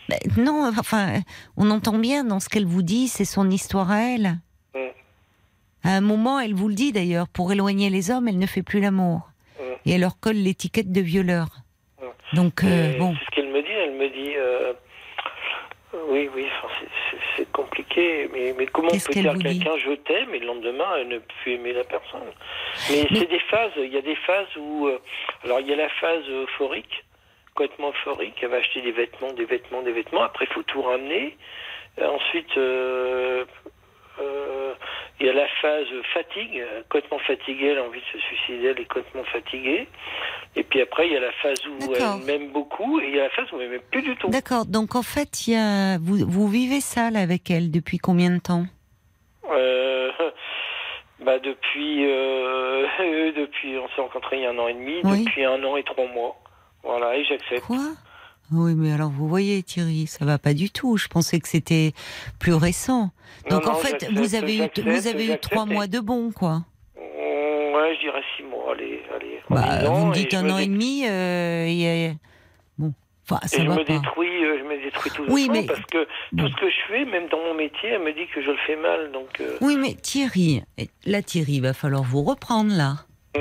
Ben, 0.09 0.19
non, 0.39 0.71
enfin, 0.79 1.21
on 1.57 1.71
entend 1.71 1.99
bien 1.99 2.25
dans 2.25 2.41
ce 2.41 2.49
qu'elle 2.49 2.65
vous 2.65 2.83
dit, 2.83 3.09
c'est 3.09 3.25
son 3.25 3.51
histoire 3.51 3.91
à 3.91 4.01
elle. 4.03 4.39
Mm. 4.75 4.79
À 5.85 5.91
un 5.91 6.01
moment, 6.01 6.41
elle 6.41 6.55
vous 6.55 6.69
le 6.69 6.75
dit 6.75 6.93
d'ailleurs, 6.93 7.29
pour 7.29 7.53
éloigner 7.53 7.91
les 7.91 8.11
hommes, 8.11 8.29
elle 8.29 8.39
ne 8.39 8.47
fait 8.47 8.63
plus 8.63 8.81
l'amour. 8.81 9.31
Mm. 9.59 9.63
Et 9.85 9.93
elle 9.93 10.01
leur 10.01 10.19
colle 10.19 10.37
l'étiquette 10.37 10.93
de 10.93 11.01
violeur. 11.01 11.49
Mm. 12.01 12.37
Donc, 12.37 12.65
euh, 12.65 12.97
bon. 12.99 13.15
C'est 13.19 13.25
ce 13.25 13.31
qu'elle 13.33 13.53
me 13.53 13.61
dit. 13.61 13.69
Elle 13.69 13.99
me 13.99 14.09
dit, 14.09 14.35
euh, 14.37 14.73
oui, 16.09 16.31
oui, 16.35 16.47
c'est- 17.37 17.51
compliqué. 17.53 18.29
Mais, 18.33 18.55
mais 18.57 18.67
comment 18.67 18.89
on 18.93 18.99
peut 18.99 19.13
dire 19.13 19.33
à 19.33 19.35
quelqu'un 19.39 19.77
je 19.79 19.93
t'aime 19.93 20.35
et 20.35 20.39
le 20.39 20.47
lendemain 20.47 20.97
elle 20.99 21.09
ne 21.09 21.19
peut 21.19 21.51
aimer 21.51 21.73
la 21.73 21.85
personne 21.85 22.21
Mais, 22.91 23.07
Mais- 23.11 23.19
c'est 23.21 23.27
des 23.27 23.39
phases. 23.41 23.73
Il 23.77 23.93
y 23.93 23.99
a 23.99 24.03
des 24.03 24.17
phases 24.17 24.57
où, 24.57 24.87
euh, 24.89 24.99
alors 25.45 25.61
il 25.61 25.69
y 25.69 25.73
a 25.73 25.77
la 25.77 25.89
phase 25.89 26.29
euphorique, 26.29 27.05
complètement 27.55 27.91
euphorique. 27.91 28.35
Elle 28.43 28.49
va 28.49 28.57
acheter 28.59 28.81
des 28.83 28.93
vêtements, 28.93 29.33
des 29.33 29.45
vêtements, 29.45 29.83
des 29.83 29.93
vêtements. 29.93 30.23
Après, 30.23 30.47
il 30.49 30.53
faut 30.55 30.63
tout 30.63 30.83
ramener. 30.83 31.37
Euh, 32.01 32.09
ensuite. 32.09 32.57
euh, 32.59 33.45
il 35.21 35.27
y 35.27 35.31
a 35.31 35.33
la 35.33 35.47
phase 35.63 35.87
fatigue, 36.13 36.59
euh, 36.61 36.83
complètement 36.91 37.19
fatiguée, 37.21 37.69
elle 37.69 37.79
a 37.79 37.85
envie 37.85 38.01
de 38.01 38.05
se 38.13 38.19
suicider, 38.19 38.67
elle 38.69 38.81
est 38.81 38.85
complètement 38.85 39.25
fatiguée. 39.25 39.89
Et 40.57 40.63
puis 40.63 40.81
après, 40.83 41.07
il 41.07 41.13
y 41.13 41.17
a 41.17 41.21
la 41.21 41.33
phase 41.33 41.61
où 41.67 41.95
elle 41.95 42.25
m'aime 42.25 42.51
beaucoup, 42.53 43.01
et 43.01 43.09
il 43.09 43.17
y 43.17 43.21
a 43.21 43.25
la 43.25 43.31
phase 43.31 43.51
où 43.53 43.61
elle 43.61 43.71
m'aime 43.71 43.81
plus 43.91 44.03
du 44.03 44.15
tout. 44.17 44.29
D'accord. 44.29 44.67
Donc, 44.67 44.95
en 44.95 45.03
fait, 45.03 45.47
il 45.47 45.55
y 45.55 45.57
a... 45.57 45.99
vous, 45.99 46.19
vous 46.27 46.49
vivez 46.49 46.81
ça 46.81 47.11
là, 47.11 47.21
avec 47.21 47.51
elle 47.51 47.71
depuis 47.71 47.99
combien 47.99 48.31
de 48.31 48.41
temps? 48.41 48.65
Euh, 49.51 50.11
bah 51.21 51.39
depuis, 51.39 52.05
euh, 52.07 52.87
depuis, 53.37 53.79
on 53.79 53.89
s'est 53.89 54.01
rencontrés 54.03 54.37
il 54.39 54.43
y 54.43 54.47
a 54.47 54.51
un 54.51 54.59
an 54.59 54.69
et 54.69 54.75
demi, 54.75 55.01
Oui. 55.05 55.25
depuis 55.25 55.45
un 55.45 55.63
an 55.65 55.77
et 55.77 55.83
trois 55.83 56.07
mois. 56.09 56.37
Voilà, 56.83 57.17
et 57.17 57.25
j'accepte. 57.25 57.67
Quoi? 57.67 57.79
Oui, 58.53 58.75
mais 58.75 58.93
alors 58.93 59.11
vous 59.11 59.27
voyez, 59.29 59.63
Thierry, 59.63 60.07
ça 60.07 60.25
va 60.25 60.39
pas 60.39 60.55
du 60.55 60.71
tout. 60.71 60.97
Je 60.97 61.09
pensais 61.09 61.41
que 61.41 61.49
c'était 61.49 61.93
plus 62.39 62.55
récent. 62.55 63.11
Non, 63.51 63.59
Donc 63.59 63.67
en 63.67 63.75
fait, 63.75 64.07
vous 64.13 64.35
avez 64.35 64.55
eu, 64.55 64.59
j'accepte, 64.59 64.81
vous 64.89 65.07
avez 65.09 65.25
eu 65.25 65.27
j'accepte, 65.29 65.43
trois 65.51 65.67
et- 65.69 65.73
mois 65.75 65.87
de 65.87 65.99
bon, 66.01 66.31
quoi. 66.33 66.63
Mm, 66.97 67.75
Ouais, 67.75 67.95
je 67.97 68.01
dirais 68.01 68.23
six 68.37 68.43
mois, 68.45 68.73
allez, 68.73 69.03
allez. 69.15 69.41
Bah, 69.51 69.89
vous 69.91 70.07
me 70.07 70.13
et 70.15 70.19
dites 70.21 70.33
je 70.33 70.37
un 70.37 70.51
an 70.51 70.59
et 70.59 70.67
demi, 70.67 71.05
euh, 71.07 71.67
a- 71.67 72.15
bon, 72.79 72.93
enfin, 73.29 73.41
Et 73.45 73.49
ça 73.49 73.63
je 73.63 73.69
va 73.69 73.75
me 73.77 73.85
pas. 73.85 73.93
détruis, 73.99 74.45
euh, 74.45 74.59
je 74.61 74.65
me 74.65 74.83
détruis 74.83 75.11
tout 75.11 75.25
Oui, 75.29 75.49
mais- 75.53 75.67
parce 75.67 75.81
que 75.81 76.05
tout 76.37 76.49
ce 76.49 76.55
que 76.55 76.71
je 76.71 76.77
fais, 76.89 77.05
même 77.05 77.29
dans 77.29 77.39
mon 77.39 77.55
métier, 77.55 77.91
elle 77.91 78.03
me 78.03 78.13
dit 78.13 78.27
que 78.35 78.41
je 78.43 78.51
le 78.51 78.57
fais 78.67 78.77
mal, 78.77 79.11
donc. 79.13 79.41
euh, 79.41 79.57
Oui, 79.61 79.77
mais 79.77 79.95
Thierry, 79.95 80.63
là, 81.05 81.23
Thierry, 81.23 81.55
il 81.55 81.63
va 81.63 81.75
falloir 81.75 82.03
vous 82.03 82.23
reprendre 82.23 82.73
là. 82.75 82.95
Mm. 83.37 83.41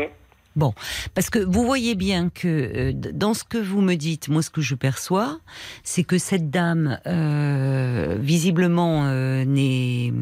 Bon, 0.55 0.73
parce 1.13 1.29
que 1.29 1.39
vous 1.39 1.65
voyez 1.65 1.95
bien 1.95 2.29
que 2.29 2.47
euh, 2.47 2.93
dans 2.93 3.33
ce 3.33 3.43
que 3.43 3.57
vous 3.57 3.81
me 3.81 3.95
dites, 3.95 4.29
moi 4.29 4.41
ce 4.41 4.49
que 4.49 4.61
je 4.61 4.75
perçois, 4.75 5.39
c'est 5.83 6.03
que 6.03 6.17
cette 6.17 6.49
dame, 6.49 6.97
euh, 7.07 8.17
visiblement, 8.19 9.05
euh, 9.05 9.43
n'est 9.43 10.13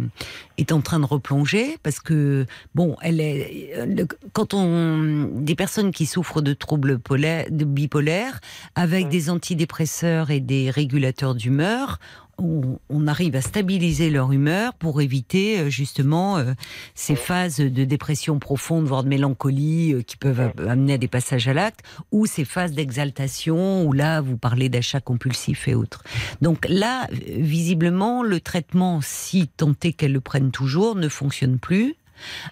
est 0.58 0.72
en 0.72 0.82
train 0.82 1.00
de 1.00 1.06
replonger 1.06 1.78
parce 1.84 2.00
que 2.00 2.46
bon, 2.76 2.96
elle 3.02 3.20
est 3.20 3.74
euh, 3.76 4.06
quand 4.34 4.54
on 4.54 5.30
des 5.34 5.56
personnes 5.56 5.92
qui 5.92 6.06
souffrent 6.06 6.42
de 6.42 6.54
troubles 6.54 7.00
polaires, 7.00 7.46
de 7.50 7.66
bipolaires, 7.66 8.40
avec 8.76 9.10
des 9.10 9.30
antidépresseurs 9.30 10.32
et 10.32 10.40
des 10.40 10.70
régulateurs 10.70 11.36
d'humeur, 11.36 12.00
on, 12.38 12.80
on 12.90 13.08
arrive 13.08 13.36
à 13.36 13.42
stabiliser 13.42 14.10
leur 14.10 14.32
humeur 14.32 14.74
pour 14.74 15.02
éviter 15.02 15.60
euh, 15.60 15.70
justement 15.70 16.38
euh, 16.38 16.54
ces 16.96 17.16
phases 17.16 17.58
de 17.58 17.84
dépression 17.84 18.40
profonde, 18.40 18.86
voire 18.86 19.04
de 19.04 19.10
mélancolie, 19.10 19.94
euh, 19.94 20.02
qui 20.02 20.18
peuvent 20.18 20.52
amener 20.68 20.94
à 20.94 20.98
des 20.98 21.08
passages 21.08 21.48
à 21.48 21.54
l'acte, 21.54 21.82
ou 22.12 22.26
ces 22.26 22.46
phases 22.46 22.72
d'exaltation, 22.72 23.86
où 23.86 23.94
là, 23.94 24.22
vous 24.22 24.38
parlez 24.38 24.70
d'achat 24.70 25.00
compulsif 25.00 25.68
et 25.68 25.76
autres. 25.76 26.04
Donc 26.42 26.66
là, 26.70 27.08
euh, 27.12 27.16
visiblement, 27.38 28.24
le 28.24 28.40
traitement, 28.40 29.00
si 29.02 29.48
tant 29.48 29.74
est 29.84 29.94
qu'elle 29.94 30.14
le 30.14 30.22
prenne 30.22 30.52
toujours, 30.52 30.96
ne 30.96 31.10
fonctionne 31.10 31.60
plus. 31.60 31.96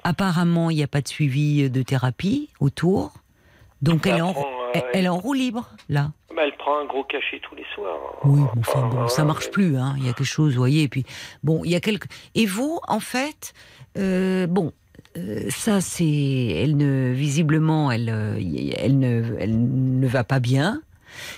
Apparemment, 0.03 0.69
il 0.69 0.77
n'y 0.77 0.83
a 0.83 0.87
pas 0.87 1.01
de 1.01 1.07
suivi 1.07 1.69
de 1.69 1.81
thérapie 1.81 2.49
autour. 2.59 3.13
Donc 3.81 4.05
elle 4.05 4.17
est, 4.17 4.21
en, 4.21 4.33
prend, 4.33 4.45
euh, 4.45 4.71
elle- 4.73 4.83
elle 4.93 5.05
est 5.05 5.09
en 5.09 5.17
roue 5.17 5.33
libre, 5.33 5.69
là. 5.89 6.11
Bah, 6.35 6.43
elle 6.45 6.55
prend 6.57 6.79
un 6.79 6.85
gros 6.85 7.03
cachet 7.03 7.39
tous 7.41 7.55
les 7.55 7.65
soirs. 7.75 7.97
Oui, 8.23 8.41
mais 8.55 8.61
enfin, 8.61 8.87
bon, 8.87 9.07
ça 9.07 9.23
marche 9.25 9.45
mais- 9.47 9.51
plus. 9.51 9.77
Hein. 9.77 9.95
Il 9.97 10.05
y 10.05 10.09
a 10.09 10.13
quelque 10.13 10.23
chose, 10.25 10.53
vous 10.53 10.59
voyez. 10.59 10.83
Et 10.83 10.87
puis, 10.87 11.05
bon, 11.43 11.61
il 11.65 11.71
y 11.71 11.75
a 11.75 11.79
quelque. 11.79 12.07
Et 12.35 12.45
vous, 12.45 12.79
en 12.87 12.99
fait, 12.99 13.53
euh, 13.97 14.47
bon, 14.47 14.71
euh, 15.17 15.49
ça, 15.49 15.81
c'est, 15.81 16.05
elle 16.05 16.77
ne, 16.77 17.11
visiblement, 17.11 17.91
elle, 17.91 18.09
euh, 18.09 18.39
elle 18.77 18.97
ne, 18.99 19.35
elle 19.39 19.99
ne 19.99 20.07
va 20.07 20.23
pas 20.23 20.39
bien. 20.39 20.81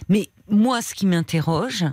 Mais 0.09 0.29
moi, 0.47 0.81
ce 0.83 0.93
qui 0.93 1.07
m'interroge, 1.07 1.85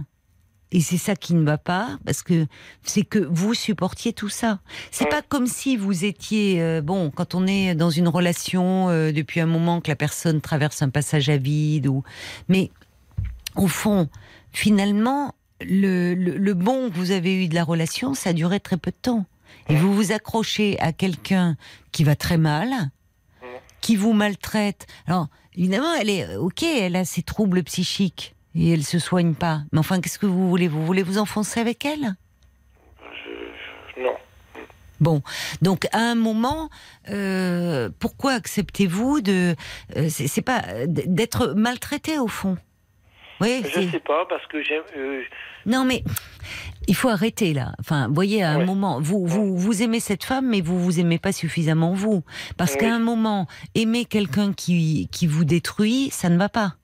et 0.73 0.81
c'est 0.81 0.99
ça 0.99 1.17
qui 1.17 1.35
ne 1.35 1.45
va 1.45 1.59
pas, 1.59 1.99
parce 2.05 2.23
que 2.23 2.47
c'est 2.85 3.03
que 3.03 3.19
vous 3.19 3.55
supportiez 3.55 4.13
tout 4.13 4.29
ça. 4.29 4.61
C'est 4.91 5.09
pas 5.09 5.23
comme 5.23 5.47
si 5.47 5.77
vous 5.77 6.05
étiez 6.05 6.63
euh, 6.63 6.81
bon 6.81 7.11
quand 7.11 7.35
on 7.35 7.47
est 7.47 7.75
dans 7.75 7.91
une 7.91 8.09
relation 8.09 8.89
euh, 8.89 9.11
depuis 9.13 9.41
un 9.41 9.47
moment 9.47 9.81
que 9.81 9.91
la 9.91 9.97
personne 9.97 10.41
traverse 10.41 10.83
un 10.83 10.91
passage 10.91 11.29
à 11.29 11.37
vide 11.37 11.89
ou, 11.89 12.05
mais 12.49 12.71
au 13.57 13.67
fond, 13.67 14.09
finalement, 14.53 15.35
le, 15.61 16.15
le, 16.15 16.37
le 16.37 16.55
bon 16.55 16.89
que 16.89 16.95
vous 16.95 17.11
avez 17.11 17.45
eu 17.45 17.49
de 17.49 17.55
la 17.55 17.65
relation, 17.65 18.15
ça 18.15 18.31
a 18.31 18.33
duré 18.33 18.61
très 18.61 18.77
peu 18.77 18.93
de 18.93 18.97
temps. 18.97 19.27
Et 19.69 19.75
vous 19.75 19.93
vous 19.93 20.13
accrochez 20.13 20.79
à 20.81 20.93
quelqu'un 20.93 21.57
qui 21.91 22.05
va 22.05 22.15
très 22.15 22.39
mal, 22.39 22.91
qui 23.81 23.97
vous 23.97 24.13
maltraite. 24.13 24.87
Alors, 25.07 25.29
évidemment, 25.57 25.93
elle 25.95 26.11
est 26.11 26.37
ok, 26.37 26.63
elle 26.63 26.97
a 26.97 27.05
ses 27.05 27.23
troubles 27.23 27.63
psychiques 27.65 28.35
et 28.55 28.73
elle 28.73 28.85
se 28.85 28.99
soigne 28.99 29.35
pas. 29.35 29.63
Mais 29.73 29.79
enfin, 29.79 30.01
qu'est-ce 30.01 30.19
que 30.19 30.27
vous 30.27 30.49
voulez? 30.49 30.69
Vous 30.69 30.85
voulez 30.85 31.03
vous 31.03 31.19
enfoncer 31.19 31.61
avec 31.61 31.85
elle? 31.85 32.15
Non. 33.99 34.15
Bon, 35.01 35.23
donc 35.63 35.87
à 35.93 35.99
un 35.99 36.15
moment, 36.15 36.69
euh, 37.11 37.89
pourquoi 37.99 38.33
acceptez-vous 38.33 39.21
de 39.23 39.55
euh, 39.97 40.09
c'est 40.11 40.43
pas 40.43 40.63
d'être 40.87 41.55
maltraité 41.57 42.19
au 42.19 42.29
fond? 42.29 42.57
Oui, 43.41 43.63
Je 43.65 43.91
sais 43.91 44.01
pas, 44.01 44.27
parce 44.29 44.47
que 44.49 44.63
j'aime. 44.63 44.83
euh, 44.99 45.23
Non, 45.65 45.87
mais 45.87 46.05
il 46.89 46.95
faut 46.95 47.09
arrêter 47.09 47.55
là. 47.55 47.73
Enfin, 47.81 48.09
vous 48.09 48.15
voyez, 48.15 48.43
à 48.43 48.51
un 48.51 48.65
moment, 48.67 49.01
vous, 49.01 49.27
vous, 49.27 49.57
vous 49.57 49.83
aimez 49.83 49.99
cette 50.01 50.25
femme, 50.25 50.47
mais 50.51 50.61
vous 50.61 50.79
vous 50.79 51.01
aimez 51.01 51.19
pas 51.19 51.33
suffisamment 51.33 51.95
vous. 51.95 52.23
Parce 52.59 52.73
Oui. 52.73 52.81
qu'à 52.81 52.95
un 52.95 52.99
moment, 52.99 53.47
aimer 53.75 54.05
quelqu'un 54.05 54.53
qui, 54.53 55.09
qui 55.11 55.27
vous 55.27 55.47
détruit, 55.47 56.11
ça 56.13 56.29
ne 56.29 56.37
va 56.37 56.51
pas. 56.51 56.75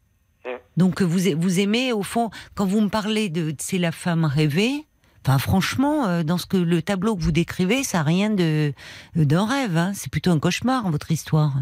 Mm. 0.76 0.80
Donc 0.80 1.02
vous, 1.02 1.18
vous 1.36 1.60
aimez, 1.60 1.92
au 1.92 2.02
fond, 2.02 2.30
quand 2.54 2.66
vous 2.66 2.80
me 2.80 2.88
parlez 2.88 3.28
de 3.28 3.54
c'est 3.58 3.78
la 3.78 3.92
femme 3.92 4.24
rêvée, 4.24 4.84
enfin 5.26 5.38
franchement, 5.38 6.06
euh, 6.06 6.22
dans 6.22 6.38
ce 6.38 6.46
que 6.46 6.56
le 6.56 6.82
tableau 6.82 7.16
que 7.16 7.22
vous 7.22 7.32
décrivez, 7.32 7.82
ça 7.82 7.98
n'a 7.98 8.04
rien 8.04 8.30
de 8.30 8.72
d'un 9.14 9.46
rêve. 9.46 9.76
hein. 9.76 9.92
C'est 9.94 10.10
plutôt 10.10 10.30
un 10.30 10.38
cauchemar, 10.38 10.90
votre 10.90 11.10
histoire. 11.10 11.52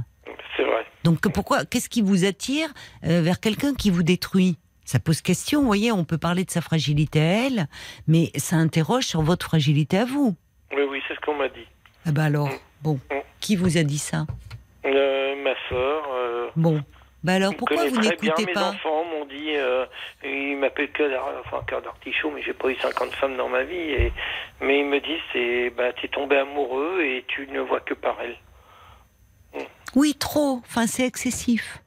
c'est 0.57 0.65
vrai. 0.65 0.85
Donc 1.05 1.21
pourquoi 1.33 1.65
Qu'est-ce 1.65 1.89
qui 1.89 2.03
vous 2.03 2.25
attire 2.25 2.69
euh, 3.05 3.21
vers 3.23 3.41
quelqu'un 3.41 3.75
qui 3.75 3.91
vous 3.91 4.03
détruit? 4.03 4.57
Ça 4.87 4.99
pose 4.99 5.23
question. 5.23 5.61
Vous 5.61 5.67
voyez, 5.67 5.93
on 5.93 6.05
peut 6.05 6.19
parler 6.19 6.45
de 6.45 6.51
sa 6.51 6.61
fragilité 6.61 7.19
à 7.21 7.47
elle, 7.47 7.69
mais 8.07 8.31
ça 8.37 8.57
interroge 8.57 9.05
sur 9.05 9.23
votre 9.23 9.47
fragilité 9.47 9.97
à 9.99 10.05
vous. 10.05 10.37
Oui, 10.77 10.83
oui, 10.91 11.01
c'est 11.09 11.15
ce 11.15 11.21
qu'on 11.21 11.37
m'a 11.39 11.49
dit. 11.49 11.67
Ah 12.05 12.13
bah 12.13 12.25
alors, 12.25 12.51
bon, 12.83 13.01
Mm. 13.11 13.15
qui 13.41 13.57
vous 13.57 13.79
a 13.79 13.83
dit 13.83 13.97
ça? 13.97 14.27
Euh, 14.85 15.43
ma 15.43 15.55
sœur. 15.71 16.03
Euh, 16.13 16.49
Bon, 16.57 16.83
bah 17.25 17.33
alors 17.33 17.57
pourquoi 17.57 17.87
vous 17.87 18.01
n'écoutez 18.01 18.45
Mes 18.47 18.53
pas 18.53 18.69
enfants 18.71 19.05
m'ont 19.05 19.25
dit, 19.25 19.57
euh, 19.57 19.87
ils 20.25 20.57
m'appellent 20.57 20.93
cœur 20.93 21.11
d'ar- 21.11 21.43
enfin, 21.45 21.63
cœur 21.67 21.83
d'artichaut, 21.83 22.31
mais 22.31 22.43
j'ai 22.43 22.53
pas 22.53 22.69
eu 22.71 22.77
50 22.77 23.13
femmes 23.15 23.37
dans 23.37 23.49
ma 23.49 23.65
vie. 23.65 23.75
Et, 23.77 24.13
mais 24.61 24.81
ils 24.81 24.87
me 24.87 25.01
disent, 25.01 25.23
c'est, 25.33 25.71
bah, 25.71 25.93
t'es 26.01 26.09
tombé 26.09 26.37
amoureux 26.37 27.01
et 27.03 27.25
tu 27.27 27.47
ne 27.49 27.61
vois 27.61 27.81
que 27.81 27.95
par 27.95 28.17
elle. 28.21 28.37
Oui, 29.97 30.15
trop. 30.15 30.61
Enfin, 30.67 30.87
c'est 30.87 31.07
excessif. 31.07 31.79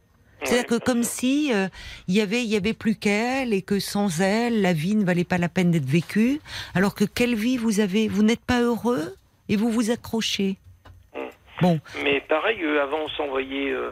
C'est-à-dire 0.43 0.67
que 0.67 0.75
comme 0.83 1.01
si 1.03 1.51
euh, 1.53 1.67
il 2.07 2.13
y 2.15 2.21
avait 2.21 2.43
il 2.43 2.47
y 2.47 2.55
avait 2.55 2.73
plus 2.75 2.95
qu'elle 2.95 3.53
et 3.53 3.63
que 3.63 3.79
sans 3.79 4.21
elle 4.21 4.61
la 4.61 4.71
vie 4.71 4.95
ne 4.95 5.03
valait 5.03 5.23
pas 5.23 5.39
la 5.39 5.49
peine 5.49 5.71
d'être 5.71 5.85
vécue. 5.89 6.39
Alors 6.75 6.93
que 6.93 7.05
quelle 7.05 7.33
vie 7.33 7.57
vous 7.57 7.79
avez? 7.79 8.07
Vous 8.07 8.21
n'êtes 8.21 8.45
pas 8.45 8.61
heureux 8.61 9.15
et 9.49 9.55
vous 9.55 9.69
vous 9.71 9.89
accrochez. 9.89 10.57
Bon, 11.59 11.79
Mais 12.03 12.21
pareil, 12.21 12.63
avant, 12.79 12.99
on 13.05 13.09
s'envoyait 13.09 13.71
euh, 13.71 13.89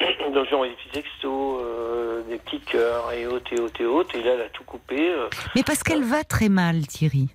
dans 0.34 0.44
genre 0.44 0.64
des 0.64 0.70
petits 0.70 0.88
textos, 0.90 1.62
euh, 1.62 2.22
des 2.28 2.38
petits 2.38 2.60
cœurs 2.60 3.12
et 3.12 3.26
autres 3.26 3.52
et 3.52 3.60
autres 3.60 3.80
et 3.80 3.86
autres. 3.86 4.14
Et 4.16 4.22
là, 4.22 4.32
elle 4.34 4.42
a 4.42 4.48
tout 4.48 4.64
coupé. 4.64 5.10
euh, 5.10 5.28
mais 5.54 5.62
parce 5.62 5.82
qu'elle 5.82 6.04
va 6.04 6.24
très 6.24 6.48
mal, 6.48 6.86
Thierry. 6.86 7.28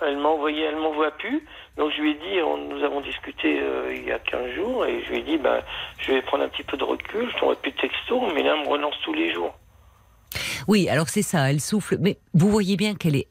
Elle 0.00 0.16
m'a 0.18 0.28
envoyé, 0.28 0.62
elle 0.62 0.76
m'envoie 0.76 1.10
plus. 1.12 1.44
Donc 1.76 1.90
je 1.96 2.00
lui 2.02 2.12
ai 2.12 2.14
dit, 2.14 2.40
on- 2.44 2.56
nous 2.56 2.84
avons 2.84 3.00
discuté 3.00 3.60
euh, 3.60 3.92
il 3.94 4.04
y 4.04 4.12
a 4.12 4.18
15 4.18 4.54
jours, 4.54 4.86
et 4.86 5.02
je 5.04 5.10
lui 5.10 5.18
ai 5.18 5.22
dit, 5.22 5.38
ben, 5.38 5.60
je 5.98 6.12
vais 6.12 6.22
prendre 6.22 6.44
un 6.44 6.48
petit 6.48 6.62
peu 6.62 6.76
de 6.76 6.84
recul, 6.84 7.28
je 7.32 7.36
t'envoie 7.38 7.56
plus 7.56 7.72
de 7.72 7.76
texto, 7.80 8.20
mais 8.34 8.42
là, 8.42 8.54
elle 8.56 8.64
me 8.64 8.68
relance 8.70 8.94
tous 9.04 9.12
les 9.12 9.32
jours. 9.32 9.54
Oui, 10.68 10.88
alors 10.88 11.08
c'est 11.08 11.22
ça, 11.22 11.50
elle 11.50 11.60
souffle. 11.60 11.96
Mais 12.00 12.18
vous 12.34 12.48
voyez 12.50 12.76
bien 12.76 12.94
qu'elle 12.94 13.16
est. 13.16 13.28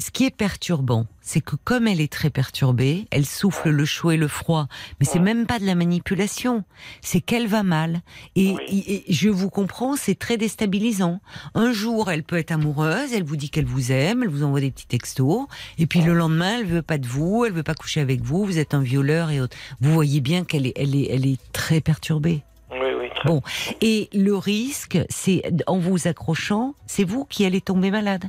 Ce 0.00 0.12
qui 0.12 0.24
est 0.24 0.30
perturbant, 0.30 1.06
c'est 1.22 1.40
que 1.40 1.56
comme 1.56 1.88
elle 1.88 2.00
est 2.00 2.12
très 2.12 2.30
perturbée, 2.30 3.06
elle 3.10 3.26
souffle 3.26 3.70
le 3.70 3.84
chaud 3.84 4.12
et 4.12 4.16
le 4.16 4.28
froid. 4.28 4.68
Mais 5.00 5.06
c'est 5.06 5.18
même 5.18 5.44
pas 5.44 5.58
de 5.58 5.66
la 5.66 5.74
manipulation, 5.74 6.62
c'est 7.02 7.20
qu'elle 7.20 7.48
va 7.48 7.64
mal. 7.64 8.02
Et, 8.36 8.52
Oui. 8.52 8.84
et- 8.86 9.10
et 9.10 9.12
je 9.12 9.28
vous 9.28 9.50
comprends, 9.50 9.96
c'est 9.96 10.14
très 10.16 10.36
déstabilisant. 10.36 11.20
Un 11.54 11.72
jour, 11.72 12.12
elle 12.12 12.22
peut 12.22 12.36
être 12.38 12.52
amoureuse, 12.52 13.12
elle 13.12 13.24
vous 13.24 13.34
dit 13.36 13.50
qu'elle 13.50 13.64
vous 13.64 13.90
aime, 13.90 14.22
elle 14.22 14.28
vous 14.28 14.44
envoie 14.44 14.60
des 14.60 14.70
petits 14.70 14.86
textos, 14.86 15.46
et 15.78 15.86
puis 15.86 16.00
le 16.00 16.14
lendemain, 16.14 16.58
elle 16.60 16.66
veut 16.66 16.82
pas 16.82 16.98
de 16.98 17.06
vous, 17.08 17.44
elle 17.44 17.52
veut 17.52 17.64
pas 17.64 17.74
coucher 17.74 18.00
avec 18.00 18.20
vous, 18.22 18.44
vous 18.44 18.58
êtes 18.58 18.74
un 18.74 18.82
violeur 18.82 19.32
et 19.32 19.40
autres. 19.40 19.56
Vous 19.80 19.92
voyez 19.92 20.20
bien 20.20 20.44
qu'elle 20.44 20.66
est, 20.68 20.74
elle 20.76 20.94
est, 20.94 21.08
elle 21.10 21.26
est 21.26 21.40
très 21.52 21.80
perturbée. 21.80 22.42
Oui, 22.70 22.78
oui, 23.00 23.08
très 23.16 23.28
Bon, 23.28 23.42
et 23.80 24.08
le 24.12 24.36
risque, 24.36 24.98
c'est 25.08 25.42
en 25.66 25.78
vous 25.78 26.06
accrochant, 26.06 26.74
c'est 26.86 27.02
vous 27.04 27.24
qui 27.24 27.44
allez 27.44 27.60
tomber 27.60 27.90
malade. 27.90 28.26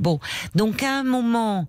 Bon, 0.00 0.18
donc 0.54 0.82
à 0.82 0.98
un 0.98 1.02
moment, 1.04 1.68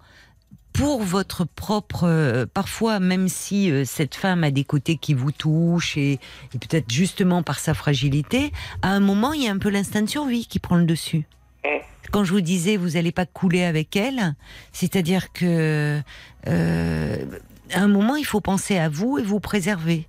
pour 0.73 1.03
votre 1.03 1.43
propre, 1.43 2.05
euh, 2.05 2.45
parfois 2.51 2.99
même 2.99 3.27
si 3.27 3.69
euh, 3.69 3.83
cette 3.85 4.15
femme 4.15 4.45
a 4.45 4.51
des 4.51 4.63
côtés 4.63 4.95
qui 4.95 5.13
vous 5.13 5.33
touchent 5.33 5.97
et, 5.97 6.13
et 6.13 6.57
peut-être 6.57 6.89
justement 6.89 7.43
par 7.43 7.59
sa 7.59 7.73
fragilité, 7.73 8.53
à 8.81 8.91
un 8.91 9.01
moment 9.01 9.33
il 9.33 9.43
y 9.43 9.47
a 9.49 9.51
un 9.51 9.57
peu 9.57 9.69
l'instinct 9.69 10.03
de 10.03 10.09
survie 10.09 10.47
qui 10.47 10.59
prend 10.59 10.77
le 10.77 10.85
dessus. 10.85 11.25
Mm. 11.65 11.69
Quand 12.11 12.23
je 12.23 12.31
vous 12.31 12.41
disais 12.41 12.77
vous 12.77 12.91
n'allez 12.91 13.11
pas 13.11 13.25
couler 13.25 13.63
avec 13.63 13.97
elle, 13.97 14.33
c'est-à-dire 14.71 15.33
que 15.33 16.01
euh, 16.47 17.25
à 17.73 17.79
un 17.81 17.87
moment 17.89 18.15
il 18.15 18.25
faut 18.25 18.41
penser 18.41 18.77
à 18.77 18.87
vous 18.87 19.19
et 19.19 19.23
vous 19.23 19.41
préserver. 19.41 20.07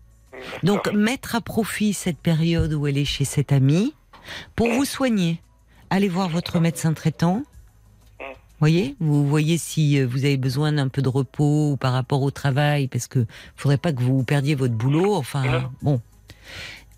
Donc 0.63 0.93
mettre 0.93 1.35
à 1.35 1.41
profit 1.41 1.93
cette 1.93 2.19
période 2.19 2.73
où 2.73 2.87
elle 2.87 2.99
est 2.99 3.05
chez 3.05 3.25
cette 3.25 3.53
amie 3.53 3.95
pour 4.55 4.69
vous 4.69 4.85
soigner. 4.85 5.41
Allez 5.91 6.09
voir 6.09 6.29
votre 6.29 6.59
médecin 6.61 6.95
traitant. 6.95 7.43
Voyez, 8.63 8.95
vous 9.01 9.27
voyez 9.27 9.59
si 9.59 9.99
euh, 9.99 10.07
vous 10.07 10.25
avez 10.25 10.37
besoin 10.37 10.71
d'un 10.71 10.87
peu 10.87 11.03
de 11.03 11.09
repos 11.09 11.73
ou 11.73 11.77
par 11.77 11.93
rapport 11.93 12.23
au 12.23 12.31
travail, 12.31 12.87
parce 12.87 13.09
que 13.09 13.27
faudrait 13.57 13.77
pas 13.77 13.93
que 13.93 14.01
vous 14.01 14.23
perdiez 14.23 14.55
votre 14.55 14.75
boulot. 14.75 15.17
Enfin, 15.17 15.69
bon. 15.83 16.01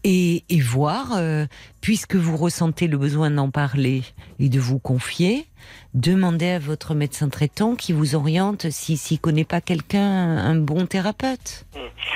Et, 0.05 0.45
et 0.51 0.61
voir, 0.61 1.15
euh, 1.17 1.47
puisque 1.81 2.17
vous 2.17 2.37
ressentez 2.37 2.87
le 2.87 2.99
besoin 2.99 3.31
d'en 3.31 3.49
parler 3.49 4.03
et 4.39 4.51
de 4.51 4.61
vous 4.61 4.79
confier, 4.79 5.47
demandez 5.95 6.51
à 6.51 6.59
votre 6.59 6.95
médecin 6.95 7.31
traitant 7.31 7.77
qui 7.77 7.95
vous 7.95 8.15
oriente 8.15 8.69
si 8.69 8.99
s'il 8.99 9.19
connaît 9.19 9.47
pas 9.47 9.62
quelqu'un, 9.62 10.03
un 10.03 10.57
bon 10.57 10.85
thérapeute, 10.85 11.65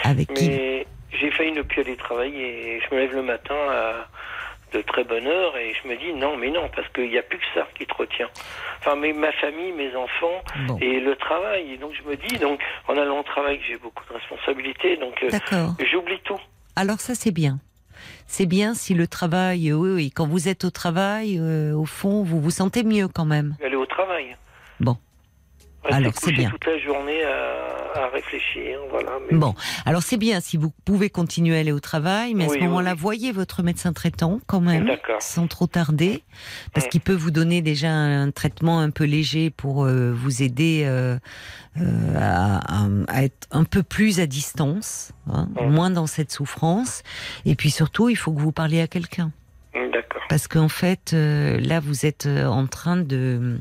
avec 0.05 0.35
qui 0.35 0.47
Mais 0.47 0.87
j'ai 1.19 1.31
failli 1.31 1.53
ne 1.53 1.63
plus 1.63 1.81
aller 1.81 1.97
travailler, 1.97 2.77
et 2.77 2.81
je 2.83 2.95
me 2.95 3.01
lève 3.01 3.15
le 3.15 3.23
matin 3.23 3.57
à 3.71 4.09
de 4.73 4.83
très 4.83 5.05
bonne 5.05 5.27
heure, 5.27 5.57
et 5.57 5.73
je 5.83 5.89
me 5.89 5.97
dis, 5.97 6.13
non, 6.13 6.37
mais 6.37 6.51
non, 6.51 6.69
parce 6.75 6.89
qu'il 6.93 7.09
n'y 7.11 7.19
a 7.19 7.23
plus 7.23 7.39
que 7.39 7.45
ça 7.55 7.67
qui 7.77 7.87
te 7.87 7.95
retient. 7.95 8.29
Enfin, 8.81 8.97
mais 8.97 9.13
ma 9.13 9.33
famille, 9.33 9.73
mes 9.73 9.95
enfants, 9.97 10.43
Bon. 10.67 10.79
et 10.81 11.01
le 11.01 11.17
travail. 11.17 11.73
Et 11.73 11.77
donc 11.79 11.93
je 11.95 12.09
me 12.09 12.17
dis, 12.17 12.39
donc, 12.39 12.61
en 12.87 12.97
allant 12.97 13.21
au 13.21 13.23
travail, 13.23 13.61
j'ai 13.69 13.77
beaucoup 13.79 14.05
de 14.09 14.15
responsabilités, 14.15 14.97
donc 14.97 15.15
euh, 15.23 15.69
j'oublie 15.91 16.21
tout. 16.25 16.41
alors 16.77 17.01
ça 17.01 17.15
c'est 17.15 17.33
bien. 17.33 17.59
C'est 18.27 18.47
bien 18.47 18.75
si 18.75 18.95
le 18.95 19.09
travail, 19.09 19.73
oui, 19.73 19.91
oui, 19.91 20.11
quand 20.11 20.27
vous 20.29 20.49
êtes 20.49 20.65
au 20.65 20.71
travail, 20.71 21.39
euh, 21.41 21.75
au 21.75 21.85
fond, 21.87 22.23
vous 22.23 22.41
vous 22.41 22.51
sentez 22.51 22.85
mieux 22.85 23.09
quand 23.09 23.25
même. 23.25 23.57
Aller 23.65 23.75
au 23.75 23.87
travail. 23.87 24.37
Bon. 24.81 24.97
Rester 25.85 25.97
Alors, 25.97 26.13
c'est 26.21 26.33
bien. 26.33 26.51
toute 26.51 26.67
la 26.67 26.79
journée 26.79 27.23
à, 27.25 28.01
à 28.05 28.09
réfléchir, 28.09 28.79
voilà. 28.91 29.13
Mais 29.31 29.39
Bon, 29.39 29.55
alors 29.87 30.03
c'est 30.03 30.17
bien 30.17 30.41
si 30.41 30.57
vous 30.57 30.71
pouvez 30.85 31.09
continuer 31.09 31.57
à 31.57 31.61
aller 31.61 31.71
au 31.73 31.79
travail, 31.81 32.35
mais 32.35 32.45
à 32.45 32.49
Oui, 32.49 32.57
ce 32.59 32.65
moment-là, 32.65 32.93
oui. 32.95 32.99
voyez 32.99 33.33
votre 33.33 33.63
médecin 33.63 33.93
traitant 33.93 34.41
quand 34.49 34.61
même, 34.61 34.91
sans 35.21 35.47
trop 35.47 35.67
tarder, 35.69 36.25
parce 36.75 36.87
Mm. 36.87 36.89
qu'il 36.91 37.01
peut 37.01 37.15
vous 37.15 37.31
donner 37.31 37.63
déjà 37.63 37.91
un 37.91 38.31
traitement 38.33 38.81
un 38.81 38.91
peu 38.91 39.05
léger 39.05 39.51
pour 39.51 39.85
euh, 39.85 40.13
vous 40.13 40.43
aider 40.43 40.83
euh, 40.85 41.17
euh, 41.81 42.15
à, 42.17 42.83
à- 42.85 42.89
à 43.09 43.23
être 43.23 43.47
un 43.53 43.65
peu 43.65 43.85
plus 43.85 44.19
à 44.21 44.27
distance, 44.27 45.13
hein, 45.33 45.49
Mm. 45.61 45.71
moins 45.71 45.91
dans 45.91 46.07
cette 46.09 46.33
souffrance. 46.33 47.03
Et 47.47 47.55
puis 47.55 47.71
surtout, 47.71 48.09
il 48.09 48.17
faut 48.17 48.33
que 48.33 48.41
vous 48.41 48.53
parliez 48.53 48.81
à 48.81 48.89
quelqu'un. 48.89 49.31
D'accord. 49.75 50.23
Parce 50.29 50.49
qu'en 50.49 50.69
fait, 50.69 51.13
là, 51.15 51.79
vous 51.81 52.05
êtes 52.05 52.27
en 52.27 52.67
train 52.67 52.97
de 52.97 53.61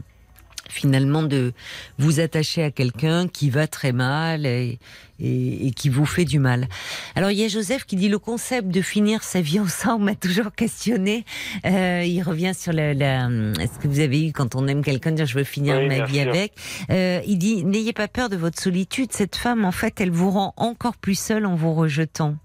finalement 0.69 1.23
de 1.23 1.53
vous 1.97 2.19
attacher 2.19 2.63
à 2.63 2.71
quelqu'un 2.71 3.27
qui 3.27 3.49
va 3.49 3.67
très 3.67 3.91
mal 3.91 4.45
et, 4.45 4.79
et- 5.19 5.67
et 5.67 5.71
qui 5.71 5.89
vous 5.89 6.05
fait 6.05 6.25
du 6.25 6.39
mal. 6.39 6.67
Alors 7.15 7.31
il 7.31 7.37
y 7.39 7.43
a 7.43 7.47
Joseph 7.47 7.85
qui 7.85 7.95
dit 7.95 8.09
le 8.09 8.19
concept 8.19 8.67
de 8.69 8.81
finir 8.81 9.23
sa 9.23 9.41
vie 9.41 9.59
ensemble 9.59 10.05
m'a 10.05 10.15
toujours 10.15 10.53
questionné. 10.53 11.25
Euh, 11.65 12.03
il 12.05 12.21
revient 12.21 12.53
sur 12.55 12.73
la, 12.73 12.93
la- 12.93 13.27
ce 13.27 13.79
que 13.81 13.87
vous 13.87 13.99
avez 13.99 14.27
eu 14.27 14.31
quand 14.31 14.55
on 14.55 14.67
aime 14.67 14.83
quelqu'un 14.83 15.11
dire 15.11 15.25
je 15.25 15.35
veux 15.37 15.43
finir 15.43 15.77
Oui, 15.77 15.87
ma 15.87 16.05
vie 16.05 16.19
sûr. 16.21 16.29
avec. 16.29 16.53
Euh, 16.89 17.21
il 17.25 17.37
dit 17.37 17.63
n'ayez 17.63 17.93
pas 17.93 18.07
peur 18.07 18.29
de 18.29 18.35
votre 18.37 18.59
solitude. 18.61 19.11
Cette 19.11 19.35
femme 19.35 19.65
en 19.65 19.71
fait 19.71 19.99
elle 20.01 20.11
vous 20.11 20.31
rend 20.31 20.53
encore 20.57 20.97
plus 20.97 21.17
seul 21.19 21.45
en 21.45 21.55
vous 21.55 21.73
rejetant. 21.73 22.35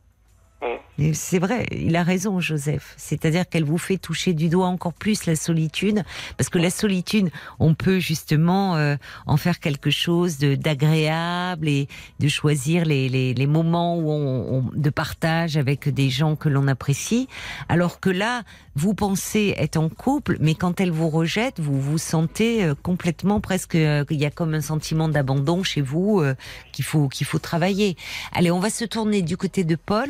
Mm. 0.62 0.66
Et 0.98 1.14
C'est 1.14 1.38
vrai, 1.38 1.66
il 1.72 1.96
a 1.96 2.02
raison, 2.02 2.38
Joseph. 2.38 2.94
C'est-à-dire 2.98 3.48
qu'elle 3.48 3.64
vous 3.64 3.78
fait 3.78 3.96
toucher 3.96 4.34
du 4.34 4.48
doigt 4.48 4.66
encore 4.66 4.92
plus 4.92 5.24
la 5.24 5.36
solitude, 5.36 6.04
parce 6.36 6.50
que 6.50 6.58
la 6.58 6.70
solitude, 6.70 7.30
on 7.58 7.74
peut 7.74 7.98
justement 7.98 8.76
euh, 8.76 8.96
en 9.26 9.36
faire 9.38 9.58
quelque 9.58 9.90
chose 9.90 10.38
d'agréable 10.38 11.68
et 11.68 11.88
de 12.20 12.28
choisir 12.28 12.84
les, 12.84 13.08
les, 13.08 13.34
les 13.34 13.46
moments 13.46 13.96
où 13.98 14.10
on, 14.10 14.58
on- 14.58 14.70
de 14.74 14.90
partage 14.90 15.56
avec 15.56 15.88
des 15.88 16.10
gens 16.10 16.36
que 16.36 16.48
l'on 16.48 16.68
apprécie. 16.68 17.28
Alors 17.68 17.98
que 18.00 18.10
là, 18.10 18.42
vous 18.74 18.94
pensez 18.94 19.54
être 19.58 19.76
en 19.76 19.88
couple, 19.88 20.36
mais 20.40 20.54
quand 20.54 20.80
elle 20.80 20.90
vous 20.90 21.08
rejette, 21.08 21.58
vous 21.60 21.80
vous 21.80 21.98
sentez 21.98 22.64
euh, 22.64 22.74
complètement 22.82 23.40
presque 23.40 23.74
euh, 23.74 24.04
qu'il 24.04 24.18
y 24.20 24.24
a 24.26 24.30
comme 24.30 24.54
un 24.54 24.60
sentiment 24.60 25.08
d'abandon 25.08 25.62
chez 25.62 25.80
vous 25.80 26.20
euh, 26.20 26.34
qu'il 26.72 26.84
faut 26.84 27.08
qu'il 27.08 27.26
faut 27.26 27.38
travailler. 27.38 27.96
Allez, 28.32 28.50
on 28.50 28.60
va 28.60 28.70
se 28.70 28.84
tourner 28.84 29.22
du 29.22 29.36
côté 29.36 29.64
de 29.64 29.74
Paul 29.76 30.08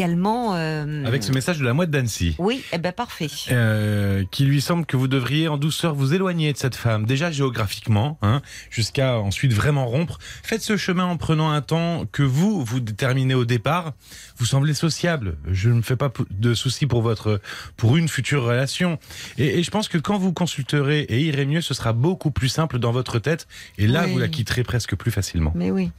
également. 0.00 0.54
euh, 0.56 1.04
Avec 1.04 1.22
ce 1.22 1.32
message 1.32 1.58
de 1.58 1.64
la 1.64 1.74
mouette 1.74 1.90
d'Annecy. 1.90 2.34
Oui, 2.38 2.64
eh 2.72 2.78
ben 2.78 2.92
parfait. 2.92 3.28
Euh, 3.50 4.24
qui 4.30 4.44
lui 4.44 4.60
semble 4.62 4.86
que 4.86 4.96
vous 4.96 5.08
devriez 5.08 5.48
en 5.48 5.58
douceur 5.58 5.94
vous 5.94 6.14
éloigner 6.14 6.52
de 6.52 6.58
cette 6.58 6.74
femme, 6.74 7.04
déjà 7.04 7.30
géographiquement, 7.30 8.18
hein, 8.22 8.40
jusqu'à 8.70 9.18
ensuite 9.18 9.52
vraiment 9.52 9.86
rompre. 9.86 10.18
Faites 10.42 10.62
ce 10.62 10.76
chemin 10.76 11.04
en 11.04 11.16
prenant 11.18 11.50
un 11.50 11.60
temps 11.60 12.04
que 12.12 12.22
vous, 12.22 12.64
vous 12.64 12.80
déterminez 12.80 13.34
au 13.34 13.44
départ. 13.44 13.92
Vous 14.38 14.46
semblez 14.46 14.72
sociable. 14.74 15.36
Je 15.50 15.68
ne 15.68 15.74
me 15.74 15.82
fais 15.82 15.96
pas 15.96 16.10
de 16.30 16.54
soucis 16.54 16.86
pour 16.86 17.02
votre, 17.02 17.40
pour 17.76 17.96
une 17.98 18.08
future 18.08 18.42
relation. 18.44 18.98
Et, 19.36 19.58
et 19.58 19.62
je 19.62 19.70
pense 19.70 19.88
que 19.88 19.98
quand 19.98 20.16
vous 20.18 20.32
consulterez 20.32 21.00
et 21.00 21.20
irez 21.20 21.44
mieux, 21.44 21.60
ce 21.60 21.74
sera 21.74 21.92
beaucoup 21.92 22.30
plus 22.30 22.48
simple 22.48 22.78
dans 22.78 22.92
votre 22.92 23.18
tête. 23.18 23.46
Et 23.76 23.86
là, 23.86 24.04
Oui. 24.06 24.12
vous 24.12 24.18
la 24.18 24.28
quitterez 24.28 24.62
presque 24.64 24.96
plus 24.96 25.10
facilement. 25.10 25.52
Mais 25.54 25.70
oui. 25.70 25.90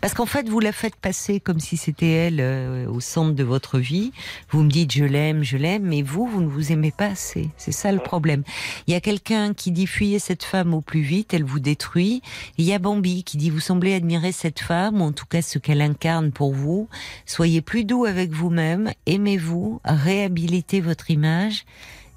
Parce 0.00 0.14
qu'en 0.14 0.26
fait, 0.26 0.48
vous 0.48 0.60
la 0.60 0.72
faites 0.72 0.96
passer 0.96 1.40
comme 1.40 1.60
si 1.60 1.76
c'était 1.76 2.10
elle 2.10 2.40
euh, 2.40 2.88
au 2.88 3.00
centre 3.00 3.32
de 3.32 3.44
votre 3.44 3.78
vie. 3.78 4.12
Vous 4.50 4.62
me 4.62 4.70
dites 4.70 4.92
je 4.92 5.04
l'aime, 5.04 5.42
je 5.42 5.56
l'aime, 5.56 5.84
mais 5.84 6.02
vous, 6.02 6.26
vous 6.26 6.40
ne 6.40 6.48
vous 6.48 6.72
aimez 6.72 6.90
pas 6.90 7.06
assez. 7.06 7.50
C'est 7.56 7.72
ça 7.72 7.92
le 7.92 7.98
problème. 7.98 8.42
Il 8.86 8.92
y 8.92 8.96
a 8.96 9.00
quelqu'un 9.00 9.54
qui 9.54 9.70
dit 9.70 9.86
fuyez 9.86 10.18
cette 10.18 10.44
femme 10.44 10.74
au 10.74 10.80
plus 10.80 11.02
vite, 11.02 11.34
elle 11.34 11.44
vous 11.44 11.60
détruit. 11.60 12.22
Il 12.58 12.64
y 12.64 12.72
a 12.72 12.78
Bambi 12.78 13.24
qui 13.24 13.36
dit 13.36 13.50
vous 13.50 13.60
semblez 13.60 13.94
admirer 13.94 14.32
cette 14.32 14.60
femme, 14.60 15.00
ou 15.00 15.04
en 15.04 15.12
tout 15.12 15.26
cas 15.26 15.42
ce 15.42 15.58
qu'elle 15.58 15.82
incarne 15.82 16.32
pour 16.32 16.52
vous. 16.52 16.88
Soyez 17.26 17.60
plus 17.60 17.84
doux 17.84 18.04
avec 18.04 18.30
vous-même, 18.30 18.92
aimez-vous, 19.06 19.80
réhabilitez 19.84 20.80
votre 20.80 21.10
image, 21.10 21.64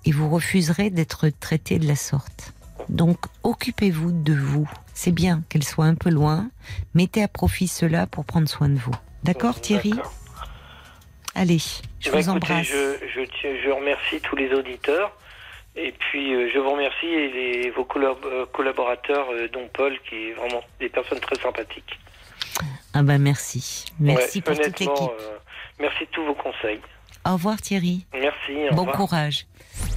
et 0.05 0.11
vous 0.11 0.29
refuserez 0.29 0.89
d'être 0.89 1.29
traité 1.39 1.79
de 1.79 1.87
la 1.87 1.95
sorte. 1.95 2.53
Donc, 2.89 3.17
occupez-vous 3.43 4.11
de 4.11 4.33
vous. 4.33 4.69
C'est 4.93 5.11
bien 5.11 5.41
qu'elle 5.49 5.63
soit 5.63 5.85
un 5.85 5.95
peu 5.95 6.09
loin. 6.09 6.49
Mettez 6.93 7.23
à 7.23 7.27
profit 7.27 7.67
cela 7.67 8.05
pour 8.07 8.25
prendre 8.25 8.47
soin 8.47 8.69
de 8.69 8.77
vous. 8.77 8.93
D'accord, 9.23 9.59
Thierry? 9.59 9.93
Allez, 11.35 11.57
je 11.99 12.11
Bah, 12.11 12.17
vous 12.21 12.29
écoutez, 12.29 12.29
embrasse. 12.29 12.67
Je, 12.67 13.25
je, 13.65 13.69
remercie 13.71 14.19
tous 14.21 14.35
les 14.35 14.51
auditeurs. 14.53 15.11
Et 15.75 15.91
puis, 15.91 16.33
euh, 16.35 16.49
je 16.53 16.59
vous 16.59 16.69
remercie 16.69 17.07
et 17.07 17.31
les, 17.63 17.71
vos 17.71 17.87
euh, 17.95 18.45
collaborateurs, 18.53 19.25
euh, 19.31 19.47
dont 19.51 19.67
Paul, 19.73 19.97
qui 20.07 20.15
est 20.29 20.33
vraiment 20.33 20.61
des 20.79 20.89
personnes 20.89 21.19
très 21.19 21.35
sympathiques. 21.37 21.97
Ah 22.93 23.01
ben 23.01 23.17
merci. 23.19 23.85
Merci 23.99 24.37
Ouais, 24.37 24.41
pour 24.43 24.55
toute 24.63 24.79
l'équipe. 24.79 24.89
euh, 25.19 25.37
merci 25.79 26.01
de 26.05 26.09
tous 26.11 26.23
vos 26.25 26.35
conseils. 26.35 26.79
Au 27.25 27.33
revoir, 27.33 27.59
Thierry. 27.59 28.05
Merci. 28.13 28.69
au 28.69 28.75
Bon 28.75 28.81
revoir. 28.81 28.97
courage. 28.97 29.47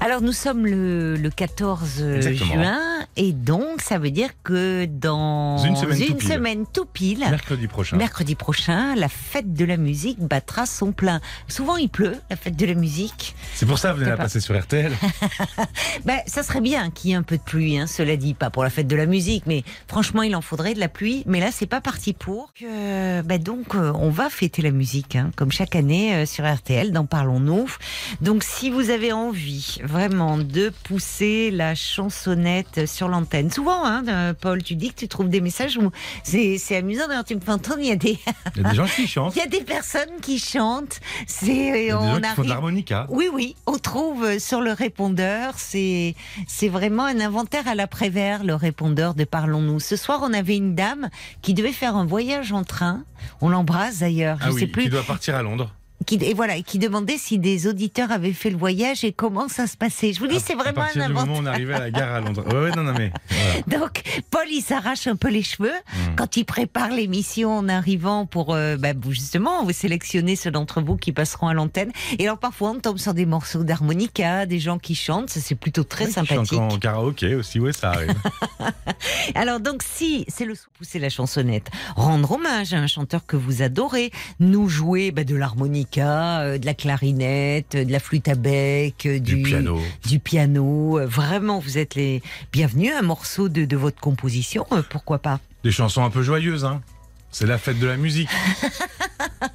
Alors 0.00 0.22
nous 0.22 0.32
sommes 0.32 0.64
le, 0.64 1.16
le 1.16 1.28
14 1.30 2.02
Exactement. 2.02 2.54
juin 2.54 2.78
et 3.16 3.32
donc 3.32 3.82
ça 3.82 3.98
veut 3.98 4.12
dire 4.12 4.30
que 4.44 4.84
dans 4.84 5.58
Une 5.58 5.74
semaine 5.74 5.98
tout 6.06 6.14
pile. 6.14 6.28
semaine 6.28 6.64
tout 6.72 6.84
pile, 6.86 7.18
Mercredi 7.18 7.66
prochain. 7.66 7.96
mercredi 7.96 8.34
prochain, 8.36 8.94
la 8.94 9.08
fête 9.08 9.52
de 9.54 9.64
la 9.64 9.76
musique 9.76 10.20
battra 10.20 10.66
son 10.66 10.92
plein. 10.92 11.20
Souvent 11.48 11.76
il 11.76 11.88
pleut, 11.88 12.14
la 12.30 12.36
fête 12.36 12.54
de 12.56 12.64
la 12.64 12.74
musique. 12.74 13.34
C'est 13.54 13.66
pour 13.66 13.78
ça 13.80 13.88
que 13.88 13.94
vous 13.94 13.98
venez 14.00 14.10
la 14.10 14.16
pas- 14.16 14.22
passer 14.24 14.40
sur 14.40 14.58
RTL. 14.58 14.92
Ben, 16.04 16.20
ça 16.26 16.42
serait 16.44 16.60
bien 16.60 16.90
qu'il 16.90 17.10
y 17.10 17.12
ait 17.14 17.16
un 17.16 17.22
peu 17.22 17.36
de 17.36 17.42
pluie, 17.42 17.76
hein, 17.78 17.86
cela 17.88 18.16
dit, 18.16 18.34
pas 18.34 18.50
pour 18.50 18.62
la 18.62 18.70
fête 18.70 18.86
de 18.86 18.94
la 18.96 19.06
musique, 19.06 19.44
mais 19.46 19.64
franchement, 19.88 20.22
il 20.22 20.34
en 20.36 20.40
faudrait 20.40 20.74
de 20.74 20.80
la 20.80 20.88
pluie. 20.88 21.22
Mais 21.26 21.40
là, 21.40 21.48
c'est 21.52 21.66
pas 21.66 21.80
parti 21.80 22.12
pour. 22.12 22.52
Que, 22.54 23.20
ben 23.22 23.42
donc, 23.42 23.74
euh, 23.74 23.92
on 23.96 24.10
va 24.10 24.30
fêter 24.30 24.62
la 24.62 24.70
musique, 24.70 25.16
hein, 25.16 25.30
comme 25.36 25.50
chaque 25.50 25.74
année 25.74 26.14
euh, 26.14 26.26
sur 26.26 26.46
RTL, 26.50 26.92
dans 26.92 27.04
Parlons-nous. 27.04 27.68
Donc, 28.20 28.44
si 28.44 28.70
vous 28.70 28.90
avez 28.90 29.12
envie 29.12 29.78
vraiment 29.88 30.38
de 30.38 30.70
pousser 30.84 31.50
la 31.50 31.74
chansonnette 31.74 32.86
sur 32.86 33.08
l'antenne, 33.08 33.50
souvent, 33.50 33.84
hein, 33.84 34.04
euh, 34.08 34.34
Paul, 34.38 34.62
tu 34.62 34.76
dis 34.76 34.90
que 34.90 34.94
tu 34.96 35.08
trouves 35.08 35.28
des 35.28 35.40
messages 35.40 35.76
où 35.76 35.90
c'est 36.22 36.58
c'est 36.58 36.76
amusant. 36.76 37.08
D'ailleurs, 37.08 37.24
tu 37.24 37.34
me 37.34 37.40
fais 37.40 37.50
entendre, 37.52 37.78
il 37.80 37.86
y 37.88 37.90
a 37.90 37.96
des, 37.96 38.18
Il 38.56 38.62
y 38.62 38.64
a 38.64 38.70
des 38.70 38.76
gens 38.76 38.86
qui 38.86 39.06
chantent. 39.08 39.34
il 39.36 39.38
y 39.38 39.42
a 39.42 39.46
des 39.46 39.62
personnes 39.64 40.20
qui 40.22 40.38
chantent. 40.38 41.00
C'est, 41.26 41.46
Il 41.46 41.64
y 41.66 41.68
a 41.70 41.72
des 41.72 41.88
gens 41.90 42.00
on 42.02 42.20
qui 42.20 42.20
font 42.20 42.20
de 42.20 42.28
arrive. 42.38 42.48
l'harmonica. 42.50 43.06
Oui, 43.10 43.28
oui, 43.32 43.56
on 43.66 43.78
trouve 43.78 44.24
euh, 44.24 44.38
sur 44.38 44.60
le 44.60 44.72
répondeur, 44.72 45.54
c'est 45.56 46.14
c'est 46.46 46.68
vraiment 46.68 47.04
un 47.04 47.18
inventaire 47.20 47.66
à 47.66 47.74
l'après-vert, 47.74 48.44
le 48.44 48.54
répondeur 48.54 49.14
de 49.14 49.24
Parlons-nous. 49.24 49.80
Ce 49.80 49.96
soir, 49.96 50.20
on 50.22 50.32
avait 50.32 50.56
une 50.56 50.74
dame 50.74 51.08
qui 51.42 51.54
devait 51.54 51.72
faire 51.72 51.96
un 51.96 52.04
voyage 52.06 52.52
en 52.52 52.64
train. 52.64 53.04
On 53.40 53.48
l'embrasse 53.48 53.98
d'ailleurs, 54.00 54.38
je 54.40 54.44
Ah 54.48 54.50
sais 54.50 54.54
oui, 54.54 54.66
plus. 54.66 54.82
qui 54.84 54.90
doit 54.90 55.02
partir 55.02 55.34
à 55.34 55.42
Londres. 55.42 55.72
Qui, 56.06 56.14
et 56.22 56.32
voilà, 56.32 56.56
et 56.56 56.62
qui 56.62 56.78
demandait 56.78 57.18
si 57.18 57.38
des 57.38 57.66
auditeurs 57.66 58.12
avaient 58.12 58.32
fait 58.32 58.50
le 58.50 58.56
voyage 58.56 59.04
et 59.04 59.12
comment 59.12 59.48
ça 59.48 59.66
se 59.66 59.76
passait. 59.76 60.12
Je 60.12 60.20
vous 60.20 60.26
dis, 60.28 60.36
À- 60.36 60.40
c'est 60.40 60.52
À 60.54 60.56
vraiment 60.56 60.74
partir 60.82 61.02
un 61.02 61.08
du 61.08 61.12
moment 61.12 61.34
où 61.34 61.36
on 61.42 61.44
arrivait 61.46 61.74
à 61.74 61.80
la 61.80 61.90
gare 61.90 62.14
à 62.14 62.20
Londres. 62.20 62.44
Ouais, 62.46 62.60
ouais, 62.62 62.70
non, 62.76 62.82
non, 62.84 62.94
mais. 62.96 63.12
voilà. 63.28 63.62
Donc, 63.80 64.02
Paul, 64.30 64.44
il 64.50 64.62
s'arrache 64.62 65.06
un 65.06 65.16
peu 65.16 65.28
les 65.28 65.42
cheveux 65.42 65.68
Mm. 65.68 66.14
quand 66.16 66.36
il 66.36 66.44
prépare 66.44 66.90
l'émission 66.90 67.50
en 67.58 67.68
arrivant 67.68 68.26
pour, 68.26 68.54
euh, 68.54 68.76
bah, 68.76 68.92
justement, 69.10 69.64
vous 69.64 69.72
sélectionner 69.72 70.36
ceux 70.36 70.50
d'entre 70.50 70.80
vous 70.80 70.96
qui 70.96 71.12
passeront 71.12 71.48
à 71.48 71.54
l'antenne. 71.54 71.90
Et 72.18 72.24
alors, 72.26 72.38
parfois, 72.38 72.70
on 72.70 72.80
tombe 72.80 72.98
sur 72.98 73.12
des 73.12 73.26
morceaux 73.26 73.64
d'harmonica, 73.64 74.46
des 74.46 74.60
gens 74.60 74.78
qui 74.78 74.94
chantent. 74.94 75.30
Ça, 75.30 75.40
c'est 75.40 75.56
plutôt 75.56 75.84
très 75.84 76.04
Ouais, 76.04 76.10
qui 76.10 76.14
chante 76.14 76.26
sympathique. 76.28 76.58
En 76.58 76.78
karaoké 76.78 77.34
aussi, 77.34 77.58
ouais, 77.60 77.72
ça 77.72 77.90
arrive. 77.90 78.14
Alors, 79.34 79.60
donc, 79.60 79.82
si 79.82 80.24
c'est 80.28 80.44
le 80.44 80.54
pousser 80.78 80.98
la 80.98 81.08
chansonnette, 81.10 81.68
rendre 81.96 82.32
hommage 82.32 82.72
à 82.72 82.78
un 82.78 82.86
chanteur 82.86 83.26
que 83.26 83.36
vous 83.36 83.62
adorez, 83.62 84.10
nous 84.40 84.68
jouer 84.68 85.10
bah, 85.10 85.24
de 85.24 85.34
l'harmonica, 85.34 85.87
euh, 85.96 86.58
de 86.58 86.66
la 86.66 86.74
clarinette, 86.74 87.74
euh, 87.74 87.84
de 87.84 87.92
la 87.92 88.00
flûte 88.00 88.28
à 88.28 88.34
bec, 88.34 89.06
euh, 89.06 89.18
du 89.18 89.42
piano. 89.42 89.80
du 90.06 90.18
piano. 90.18 91.00
Vraiment, 91.06 91.58
vous 91.58 91.78
êtes 91.78 91.94
les 91.94 92.22
bienvenus. 92.52 92.92
Un 92.98 93.02
morceau 93.02 93.48
de, 93.48 93.64
de 93.64 93.76
votre 93.76 94.00
composition, 94.00 94.66
pourquoi 94.90 95.18
pas? 95.18 95.40
Des 95.64 95.70
chansons 95.72 96.04
un 96.04 96.10
peu 96.10 96.22
joyeuses, 96.22 96.64
hein. 96.64 96.82
C'est 97.30 97.46
la 97.46 97.58
fête 97.58 97.78
de 97.78 97.86
la 97.86 97.96
musique. 97.96 98.28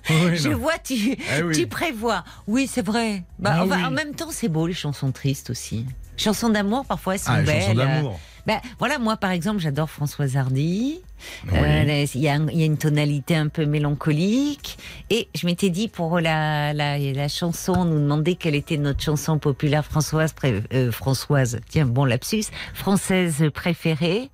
Oui, 0.10 0.36
Je 0.38 0.50
vois, 0.50 0.78
tu, 0.84 1.18
oui. 1.44 1.56
tu 1.56 1.68
prévois. 1.68 2.24
Oui, 2.48 2.70
c'est 2.72 2.86
vrai. 2.86 3.24
Bah, 3.40 3.52
Ah 3.56 3.64
enfin, 3.66 3.78
oui. 3.78 3.86
En 3.86 3.92
même 3.92 4.14
temps, 4.14 4.30
c'est 4.32 4.50
beau 4.50 4.68
les 4.68 4.74
chansons 4.74 5.12
tristes 5.12 5.50
aussi. 5.50 5.86
Chansons 6.18 6.50
d'amour, 6.50 6.86
parfois, 6.86 7.14
elles 7.16 7.20
sont 7.20 7.32
Ah, 7.32 7.40
les 7.40 7.46
belles. 7.46 7.62
chansons 7.62 7.74
d'amour. 7.76 8.20
Ben, 8.46 8.60
voilà, 8.80 9.00
moi 9.00 9.16
par 9.18 9.32
exemple, 9.32 9.60
j'adore 9.62 9.90
Françoise 9.90 10.36
Hardy. 10.36 11.00
Oui. 11.46 11.58
Euh, 11.58 12.06
Il 12.14 12.22
y, 12.22 12.28
a 12.28 12.34
un- 12.34 12.48
il 12.50 12.60
y 12.60 12.64
a 12.64 12.66
une 12.66 12.78
tonalité 12.78 13.36
un 13.36 13.48
peu 13.48 13.66
mélancolique. 13.66 14.78
Et 15.10 15.30
je 15.36 15.46
m'étais 15.46 15.70
dit 15.70 15.88
pour 15.88 16.20
la, 16.20 16.74
la, 16.74 16.98
la 16.98 17.28
chanson, 17.30 17.74
on 17.78 17.86
nous 17.86 18.00
demandait 18.00 18.36
quelle 18.36 18.56
était 18.56 18.76
notre 18.78 19.02
chanson 19.02 19.40
populaire 19.40 19.86
Françoise, 19.86 20.34
euh, 20.74 20.92
Françoise, 20.92 21.60
tiens, 21.70 21.86
bon 21.86 22.04
lapsus, 22.04 22.46
française 22.74 23.46
préférée. 23.54 24.30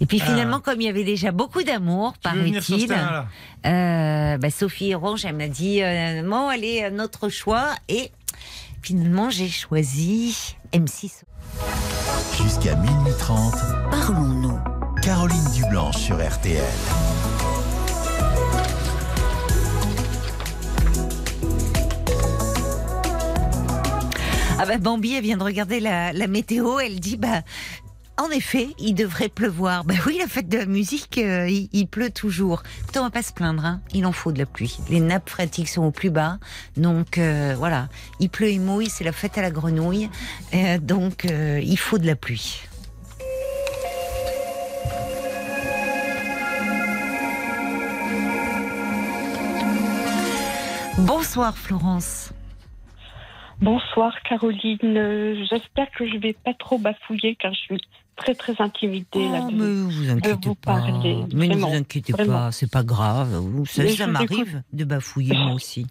Et 0.00 0.06
puis 0.06 0.20
Ah. 0.22 0.26
finalement, 0.26 0.58
comme 0.58 0.80
il 0.80 0.84
y 0.86 0.88
avait 0.88 1.04
déjà 1.04 1.30
beaucoup 1.30 1.62
d'amour, 1.62 2.14
paraît-il, 2.22 2.92
euh, 3.66 4.36
bah, 4.38 4.50
Sophie 4.50 4.94
Orange, 4.94 5.24
elle 5.24 5.36
m'a 5.36 5.48
dit, 5.48 5.82
euh, 5.82 6.22
bon, 6.28 6.48
allez, 6.48 6.82
euh, 6.82 6.90
notre 6.90 7.28
choix. 7.28 7.68
Et 7.88 8.10
finalement, 8.82 9.30
j'ai 9.30 9.48
choisi 9.48 10.56
M6. 10.72 11.22
Jusqu'à 12.42 12.74
minuit 12.76 13.12
30, 13.18 13.54
Parlons-nous. 13.90 14.58
Caroline 15.02 15.44
Dublanche 15.54 15.96
sur 15.96 16.16
RTL. 16.16 16.62
Ah 24.58 24.64
bah 24.64 24.78
Bambi, 24.78 25.14
elle 25.14 25.22
vient 25.22 25.36
de 25.36 25.44
regarder 25.44 25.80
la, 25.80 26.12
la 26.12 26.26
météo, 26.26 26.78
elle 26.78 26.98
dit 26.98 27.16
bah 27.16 27.42
en 28.18 28.30
effet, 28.30 28.68
il 28.78 28.94
devrait 28.94 29.28
pleuvoir. 29.28 29.84
Bah 29.84 29.94
oui, 30.06 30.16
la 30.18 30.26
fête 30.26 30.48
de 30.48 30.56
la 30.56 30.66
musique, 30.66 31.18
euh, 31.18 31.48
il, 31.48 31.86
pleut 31.86 32.10
toujours. 32.10 32.62
Écoutez, 32.80 32.98
on 32.98 33.04
va 33.04 33.10
pas 33.10 33.22
se 33.22 33.32
plaindre, 33.32 33.64
hein. 33.64 33.80
il 33.92 34.06
en 34.06 34.12
faut 34.12 34.32
de 34.32 34.38
la 34.38 34.46
pluie. 34.46 34.78
Les 34.88 35.00
nappes 35.00 35.28
phréatiques 35.28 35.68
sont 35.68 35.84
au 35.84 35.90
plus 35.90 36.10
bas, 36.10 36.38
donc 36.76 37.18
euh, 37.18 37.54
voilà, 37.56 37.88
il 38.18 38.30
pleut 38.30 38.48
et 38.48 38.58
mouille, 38.58 38.88
c'est 38.88 39.04
la 39.04 39.12
fête 39.12 39.36
à 39.38 39.42
la 39.42 39.50
grenouille, 39.50 40.08
Euh, 40.54 40.78
donc 40.78 41.24
il 41.24 41.76
faut 41.76 41.98
de 41.98 42.06
la 42.06 42.16
pluie. 42.16 42.62
Bonsoir 50.98 51.56
Florence. 51.56 52.32
Bonsoir 53.60 54.14
Caroline, 54.22 55.44
j'espère 55.50 55.90
que 55.90 56.06
je 56.08 56.16
vais 56.18 56.32
pas 56.32 56.54
trop 56.54 56.78
bafouiller 56.78 57.36
car 57.36 57.52
je 57.52 57.58
suis 57.58 57.80
très 58.16 58.34
très 58.34 58.54
intimidée. 58.60 59.06
Oh, 59.14 59.50
mais 59.52 59.82
vous 59.82 60.10
inquiétez 60.10 60.48
vous 60.48 60.54
pas. 60.54 60.80
parler, 60.80 61.16
mais 61.34 61.48
ne 61.48 61.56
vous 61.56 61.74
inquiétez 61.74 62.12
vraiment. 62.12 62.32
pas, 62.32 62.52
c'est 62.52 62.70
pas 62.70 62.82
grave. 62.82 63.34
Vous- 63.36 63.66
Ça, 63.66 64.06
m'arrive 64.06 64.62
de 64.72 64.84
bafouiller 64.84 65.34
moi 65.34 65.52
aussi. 65.54 65.86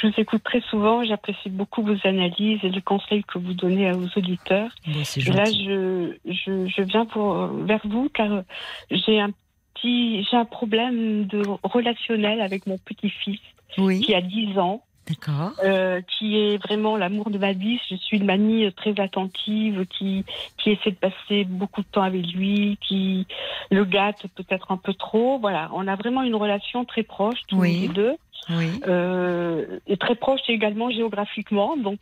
Je 0.00 0.06
vous 0.06 0.12
écoute 0.16 0.42
très 0.44 0.60
souvent, 0.70 1.04
j'apprécie 1.04 1.50
beaucoup 1.50 1.82
vos 1.82 1.96
analyses 2.04 2.60
et 2.62 2.70
les 2.70 2.80
conseils 2.80 3.24
que 3.24 3.38
vous 3.38 3.52
donnez 3.52 3.92
aux 3.92 4.06
auditeurs. 4.16 4.70
Bon, 4.86 5.04
c'est 5.04 5.20
Et 5.26 5.32
là, 5.32 5.44
je, 5.44 6.14
je, 6.24 6.66
je 6.68 6.82
viens 6.82 7.04
pour, 7.04 7.34
vers 7.64 7.80
vous 7.84 8.08
car 8.08 8.42
j'ai 8.90 9.20
un 9.20 9.30
petit, 9.74 10.22
j'ai 10.30 10.36
un 10.36 10.44
problème 10.44 11.24
de 11.26 11.42
relationnel 11.64 12.40
avec 12.40 12.66
mon 12.66 12.78
petit-fils 12.78 13.40
Oui, 13.76 14.00
qui 14.00 14.14
a 14.14 14.20
10 14.20 14.58
ans. 14.58 14.82
D'accord. 15.08 15.52
euh, 15.64 16.00
qui 16.02 16.36
est 16.36 16.56
vraiment 16.58 16.96
l'amour 16.96 17.30
de 17.30 17.38
ma 17.38 17.52
vie. 17.52 17.78
Je 17.90 17.96
suis 17.96 18.18
une 18.18 18.26
mamie 18.26 18.72
très 18.74 18.98
attentive, 19.00 19.86
qui, 19.86 20.24
qui 20.58 20.70
essaie 20.70 20.90
de 20.90 20.96
passer 20.96 21.44
beaucoup 21.44 21.82
de 21.82 21.86
temps 21.86 22.02
avec 22.02 22.26
lui, 22.32 22.78
qui 22.86 23.26
le 23.70 23.84
gâte 23.84 24.26
peut-être 24.34 24.70
un 24.70 24.76
peu 24.76 24.94
trop. 24.94 25.38
Voilà, 25.38 25.70
on 25.74 25.86
a 25.88 25.96
vraiment 25.96 26.22
une 26.22 26.34
relation 26.34 26.84
très 26.84 27.02
proche, 27.02 27.38
tous 27.48 27.58
Oui. 27.60 27.80
les 27.80 27.88
deux, 27.88 28.16
Oui. 28.50 28.80
euh, 28.86 29.78
et 29.86 29.96
très 29.96 30.14
proche 30.14 30.40
également 30.48 30.90
géographiquement. 30.90 31.76
Donc, 31.76 31.98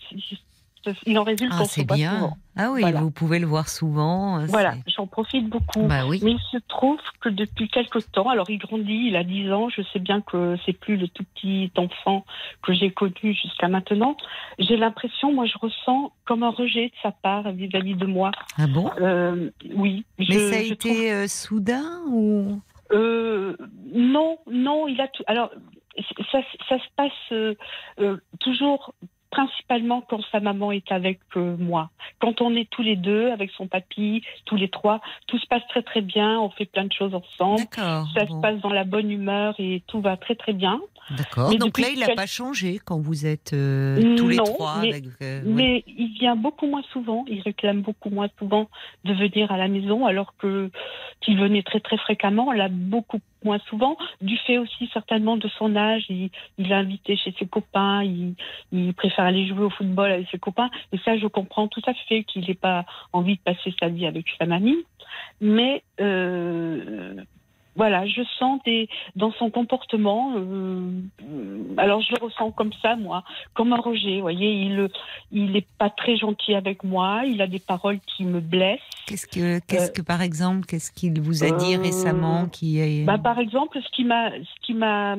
il 1.07 1.19
en 1.19 1.25
résulte 1.25 1.53
Ah, 1.55 1.65
c'est 1.65 1.85
bien. 1.87 2.15
souvent. 2.15 2.37
Ah 2.59 2.71
oui, 2.73 2.81
Voilà. 2.81 3.01
vous 3.01 3.11
pouvez 3.11 3.39
le 3.39 3.47
voir 3.47 3.69
souvent. 3.69 4.41
euh, 4.41 4.47
Voilà, 4.47 4.75
j'en 4.87 5.07
profite 5.07 5.47
beaucoup. 5.49 5.83
Bah 5.87 6.07
oui. 6.07 6.21
Mais 6.23 6.33
il 6.33 6.41
se 6.51 6.57
trouve 6.69 6.99
que 7.21 7.29
depuis 7.29 7.69
quelque 7.69 7.99
temps, 7.99 8.29
alors 8.31 8.49
il 8.49 8.59
grandit, 8.59 9.09
il 9.09 9.17
a 9.17 9.25
10 9.25 9.53
ans, 9.53 9.69
je 9.69 9.83
sais 9.93 9.99
bien 9.99 10.21
que 10.23 10.57
c'est 10.65 10.73
plus 10.73 10.97
le 10.97 11.07
tout 11.09 11.25
petit 11.35 11.71
enfant 11.77 12.25
que 12.63 12.73
j'ai 12.73 12.91
connu 12.91 13.35
jusqu'à 13.35 13.69
maintenant. 13.69 14.17
J'ai 14.59 14.77
l'impression, 14.77 15.33
moi 15.35 15.45
je 15.47 15.59
ressens 15.61 16.13
comme 16.25 16.43
un 16.43 16.51
rejet 16.51 16.87
de 16.87 16.95
sa 17.03 17.13
part 17.13 17.51
vis-à-vis 17.53 17.95
de 17.95 18.07
moi. 18.07 18.31
Ah 18.59 18.67
bon? 18.67 18.91
Euh, 19.01 19.51
oui. 19.75 20.05
Mais 20.19 20.25
je- 20.25 20.39
ça 20.51 20.57
a 20.57 20.61
été 20.61 20.77
trouve- 20.77 21.05
euh, 21.05 21.29
soudain 21.29 22.01
ou? 22.09 22.61
Euh, 22.93 23.57
non, 23.93 24.39
non, 24.51 24.87
il 24.89 25.01
a 25.01 25.09
tout. 25.09 25.25
Alors, 25.27 25.51
ça, 26.31 26.39
ça 26.69 26.79
se 26.79 26.85
passe 26.97 27.11
euh, 27.33 27.55
euh, 28.01 28.17
toujours 28.41 28.95
principalement 29.31 30.01
quand 30.01 30.21
sa 30.33 30.41
maman 30.41 30.73
est 30.73 30.91
avec 30.91 31.21
euh, 31.37 31.57
moi. 31.59 31.91
Quand 32.21 32.41
on 32.41 32.55
est 32.55 32.69
tous 32.71 32.83
les 32.83 32.97
deux, 32.97 33.31
avec 33.31 33.51
son 33.51 33.67
papy, 33.67 34.23
tous 34.45 34.57
les 34.57 34.69
trois, 34.69 35.01
tout 35.27 35.39
se 35.39 35.47
passe 35.47 35.67
très 35.69 35.83
très 35.83 36.01
bien, 36.01 36.41
on 36.41 36.51
fait 36.51 36.67
plein 36.67 36.85
de 36.85 36.93
choses 36.93 37.15
ensemble. 37.15 37.63
Ça 37.75 38.05
bon. 38.29 38.37
se 38.37 38.41
passe 38.41 38.61
dans 38.61 38.71
la 38.71 38.85
bonne 38.85 39.11
humeur 39.11 39.55
et 39.59 39.83
tout 39.87 40.01
va 40.01 40.17
très 40.17 40.35
très 40.35 40.53
bien. 40.53 40.81
D'accord. 41.17 41.55
Donc 41.57 41.79
là, 41.79 41.89
il 41.93 42.01
n'a 42.01 42.15
pas 42.15 42.27
changé 42.27 42.81
quand 42.85 42.99
vous 42.99 43.27
êtes 43.27 43.53
euh, 43.53 44.17
tous 44.17 44.29
les 44.29 44.39
trois. 44.39 44.81
mais- 44.81 44.89
avec, 44.89 45.05
euh, 45.23 45.41
oui. 45.45 45.53
Mais 45.55 45.85
il 45.87 46.09
vient 46.19 46.35
beaucoup 46.35 46.67
moins 46.67 46.83
souvent, 46.93 47.25
il 47.29 47.41
réclame 47.43 47.83
beaucoup 47.83 48.11
moins 48.11 48.29
souvent 48.39 48.69
de 49.05 49.13
venir 49.13 49.53
à 49.53 49.57
la 49.57 49.69
maison, 49.69 50.07
alors 50.07 50.35
que 50.37 50.71
qu'il 51.21 51.39
venait 51.39 51.63
très 51.63 51.81
très 51.81 51.97
fréquemment, 51.97 52.53
là 52.53 52.69
beaucoup 52.69 53.21
moins 53.45 53.61
souvent, 53.69 53.97
du 54.21 54.37
fait 54.39 54.59
aussi 54.59 54.91
certainement 54.93 55.37
de 55.37 55.49
son 55.57 55.77
âge, 55.77 56.05
il, 56.09 56.31
il 56.59 56.69
l'a 56.69 56.79
invité 56.79 57.17
chez 57.17 57.33
ses 57.39 57.47
copains, 57.47 58.03
il, 58.03 58.35
il 58.73 58.93
préfère 58.93 59.16
aller 59.25 59.47
jouer 59.47 59.65
au 59.65 59.71
football 59.71 60.11
avec 60.11 60.29
ses 60.31 60.39
copains, 60.39 60.71
et 60.93 60.99
ça 60.99 61.17
je 61.17 61.27
comprends 61.27 61.69
tout 61.69 61.83
à 61.87 61.95
fait 61.95 62.25
qu'il 62.25 62.47
n'ait 62.47 62.55
pas 62.55 62.85
envie 63.13 63.37
de 63.37 63.41
passer 63.41 63.75
sa 63.81 63.89
vie 63.89 64.07
avec 64.07 64.27
sa 64.39 64.47
mamie, 64.47 64.85
mais 65.41 65.83
euh, 66.01 67.15
voilà, 67.77 68.07
je 68.07 68.23
sens 68.39 68.61
des, 68.65 68.89
dans 69.15 69.33
son 69.33 69.51
comportement, 69.51 70.33
euh, 70.37 70.91
alors 71.77 72.01
je 72.01 72.13
le 72.19 72.25
ressens 72.25 72.51
comme 72.53 72.73
ça, 72.83 72.97
moi, 72.97 73.23
comme 73.55 73.73
un 73.73 73.81
rejet. 73.81 74.17
Vous 74.17 74.23
voyez, 74.23 74.53
il 74.53 74.89
il 75.33 75.57
est 75.57 75.67
pas 75.79 75.91
très 75.91 76.17
gentil 76.17 76.55
avec 76.55 76.85
moi. 76.85 77.23
Il 77.27 77.41
a 77.43 77.47
des 77.47 77.59
paroles 77.59 77.99
qui 78.07 78.25
me 78.25 78.41
blessent. 78.41 78.81
Qu'est-ce 79.07 79.27
que, 79.27 79.61
qu'est-ce 79.67 79.93
que 79.93 80.03
par 80.03 80.23
exemple, 80.23 80.67
qu'est-ce 80.67 80.91
qu'il 80.91 81.21
vous 81.21 81.45
a 81.45 81.51
dit 81.51 81.75
Euh, 81.77 81.81
récemment 81.83 82.47
qui 82.47 82.81
est 82.81 83.05
Bah, 83.05 83.19
par 83.19 83.39
exemple, 83.39 83.79
ce 83.83 83.89
qui 83.91 84.05
m'a, 84.05 84.31
ce 84.31 84.61
qui 84.63 84.75
m'a, 84.75 85.17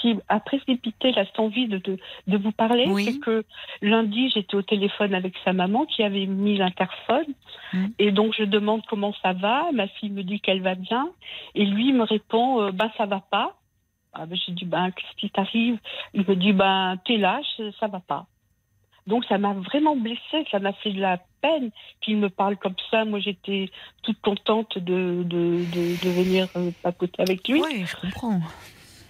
qui 0.00 0.16
a 0.28 0.40
précipité 0.40 1.12
là, 1.12 1.24
cette 1.24 1.40
envie 1.40 1.66
de, 1.66 1.78
de, 1.78 1.96
de 2.26 2.36
vous 2.36 2.52
parler, 2.52 2.86
Oui. 2.88 3.04
c'est 3.04 3.18
que 3.18 3.44
lundi, 3.82 4.30
j'étais 4.30 4.54
au 4.54 4.62
téléphone 4.62 5.14
avec 5.14 5.34
sa 5.44 5.52
maman 5.52 5.86
qui 5.86 6.02
avait 6.02 6.26
mis 6.26 6.56
l'interphone. 6.56 7.26
Mm. 7.72 7.86
Et 7.98 8.10
donc, 8.12 8.34
je 8.36 8.44
demande 8.44 8.82
comment 8.88 9.14
ça 9.22 9.32
va. 9.32 9.66
Ma 9.72 9.88
fille 9.88 10.10
me 10.10 10.22
dit 10.22 10.40
qu'elle 10.40 10.62
va 10.62 10.74
bien. 10.74 11.08
Et 11.54 11.64
lui 11.70 11.92
me 11.92 12.04
répond, 12.04 12.60
euh, 12.60 12.72
bah, 12.72 12.90
ça 12.96 13.06
va 13.06 13.20
pas. 13.20 13.56
Ah, 14.12 14.26
ben, 14.26 14.36
j'ai 14.44 14.52
dit, 14.52 14.64
ben, 14.64 14.90
qu'est-ce 14.90 15.16
qui 15.16 15.30
t'arrive? 15.30 15.78
Il 16.14 16.24
me 16.26 16.34
dit, 16.36 16.52
ben, 16.52 16.98
t'es 17.04 17.16
lâche, 17.16 17.60
ça 17.78 17.86
va 17.86 18.00
pas. 18.00 18.26
Donc, 19.06 19.24
ça 19.24 19.38
m'a 19.38 19.54
vraiment 19.54 19.96
blessée, 19.96 20.46
ça 20.50 20.58
m'a 20.58 20.72
fait 20.72 20.92
de 20.92 21.00
la 21.00 21.18
peine 21.40 21.70
qu'il 22.00 22.18
me 22.18 22.28
parle 22.28 22.56
comme 22.56 22.74
ça. 22.90 23.04
Moi, 23.04 23.18
j'étais 23.20 23.70
toute 24.02 24.20
contente 24.20 24.78
de 24.78 25.24
venir 26.08 26.48
euh, 26.56 26.70
papoter 26.82 27.22
avec 27.22 27.48
lui. 27.48 27.62
Oui, 27.62 27.84
je 27.86 27.96
comprends. 27.96 28.40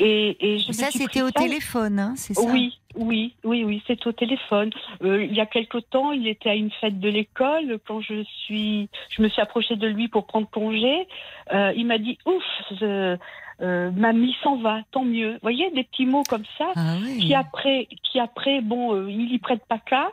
Et, 0.01 0.37
et 0.55 0.59
je 0.59 0.73
Ça, 0.73 0.91
c'était 0.91 1.23
au 1.23 1.31
téléphone, 1.31 1.99
hein, 1.99 2.15
c'est 2.17 2.35
ça 2.35 2.43
Oui, 2.51 2.79
oui, 2.97 3.35
oui, 3.45 3.65
oui, 3.65 3.83
c'est 3.87 4.05
au 4.07 4.13
téléphone. 4.13 4.71
Euh, 5.03 5.23
il 5.25 5.35
y 5.35 5.41
a 5.41 5.47
quelque 5.47 5.79
temps, 5.79 6.11
il 6.13 6.27
était 6.27 6.49
à 6.51 6.55
une 6.55 6.71
fête 6.81 6.99
de 6.99 7.09
l'école. 7.09 7.79
Quand 7.87 8.01
je 8.01 8.25
suis, 8.25 8.89
je 9.11 9.23
me 9.23 9.29
suis 9.29 9.41
approchée 9.43 9.77
de 9.77 9.87
lui 9.87 10.09
pour 10.09 10.27
prendre 10.27 10.49
congé. 10.51 11.07
Euh, 11.53 11.73
il 11.77 11.87
m'a 11.87 11.99
dit 11.99 12.19
ouf, 12.27 12.43
je- 12.81 13.17
euh, 13.63 13.91
mamie 13.91 14.35
s'en 14.43 14.57
va, 14.57 14.81
tant 14.91 15.05
mieux. 15.05 15.33
Vous 15.33 15.39
voyez 15.43 15.71
des 15.73 15.85
petits 15.85 16.07
mots 16.07 16.23
comme 16.29 16.45
ça 16.57 16.73
Ah 16.77 16.95
oui. 17.03 17.19
qui 17.19 17.35
après, 17.35 17.89
qui 18.11 18.19
après, 18.19 18.63
bon, 18.63 18.95
euh, 18.95 19.11
il 19.11 19.31
y 19.33 19.39
prête 19.39 19.63
pas 19.69 19.79
qu'à. 19.79 20.11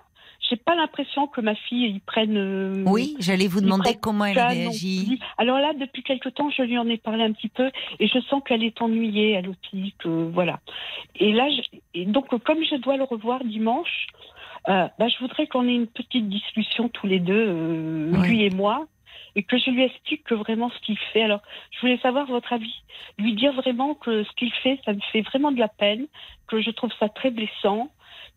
J'ai 0.50 0.56
pas 0.56 0.76
l'impression 0.76 1.28
que 1.28 1.42
ma 1.42 1.56
fille 1.56 1.88
y 1.88 2.00
prenne. 2.00 2.38
euh, 2.38 2.84
Oui, 2.86 3.16
j'allais 3.20 3.48
vous 3.48 3.62
demander 3.62 3.96
comment 4.02 4.26
elle 4.26 4.36
réagit. 4.66 5.20
Alors 5.38 5.60
là, 5.60 5.74
depuis 5.74 6.04
quelque 6.04 6.30
temps, 6.30 6.50
je 6.50 6.62
lui 6.62 6.78
en 6.78 6.88
ai 6.88 6.98
parlé 6.98 7.24
un 7.24 7.32
petit 7.34 7.50
peu 7.50 7.70
et 8.00 8.08
je 8.08 8.20
sens 8.30 8.42
qu'elle 8.46 8.64
est 8.64 8.82
ennuyée, 8.82 9.32
elle 9.32 9.50
aussi, 9.50 9.94
que 10.00 10.08
voilà. 10.32 10.60
Et 11.16 11.34
là, 11.34 11.50
je- 11.50 11.78
et 11.94 12.06
donc 12.06 12.28
comme 12.44 12.64
je 12.64 12.76
dois 12.78 12.98
le 12.98 13.04
revoir 13.04 13.44
dimanche, 13.44 14.08
euh, 14.70 14.88
bah, 15.00 15.08
je 15.08 15.18
voudrais 15.20 15.48
qu'on 15.48 15.68
ait 15.68 15.76
une 15.76 15.88
petite 15.88 16.28
discussion 16.30 16.90
tous 16.90 17.08
les 17.08 17.20
deux, 17.20 17.46
euh, 17.48 18.12
lui 18.28 18.44
et 18.44 18.50
moi, 18.50 18.86
et 19.36 19.44
que 19.44 19.58
je 19.58 19.70
lui 19.70 19.84
explique 19.84 20.24
que 20.24 20.34
vraiment 20.34 20.70
ce 20.72 20.80
qu'il 20.86 20.98
fait. 21.14 21.22
Alors, 21.24 21.42
je 21.72 21.80
voulais 21.82 22.00
savoir 22.00 22.26
votre 22.26 22.52
avis, 22.54 22.74
lui 23.20 23.34
dire 23.34 23.54
vraiment 23.54 23.94
que 23.96 24.24
ce 24.24 24.32
qu'il 24.36 24.52
fait, 24.64 24.80
ça 24.86 24.94
me 24.94 25.00
fait 25.12 25.22
vraiment 25.22 25.52
de 25.52 25.60
la 25.60 25.68
peine, 25.68 26.08
que 26.48 26.60
je 26.62 26.72
trouve 26.72 26.92
ça 27.00 27.08
très 27.10 27.32
blessant. 27.32 27.90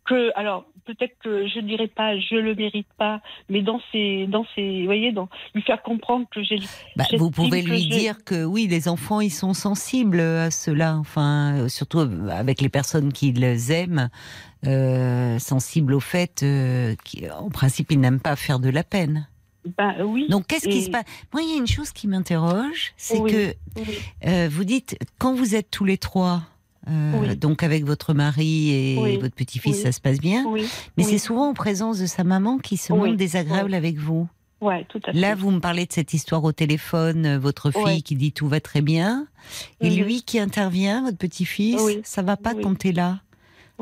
Que, 0.06 0.30
alors, 0.34 0.64
peut-être 0.86 1.14
que 1.22 1.46
je 1.46 1.60
dirais 1.60 1.86
pas, 1.86 2.18
je 2.18 2.34
le 2.34 2.54
mérite 2.54 2.88
pas, 2.96 3.20
mais 3.48 3.62
dans 3.62 3.80
ses, 3.92 4.26
dans 4.26 4.44
ses, 4.54 4.80
vous 4.80 4.86
voyez, 4.86 5.12
dans, 5.12 5.28
lui 5.54 5.62
faire 5.62 5.82
comprendre 5.82 6.26
que 6.32 6.42
j'ai, 6.42 6.56
Bah, 6.96 7.04
vous 7.16 7.30
pouvez 7.30 7.62
lui 7.62 7.86
dire 7.86 8.24
que 8.24 8.44
oui, 8.44 8.66
les 8.66 8.88
enfants, 8.88 9.20
ils 9.20 9.30
sont 9.30 9.54
sensibles 9.54 10.20
à 10.20 10.50
cela. 10.50 10.96
Enfin, 10.96 11.54
euh, 11.54 11.68
surtout 11.68 12.00
avec 12.30 12.60
les 12.60 12.68
personnes 12.68 13.12
qu'ils 13.12 13.44
aiment, 13.70 14.08
euh, 14.66 15.38
sensibles 15.38 15.94
au 15.94 16.00
fait, 16.00 16.42
euh, 16.42 16.94
qu'en 17.04 17.50
principe, 17.50 17.92
ils 17.92 18.00
n'aiment 18.00 18.20
pas 18.20 18.36
faire 18.36 18.58
de 18.58 18.70
la 18.70 18.82
peine. 18.82 19.28
Ben 19.76 19.94
oui. 20.02 20.26
Donc 20.30 20.46
qu'est-ce 20.46 20.68
qui 20.68 20.80
se 20.80 20.90
passe? 20.90 21.04
Moi, 21.32 21.42
il 21.42 21.50
y 21.50 21.52
a 21.52 21.56
une 21.58 21.66
chose 21.66 21.90
qui 21.92 22.08
m'interroge, 22.08 22.92
c'est 22.96 23.18
Oui. 23.18 23.30
que 23.30 23.54
Oui. 23.76 23.98
euh, 24.26 24.48
vous 24.50 24.64
dites 24.64 24.96
quand 25.18 25.34
vous 25.34 25.54
êtes 25.54 25.70
tous 25.70 25.84
les 25.84 25.98
trois. 25.98 26.42
Euh, 26.88 27.12
Oui. 27.20 27.36
Donc 27.36 27.62
avec 27.62 27.84
votre 27.84 28.14
mari 28.14 28.70
et 28.70 28.98
Oui. 28.98 29.16
votre 29.18 29.34
petit-fils, 29.34 29.76
Oui. 29.76 29.82
ça 29.82 29.92
se 29.92 30.00
passe 30.00 30.18
bien. 30.20 30.44
Mais 30.96 31.02
c'est 31.04 31.18
souvent 31.18 31.48
en 31.50 31.54
présence 31.54 31.98
de 31.98 32.06
sa 32.06 32.24
maman 32.24 32.58
qui 32.58 32.76
se 32.76 32.92
montre 32.92 33.16
désagréable 33.16 33.74
avec 33.74 33.96
vous. 33.96 34.28
Ouais, 34.60 34.84
tout 34.90 35.00
à 35.06 35.12
fait. 35.12 35.18
Là, 35.18 35.34
vous 35.34 35.50
me 35.50 35.60
parlez 35.60 35.86
de 35.86 35.92
cette 35.92 36.12
histoire 36.12 36.44
au 36.44 36.52
téléphone, 36.52 37.24
euh, 37.24 37.38
votre 37.38 37.70
fille 37.70 37.82
Ouais. 37.82 38.00
qui 38.02 38.14
dit 38.14 38.32
tout 38.32 38.46
va 38.46 38.60
très 38.60 38.82
bien, 38.82 39.26
et 39.80 39.88
Mhm. 39.88 39.96
lui 40.04 40.22
qui 40.22 40.38
intervient, 40.38 41.02
votre 41.02 41.16
petit-fils, 41.16 41.80
ça 42.04 42.20
va 42.20 42.36
pas 42.36 42.52
quand 42.54 42.74
t'es 42.76 42.92
là. 42.92 43.20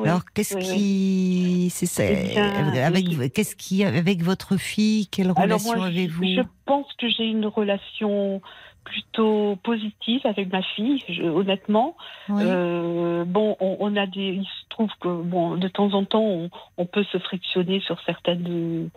Alors 0.04 0.22
qu'est-ce 0.32 0.56
qui, 0.56 1.68
c'est 1.72 1.86
ça, 1.86 2.04
bien, 2.08 2.84
avec 2.86 3.06
oui. 3.08 3.30
qu'est-ce 3.32 3.56
qui 3.56 3.82
avec 3.82 4.22
votre 4.22 4.56
fille, 4.56 5.08
quelle 5.08 5.26
Alors 5.30 5.38
relation 5.42 5.82
avez-vous? 5.82 6.22
Je 6.22 6.42
pense 6.66 6.86
que 7.00 7.08
j'ai 7.08 7.24
une 7.24 7.46
relation 7.46 8.40
plutôt 8.88 9.56
positive 9.62 10.20
avec 10.24 10.50
ma 10.52 10.62
fille, 10.62 11.02
je- 11.08 11.22
honnêtement. 11.22 11.96
Oui. 12.28 12.42
Euh, 12.44 13.24
bon, 13.24 13.56
on, 13.60 13.76
on 13.80 13.96
a 13.96 14.06
des. 14.06 14.28
Il 14.40 14.44
se 14.44 14.68
trouve 14.68 14.90
que 15.00 15.08
bon, 15.08 15.56
de 15.56 15.68
temps 15.68 15.92
en 15.94 16.04
temps, 16.04 16.22
on, 16.24 16.50
on 16.76 16.86
peut 16.86 17.04
se 17.04 17.18
frictionner 17.18 17.80
sur 17.80 18.00
certaines. 18.02 18.90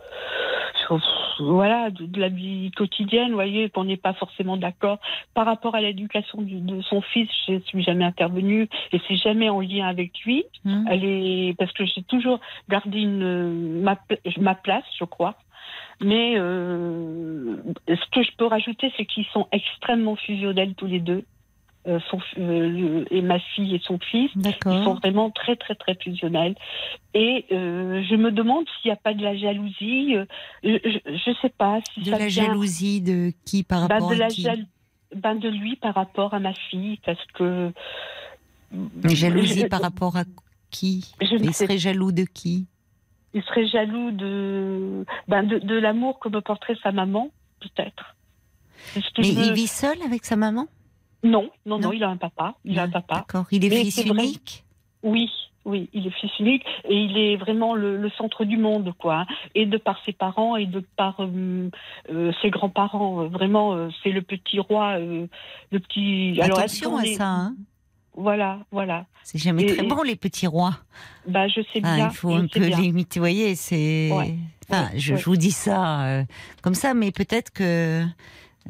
sur- 0.86 1.00
voilà, 1.40 1.90
de, 1.90 2.06
de 2.06 2.20
la 2.20 2.30
vie 2.30 2.72
quotidienne, 2.76 3.30
vous 3.30 3.36
voyez, 3.36 3.70
qu'on 3.70 3.86
n'est 3.86 3.98
pas 3.98 4.14
forcément 4.14 4.58
d'accord. 4.58 5.00
Par 5.34 5.46
rapport 5.46 5.74
à 5.76 5.82
l'éducation 5.82 6.42
du- 6.42 6.60
de 6.60 6.82
son 6.82 7.02
fils, 7.02 7.30
je 7.48 7.60
suis 7.60 7.82
jamais 7.84 8.04
intervenue 8.06 8.68
et 8.92 9.00
c'est 9.08 9.16
jamais 9.16 9.50
en 9.50 9.60
lien 9.62 9.88
avec 9.88 10.12
lui. 10.26 10.44
Hum. 10.66 10.86
Elle 10.90 11.04
est 11.06 11.56
parce 11.58 11.72
que 11.72 11.86
j'ai 11.86 12.04
toujours 12.04 12.40
gardé 12.70 13.00
une 13.02 13.82
ma, 13.82 13.98
ma 14.40 14.56
place, 14.56 14.84
je 15.00 15.06
crois. 15.06 15.36
Mais 16.04 16.34
euh, 16.38 17.56
ce 17.88 18.10
que 18.12 18.24
je 18.24 18.32
peux 18.38 18.46
rajouter, 18.46 18.92
c'est 18.98 19.06
qu'ils 19.06 19.26
sont 19.34 19.48
extrêmement 19.52 20.16
fusionnels 20.16 20.74
tous 20.76 20.88
les 20.88 21.00
deux, 21.00 21.24
euh, 21.88 22.00
son, 22.10 22.20
euh, 22.40 23.06
et 23.12 23.22
ma 23.22 23.40
fille 23.40 23.76
et 23.76 23.82
son 23.84 24.00
fils. 24.00 24.32
Ils 24.36 24.84
sont 24.84 24.96
vraiment 24.96 25.30
très 25.32 25.56
très 25.56 25.76
très 25.76 25.96
fusionnels. 25.96 26.56
Et 27.14 27.46
je 27.50 28.16
me 28.16 28.32
demande 28.32 28.66
s'il 28.82 28.90
n'y 28.90 28.94
a 28.94 28.98
pas 28.98 29.14
de 29.14 29.22
la 29.24 29.36
jalousie. 29.38 30.16
je, 30.64 30.70
je 31.06 31.32
sais 31.42 31.50
pas 31.50 31.80
si 31.94 32.02
De 32.02 32.12
ça 32.12 32.18
la 32.18 32.28
vient- 32.28 32.46
jalousie 32.46 33.02
de 33.02 33.32
qui 33.46 33.64
par 33.64 33.88
bah, 33.88 33.96
rapport 33.96 34.10
de 34.10 34.16
à 34.16 34.18
la 34.18 34.28
qui 34.30 34.42
jal- 34.44 34.66
ben, 35.16 35.36
de 35.36 35.50
lui 35.50 35.76
par 35.76 35.94
rapport 35.96 36.34
à 36.34 36.40
ma 36.40 36.54
fille, 36.54 37.00
parce 37.06 37.24
que 37.34 37.72
Mais 39.04 39.14
Jalousie 39.16 39.62
Je- 39.62 39.66
par 39.68 39.82
rapport 39.82 40.16
à 40.18 40.24
qui? 40.70 41.14
Je 41.22 41.36
ne 41.36 41.44
Il 41.44 41.54
sais 41.54 41.66
serait 41.66 41.78
jaloux 41.78 42.12
de 42.14 42.24
qui? 42.24 42.68
Il 43.34 43.42
serait 43.44 43.66
jaloux 43.68 44.12
de, 44.12 45.06
ben 45.28 45.44
de, 45.44 45.60
de 45.60 45.76
l'amour 45.76 46.20
que 46.20 46.30
me 46.30 46.42
porterait 46.42 46.76
sa 46.84 46.92
maman, 46.92 47.30
peut-être. 47.62 48.16
Mais 49.20 49.30
il 49.30 49.54
vit 49.54 49.68
seul 49.68 50.02
avec 50.04 50.26
sa 50.26 50.36
maman? 50.36 50.68
Non, 51.24 51.50
non, 51.66 51.78
non, 51.78 51.90
Non. 51.90 51.92
il 51.94 52.04
a 52.04 52.10
un 52.10 52.18
papa. 52.18 52.56
Il 52.66 52.80
a 52.80 52.84
un 52.84 52.90
papa. 52.90 53.16
D'accord. 53.16 53.46
Il 53.52 53.64
est 53.64 53.70
Mais 53.70 53.84
fils 53.84 54.06
vrai. 54.08 54.24
unique? 54.24 54.64
Oui, 55.04 55.30
oui, 55.66 55.88
il 55.94 56.08
est 56.08 56.12
fils 56.20 56.32
unique 56.40 56.64
et 56.90 56.96
il 56.96 57.18
est 57.18 57.36
vraiment 57.38 57.76
le, 57.76 57.96
le 57.98 58.10
centre 58.12 58.44
du 58.44 58.58
monde, 58.58 58.92
quoi. 58.98 59.20
hein. 59.22 59.26
Et 59.56 59.66
de 59.68 59.78
par 59.78 60.00
ses 60.06 60.14
parents 60.14 60.56
et 60.56 60.66
de 60.66 60.80
par 60.98 61.16
euh, 61.20 61.70
euh, 62.12 62.32
ses 62.42 62.50
grands-parents, 62.50 63.22
euh, 63.22 63.28
vraiment, 63.28 63.74
euh, 63.76 63.90
c'est 64.02 64.10
le 64.12 64.24
petit 64.24 64.60
roi, 64.60 64.98
le 65.00 65.28
petit. 65.80 66.40
Attention 66.42 66.98
à 66.98 67.06
ça, 67.06 67.28
hein. 67.28 67.56
Voilà, 68.16 68.60
voilà. 68.72 69.06
C'est 69.24 69.38
jamais 69.38 69.64
Et- 69.64 69.76
très 69.78 69.86
bon 69.88 70.02
les 70.04 70.16
petits 70.16 70.48
rois. 70.48 70.78
Bah, 71.28 71.48
je 71.48 71.62
sais 71.74 71.80
Ah, 71.84 71.96
bien. 71.96 72.10
il 72.12 72.16
faut 72.16 72.34
un 72.34 72.48
peu 72.48 72.60
bien. 72.60 72.78
limiter. 72.80 73.20
Vous 73.20 73.24
voyez, 73.24 73.56
c'est. 73.56 74.10
Ouais. 74.12 74.36
Enfin, 74.70 74.84
Ouais, 74.94 75.00
je, 75.00 75.14
ouais. 75.14 75.20
je 75.20 75.26
vous 75.26 75.38
dis 75.38 75.52
ça 75.52 76.02
euh, 76.06 76.24
comme 76.62 76.76
ça, 76.76 76.94
mais 76.94 77.12
peut-être 77.12 77.52
que. 77.52 78.04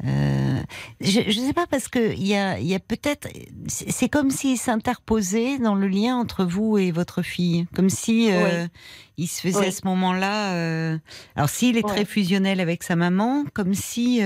Euh, 0.04 0.60
je 1.00 1.20
ne 1.20 1.46
sais 1.46 1.52
pas 1.52 1.66
parce 1.66 1.88
que 1.88 2.12
il 2.14 2.26
y 2.26 2.34
a, 2.34 2.58
il 2.58 2.66
y 2.66 2.74
a 2.74 2.80
peut-être. 2.80 3.28
C'est 3.68 4.08
comme 4.08 4.30
s'il 4.30 4.56
s'interposait 4.58 5.58
dans 5.58 5.74
le 5.74 5.86
lien 5.86 6.16
entre 6.16 6.44
vous 6.44 6.78
et 6.78 6.90
votre 6.92 7.22
fille, 7.22 7.66
comme 7.74 7.90
si 7.90 8.32
euh, 8.32 8.66
il 9.18 9.26
se 9.28 9.40
faisait 9.42 9.66
à 9.66 9.70
ce 9.70 9.86
moment-là. 9.86 10.54
euh, 10.54 10.98
alors 11.36 11.50
s'il 11.50 11.76
est 11.76 11.86
très 11.86 12.04
fusionnel 12.06 12.58
avec 12.60 12.82
sa 12.82 12.96
maman, 12.96 13.44
comme 13.52 13.74
si. 13.74 14.20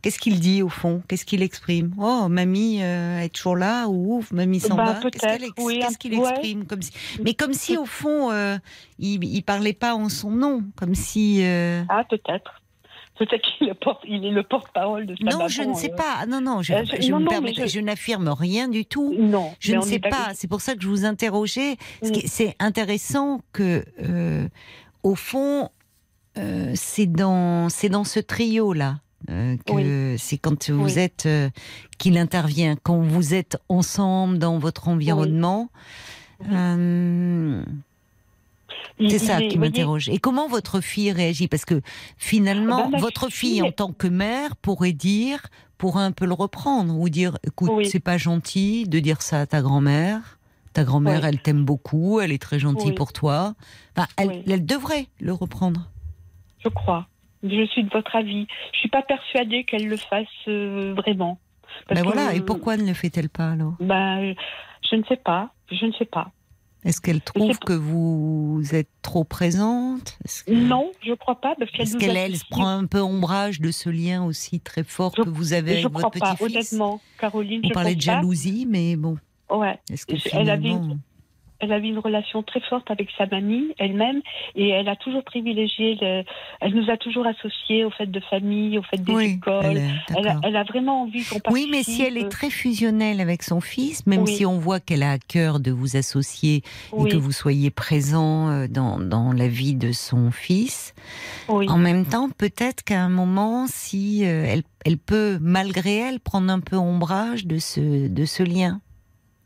Qu'est-ce 0.00 0.20
qu'il 0.20 0.38
dit 0.38 0.62
au 0.62 0.68
fond? 0.68 1.02
Qu'est-ce 1.08 1.24
qu'il 1.24 1.42
exprime? 1.42 1.92
Oh, 1.98 2.28
mamie 2.28 2.78
est 2.80 3.34
toujours 3.34 3.56
là 3.56 3.88
ou 3.88 4.18
ouf, 4.18 4.30
mamie 4.30 4.60
s'en 4.60 4.76
Bah, 4.76 5.00
va. 5.02 5.10
Qu'est-ce 5.10 5.26
ex- 5.44 5.96
qu'il 5.98 6.14
ouais. 6.16 6.28
exprime 6.30 6.66
comme 6.66 6.82
si... 6.82 6.92
Mais 7.24 7.34
comme 7.34 7.52
si 7.52 7.76
au 7.76 7.84
fond, 7.84 8.30
il, 9.00 9.24
il 9.24 9.42
parlait 9.42 9.72
pas 9.72 9.96
en 9.96 10.08
son 10.08 10.30
nom, 10.30 10.62
comme 10.76 10.94
si. 10.94 11.42
Ah, 11.88 12.04
peut-être. 12.08 12.62
Peut-être 13.18 13.42
qu'il 13.42 14.24
est 14.24 14.30
le 14.30 14.42
porte-parole 14.42 15.06
de 15.06 15.16
sa 15.16 15.36
Non, 15.36 15.48
je 15.48 15.62
ne 15.62 15.74
sais 15.74 15.90
euh. 15.92 15.96
pas. 15.96 16.18
Ah, 16.20 16.26
Non, 16.26 16.40
non, 16.40 16.62
je, 16.62 16.72
Euh, 16.72 16.84
je- 16.84 17.10
non, 17.10 17.18
me 17.18 17.24
non, 17.24 17.30
permets- 17.30 17.52
mais 17.56 17.66
je- 17.66 17.72
je 17.72 17.80
n'affirme 17.80 18.28
rien 18.28 18.68
du 18.68 18.84
tout. 18.84 19.14
Non, 19.18 19.52
Je 19.58 19.74
ne 19.74 19.80
sais 19.82 19.98
pas. 19.98 20.30
C'est 20.34 20.48
pour 20.48 20.60
ça 20.60 20.74
que 20.74 20.82
je 20.82 20.88
vous 20.88 21.04
interrogeais. 21.04 21.76
Mm. 22.02 22.08
C'est 22.26 22.54
intéressant 22.60 23.40
que, 23.52 23.84
euh, 24.02 24.46
au 25.02 25.14
fond, 25.14 25.68
euh, 26.38 26.72
c'est 26.74 27.06
dans, 27.06 27.68
dans 27.90 28.04
ce 28.04 28.20
trio-là. 28.20 28.96
euh, 29.30 29.56
que 29.66 30.14
c'est 30.16 30.38
quand 30.38 30.70
vous 30.70 30.84
Oui. 30.94 30.98
êtes 31.00 31.26
euh, 31.26 31.50
qu'il 31.98 32.16
intervient 32.16 32.76
quand 32.80 33.00
vous 33.00 33.34
êtes 33.34 33.56
ensemble 33.68 34.38
dans 34.38 34.58
votre 34.60 34.86
environnement 34.86 35.70
Oui. 36.40 36.46
Euh, 36.52 37.62
Il- 37.66 37.72
c'est 39.08 39.18
ça 39.18 39.40
qui 39.42 39.58
m'interroge. 39.58 40.08
Et 40.08 40.18
comment 40.18 40.48
votre 40.48 40.80
fille 40.80 41.12
réagit? 41.12 41.48
Parce 41.48 41.64
que 41.64 41.80
finalement, 42.16 42.84
Ben, 42.84 42.90
ma 42.92 42.98
votre 42.98 43.28
fille, 43.30 43.50
fille- 43.54 43.62
en 43.62 43.70
tant 43.72 43.92
que 43.92 44.06
mère, 44.06 44.56
pourrait 44.56 44.92
dire, 44.92 45.40
pourrait 45.78 46.02
un 46.04 46.12
peu 46.12 46.26
le 46.26 46.34
reprendre 46.34 46.98
ou 46.98 47.08
dire, 47.08 47.38
écoute, 47.46 47.70
Oui. 47.72 47.86
c'est 47.86 48.00
pas 48.00 48.18
gentil 48.18 48.88
de 48.88 48.98
dire 48.98 49.22
ça 49.22 49.40
à 49.42 49.46
ta 49.46 49.60
grand-mère. 49.62 50.38
Ta 50.72 50.84
grand-mère, 50.84 51.20
Oui. 51.22 51.28
elle 51.28 51.40
t'aime 51.40 51.64
beaucoup, 51.64 52.20
elle 52.20 52.32
est 52.32 52.42
très 52.42 52.58
gentille 52.58 52.90
Oui. 52.90 52.94
pour 52.94 53.12
toi. 53.12 53.54
Enfin, 53.96 54.06
elle, 54.16 54.42
elle 54.48 54.66
devrait 54.66 55.06
le 55.20 55.32
reprendre. 55.32 55.88
Je 56.64 56.68
crois. 56.68 57.06
Je 57.44 57.66
suis 57.66 57.84
de 57.84 57.90
votre 57.90 58.16
avis. 58.16 58.46
Je 58.72 58.78
suis 58.80 58.88
pas 58.88 59.02
persuadée 59.02 59.62
qu'elle 59.64 59.86
le 59.86 59.96
fasse 59.96 60.26
euh, 60.48 60.92
vraiment. 60.96 61.38
Parce 61.86 62.00
Ben 62.00 62.04
voilà. 62.10 62.34
Et 62.34 62.40
pourquoi 62.40 62.76
ne 62.76 62.84
le 62.86 62.94
fait-elle 62.94 63.28
pas 63.28 63.50
alors? 63.52 63.74
Ben, 63.80 64.34
je 64.90 64.96
ne 64.96 65.04
sais 65.04 65.16
pas. 65.16 65.50
Je 65.70 65.84
ne 65.86 65.92
sais 65.92 66.04
pas. 66.04 66.32
Est-ce 66.84 67.00
qu'elle 67.00 67.20
trouve 67.20 67.58
que 67.58 67.72
vous 67.72 68.62
êtes 68.72 68.88
trop 69.02 69.24
présente? 69.24 70.16
Que- 70.46 70.52
Non, 70.52 70.90
je 71.04 71.12
crois 71.14 71.40
pas 71.40 71.54
Est-ce 71.78 71.96
qu'elle 71.96 72.16
elle, 72.16 72.34
prend 72.50 72.68
un 72.68 72.86
peu 72.86 73.00
ombrage 73.00 73.60
de 73.60 73.70
ce 73.72 73.90
lien 73.90 74.24
aussi 74.24 74.60
très 74.60 74.84
fort 74.84 75.12
Je- 75.16 75.22
que 75.22 75.28
vous 75.28 75.52
avez 75.54 75.80
Je 75.80 75.86
avec 75.86 75.92
crois 75.92 76.02
votre 76.14 76.36
petit-fils? 76.36 76.72
Honnêtement, 76.72 77.00
Caroline, 77.18 77.60
On 77.64 77.68
je 77.68 77.74
parlait 77.74 77.90
pense 77.90 77.96
de 77.96 78.02
jalousie, 78.02 78.66
mais 78.70 78.96
bon. 78.96 79.18
Ouais. 79.50 79.78
est-ce 79.90 80.06
que 80.06 80.16
Je- 80.16 80.28
elle 80.32 80.50
avait 80.50 80.68
une- 80.68 81.00
Elle 81.60 81.72
avait 81.72 81.88
une 81.88 81.98
relation 81.98 82.44
très 82.44 82.60
forte 82.60 82.88
avec 82.90 83.08
sa 83.18 83.26
mamie 83.26 83.74
elle-même 83.78 84.20
et 84.54 84.68
elle 84.68 84.88
a 84.88 84.94
toujours 84.94 85.24
privilégié. 85.24 85.96
le- 86.00 86.22
Elle 86.60 86.72
nous 86.74 86.88
a 86.88 86.96
toujours 86.96 87.26
associés 87.26 87.84
au 87.84 87.90
fait 87.90 88.06
de 88.06 88.20
famille, 88.20 88.78
au 88.78 88.82
fait 88.82 89.02
des 89.02 89.12
Oui, 89.12 89.24
écoles. 89.38 89.80
elle 90.16 90.28
a, 90.28 90.40
elle 90.44 90.56
a 90.56 90.62
vraiment 90.62 91.02
envie 91.02 91.24
qu'on 91.24 91.40
participe. 91.40 91.52
Oui, 91.52 91.68
mais 91.70 91.82
si 91.82 92.02
elle 92.02 92.16
est 92.16 92.28
très 92.28 92.50
fusionnelle 92.50 93.20
avec 93.20 93.42
son 93.42 93.60
fils, 93.60 94.06
même 94.06 94.22
Oui. 94.22 94.36
si 94.36 94.46
on 94.46 94.58
voit 94.58 94.78
qu'elle 94.78 95.02
a 95.02 95.10
à 95.12 95.18
cœur 95.18 95.58
de 95.58 95.72
vous 95.72 95.96
associer 95.96 96.62
oui, 96.92 97.08
et 97.08 97.12
que 97.12 97.16
vous 97.16 97.32
soyez 97.32 97.70
présent 97.70 98.48
euh, 98.50 98.66
dans, 98.68 99.00
dans 99.00 99.32
la 99.32 99.48
vie 99.48 99.74
de 99.74 99.90
son 99.90 100.30
fils, 100.30 100.94
en 101.48 101.76
même 101.78 102.06
temps, 102.06 102.28
peut-être 102.30 102.84
qu'à 102.84 103.02
un 103.02 103.08
moment, 103.08 103.66
si 103.66 104.24
euh, 104.24 104.44
elle, 104.46 104.62
elle 104.84 104.98
peut, 104.98 105.38
malgré 105.40 105.96
elle, 105.96 106.20
prendre 106.20 106.52
un 106.52 106.60
peu 106.60 106.76
ombrage 106.76 107.46
de 107.46 107.58
ce, 107.58 108.06
de 108.06 108.24
ce 108.24 108.44
lien, 108.44 108.80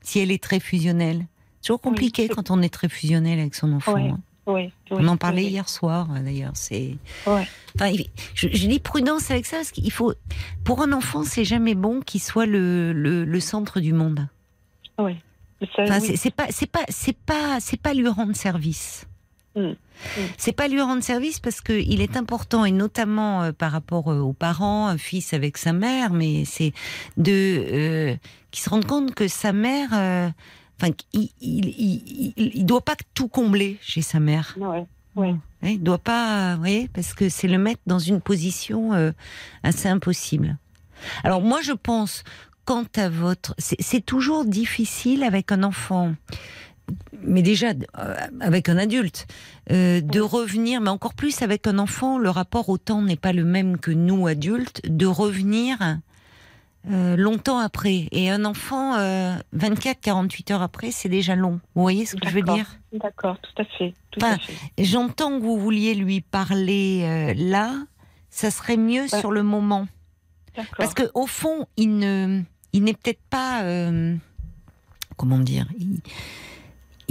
si 0.02 0.18
elle 0.18 0.30
est 0.30 0.42
très 0.42 0.60
fusionnelle. 0.60 1.24
C'est 1.62 1.68
toujours 1.68 1.80
compliqué 1.80 2.22
Oui. 2.22 2.28
quand 2.34 2.50
on 2.50 2.60
est 2.60 2.68
très 2.72 2.88
fusionnel 2.88 3.38
avec 3.38 3.54
son 3.54 3.72
enfant. 3.72 3.94
Ouais. 3.94 4.08
hein. 4.08 4.18
oui, 4.46 4.72
oui, 4.90 4.98
On 5.00 5.06
en 5.06 5.16
parlait 5.16 5.44
oui. 5.44 5.50
hier 5.50 5.68
soir, 5.68 6.08
euh, 6.12 6.18
d'ailleurs. 6.20 6.50
C'est. 6.54 6.96
Enfin, 7.24 7.92
je, 8.34 8.48
je 8.52 8.66
dis 8.66 8.80
prudence 8.80 9.30
avec 9.30 9.46
ça 9.46 9.58
parce 9.58 9.70
qu'il 9.70 9.90
faut. 9.92 10.12
Pour 10.64 10.82
un 10.82 10.92
enfant, 10.92 11.22
c'est 11.22 11.44
jamais 11.44 11.74
bon 11.76 12.00
qu'il 12.00 12.20
soit 12.20 12.46
le, 12.46 12.92
le, 12.92 13.24
le 13.24 13.40
centre 13.40 13.78
du 13.80 13.92
monde. 13.92 14.26
Oui. 14.98 15.16
Enfin, 15.78 16.00
oui. 16.00 16.16
c'est- 16.16 16.34
pas, 16.34 16.46
c'est 16.50 16.66
pas, 16.70 16.82
c'est 16.88 17.16
pas, 17.16 17.60
c'est 17.60 17.80
pas 17.80 17.94
lui 17.94 18.08
rendre 18.08 18.34
service. 18.34 19.06
Mm. 19.54 19.60
Mm. 19.60 19.76
C'est 20.38 20.52
pas 20.52 20.66
lui 20.66 20.80
rendre 20.80 21.04
service 21.04 21.38
parce 21.38 21.60
que 21.60 21.74
il 21.74 22.00
est 22.00 22.16
important 22.16 22.64
et 22.64 22.72
notamment 22.72 23.42
euh, 23.44 23.52
par 23.52 23.70
rapport 23.70 24.10
euh, 24.10 24.18
aux 24.18 24.32
parents, 24.32 24.88
un 24.88 24.98
fils 24.98 25.32
avec 25.34 25.58
sa 25.58 25.72
mère, 25.72 26.12
mais 26.12 26.44
c'est 26.44 26.72
de 27.18 27.32
euh, 27.32 28.16
qui 28.50 28.60
se 28.62 28.70
rendent 28.70 28.86
compte 28.86 29.14
que 29.14 29.28
sa 29.28 29.52
mère, 29.52 29.90
enfin, 30.80 30.92
il, 31.12 31.30
il, 31.40 31.66
il, 31.68 32.32
il- 32.36 32.50
il 32.54 32.66
doit 32.66 32.80
pas 32.84 32.96
tout 33.14 33.28
combler 33.28 33.78
chez 33.80 34.02
sa 34.02 34.20
mère. 34.20 34.56
Ouais. 34.58 34.86
Ouais. 35.14 35.34
Hein, 35.62 35.68
Il 35.68 35.82
doit 35.82 35.98
pas, 35.98 36.54
vous 36.54 36.60
voyez, 36.60 36.88
parce 36.88 37.12
que 37.14 37.28
c'est 37.28 37.48
le 37.48 37.58
mettre 37.58 37.82
dans 37.86 37.98
une 37.98 38.20
position 38.20 38.94
euh, 38.94 39.12
assez 39.62 39.88
impossible. 39.88 40.56
Alors 41.24 41.42
moi, 41.42 41.60
je 41.62 41.72
pense, 41.72 42.24
quant 42.64 42.84
à 42.96 43.08
votre, 43.10 43.54
c'est 43.58 43.80
c'est 43.80 44.00
toujours 44.04 44.44
difficile 44.44 45.22
avec 45.24 45.52
un 45.52 45.62
enfant 45.62 46.14
mais 47.22 47.42
déjà 47.42 47.68
euh, 47.98 48.16
avec 48.40 48.68
un 48.68 48.76
adulte, 48.76 49.26
euh, 49.70 50.00
de 50.00 50.20
revenir, 50.20 50.80
mais 50.80 50.90
encore 50.90 51.14
plus 51.14 51.40
avec 51.40 51.66
un 51.66 51.78
enfant, 51.78 52.18
le 52.18 52.28
rapport 52.28 52.68
au 52.68 52.76
temps 52.76 53.02
n'est 53.02 53.16
pas 53.16 53.32
le 53.32 53.44
même 53.44 53.78
que 53.78 53.92
nous 53.92 54.26
adultes, 54.26 54.80
de 54.84 55.06
revenir 55.06 55.78
euh, 56.90 57.16
longtemps 57.16 57.58
après. 57.58 58.08
Et 58.12 58.30
un 58.30 58.44
enfant, 58.44 58.96
24-48 58.96 60.52
heures 60.52 60.62
après, 60.62 60.90
c'est 60.90 61.08
déjà 61.08 61.36
long. 61.36 61.60
Vous 61.74 61.82
voyez 61.82 62.06
ce 62.06 62.16
que 62.16 62.28
je 62.28 62.34
veux 62.34 62.42
dire? 62.42 62.66
D'accord, 62.92 63.38
tout 63.40 63.62
à 63.62 63.64
fait. 63.64 63.94
Enfin, 64.16 64.36
J'entends 64.78 65.38
que 65.38 65.44
vous 65.44 65.58
vouliez 65.58 65.94
lui 65.94 66.20
parler 66.20 67.34
là, 67.36 67.74
ça 68.30 68.50
serait 68.50 68.76
mieux 68.76 69.08
sur 69.08 69.32
le 69.32 69.42
moment. 69.42 69.86
Parce 70.76 70.94
que 70.94 71.04
au 71.14 71.26
fond, 71.26 71.66
il 71.76 71.98
ne, 71.98 72.42
il 72.72 72.84
n'est 72.84 72.94
peut-être 72.94 73.22
pas, 73.30 73.62
comment 75.16 75.38
dire, 75.38 75.66
il, 75.78 76.00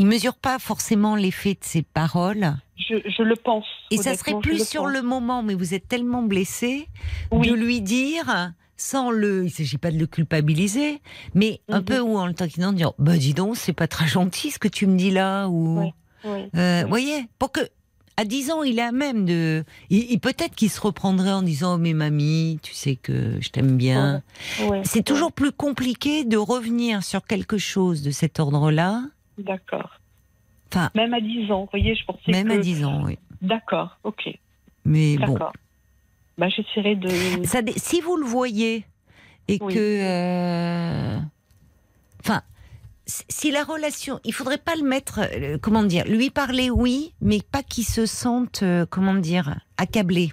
il 0.01 0.07
mesure 0.07 0.35
pas 0.35 0.57
forcément 0.57 1.15
l'effet 1.15 1.53
de 1.53 1.63
ses 1.63 1.83
paroles. 1.83 2.55
Je, 2.89 3.23
le 3.23 3.35
pense. 3.35 3.65
Et 3.91 3.97
ça 3.97 4.15
serait 4.15 4.39
plus 4.39 4.67
sur 4.67 4.87
le 4.87 5.03
moment, 5.03 5.43
mais 5.43 5.53
vous 5.53 5.75
êtes 5.75 5.87
tellement 5.87 6.23
blessé 6.23 6.87
de 7.31 7.53
lui 7.53 7.81
dire 7.81 8.51
sans 8.81 9.11
le, 9.11 9.45
il 9.45 9.51
s'agit 9.51 9.77
pas 9.77 9.91
de 9.91 9.97
le 9.97 10.07
culpabiliser, 10.07 11.01
mais 11.35 11.61
un 11.69 11.79
mhm. 11.79 11.85
peu 11.85 11.99
ou 11.99 12.17
en 12.17 12.25
le 12.25 12.33
taquinant, 12.33 12.73
dire, 12.73 12.93
bah 12.97 13.15
dis 13.15 13.33
donc, 13.33 13.55
c'est 13.55 13.73
pas 13.73 13.87
très 13.87 14.07
gentil 14.07 14.51
ce 14.51 14.59
que 14.59 14.67
tu 14.67 14.87
me 14.87 14.97
dis 14.97 15.11
là, 15.11 15.47
ou, 15.47 15.91
euh, 16.25 16.83
voyez, 16.87 17.27
pour 17.37 17.51
que, 17.51 17.61
à 18.17 18.25
10 18.25 18.51
ans, 18.51 18.63
il 18.63 18.79
a 18.79 18.91
même 18.91 19.25
de, 19.25 19.63
il, 19.89 20.19
peut-être 20.19 20.55
qu'il 20.55 20.69
se 20.69 20.81
reprendrait 20.81 21.31
en 21.31 21.43
disant, 21.43 21.75
oh, 21.75 21.77
mais 21.77 21.93
mamie, 21.93 22.59
tu 22.63 22.73
sais 22.73 22.95
que 22.95 23.39
je 23.39 23.49
t'aime 23.49 23.77
bien. 23.77 24.23
c'est 24.83 25.03
toujours 25.03 25.31
plus 25.31 25.51
compliqué 25.51 26.23
de 26.23 26.37
revenir 26.37 27.03
sur 27.03 27.25
quelque 27.25 27.57
chose 27.57 28.01
de 28.01 28.11
cet 28.11 28.39
ordre-là 28.39 29.03
D'accord. 29.37 29.99
Enfin, 30.73 30.89
même 30.95 31.13
à 31.13 31.21
10 31.21 31.51
ans, 31.51 31.61
vous 31.61 31.69
voyez, 31.71 31.95
je 31.95 32.05
pensais 32.05 32.31
Même 32.31 32.49
à 32.49 32.57
10 32.57 32.85
ans, 32.85 33.03
oui. 33.05 33.17
D'accord, 33.41 33.97
ok. 34.03 34.29
Mais 34.85 35.17
bon. 35.17 35.37
Bah, 36.37 36.47
j'essaierai 36.49 36.95
de... 36.95 37.09
Ça, 37.45 37.59
si 37.77 38.01
vous 38.01 38.17
le 38.17 38.25
voyez 38.25 38.85
et 39.47 39.59
que... 39.59 39.65
Euh, 39.77 41.17
enfin, 42.21 42.41
si 43.05 43.51
la 43.51 43.63
relation... 43.63 44.19
Il 44.23 44.33
faudrait 44.33 44.57
pas 44.57 44.75
le 44.75 44.87
mettre... 44.87 45.19
Euh, 45.19 45.57
comment 45.61 45.83
dire 45.83 46.05
Lui 46.07 46.29
parler, 46.29 46.69
oui, 46.69 47.13
mais 47.21 47.39
pas 47.51 47.63
qu'il 47.63 47.85
se 47.85 48.05
sente, 48.05 48.63
euh, 48.63 48.85
comment 48.89 49.15
dire, 49.15 49.59
accablé. 49.77 50.31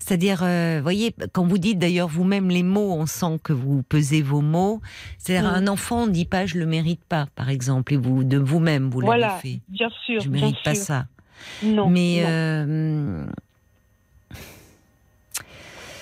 C'est-à-dire, 0.00 0.40
euh, 0.42 0.80
voyez, 0.82 1.14
quand 1.32 1.46
vous 1.46 1.58
dites 1.58 1.78
d'ailleurs 1.78 2.08
vous-même 2.08 2.48
les 2.48 2.62
mots, 2.62 2.94
on 2.94 3.06
sent 3.06 3.38
que 3.44 3.52
vous 3.52 3.82
pesez 3.82 4.22
vos 4.22 4.40
mots. 4.40 4.80
C'est-à-dire, 5.18 5.48
un 5.48 5.68
enfant, 5.68 6.04
on 6.04 6.06
ne 6.06 6.12
dit 6.12 6.24
pas 6.24 6.46
je 6.46 6.58
le 6.58 6.66
mérite 6.66 7.04
pas, 7.04 7.26
par 7.36 7.50
exemple, 7.50 7.92
et 7.92 7.96
vous, 7.96 8.24
de 8.24 8.38
vous-même, 8.38 8.88
vous, 8.88 9.02
l'avez 9.02 9.40
fait. 9.40 9.60
Bien 9.68 9.90
sûr. 10.06 10.20
Je 10.20 10.28
ne 10.28 10.32
mérite 10.32 10.56
pas 10.64 10.74
ça. 10.74 11.06
Non. 11.62 11.88
Mais. 11.88 12.22
Euh, 12.26 13.26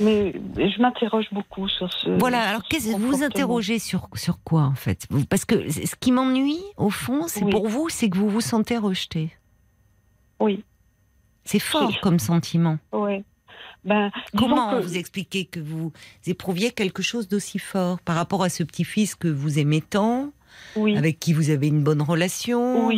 mais 0.00 0.32
je 0.56 0.80
m'interroge 0.80 1.26
beaucoup 1.32 1.68
sur 1.68 1.92
ce. 1.92 2.10
Voilà, 2.10 2.42
alors 2.42 2.62
que 2.62 2.96
vous 2.96 3.22
interrogez 3.22 3.78
sur, 3.78 4.08
sur 4.14 4.42
quoi 4.42 4.62
en 4.62 4.74
fait? 4.74 5.06
Parce 5.28 5.44
que 5.44 5.70
ce 5.70 5.94
qui 5.98 6.12
m'ennuie, 6.12 6.62
au 6.76 6.90
fond, 6.90 7.26
c'est 7.28 7.48
pour 7.48 7.68
vous, 7.68 7.88
c'est 7.88 8.08
que 8.08 8.18
vous 8.18 8.28
vous 8.28 8.40
sentez 8.40 8.76
rejeté. 8.76 9.32
Oui. 10.40 10.64
C'est 11.44 11.58
fort 11.58 11.92
comme 12.00 12.18
sentiment. 12.18 12.78
Oui. 12.92 13.24
Ben, 13.84 14.10
Comment 14.36 14.80
vous 14.80 14.96
expliquez 14.96 15.46
que 15.46 15.60
vous 15.60 15.92
éprouviez 16.26 16.72
quelque 16.72 17.02
chose 17.02 17.28
d'aussi 17.28 17.58
fort 17.58 18.00
par 18.00 18.16
rapport 18.16 18.42
à 18.42 18.48
ce 18.48 18.62
petit-fils 18.62 19.14
que 19.14 19.28
vous 19.28 19.58
aimez 19.58 19.80
tant 19.80 20.32
avec 20.97 21.18
qui 21.18 21.32
vous 21.32 21.51
avez 21.51 21.68
une 21.68 21.82
bonne 21.82 22.02
relation. 22.02 22.90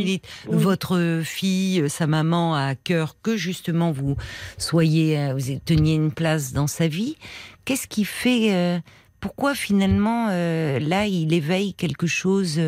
Votre 0.47 1.23
fille, 1.24 1.89
sa 1.89 2.07
maman 2.07 2.55
a 2.55 2.62
à 2.62 2.74
cœur 2.74 3.16
que 3.23 3.37
justement 3.37 3.91
vous 3.93 4.16
soyez, 4.59 5.19
euh, 5.19 5.35
vous 5.35 5.59
teniez 5.65 5.95
une 5.95 6.12
place 6.12 6.53
dans 6.53 6.66
sa 6.66 6.89
vie. 6.89 7.16
Qu'est-ce 7.65 7.87
qui 7.87 8.05
fait, 8.05 8.55
euh, 8.55 8.78
pourquoi 9.20 9.55
finalement 9.55 10.28
euh, 10.31 10.78
là 10.78 11.07
il 11.07 11.32
éveille 11.32 11.74
quelque 11.74 12.07
chose 12.07 12.61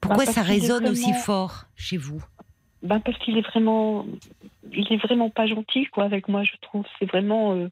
Pourquoi 0.00 0.24
bah, 0.24 0.32
ça 0.32 0.42
résonne 0.42 0.88
aussi 0.88 1.12
fort 1.12 1.64
chez 1.76 1.96
vous? 1.96 2.22
Ben 2.84 3.00
parce 3.00 3.16
qu'il 3.18 3.38
est 3.38 3.46
vraiment 3.46 4.04
il 4.70 4.92
est 4.92 4.98
vraiment 4.98 5.30
pas 5.30 5.46
gentil 5.46 5.86
quoi 5.86 6.04
avec 6.04 6.28
moi 6.28 6.44
je 6.44 6.52
trouve. 6.60 6.84
C'est 6.98 7.06
vraiment 7.06 7.54
euh, 7.54 7.68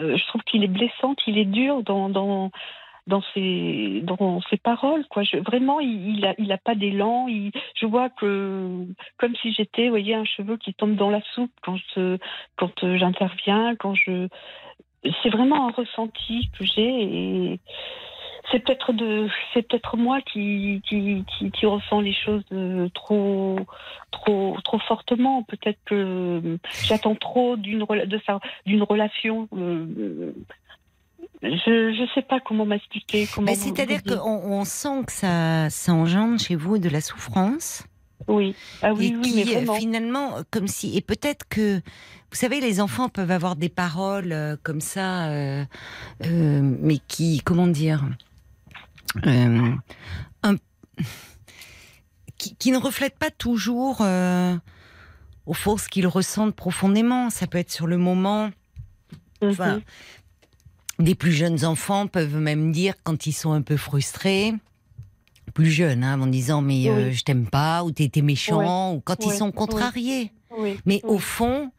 euh, 0.00 0.16
je 0.16 0.26
trouve 0.28 0.40
qu'il 0.42 0.64
est 0.64 0.68
blessant 0.68 1.14
il 1.26 1.38
est 1.38 1.44
dur 1.44 1.82
dans 1.82 2.08
dans 2.08 2.50
dans 3.06 3.22
ses 3.34 4.00
dans 4.02 4.40
ses 4.50 4.56
paroles 4.56 5.06
quoi. 5.08 5.22
Vraiment 5.46 5.80
il, 5.80 6.16
il 6.16 6.24
a 6.26 6.34
il 6.38 6.50
a 6.52 6.58
pas 6.58 6.74
d'élan. 6.74 7.28
Je 7.74 7.86
vois 7.86 8.10
que 8.10 8.84
comme 9.18 9.34
si 9.36 9.52
j'étais 9.52 9.88
voyez 9.88 10.14
un 10.14 10.24
cheveu 10.24 10.56
qui 10.56 10.74
tombe 10.74 10.96
dans 10.96 11.10
la 11.10 11.22
soupe 11.34 11.52
quand 11.62 11.78
quand 12.56 12.84
euh, 12.84 12.96
j'interviens 12.98 13.76
quand 13.76 13.94
je 13.94 14.28
c'est 15.22 15.30
vraiment 15.30 15.68
un 15.68 15.72
ressenti 15.72 16.50
que 16.58 16.64
j'ai 16.64 17.02
et 17.52 17.60
c'est 18.50 18.60
peut-être 18.60 18.92
de 18.92 19.28
c'est 19.52 19.62
peut-être 19.62 19.96
moi 19.96 20.20
qui 20.20 20.80
qui, 20.88 21.24
qui 21.50 21.66
ressens 21.66 22.00
les 22.00 22.12
choses 22.12 22.44
trop 22.94 23.58
trop 24.10 24.56
trop 24.64 24.78
fortement. 24.80 25.42
Peut-être 25.42 25.78
que 25.84 26.58
j'attends 26.84 27.14
trop 27.14 27.56
d'une 27.56 27.80
de 27.80 28.20
d'une 28.66 28.82
relation 28.82 29.48
euh, 29.56 30.32
je 31.42 32.02
ne 32.02 32.06
sais 32.14 32.22
pas 32.22 32.40
comment 32.40 32.66
m'expliquer. 32.66 33.28
Comment 33.34 33.54
C'est-à-dire 33.54 34.02
qu'on 34.02 34.20
on 34.20 34.64
sent 34.64 35.04
que 35.06 35.12
ça, 35.12 35.70
ça 35.70 35.92
engendre 35.92 36.40
chez 36.40 36.56
vous 36.56 36.78
de 36.78 36.88
la 36.88 37.00
souffrance. 37.00 37.84
Oui, 38.28 38.56
ah 38.82 38.92
oui, 38.94 39.08
et 39.12 39.16
oui, 39.16 39.44
qui, 39.44 39.78
finalement, 39.78 40.38
comme 40.50 40.66
si, 40.66 40.96
et 40.96 41.00
peut-être 41.00 41.46
que, 41.48 41.76
vous 41.76 42.36
savez, 42.36 42.60
les 42.60 42.80
enfants 42.80 43.08
peuvent 43.08 43.30
avoir 43.30 43.56
des 43.56 43.68
paroles 43.68 44.32
euh, 44.32 44.56
comme 44.62 44.80
ça, 44.80 45.28
euh, 45.28 45.64
mais 46.22 46.98
qui, 47.06 47.42
comment 47.44 47.68
dire, 47.68 48.04
euh, 49.26 49.72
qui, 52.36 52.70
ne 52.70 52.78
reflète 52.78 53.16
pas 53.18 53.30
toujours, 53.30 53.98
euh, 54.00 54.56
au 55.46 55.54
fond, 55.54 55.76
ce 55.76 55.88
qu'ils 55.88 56.06
ressentent 56.06 56.54
profondément. 56.54 57.30
Ça 57.30 57.46
peut 57.46 57.58
être 57.58 57.72
sur 57.72 57.86
le 57.86 57.96
moment. 57.96 58.50
Enfin, 59.42 59.76
mhm. 59.76 59.82
Des 60.98 61.14
plus 61.14 61.32
jeunes 61.32 61.64
enfants 61.64 62.06
peuvent 62.06 62.36
même 62.36 62.72
dire 62.72 62.94
quand 63.02 63.26
ils 63.26 63.32
sont 63.32 63.52
un 63.52 63.62
peu 63.62 63.76
frustrés, 63.76 64.54
plus 65.54 65.70
jeunes, 65.70 66.04
hein, 66.04 66.20
en 66.20 66.26
disant 66.26 66.62
mais 66.62 66.88
euh, 66.88 67.12
je 67.12 67.22
t'aime 67.22 67.46
pas 67.46 67.84
ou 67.84 67.90
t'es 67.90 68.04
été 68.04 68.22
méchant 68.22 68.94
ou 68.94 69.00
quand 69.00 69.24
ils 69.24 69.32
sont 69.32 69.52
contrariés. 69.52 70.32
Mais 70.86 71.00
au 71.04 71.18
fond, 71.18 71.70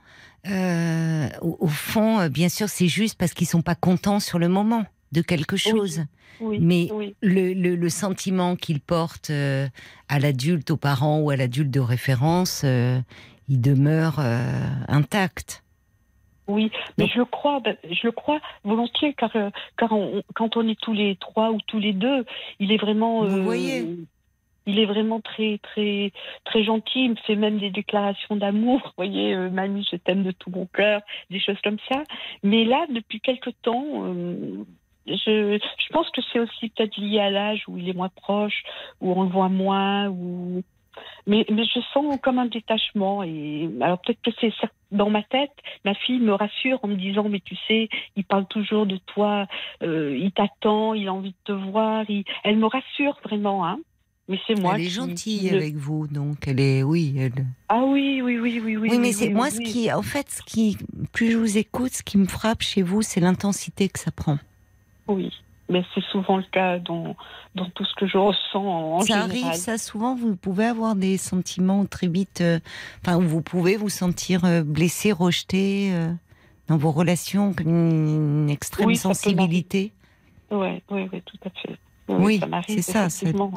au, 0.46 1.68
fond, 1.68 2.28
bien 2.28 2.50
sûr, 2.50 2.70
c'est 2.70 2.88
juste 2.88 3.18
parce 3.18 3.34
qu'ils 3.34 3.48
sont 3.48 3.64
pas 3.64 3.76
contents 3.76 4.20
sur 4.20 4.38
le 4.38 4.48
moment 4.48 4.86
de 5.12 5.22
quelque 5.22 5.58
chose. 5.58 6.04
Mais 6.42 6.90
Le, 7.22 7.54
le, 7.54 7.90
sentiment 7.90 8.56
qu'il 8.56 8.80
porte 8.80 9.30
euh, 9.30 9.68
à 10.08 10.20
l'adulte, 10.20 10.70
aux 10.72 10.78
parents 10.78 11.20
ou 11.20 11.30
à 11.30 11.36
l'adulte 11.36 11.72
de 11.72 11.80
référence, 11.80 12.62
euh, 12.64 13.00
il 13.50 13.62
demeure 13.62 14.18
euh, 14.20 14.70
intact. 14.88 15.64
Oui, 16.48 16.72
mais 16.98 17.08
je 17.08 17.18
le 17.18 17.26
crois, 17.26 17.60
ben, 17.60 17.76
je 17.90 18.08
le 18.08 18.12
crois 18.12 18.40
volontiers, 18.64 19.14
car, 19.14 19.32
car 19.78 19.94
quand 20.34 20.58
on 20.58 20.68
est 20.68 20.80
tous 20.80 20.94
les 20.94 21.16
trois 21.18 21.52
ou 21.52 21.60
tous 21.68 21.80
les 21.80 21.94
deux, 21.94 22.26
il 22.60 22.72
est 22.72 22.78
vraiment. 22.78 23.24
Vous 23.26 23.44
voyez 23.44 23.86
il 24.70 24.80
est 24.80 24.86
vraiment 24.86 25.22
très 25.22 25.60
très 25.64 26.12
très 26.44 26.64
gentil. 26.64 27.06
Il 27.06 27.12
me 27.12 27.16
fait 27.16 27.36
même 27.36 27.58
des 27.58 27.70
déclarations 27.70 28.36
d'amour. 28.36 28.82
Vous 28.84 28.92
voyez, 28.98 29.36
mamie, 29.36 29.88
je 29.90 29.96
t'aime 29.96 30.24
de 30.24 30.32
tout 30.32 30.52
mon 30.52 30.66
cœur, 30.66 31.02
des 31.30 31.40
choses 31.40 31.60
comme 31.64 31.78
ça. 31.90 32.04
Mais 32.44 32.66
là, 32.66 32.86
depuis 32.94 33.22
quelque 33.22 33.50
temps, 33.50 34.04
je, 35.08 35.58
je 35.58 35.94
pense 35.94 36.10
que 36.12 36.22
c'est 36.32 36.40
aussi 36.40 36.70
peut-être 36.70 36.98
lié 36.98 37.20
à 37.20 37.30
l'âge 37.30 37.64
où 37.68 37.78
il 37.78 37.90
est 37.90 37.94
moins 37.94 38.10
proche, 38.10 38.64
où 39.00 39.14
on 39.14 39.24
le 39.24 39.30
voit 39.30 39.50
moins, 39.50 40.10
ou 40.10 40.64
mais, 41.26 41.46
mais 41.50 41.64
je 41.66 41.80
sens 41.94 42.18
comme 42.22 42.40
un 42.40 42.46
détachement. 42.46 43.24
Et 43.24 43.70
alors 43.82 44.00
peut-être 44.02 44.22
que 44.22 44.32
c'est 44.40 44.54
dans 44.92 45.10
ma 45.10 45.24
tête, 45.24 45.52
ma 45.86 45.94
fille 45.94 46.20
me 46.20 46.34
rassure 46.34 46.80
en 46.84 46.88
me 46.88 46.96
disant 46.96 47.28
mais 47.30 47.42
tu 47.42 47.56
sais, 47.68 47.90
il 48.16 48.24
parle 48.24 48.46
toujours 48.48 48.86
de 48.86 48.98
toi, 48.98 49.48
euh, 49.84 50.18
il 50.18 50.32
t'attend, 50.32 50.94
il 50.94 51.08
a 51.08 51.14
envie 51.14 51.32
de 51.32 51.36
te 51.46 51.52
voir. 51.52 52.06
Elle 52.44 52.58
me 52.58 52.68
rassure 52.68 53.18
vraiment, 53.24 53.66
hein. 53.66 53.80
Mais 54.30 54.40
c'est 54.46 54.60
moi. 54.60 54.74
Elle 54.76 54.82
est 54.82 54.90
gentille 54.90 55.50
avec 55.50 55.76
vous, 55.76 56.06
donc 56.08 56.48
elle 56.48 56.60
est, 56.60 56.84
oui. 56.84 57.16
Elle... 57.18 57.46
Ah 57.70 57.84
oui, 57.86 58.22
oui, 58.22 58.38
oui, 58.38 58.62
oui, 58.64 58.76
oui. 58.76 58.90
Oui, 58.92 58.98
mais 58.98 59.14
c'est 59.14 59.30
moi 59.30 59.50
ce 59.50 59.62
qui, 59.62 59.92
en 59.92 60.02
fait, 60.02 60.30
ce 60.30 60.42
qui, 60.42 60.78
plus 61.14 61.32
je 61.32 61.38
vous 61.38 61.58
écoute, 61.58 61.94
ce 61.94 62.04
qui 62.04 62.18
me 62.18 62.26
frappe 62.26 62.62
chez 62.62 62.82
vous, 62.82 63.02
c'est 63.02 63.22
l'intensité 63.22 63.88
que 63.88 64.00
ça 64.00 64.12
prend. 64.12 64.38
Oui, 65.08 65.32
mais 65.70 65.84
c'est 65.94 66.04
souvent 66.12 66.38
le 66.38 66.46
cas 66.52 66.80
dans, 66.80 67.16
dans 67.56 67.70
tout 67.72 67.86
ce 67.86 67.94
que 67.96 68.08
je 68.08 68.18
ressens 68.18 68.66
en, 68.66 69.02
ça 69.02 69.22
arrive, 69.22 69.54
ça 69.54 69.78
souvent, 69.78 70.16
vous 70.16 70.36
pouvez 70.36 70.66
avoir 70.66 70.96
des 70.96 71.18
sentiments 71.18 71.86
très 71.86 72.08
vite, 72.08 72.42
euh, 72.42 72.60
enfin, 73.02 73.20
vous 73.20 73.42
pouvez 73.42 73.76
vous 73.76 73.90
sentir 73.90 74.46
euh, 74.46 74.64
blessé, 74.64 75.12
rejeté 75.12 75.92
euh, 75.92 76.12
dans 76.68 76.78
vos 76.78 76.92
relations, 76.92 77.54
une, 77.60 78.50
extrême 78.50 78.96
sensibilité. 78.96 79.92
Oui, 80.52 80.82
oui, 80.90 81.10
oui, 81.12 81.22
tout 81.26 81.38
à 81.46 81.50
fait. 81.50 81.78
Oui, 82.08 82.40
c'est 82.68 82.82
ça. 82.82 83.08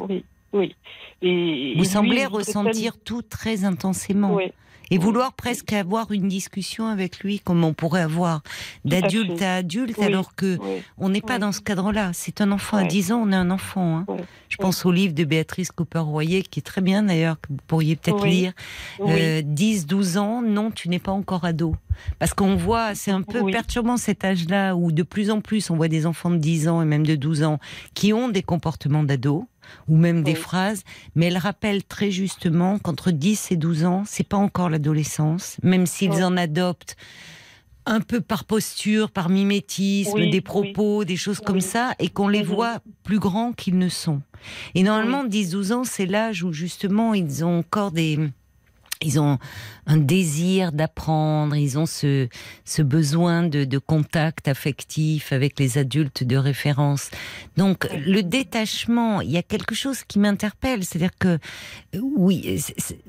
Oui. 0.08 0.24
oui. 0.52 0.74
Et, 1.22 1.74
Vous 1.76 1.84
et 1.84 1.88
semblez 1.88 2.16
lui, 2.16 2.26
ressentir 2.26 2.98
tout 2.98 3.22
très 3.22 3.64
intensément. 3.64 4.34
Oui, 4.34 4.52
Et 4.90 4.98
vouloir 4.98 5.32
presque 5.34 5.72
avoir 5.72 6.10
une 6.12 6.28
discussion 6.28 6.86
avec 6.88 7.20
lui, 7.20 7.38
comme 7.40 7.62
on 7.64 7.72
pourrait 7.74 8.02
avoir 8.02 8.42
d'adulte 8.84 9.40
à 9.42 9.56
adulte, 9.56 9.96
Oui. 9.98 10.04
alors 10.06 10.34
que 10.34 10.58
oui. 10.60 10.82
on 10.98 11.08
n'est 11.10 11.20
pas 11.20 11.34
Oui. 11.34 11.40
dans 11.40 11.52
ce 11.52 11.60
cadre-là. 11.60 12.10
C'est 12.12 12.40
un 12.40 12.50
enfant 12.52 12.78
à 12.78 12.82
Ouais. 12.82 12.88
10 12.88 13.12
ans, 13.12 13.22
on 13.24 13.32
est 13.32 13.36
un 13.36 13.50
enfant. 13.50 13.98
hein. 13.98 14.06
Je 14.48 14.56
pense 14.56 14.84
au 14.84 14.90
livre 14.92 15.14
de 15.14 15.24
Béatrice 15.24 15.70
Cooper-Royer, 15.70 16.42
qui 16.42 16.58
est 16.58 16.62
très 16.62 16.80
bien 16.80 17.04
d'ailleurs, 17.04 17.40
que 17.40 17.48
vous 17.50 17.58
pourriez 17.68 17.94
peut-être 17.96 18.26
lire. 18.26 18.52
Euh, 19.00 19.42
10, 19.44 19.86
12 19.86 20.16
ans, 20.16 20.42
non, 20.42 20.70
tu 20.70 20.88
n'es 20.88 20.98
pas 20.98 21.12
encore 21.12 21.44
ado. 21.44 21.76
Parce 22.18 22.34
qu'on 22.34 22.56
voit, 22.56 22.94
c'est 22.94 23.10
un 23.10 23.22
peu 23.22 23.44
perturbant 23.50 23.96
cet 23.96 24.24
âge-là, 24.24 24.74
où 24.74 24.90
de 24.90 25.02
plus 25.02 25.30
en 25.30 25.40
plus 25.40 25.70
on 25.70 25.76
voit 25.76 25.88
des 25.88 26.06
enfants 26.06 26.30
de 26.30 26.38
10 26.38 26.66
ans 26.68 26.82
et 26.82 26.84
même 26.84 27.06
de 27.06 27.14
12 27.14 27.42
ans 27.44 27.58
qui 27.94 28.12
ont 28.12 28.28
des 28.28 28.42
comportements 28.42 29.04
d'ado 29.04 29.46
ou 29.88 29.96
même 29.96 30.22
des 30.22 30.34
phrases, 30.34 30.82
mais 31.14 31.26
elle 31.26 31.38
rappelle 31.38 31.84
très 31.84 32.10
justement 32.10 32.78
qu'entre 32.78 33.10
10 33.10 33.52
et 33.52 33.56
12 33.56 33.84
ans, 33.84 34.02
c'est 34.06 34.26
pas 34.28 34.36
encore 34.36 34.70
l'adolescence, 34.70 35.56
même 35.62 35.86
s'ils 35.86 36.10
Oui. 36.12 36.22
en 36.22 36.36
adoptent 36.36 36.96
un 37.86 38.00
peu 38.00 38.20
par 38.20 38.44
posture, 38.44 39.10
par 39.10 39.30
mimétisme, 39.30 40.12
Oui, 40.14 40.30
des 40.30 40.40
propos, 40.42 41.04
des 41.04 41.16
choses 41.16 41.40
comme 41.40 41.60
ça, 41.62 41.94
et 41.98 42.08
qu'on 42.08 42.28
les 42.28 42.42
Mhm. 42.42 42.48
voit 42.48 42.78
plus 43.04 43.18
grands 43.18 43.52
qu'ils 43.52 43.78
ne 43.78 43.88
sont. 43.88 44.20
Et 44.74 44.82
normalement, 44.82 45.24
10-12 45.24 45.72
ans, 45.72 45.84
c'est 45.84 46.06
l'âge 46.06 46.42
où 46.44 46.52
justement 46.52 47.14
ils 47.14 47.44
ont 47.44 47.58
encore 47.60 47.90
des... 47.90 48.18
Ils 49.02 49.18
ont 49.18 49.38
un 49.86 49.96
désir 49.96 50.72
d'apprendre, 50.72 51.56
ils 51.56 51.78
ont 51.78 51.86
ce, 51.86 52.28
ce 52.66 52.82
besoin 52.82 53.44
de, 53.44 53.64
de 53.64 53.78
contact 53.78 54.46
affectif 54.46 55.32
avec 55.32 55.58
les 55.58 55.78
adultes 55.78 56.22
de 56.22 56.36
référence. 56.36 57.10
Donc 57.56 57.88
le 58.06 58.22
détachement, 58.22 59.22
il 59.22 59.30
y 59.30 59.38
a 59.38 59.42
quelque 59.42 59.74
chose 59.74 60.04
qui 60.04 60.18
m'interpelle, 60.18 60.84
c'est-à-dire 60.84 61.16
que 61.18 61.38
oui, 61.98 62.62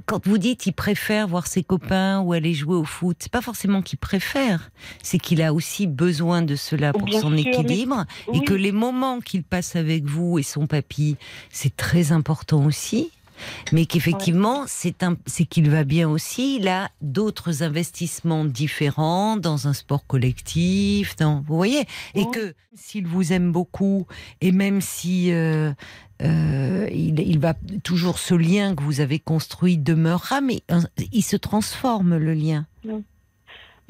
quand 0.06 0.26
vous 0.26 0.38
dites 0.38 0.66
il 0.66 0.72
préfère 0.72 1.28
voir 1.28 1.46
ses 1.46 1.62
copains 1.64 2.22
ou 2.22 2.32
aller 2.32 2.54
jouer 2.54 2.76
au 2.78 2.86
foot, 2.86 3.18
c'est 3.20 3.32
pas 3.32 3.42
forcément 3.42 3.82
qu'il 3.82 4.00
préfère, 4.00 4.72
c'est 5.04 5.18
qu'il 5.20 5.42
a 5.42 5.54
aussi 5.54 5.88
besoin 5.88 6.42
de 6.42 6.56
cela 6.56 6.94
pour 6.94 7.04
Bien 7.04 7.20
son 7.20 7.36
sûr, 7.36 7.36
mais- 7.36 7.42
équilibre. 7.52 8.06
Et 8.34 8.40
que 8.46 8.54
les 8.54 8.72
moments 8.72 9.20
qu'il 9.20 9.44
passe 9.44 9.76
avec 9.76 10.06
vous 10.06 10.40
et 10.40 10.44
son 10.44 10.68
papy, 10.68 11.18
c'est 11.50 11.76
très 11.76 12.14
important 12.14 12.64
aussi. 12.66 13.12
Mais 13.72 13.86
qu'effectivement, 13.86 14.64
c'est 14.68 15.04
un, 15.04 15.18
c'est 15.26 15.46
qu'il 15.46 15.70
va 15.70 15.84
bien 15.84 16.10
aussi. 16.10 16.58
Il 16.58 16.68
a 16.68 16.90
d'autres 17.02 17.64
investissements 17.64 18.46
différents 18.46 19.38
dans 19.38 19.68
un 19.68 19.74
sport 19.74 20.06
collectif, 20.06 21.16
dans, 21.16 21.44
vous 21.48 21.56
voyez, 21.56 21.86
et 22.16 22.26
que 22.32 22.54
s'il 22.76 23.08
vous 23.08 23.34
aime 23.34 23.52
beaucoup, 23.52 24.08
et 24.40 24.52
même 24.52 24.82
si 24.82 25.32
euh, 25.32 25.74
euh, 26.22 26.88
il, 26.92 27.20
il 27.20 27.40
va 27.40 27.54
toujours 27.84 28.20
ce 28.20 28.36
lien 28.36 28.76
que 28.76 28.84
vous 28.84 29.00
avez 29.00 29.20
construit 29.20 29.78
demeurera, 29.78 30.42
mais 30.42 30.62
il 31.12 31.24
se 31.24 31.36
transforme 31.36 32.18
le 32.18 32.34
lien. 32.34 32.66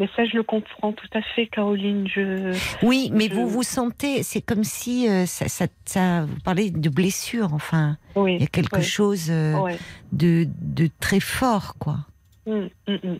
Mais 0.01 0.09
ça, 0.15 0.25
je 0.25 0.35
le 0.35 0.41
comprends 0.41 0.93
tout 0.93 1.07
à 1.13 1.21
fait, 1.21 1.45
Caroline. 1.45 2.07
Je... 2.07 2.57
Oui, 2.83 3.11
mais 3.13 3.27
Je- 3.29 3.35
vous 3.35 3.47
vous 3.47 3.61
sentez, 3.61 4.23
c'est 4.23 4.41
comme 4.41 4.63
si 4.63 5.07
euh, 5.07 5.27
ça, 5.27 5.47
ça, 5.47 5.67
ça- 5.85 6.25
vous 6.25 6.39
parlez 6.43 6.71
de 6.71 6.89
blessure, 6.89 7.53
enfin, 7.53 7.97
Oui. 8.15 8.33
il 8.37 8.41
y 8.41 8.43
a 8.43 8.47
quelque 8.47 8.77
ouais. 8.77 8.81
chose 8.81 9.27
euh, 9.29 9.53
Ouais. 9.59 9.77
de, 10.11 10.47
de 10.59 10.89
très 10.99 11.19
fort, 11.19 11.75
quoi. 11.77 11.97
Hum, 12.47 12.67
hum. 12.87 13.19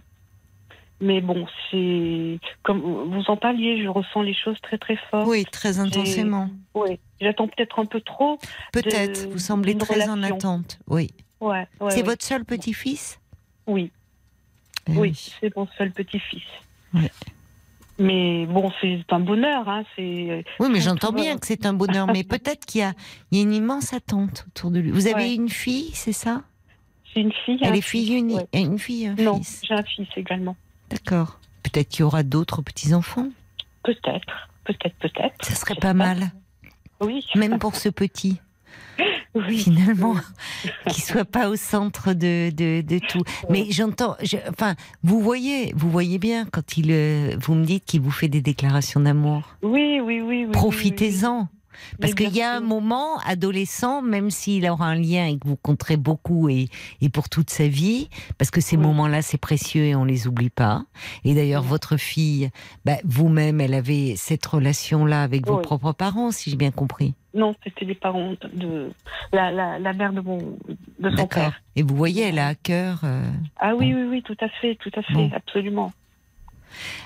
Mais 1.01 1.21
bon, 1.21 1.45
c'est 1.69 2.39
comme 2.63 2.79
vous 2.81 3.23
en 3.27 3.37
parliez, 3.37 3.83
je 3.83 3.87
ressens 3.87 4.23
les 4.23 4.33
choses 4.33 4.59
très 4.61 4.79
très 4.79 4.97
fort. 5.11 5.27
Oui, 5.27 5.45
très 5.51 5.77
intensément. 5.77 6.49
Oui. 6.73 6.99
J'attends 7.19 7.47
peut-être 7.47 7.77
un 7.77 7.85
peu 7.85 8.01
trop. 8.01 8.39
Peut-être, 8.73 9.27
de- 9.27 9.31
vous 9.31 9.37
semblez 9.37 9.77
très 9.77 10.09
en 10.09 10.23
attente. 10.23 10.79
Oui. 10.87 11.11
Ouais. 11.39 11.67
c'est 11.89 12.01
votre 12.03 12.25
seul 12.25 12.43
petit-fils? 12.43 13.19
Oui. 13.67 13.91
Eh 14.87 14.97
Oui, 14.97 15.13
c'est 15.39 15.55
mon 15.55 15.67
seul 15.77 15.91
petit-fils. 15.91 16.41
Ouais. 16.93 17.11
Mais 17.99 18.45
bon, 18.47 18.71
c'est 18.81 19.03
un 19.11 19.19
bonheur, 19.19 19.67
hein. 19.69 19.83
Oui, 19.97 20.43
mais 20.71 20.79
j'entends 20.81 21.11
bien 21.11 21.37
que 21.37 21.45
c'est 21.45 21.65
un 21.65 21.73
bonheur, 21.73 22.07
mais 22.07 22.23
peut-être 22.23 22.65
qu'il 22.65 22.81
y 22.81 22.83
a, 22.83 22.93
il 23.31 23.37
y 23.37 23.41
a 23.41 23.43
une 23.43 23.53
immense 23.53 23.93
attente 23.93 24.45
autour 24.47 24.71
de 24.71 24.79
lui. 24.79 24.91
Vous 24.91 25.07
avez 25.07 25.15
Ouais. 25.25 25.35
une 25.35 25.49
fille, 25.49 25.91
c'est 25.93 26.13
ça? 26.13 26.41
C'est 27.13 27.19
une 27.21 27.33
fille. 27.45 27.59
Elle 27.61 27.71
un 27.73 27.73
est 27.73 27.81
fille 27.81 28.13
unique. 28.15 28.37
ouais. 28.53 28.61
Une 28.61 28.79
fille, 28.79 29.07
un 29.07 29.15
Non, 29.15 29.39
j'ai 29.63 29.73
un 29.73 29.83
fils 29.83 30.07
également. 30.15 30.55
D'accord. 30.89 31.39
Peut-être 31.63 31.89
qu'il 31.89 31.99
y 31.99 32.03
aura 32.03 32.23
d'autres 32.23 32.61
petits-enfants? 32.61 33.27
Peut-être, 33.83 34.49
peut-être, 34.63 34.95
peut-être. 34.99 35.45
Ça 35.45 35.53
serait 35.55 35.75
pas 35.75 35.93
mal, 35.93 36.31
Oui. 37.01 37.23
même 37.35 37.59
pour 37.59 37.75
ce 37.75 37.89
petit. 37.89 38.39
Oui. 39.35 39.57
finalement, 39.57 40.15
qu'il 40.89 41.03
soit 41.03 41.25
pas 41.25 41.49
au 41.49 41.55
centre 41.55 42.13
de, 42.13 42.49
de, 42.51 42.81
de 42.81 42.99
tout. 42.99 43.21
Mais 43.49 43.67
j'entends, 43.69 44.15
je- 44.23 44.37
enfin, 44.49 44.75
vous 45.03 45.19
voyez, 45.21 45.73
vous 45.75 45.89
voyez 45.89 46.17
bien 46.19 46.45
quand 46.51 46.77
il, 46.77 46.87
euh, 46.91 47.35
vous 47.41 47.55
me 47.55 47.63
dites 47.65 47.85
qu'il 47.85 48.01
vous 48.01 48.11
fait 48.11 48.27
des 48.27 48.41
déclarations 48.41 48.99
d'amour. 48.99 49.43
Oui, 49.63 49.99
oui, 50.03 50.21
oui. 50.21 50.47
Profitez-en. 50.51 51.47
Parce 51.99 52.13
qu'il 52.13 52.35
y 52.35 52.41
a 52.43 52.53
un 52.57 52.59
moment, 52.59 53.17
adolescent, 53.25 54.01
même 54.03 54.29
s'il 54.29 54.69
aura 54.69 54.85
un 54.87 54.95
lien 54.95 55.25
et 55.25 55.39
que 55.39 55.47
vous 55.47 55.55
compterez 55.55 55.97
beaucoup 55.97 56.47
et, 56.47 56.67
et 57.01 57.09
pour 57.09 57.27
toute 57.27 57.49
sa 57.49 57.67
vie, 57.67 58.07
parce 58.37 58.51
que 58.51 58.61
ces 58.61 58.75
Oui. 58.77 58.83
moments-là, 58.83 59.21
c'est 59.23 59.39
précieux 59.39 59.85
et 59.85 59.95
on 59.95 60.03
les 60.03 60.27
oublie 60.27 60.51
pas. 60.51 60.83
Et 61.23 61.33
d'ailleurs, 61.33 61.63
Oui. 61.63 61.69
votre 61.69 61.97
fille, 61.97 62.51
bah, 62.85 62.97
vous-même, 63.03 63.61
elle 63.61 63.73
avait 63.73 64.13
cette 64.15 64.45
relation-là 64.45 65.23
avec 65.23 65.47
vos 65.47 65.57
propres 65.57 65.93
parents, 65.93 66.31
si 66.31 66.51
j'ai 66.51 66.55
bien 66.57 66.71
compris. 66.71 67.15
Non, 67.33 67.55
c'était 67.63 67.85
les 67.85 67.95
parents 67.95 68.33
de 68.53 68.91
la, 69.31 69.51
la, 69.51 69.79
la 69.79 69.93
mère 69.93 70.11
de 70.11 70.19
mon 70.21 70.37
de 70.99 71.09
son 71.15 71.27
père. 71.27 71.61
Et 71.77 71.81
vous 71.83 71.95
voyez, 71.95 72.23
elle 72.23 72.39
a 72.39 72.47
à 72.49 72.55
cœur. 72.55 72.99
euh, 73.05 73.23
Ah 73.57 73.73
oui, 73.75 73.93
oui, 73.93 74.03
oui, 74.03 74.21
tout 74.23 74.35
à 74.41 74.49
fait, 74.49 74.75
tout 74.75 74.91
à 74.95 75.01
fait, 75.01 75.13
Bon. 75.13 75.29
absolument. 75.33 75.93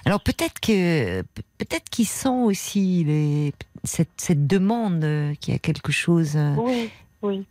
Alors 0.06 0.22
peut-être 0.22 0.60
que 0.60 1.22
peut-être 1.58 1.90
qu'ils 1.90 2.06
sent 2.08 2.30
aussi 2.30 3.04
les, 3.04 3.54
cette, 3.84 4.10
cette 4.18 4.46
demande 4.48 5.04
euh, 5.04 5.34
qu'il 5.36 5.54
y 5.54 5.56
a 5.56 5.60
quelque 5.60 5.92
chose. 5.92 6.36
euh, 6.36 6.56
Oui, 6.58 6.90
oui. 7.22 7.46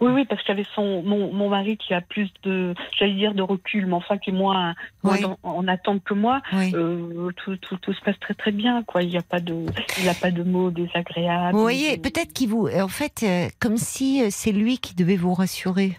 Oui, 0.00 0.10
oui, 0.12 0.24
parce 0.24 0.40
qu'il 0.42 0.50
y 0.50 0.58
avait 0.58 0.68
son, 0.74 1.02
mon, 1.02 1.32
mon 1.32 1.48
mari 1.48 1.76
qui 1.76 1.94
a 1.94 2.00
plus 2.00 2.28
de, 2.42 2.74
j'allais 2.98 3.14
dire 3.14 3.34
de 3.34 3.42
recul, 3.42 3.86
mais 3.86 3.94
enfin 3.94 4.18
qui 4.18 4.30
est 4.30 4.32
moins, 4.32 4.74
moins 5.02 5.16
Oui. 5.18 5.24
en, 5.24 5.38
en 5.42 5.68
attente 5.68 6.02
que 6.04 6.14
moi. 6.14 6.40
oui. 6.52 6.72
Euh, 6.74 7.30
tout, 7.36 7.56
tout, 7.56 7.76
tout 7.78 7.92
se 7.92 8.00
passe 8.00 8.18
très 8.20 8.34
très 8.34 8.52
bien, 8.52 8.82
quoi. 8.84 9.02
Il 9.02 9.08
n'y 9.10 9.16
a 9.18 9.22
pas 9.22 9.40
de, 9.40 9.66
il 9.98 10.04
n'a 10.04 10.14
pas 10.14 10.30
de 10.30 10.42
mots 10.42 10.70
désagréables. 10.70 11.54
Vous 11.56 11.62
voyez, 11.62 11.98
peut-être 11.98 12.32
qu'il 12.32 12.48
vous, 12.48 12.68
en 12.68 12.88
fait, 12.88 13.22
euh, 13.22 13.48
comme 13.60 13.76
si 13.76 14.22
euh, 14.22 14.28
c'est 14.30 14.52
lui 14.52 14.78
qui 14.78 14.94
devait 14.94 15.16
vous 15.16 15.34
rassurer 15.34 15.98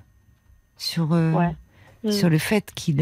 sur 0.77 1.13
euh, 1.13 1.31
Ouais. 1.33 1.55
Mm. 2.03 2.11
sur 2.11 2.29
le 2.29 2.37
fait 2.37 2.71
qu'il 2.75 3.01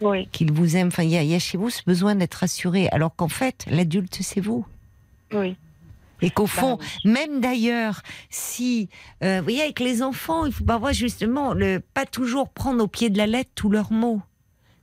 Oui, 0.00 0.28
qu'il 0.32 0.50
vous 0.52 0.76
aime. 0.76 0.88
Enfin, 0.88 1.04
il 1.04 1.10
y, 1.10 1.16
a- 1.16 1.22
il 1.22 1.28
y 1.30 1.34
a 1.34 1.38
chez 1.38 1.56
vous 1.56 1.70
ce 1.70 1.82
besoin 1.84 2.14
d'être 2.16 2.34
rassuré, 2.34 2.88
alors 2.90 3.14
qu'en 3.14 3.28
fait, 3.28 3.64
l'adulte 3.70 4.18
c'est 4.20 4.40
vous. 4.40 4.66
oui. 5.32 5.56
Et 6.22 6.30
qu'au 6.30 6.44
Bah 6.44 6.48
fond, 6.50 6.78
même 7.04 7.40
d'ailleurs, 7.40 8.00
si, 8.30 8.88
euh, 9.22 9.38
vous 9.38 9.44
voyez, 9.44 9.62
avec 9.62 9.80
les 9.80 10.02
enfants, 10.02 10.46
il 10.46 10.52
faut 10.52 10.64
pas 10.64 10.78
voir 10.78 10.92
justement, 10.92 11.52
le, 11.52 11.80
pas 11.80 12.06
toujours 12.06 12.48
prendre 12.48 12.82
au 12.82 12.86
pied 12.88 13.10
de 13.10 13.18
la 13.18 13.26
lettre 13.26 13.50
tous 13.54 13.68
leurs 13.70 13.92
mots. 13.92 14.22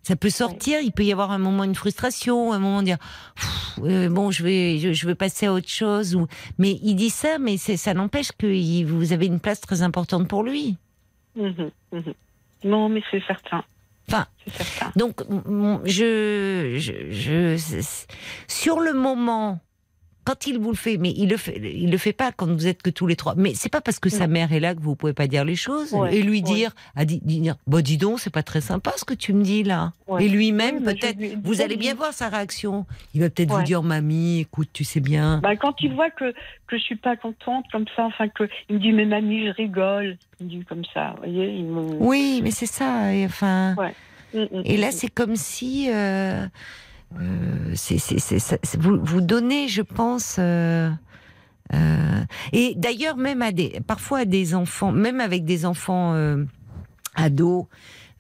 Ça 0.04 0.16
peut 0.18 0.30
sortir, 0.30 0.82
il 0.82 0.92
peut 0.92 1.06
y 1.06 1.14
avoir 1.14 1.32
un 1.32 1.38
moment 1.38 1.64
une 1.64 1.76
frustration, 1.76 2.52
un 2.52 2.60
moment 2.60 2.80
de 2.82 2.86
dire, 2.88 2.98
euh, 3.84 4.10
bon, 4.10 4.32
je 4.32 4.44
vais, 4.44 4.78
je, 4.78 4.92
je 4.92 5.08
veux 5.08 5.16
passer 5.16 5.46
à 5.46 5.54
autre 5.54 5.70
chose. 5.70 6.14
Ou, 6.14 6.28
mais 6.58 6.78
il 6.84 6.96
dit 6.96 7.10
ça, 7.10 7.40
mais 7.40 7.56
ça 7.58 7.94
n'empêche 7.94 8.32
que 8.38 8.46
il- 8.46 8.84
vous 8.84 9.14
avez 9.14 9.28
une 9.28 9.40
place 9.40 9.62
très 9.62 9.82
importante 9.82 10.28
pour 10.28 10.44
lui. 10.44 10.76
Mhm, 11.38 11.72
mhm. 11.94 12.14
Non, 12.66 12.90
mais 12.90 13.02
c'est 13.10 13.24
certain. 13.26 13.64
Enfin, 14.10 14.28
certain. 14.56 14.92
Donc, 14.98 15.22
je, 15.86 16.76
je, 16.78 17.12
je- 17.12 17.58
c'est- 17.58 18.08
sur 18.50 18.82
le 18.82 18.92
moment, 18.94 19.62
quand 20.24 20.48
il 20.48 20.58
vous 20.60 20.72
le 20.72 20.78
fait, 20.78 20.98
mais 20.98 21.12
il 21.16 21.30
le 21.30 21.38
fait, 21.38 21.60
il 21.64 21.92
le 21.92 21.98
fait 21.98 22.14
pas 22.14 22.32
quand 22.32 22.48
vous 22.48 22.68
êtes 22.68 22.82
que 22.82 22.90
tous 22.90 23.08
les 23.08 23.16
trois. 23.16 23.34
Mais 23.36 23.54
c'est 23.56 23.70
pas 23.70 23.82
parce 23.82 24.00
que 24.00 24.10
sa 24.10 24.28
mère 24.28 24.54
est 24.54 24.60
là 24.60 24.74
que 24.76 24.82
vous 24.82 24.96
pouvez 24.96 25.14
pas 25.14 25.28
dire 25.28 25.46
les 25.46 25.56
choses 25.56 25.94
Ouais, 25.94 26.16
et 26.16 26.22
lui 26.22 26.38
ouais. 26.38 26.42
dire, 26.42 26.72
à 26.96 27.06
di- 27.06 27.20
dire, 27.24 27.56
bah 27.68 27.82
dis 27.82 27.98
donc, 27.98 28.20
c'est 28.20 28.30
pas 28.34 28.44
très 28.44 28.62
sympa 28.62 28.94
ce 28.98 29.06
que 29.06 29.14
tu 29.14 29.34
me 29.34 29.44
dis 29.44 29.64
là. 29.64 29.94
Ouais. 30.08 30.26
Et 30.26 30.30
lui-même, 30.30 30.78
Oui, 30.78 30.84
peut-être, 30.94 31.18
lui 31.18 31.38
vous 31.44 31.62
allez 31.62 31.76
lui. 31.76 31.82
bien 31.82 31.96
voir 31.96 32.14
sa 32.14 32.30
réaction. 32.30 32.86
Il 33.14 33.22
va 33.22 33.30
peut-être 33.30 33.52
vous 33.52 33.64
dire, 33.64 33.84
mamie, 33.84 34.40
écoute, 34.40 34.70
tu 34.74 34.84
sais 34.84 35.00
bien. 35.00 35.40
Bah, 35.40 35.56
quand 35.56 35.76
il 35.82 35.94
voit 35.94 36.10
que, 36.12 36.32
que 36.68 36.78
je 36.78 36.82
suis 36.84 36.96
pas 36.96 37.16
contente 37.16 37.66
comme 37.72 37.86
ça, 37.96 38.04
enfin 38.06 38.28
que 38.30 38.44
il 38.70 38.76
me 38.76 38.80
dit 38.82 38.92
mais 38.92 39.06
mamie 39.06 39.46
je 39.48 39.52
rigole, 39.52 40.18
il 40.40 40.46
me 40.46 40.50
dit 40.52 40.66
comme 40.66 40.84
ça, 40.94 41.12
vous 41.18 41.24
voyez, 41.24 41.50
il 41.54 41.66
me... 41.66 41.82
Oui, 42.00 42.42
mais 42.44 42.52
c'est 42.52 42.66
ça. 42.66 43.14
Et 43.14 43.26
enfin. 43.26 43.76
Ouais. 43.78 43.94
Mm, 44.34 44.58
mm, 44.58 44.62
Et 44.66 44.78
là, 44.78 44.88
mm. 44.90 44.92
c'est 44.92 45.10
comme 45.10 45.36
si 45.36 45.90
euh, 45.92 46.46
c'est- 47.76 48.00
c'est- 48.00 48.78
vous, 48.80 49.00
vous 49.04 49.22
donnez, 49.22 49.68
je 49.68 49.82
pense. 49.82 50.38
euh, 50.40 50.90
euh, 51.74 52.24
et 52.52 52.74
d'ailleurs, 52.76 53.18
même 53.18 53.42
à 53.42 53.52
des, 53.52 53.80
parfois 53.88 54.20
à 54.20 54.26
des 54.26 54.54
enfants, 54.56 54.92
même 54.92 55.20
avec 55.20 55.46
des 55.46 55.66
enfants 55.66 56.14
euh, 56.14 56.44
ados. 57.16 57.66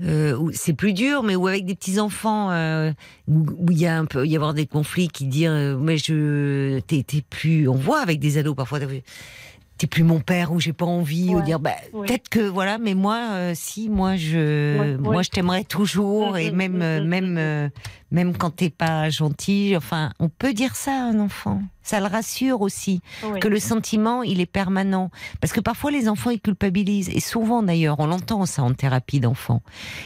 euh, 0.02 0.36
où 0.36 0.52
c'est 0.52 0.74
plus 0.74 0.92
dur, 0.92 1.24
mais 1.24 1.36
où 1.36 1.48
avec 1.48 1.66
des 1.66 1.76
petits 1.76 2.00
enfants, 2.00 2.50
euh, 2.52 2.92
où 3.30 3.46
il 3.70 3.78
y 3.78 3.86
a 3.86 3.98
un 3.98 4.04
peu, 4.06 4.26
y 4.28 4.36
avoir 4.36 4.54
des 4.54 4.66
conflits 4.66 5.08
qui 5.08 5.28
disent, 5.28 5.48
euh, 5.48 5.78
mais 5.80 5.98
je, 5.98 6.80
t'es, 6.82 7.06
plus, 7.30 7.70
on 7.70 7.76
voit 7.76 8.00
avec 8.02 8.20
des 8.20 8.38
ados 8.38 8.56
parfois, 8.56 8.80
t'es 9.78 9.88
plus 9.88 10.04
mon 10.04 10.20
père 10.20 10.52
ou 10.52 10.60
j'ai 10.60 10.74
pas 10.74 10.86
envie 10.86 11.30
ou 11.34 11.38
Ouais. 11.38 11.44
dire 11.44 11.60
bah, 11.60 11.76
peut-être 11.92 12.28
que 12.30 12.40
voilà 12.42 12.78
mais 12.78 12.94
moi 12.96 13.20
euh, 13.32 13.52
si 13.56 13.90
moi 13.90 14.16
je 14.16 14.80
Ouais, 14.80 14.98
moi 14.98 15.22
je 15.24 15.30
t'aimerais 15.30 15.64
toujours 15.64 16.38
et 16.38 16.52
même 16.52 16.82
euh, 16.82 17.04
même 17.04 17.36
euh, 17.40 17.70
même 18.14 18.38
quand 18.38 18.52
t'es 18.52 18.70
pas 18.70 19.10
gentil 19.10 19.74
enfin 19.76 20.12
on 20.20 20.30
peut 20.30 20.54
dire 20.54 20.76
ça 20.78 20.92
à 20.94 21.04
un 21.12 21.20
enfant. 21.20 21.62
Ça 21.86 22.00
le 22.00 22.06
rassure 22.06 22.62
aussi 22.62 23.02
Oui. 23.26 23.42
que 23.42 23.50
le 23.50 23.60
sentiment 23.60 24.24
il 24.24 24.40
est 24.40 24.46
permanent. 24.46 25.10
Parce 25.42 25.52
que 25.52 25.60
parfois 25.60 25.92
les 25.92 26.08
enfants 26.08 26.30
ils 26.30 26.40
culpabilisent 26.40 27.10
et 27.10 27.20
souvent 27.20 27.62
d'ailleurs 27.62 28.00
on 28.00 28.06
l'entend 28.08 28.46
ça 28.46 28.64
en 28.64 28.74
thérapie 28.74 29.20
d'enfants. 29.20 29.62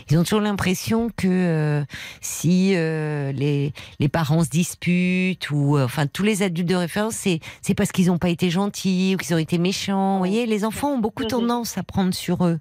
Ils 0.10 0.18
ont 0.18 0.24
toujours 0.24 0.42
l'impression 0.42 1.12
que 1.16 1.28
euh, 1.28 1.84
si 2.20 2.72
euh, 2.76 3.32
les 3.32 3.74
les 4.00 4.08
parents 4.10 4.44
se 4.44 4.50
disputent 4.50 5.52
ou 5.52 5.78
euh, 5.78 5.86
enfin 5.86 6.08
tous 6.08 6.24
les 6.24 6.42
adultes 6.42 6.68
de 6.68 6.74
référence 6.76 7.14
c'est 7.14 7.42
c'est 7.62 7.76
parce 7.76 7.92
qu'ils 7.92 8.08
n'ont 8.08 8.18
pas 8.18 8.30
été 8.30 8.50
gentils 8.50 9.14
ou 9.14 9.18
qu'ils 9.18 9.36
ont 9.36 9.38
été 9.38 9.60
méchants. 9.60 10.14
Vous 10.14 10.18
voyez 10.20 10.48
les 10.48 10.66
enfants 10.66 10.94
ont 10.94 11.00
beaucoup 11.00 11.24
Mhm. 11.24 11.30
tendance 11.30 11.78
à 11.78 11.84
prendre 11.84 12.14
sur 12.14 12.44
eux. 12.48 12.60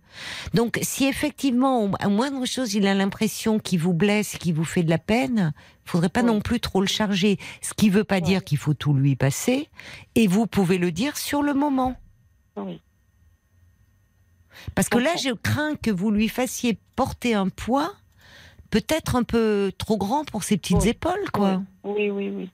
Donc 0.53 0.79
si 0.83 1.07
effectivement 1.07 1.91
à 2.01 2.09
moindre 2.09 2.45
chose 2.45 2.75
il 2.75 2.87
a 2.87 2.93
l'impression 2.93 3.59
qu'il 3.59 3.79
vous 3.81 3.95
blesse 3.95 4.37
qu'il 4.37 4.53
vous 4.53 4.65
fait 4.65 4.83
de 4.83 4.91
la 4.91 4.99
peine 4.99 5.36
faudrait 5.85 6.09
pas 6.09 6.21
Oui. 6.21 6.27
non 6.27 6.41
plus 6.41 6.61
trop 6.61 6.81
le 6.81 6.87
charger 6.87 7.39
ce 7.63 7.75
qui 7.75 7.91
veut 7.91 8.05
pas 8.05 8.21
dire 8.21 8.45
qu'il 8.45 8.59
faut 8.59 8.75
tout 8.75 8.95
lui 8.95 9.17
passer 9.17 9.69
et 10.15 10.27
vous 10.27 10.47
pouvez 10.47 10.79
le 10.79 10.91
dire 10.93 11.17
sur 11.17 11.43
le 11.43 11.55
moment 11.55 11.97
Oui. 12.57 12.81
parce 14.75 14.89
que 14.89 14.99
là, 14.99 15.15
je 15.17 15.31
crains 15.31 15.77
que 15.77 15.91
vous 15.91 16.11
lui 16.11 16.29
fassiez 16.29 16.79
porter 16.97 17.35
un 17.35 17.49
poids 17.49 17.93
peut-être 18.71 19.15
un 19.17 19.23
peu 19.23 19.73
trop 19.79 19.97
grand 19.97 20.25
pour 20.25 20.43
ses 20.43 20.57
petites 20.57 20.85
épaules, 20.87 21.31
quoi. 21.33 21.63
Oui, 21.85 22.11
oui, 22.11 22.31
oui. 22.31 22.51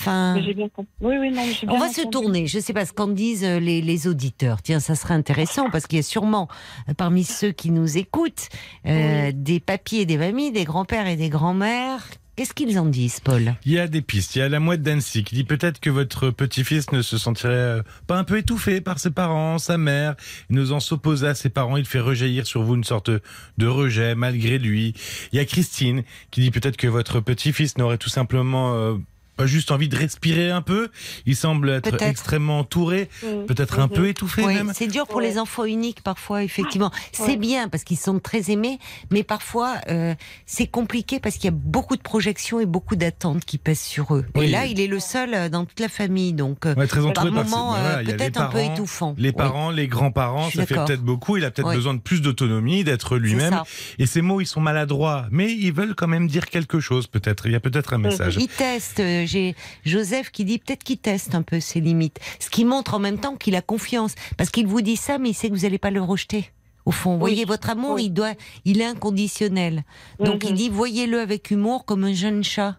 Enfin, 0.00 0.34
Mais 0.34 0.42
j'ai 0.42 0.54
bien 0.54 0.68
compris. 0.70 0.90
Oui, 1.02 1.16
oui, 1.20 1.30
non, 1.30 1.42
mais 1.46 1.52
j'ai 1.52 1.68
on 1.68 1.78
va 1.78 1.90
se 1.90 2.08
tourner. 2.08 2.46
Je 2.46 2.58
sais 2.58 2.72
pas 2.72 2.86
ce 2.86 2.92
qu'en 2.92 3.08
disent 3.08 3.44
euh, 3.44 3.60
les, 3.60 3.82
les 3.82 4.06
auditeurs. 4.08 4.62
Tiens, 4.62 4.80
ça 4.80 4.94
serait 4.94 5.12
intéressant 5.12 5.68
parce 5.70 5.86
qu'il 5.86 5.98
y 5.98 6.00
a 6.00 6.02
sûrement 6.02 6.48
euh, 6.88 6.94
parmi 6.94 7.22
ceux 7.22 7.52
qui 7.52 7.70
nous 7.70 7.98
écoutent 7.98 8.48
euh, 8.86 9.30
des 9.34 9.60
papiers 9.60 10.00
et 10.00 10.06
des 10.06 10.16
mamies, 10.16 10.52
des 10.52 10.64
grands-pères 10.64 11.06
et 11.06 11.16
des 11.16 11.28
grands-mères. 11.28 12.02
Qu'est-ce 12.36 12.54
qu'ils 12.54 12.78
en 12.78 12.86
disent, 12.86 13.20
Paul? 13.20 13.54
Il 13.66 13.72
y 13.72 13.78
a 13.78 13.86
des 13.86 14.00
pistes. 14.00 14.34
Il 14.34 14.38
y 14.38 14.42
a 14.42 14.48
la 14.48 14.60
mouette 14.60 14.80
d'Annecy 14.80 15.24
qui 15.24 15.34
dit 15.34 15.44
peut-être 15.44 15.78
que 15.78 15.90
votre 15.90 16.30
petit-fils 16.30 16.90
ne 16.92 17.02
se 17.02 17.18
sentirait 17.18 17.82
pas 18.06 18.16
un 18.16 18.24
peu 18.24 18.38
étouffé 18.38 18.80
par 18.80 18.98
ses 18.98 19.10
parents, 19.10 19.58
sa 19.58 19.76
mère. 19.76 20.14
N'osant 20.48 20.80
s'opposer 20.80 21.26
à 21.26 21.34
ses 21.34 21.50
parents, 21.50 21.76
il 21.76 21.84
fait 21.84 22.00
rejaillir 22.00 22.46
sur 22.46 22.62
vous 22.62 22.76
une 22.76 22.84
sorte 22.84 23.10
de 23.10 23.66
rejet 23.66 24.14
malgré 24.14 24.56
lui. 24.58 24.94
Il 25.32 25.36
y 25.36 25.38
a 25.38 25.44
Christine 25.44 26.02
qui 26.30 26.40
dit 26.40 26.50
peut-être 26.50 26.78
que 26.78 26.86
votre 26.86 27.20
petit-fils 27.20 27.76
n'aurait 27.76 27.98
tout 27.98 28.08
simplement 28.08 28.74
euh, 28.74 28.94
pas 29.40 29.46
juste 29.46 29.70
envie 29.70 29.88
de 29.88 29.96
respirer 29.96 30.50
un 30.50 30.60
peu. 30.60 30.88
Il 31.24 31.34
semble 31.34 31.70
être 31.70 32.02
extrêmement 32.02 32.58
entouré, 32.58 33.08
Mhm. 33.22 33.46
peut-être 33.46 33.78
un 33.78 33.84
Mhm. 33.86 33.92
peu 33.92 34.08
étouffé 34.08 34.44
Oui, 34.44 34.54
même. 34.54 34.72
c'est 34.74 34.86
dur 34.86 35.06
pour 35.06 35.16
Ouais. 35.16 35.28
les 35.28 35.38
enfants 35.38 35.64
uniques 35.64 36.02
parfois, 36.02 36.42
effectivement. 36.44 36.90
C'est 37.12 37.22
Ouais. 37.22 37.36
bien 37.36 37.68
parce 37.68 37.82
qu'ils 37.84 37.96
sont 37.98 38.18
très 38.18 38.50
aimés, 38.50 38.78
mais 39.10 39.22
parfois 39.22 39.76
euh, 39.88 40.14
c'est 40.44 40.66
compliqué 40.66 41.20
parce 41.20 41.36
qu'il 41.36 41.44
y 41.46 41.48
a 41.48 41.56
beaucoup 41.56 41.96
de 41.96 42.02
projections 42.02 42.60
et 42.60 42.66
beaucoup 42.66 42.96
d'attentes 42.96 43.44
qui 43.46 43.56
pèsent 43.56 43.80
sur 43.80 44.14
eux. 44.14 44.26
Oui. 44.34 44.44
Et 44.44 44.48
là, 44.48 44.66
il 44.66 44.78
est 44.78 44.86
le 44.86 45.00
seul 45.00 45.32
euh, 45.32 45.48
dans 45.48 45.64
toute 45.64 45.80
la 45.80 45.88
famille, 45.88 46.34
donc 46.34 46.66
euh, 46.66 46.74
Ouais, 46.74 46.86
très 46.86 47.00
par 47.00 47.08
entouré 47.10 47.30
par 47.32 47.44
ses- 47.44 47.50
moment 47.50 47.70
voilà, 47.70 47.96
euh, 47.98 48.02
il 48.02 48.08
y 48.08 48.08
a 48.08 48.12
les 48.12 48.18
peut-être 48.18 48.40
un 48.42 48.46
peu 48.46 48.60
étouffant. 48.60 49.14
Les 49.16 49.28
Oui. 49.30 49.34
parents, 49.34 49.70
les 49.70 49.88
grands-parents, 49.88 50.50
ça 50.50 50.66
fait 50.66 50.74
peut-être 50.74 51.00
beaucoup. 51.02 51.38
Il 51.38 51.44
a 51.46 51.50
peut-être 51.50 51.68
Oui. 51.68 51.76
besoin 51.76 51.94
de 51.94 52.00
plus 52.00 52.20
d'autonomie, 52.20 52.84
d'être 52.84 53.16
lui-même. 53.16 53.62
Et 53.98 54.04
ces 54.04 54.20
mots, 54.20 54.40
ils 54.42 54.46
sont 54.46 54.60
maladroits, 54.60 55.26
mais 55.30 55.50
ils 55.50 55.72
veulent 55.72 55.94
quand 55.94 56.08
même 56.08 56.26
dire 56.28 56.46
quelque 56.46 56.78
chose, 56.80 57.06
peut-être. 57.06 57.46
Il 57.46 57.52
y 57.52 57.56
a 57.56 57.60
peut-être 57.60 57.94
un 57.94 57.98
message. 57.98 58.36
Il 58.38 58.48
teste. 58.48 59.00
J'ai 59.30 59.54
Joseph 59.84 60.30
qui 60.30 60.44
dit 60.44 60.58
peut-être 60.58 60.82
qu'il 60.82 60.98
teste 60.98 61.34
un 61.36 61.42
peu 61.42 61.60
ses 61.60 61.80
limites. 61.80 62.18
Ce 62.40 62.50
qui 62.50 62.64
montre 62.64 62.94
en 62.94 62.98
même 62.98 63.18
temps 63.18 63.36
qu'il 63.36 63.54
a 63.54 63.62
confiance. 63.62 64.14
Parce 64.36 64.50
qu'il 64.50 64.66
vous 64.66 64.80
dit 64.80 64.96
ça, 64.96 65.18
mais 65.18 65.30
il 65.30 65.34
sait 65.34 65.48
que 65.48 65.54
vous 65.54 65.60
n'allez 65.62 65.78
pas 65.78 65.90
le 65.92 66.02
rejeter. 66.02 66.50
Au 66.84 66.90
fond, 66.90 67.12
Oui. 67.14 67.20
voyez, 67.20 67.44
votre 67.44 67.70
amour, 67.70 67.94
Oui. 67.94 68.06
il 68.06 68.10
doit, 68.10 68.32
il 68.64 68.80
est 68.80 68.86
inconditionnel. 68.86 69.84
Donc 70.18 70.42
Mhm. 70.42 70.50
il 70.50 70.54
dit, 70.56 70.68
voyez-le 70.68 71.20
avec 71.20 71.50
humour 71.52 71.84
comme 71.84 72.02
un 72.04 72.14
jeune 72.14 72.42
chat 72.42 72.78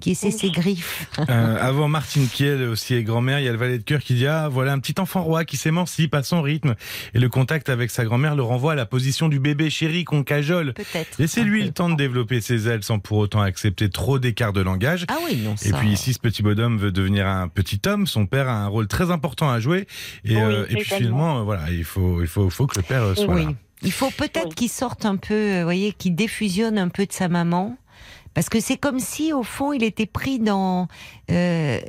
qui 0.00 0.10
essaie 0.12 0.30
ses 0.30 0.50
griffes. 0.50 1.06
Euh, 1.30 1.58
avant 1.60 1.88
Martine 1.88 2.26
Kiel 2.28 2.62
aussi 2.62 2.94
est 2.94 3.02
grand-mère, 3.02 3.40
il 3.40 3.44
y 3.44 3.48
a 3.48 3.52
le 3.52 3.58
valet 3.58 3.78
de 3.78 3.82
cœur 3.82 4.00
qui 4.00 4.14
dit 4.14 4.26
ah 4.26 4.48
voilà 4.48 4.72
un 4.72 4.78
petit 4.78 4.94
enfant 5.00 5.22
roi 5.22 5.44
qui 5.44 5.56
s'émancipe 5.56 6.14
à 6.14 6.22
son 6.22 6.40
rythme 6.42 6.74
et 7.12 7.18
le 7.18 7.28
contact 7.28 7.68
avec 7.68 7.90
sa 7.90 8.04
grand-mère 8.04 8.34
le 8.36 8.42
renvoie 8.42 8.72
à 8.72 8.74
la 8.76 8.86
position 8.86 9.28
du 9.28 9.40
bébé 9.40 9.68
chéri 9.68 10.04
qu'on 10.04 10.22
cajole. 10.22 10.74
Peut-être. 10.74 11.18
Laissez-lui 11.18 11.64
le 11.64 11.70
temps 11.72 11.90
de 11.90 11.96
développer 11.96 12.40
ses 12.40 12.68
ailes 12.68 12.82
sans 12.84 12.98
pour 13.00 13.18
autant 13.18 13.40
accepter 13.40 13.90
trop 13.90 14.18
d'écart 14.18 14.52
de 14.52 14.60
langage. 14.60 15.04
Ah 15.08 15.16
oui, 15.26 15.36
non, 15.44 15.54
Et 15.64 15.72
puis 15.72 15.96
si 15.96 16.12
ce 16.14 16.18
petit 16.20 16.42
bonhomme 16.42 16.78
veut 16.78 16.92
devenir 16.92 17.26
un 17.26 17.48
petit 17.48 17.80
homme, 17.86 18.06
son 18.06 18.26
père 18.26 18.48
a 18.48 18.54
un 18.54 18.68
rôle 18.68 18.86
très 18.86 19.10
important 19.10 19.50
à 19.50 19.58
jouer. 19.60 19.86
Et, 20.24 20.36
Oui, 20.36 20.42
euh, 20.42 20.66
et 20.70 20.76
puis 20.76 20.84
finalement, 20.84 21.40
euh, 21.40 21.42
voilà, 21.42 21.70
il 21.70 21.84
faut, 21.84 22.22
il 22.22 22.28
faut, 22.28 22.48
faut 22.48 22.66
que 22.66 22.76
le 22.78 22.82
père 22.82 23.02
soit 23.16 23.34
Oui. 23.34 23.44
là. 23.46 23.50
Il 23.82 23.92
faut 23.92 24.10
peut-être 24.10 24.48
Oui. 24.50 24.54
qu'il 24.54 24.68
sorte 24.70 25.04
un 25.04 25.16
peu, 25.16 25.58
vous 25.58 25.64
voyez, 25.64 25.92
qu'il 25.92 26.14
défusionne 26.14 26.78
un 26.78 26.88
peu 26.88 27.06
de 27.06 27.12
sa 27.12 27.28
maman. 27.28 27.76
Parce 28.38 28.50
que 28.50 28.60
c'est 28.60 28.76
comme 28.76 29.00
si, 29.00 29.32
au 29.32 29.42
fond, 29.42 29.72
il 29.72 29.82
était 29.82 30.06
pris 30.06 30.38
dans. 30.38 30.86
euh, 31.28 31.80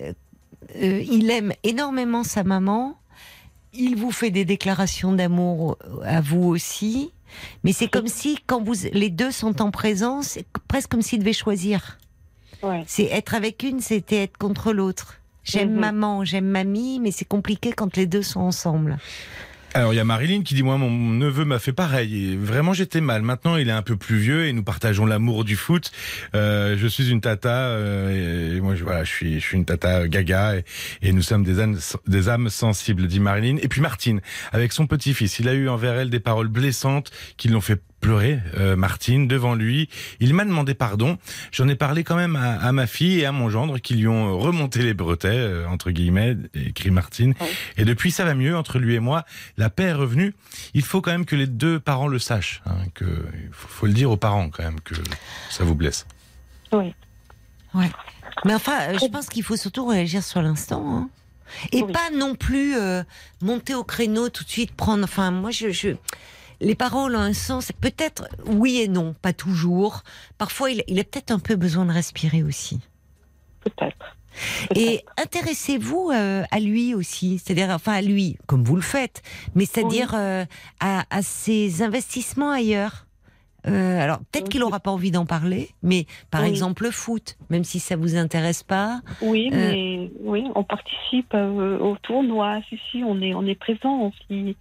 euh, 0.77 1.03
il 1.11 1.29
aime 1.29 1.53
énormément 1.61 2.23
sa 2.23 2.43
maman. 2.43 2.97
Il 3.71 3.95
vous 3.97 4.09
fait 4.09 4.31
des 4.31 4.45
déclarations 4.45 5.13
d'amour 5.13 5.77
à 6.03 6.21
vous 6.21 6.45
aussi. 6.45 7.13
Mais 7.63 7.71
c'est 7.71 7.87
comme 7.87 8.07
si, 8.07 8.39
quand 8.47 8.63
vous, 8.63 8.73
les 8.93 9.11
deux 9.11 9.29
sont 9.29 9.61
en 9.61 9.69
présence, 9.69 10.29
c'est 10.29 10.45
presque 10.67 10.89
comme 10.89 11.03
s'il 11.03 11.19
devait 11.19 11.33
choisir. 11.33 11.99
Ouais. 12.63 12.83
C'est 12.87 13.03
être 13.05 13.35
avec 13.35 13.61
une, 13.61 13.79
c'était 13.79 14.23
être 14.23 14.37
contre 14.39 14.73
l'autre. 14.73 15.19
J'aime 15.43 15.73
Mhm. 15.73 15.79
maman, 15.79 16.23
j'aime 16.25 16.47
mamie, 16.47 16.99
mais 16.99 17.11
c'est 17.11 17.25
compliqué 17.25 17.73
quand 17.73 17.95
les 17.95 18.07
deux 18.07 18.23
sont 18.23 18.39
ensemble. 18.41 18.97
Alors 19.75 19.93
il 19.93 19.97
y 19.97 19.99
a 19.99 20.03
Marilyn 20.03 20.41
qui 20.41 20.55
dit 20.55 20.63
moi 20.63 20.77
mon 20.77 20.89
neveu 20.89 21.45
m'a 21.45 21.59
fait 21.59 21.73
pareil 21.73 22.35
vraiment 22.35 22.73
j'étais 22.73 23.01
mal. 23.01 23.21
Maintenant 23.21 23.55
il 23.55 23.69
est 23.69 23.73
un 23.73 23.83
peu 23.83 23.97
plus 23.97 24.17
vieux 24.17 24.47
et 24.47 24.53
nous 24.53 24.63
partageons 24.63 25.05
l'amour 25.05 25.43
du 25.43 25.55
foot. 25.55 25.91
Euh, 26.33 26.75
je 26.77 26.87
suis 26.87 27.11
une 27.11 27.21
tata 27.21 27.67
euh, 27.67 28.57
et 28.57 28.61
moi 28.61 28.73
je, 28.73 28.83
voilà 28.83 29.03
je 29.03 29.11
suis 29.11 29.39
je 29.39 29.45
suis 29.45 29.57
une 29.57 29.65
tata 29.65 30.07
gaga 30.07 30.55
et, 30.55 30.65
et 31.03 31.11
nous 31.11 31.21
sommes 31.21 31.43
des 31.43 31.59
âmes 31.59 31.77
des 32.07 32.29
âmes 32.29 32.49
sensibles 32.49 33.05
dit 33.05 33.19
Marilyn. 33.19 33.57
Et 33.61 33.67
puis 33.67 33.81
Martine 33.81 34.21
avec 34.51 34.73
son 34.73 34.87
petit-fils 34.87 35.37
il 35.37 35.47
a 35.47 35.53
eu 35.53 35.69
envers 35.69 35.93
elle 35.93 36.09
des 36.09 36.19
paroles 36.19 36.47
blessantes 36.47 37.11
qui 37.37 37.47
l'ont 37.47 37.61
fait 37.61 37.79
pleurer 37.99 38.39
euh, 38.57 38.75
Martine 38.75 39.27
devant 39.27 39.55
lui. 39.55 39.89
Il 40.19 40.33
m'a 40.33 40.45
demandé 40.45 40.73
pardon. 40.73 41.17
J'en 41.51 41.67
ai 41.67 41.75
parlé 41.75 42.03
quand 42.03 42.15
même 42.15 42.35
à, 42.35 42.53
à 42.55 42.71
ma 42.71 42.87
fille 42.87 43.19
et 43.19 43.25
à 43.25 43.31
mon 43.31 43.49
gendre 43.49 43.79
qui 43.79 43.95
lui 43.95 44.07
ont 44.07 44.37
remonté 44.39 44.81
les 44.83 44.93
bretets 44.93 45.27
euh, 45.29 45.67
entre 45.67 45.91
guillemets 45.91 46.37
écrit 46.53 46.91
Martine. 46.91 47.33
Ouais. 47.41 47.47
Et 47.77 47.85
depuis 47.85 48.11
ça 48.11 48.25
va 48.25 48.35
mieux 48.35 48.55
entre 48.57 48.79
lui 48.79 48.95
et 48.95 48.99
moi. 48.99 49.25
La 49.57 49.69
paix 49.69 49.83
est 49.83 49.93
revenue. 49.93 50.33
Il 50.73 50.83
faut 50.83 51.01
quand 51.01 51.11
même 51.11 51.25
que 51.25 51.35
les 51.35 51.47
deux 51.47 51.79
parents 51.79 52.07
le 52.07 52.19
sachent. 52.19 52.61
Hein, 52.65 52.77
que 52.93 53.05
il 53.05 53.49
faut, 53.51 53.67
faut 53.67 53.85
le 53.85 53.93
dire 53.93 54.09
aux 54.11 54.17
parents 54.17 54.49
quand 54.49 54.63
même 54.63 54.79
que 54.81 54.95
ça 55.49 55.63
vous 55.63 55.75
blesse. 55.75 56.05
Oui. 56.71 56.93
Mais 58.45 58.53
enfin, 58.53 58.79
euh, 58.89 58.97
je 58.99 59.05
pense 59.07 59.27
qu'il 59.27 59.43
faut 59.43 59.55
surtout 59.57 59.85
réagir 59.87 60.23
sur 60.23 60.41
l'instant. 60.41 60.83
hein. 60.87 61.09
Et 61.71 61.81
Oui. 61.83 61.91
pas 61.91 62.09
non 62.15 62.35
plus 62.35 62.75
euh, 62.77 63.03
monter 63.41 63.73
au 63.75 63.83
créneau 63.83 64.29
tout 64.29 64.43
de 64.43 64.49
suite, 64.49 64.71
prendre. 64.71 65.03
Enfin, 65.03 65.31
moi, 65.31 65.51
je. 65.51 65.71
je- 65.71 65.95
les 66.61 66.75
paroles 66.75 67.15
ont 67.15 67.19
un 67.19 67.33
sens. 67.33 67.71
Peut-être 67.79 68.27
oui 68.45 68.81
et 68.81 68.87
non, 68.87 69.13
pas 69.21 69.33
toujours. 69.33 70.03
Parfois, 70.37 70.71
il, 70.71 70.83
il 70.87 70.99
a 70.99 71.03
peut-être 71.03 71.31
un 71.31 71.39
peu 71.39 71.55
besoin 71.55 71.85
de 71.85 71.91
respirer 71.91 72.43
aussi. 72.43 72.79
Peut-être. 73.61 74.15
Et 74.75 75.03
intéressez-vous 75.17 76.11
euh, 76.13 76.43
à 76.51 76.59
lui 76.59 76.93
aussi, 76.93 77.39
c'est-à-dire 77.39 77.69
enfin 77.71 77.93
à 77.93 78.01
lui, 78.01 78.37
comme 78.45 78.63
vous 78.63 78.75
le 78.75 78.81
faites, 78.81 79.21
mais 79.55 79.65
c'est-à-dire 79.65 80.13
euh, 80.13 80.45
à, 80.79 81.03
à 81.09 81.21
ses 81.21 81.81
investissements 81.81 82.51
ailleurs? 82.51 83.05
Euh, 83.69 84.01
alors 84.01 84.19
peut-être 84.31 84.49
qu'il 84.49 84.59
n'aura 84.61 84.79
pas 84.79 84.91
envie 84.91 85.11
d'en 85.11 85.25
parler, 85.25 85.69
mais 85.83 86.05
par 86.31 86.41
Oui. 86.43 86.49
exemple 86.49 86.83
le 86.83 86.91
foot, 86.91 87.37
même 87.49 87.63
si 87.63 87.79
ça 87.79 87.95
vous 87.95 88.15
intéresse 88.15 88.63
pas, 88.63 89.01
Oui, 89.21 89.49
Euh, 89.53 89.55
mais 89.71 90.11
oui, 90.21 90.45
on 90.55 90.63
participe 90.63 91.33
euh, 91.33 91.77
au 91.79 91.95
tournoi. 91.97 92.59
Si, 92.69 92.79
si, 92.91 93.03
on 93.05 93.21
est, 93.21 93.33
on 93.33 93.45
est 93.45 93.55
présent, 93.55 94.11
on 94.11 94.11
s'y, 94.27 94.55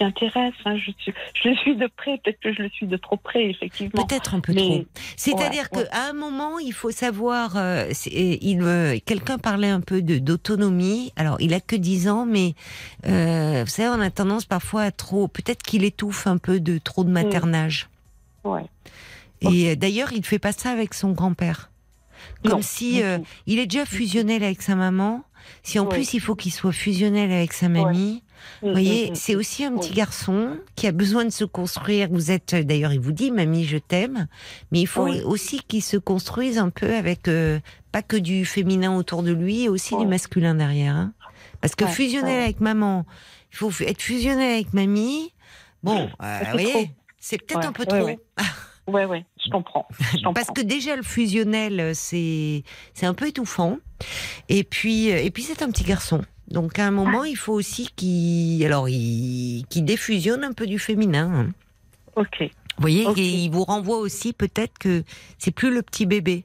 intéresse. 0.00 0.54
hein. 0.64 0.76
Je, 0.76 0.90
suis, 0.98 1.12
je 1.34 1.48
le 1.48 1.56
suis 1.56 1.76
de 1.76 1.86
près, 1.96 2.18
peut-être 2.22 2.40
que 2.40 2.52
je 2.52 2.62
le 2.62 2.68
suis 2.70 2.86
de 2.86 2.96
trop 2.96 3.16
près, 3.16 3.46
effectivement. 3.50 4.04
peut-être 4.06 4.34
un 4.34 4.40
peu 4.40 4.52
Mais- 4.52 4.60
trop. 4.62 4.84
C'est-à-dire 5.16 5.68
Ouais, 5.72 5.78
ouais. 5.78 5.88
qu'à 5.90 6.08
un 6.10 6.12
moment, 6.12 6.58
il 6.58 6.72
faut 6.72 6.90
savoir. 6.90 7.56
euh, 7.56 7.86
il, 8.12 9.00
quelqu'un 9.04 9.38
parlait 9.38 9.68
un 9.68 9.80
peu 9.80 10.02
de 10.02 10.18
d'autonomie. 10.18 11.12
Alors, 11.16 11.36
il 11.40 11.54
a 11.54 11.60
que 11.60 11.76
10 11.76 12.08
ans, 12.08 12.26
mais 12.26 12.54
vous 13.04 13.66
savez, 13.66 13.88
on 13.88 14.00
a 14.00 14.10
tendance 14.10 14.44
parfois 14.44 14.82
à 14.82 14.90
trop. 14.90 15.28
Peut-être 15.28 15.62
qu'il 15.62 15.84
étouffe 15.84 16.26
un 16.26 16.38
peu 16.38 16.60
de 16.60 16.78
trop 16.78 17.04
de 17.04 17.10
maternage. 17.10 17.88
Ouais. 18.44 18.64
Et 19.40 19.76
d'ailleurs, 19.76 20.12
il 20.12 20.18
ne 20.20 20.24
fait 20.24 20.38
pas 20.38 20.52
ça 20.52 20.70
avec 20.70 20.94
son 20.94 21.12
grand-père. 21.12 21.70
Comme 22.42 22.52
Non, 22.54 22.62
si 22.62 23.02
euh, 23.02 23.18
il 23.46 23.58
est 23.60 23.66
déjà 23.66 23.84
fusionnel 23.86 24.42
avec 24.42 24.62
sa 24.62 24.74
maman. 24.74 25.22
Si 25.62 25.78
en 25.78 25.84
Ouais. 25.84 25.90
plus 25.90 26.14
il 26.14 26.20
faut 26.20 26.34
qu'il 26.34 26.52
soit 26.52 26.72
fusionnel 26.72 27.30
avec 27.32 27.52
sa 27.52 27.68
mamie, 27.68 28.22
vous 28.62 28.68
Mm, 28.68 28.72
voyez, 28.72 29.06
mm, 29.08 29.12
mm. 29.12 29.14
c'est 29.14 29.34
aussi 29.36 29.64
un 29.64 29.76
petit 29.76 29.92
garçon 29.94 30.58
qui 30.76 30.86
a 30.86 30.92
besoin 30.92 31.24
de 31.24 31.30
se 31.30 31.44
construire. 31.44 32.08
Vous 32.10 32.30
êtes, 32.30 32.54
euh, 32.54 32.62
d'ailleurs, 32.64 32.92
il 32.92 33.00
vous 33.00 33.12
dit, 33.12 33.30
mamie, 33.30 33.64
je 33.64 33.78
t'aime, 33.78 34.26
mais 34.72 34.80
il 34.80 34.86
faut 34.86 35.06
aussi 35.24 35.60
qu'il 35.66 35.82
se 35.82 35.96
construise 35.96 36.58
un 36.58 36.70
peu 36.70 36.94
avec 36.94 37.28
euh, 37.28 37.60
pas 37.92 38.02
que 38.02 38.16
du 38.16 38.44
féminin 38.44 38.96
autour 38.96 39.22
de 39.22 39.32
lui, 39.32 39.62
et 39.64 39.68
aussi 39.68 39.96
du 39.96 40.06
masculin 40.06 40.54
derrière. 40.54 40.96
hein. 40.96 41.12
Parce 41.60 41.74
que 41.74 41.84
ouais. 41.84 42.42
avec 42.42 42.60
maman, 42.60 43.06
il 43.52 43.56
faut 43.56 43.70
être 43.80 44.02
fusionné 44.02 44.54
avec 44.54 44.72
mamie. 44.74 45.32
Bon, 45.82 46.08
euh, 46.22 46.40
vous 46.44 46.50
voyez. 46.52 46.90
C'est 47.20 47.38
peut-être 47.38 47.60
Ouais, 47.60 47.66
un 47.66 47.72
peu 47.72 47.82
ouais, 47.82 47.86
trop. 47.98 48.04
ouais. 48.06 48.18
Ouais, 48.86 49.04
ouais, 49.04 49.24
je 49.44 49.50
comprends. 49.50 49.86
Je 50.00 50.12
comprends. 50.16 50.32
Parce 50.32 50.48
que 50.50 50.62
déjà 50.62 50.96
le 50.96 51.02
fusionnel, 51.02 51.78
euh, 51.80 51.92
c'est 51.94 52.62
un 53.02 53.14
peu 53.14 53.26
étouffant. 53.28 53.78
Et 54.48 54.64
puis 54.64 55.12
euh, 55.12 55.22
et 55.22 55.30
puis 55.30 55.42
c'est 55.42 55.62
un 55.62 55.70
petit 55.70 55.84
garçon. 55.84 56.24
Donc 56.48 56.78
à 56.78 56.86
un 56.86 56.90
moment, 56.90 57.24
il 57.24 57.36
faut 57.36 57.52
aussi 57.52 57.90
qu'il 57.94 58.64
alors 58.64 58.88
il 58.88 59.64
défusionne 59.74 60.42
un 60.44 60.52
peu 60.52 60.66
du 60.66 60.78
féminin. 60.78 61.30
hein. 61.34 61.50
Ok. 62.16 62.36
Vous 62.40 62.82
voyez, 62.82 63.06
et 63.16 63.26
il 63.44 63.50
vous 63.50 63.64
renvoie 63.64 63.98
aussi 63.98 64.32
peut-être 64.32 64.78
que 64.78 65.02
c'est 65.38 65.50
plus 65.50 65.74
le 65.74 65.82
petit 65.82 66.06
bébé. 66.06 66.44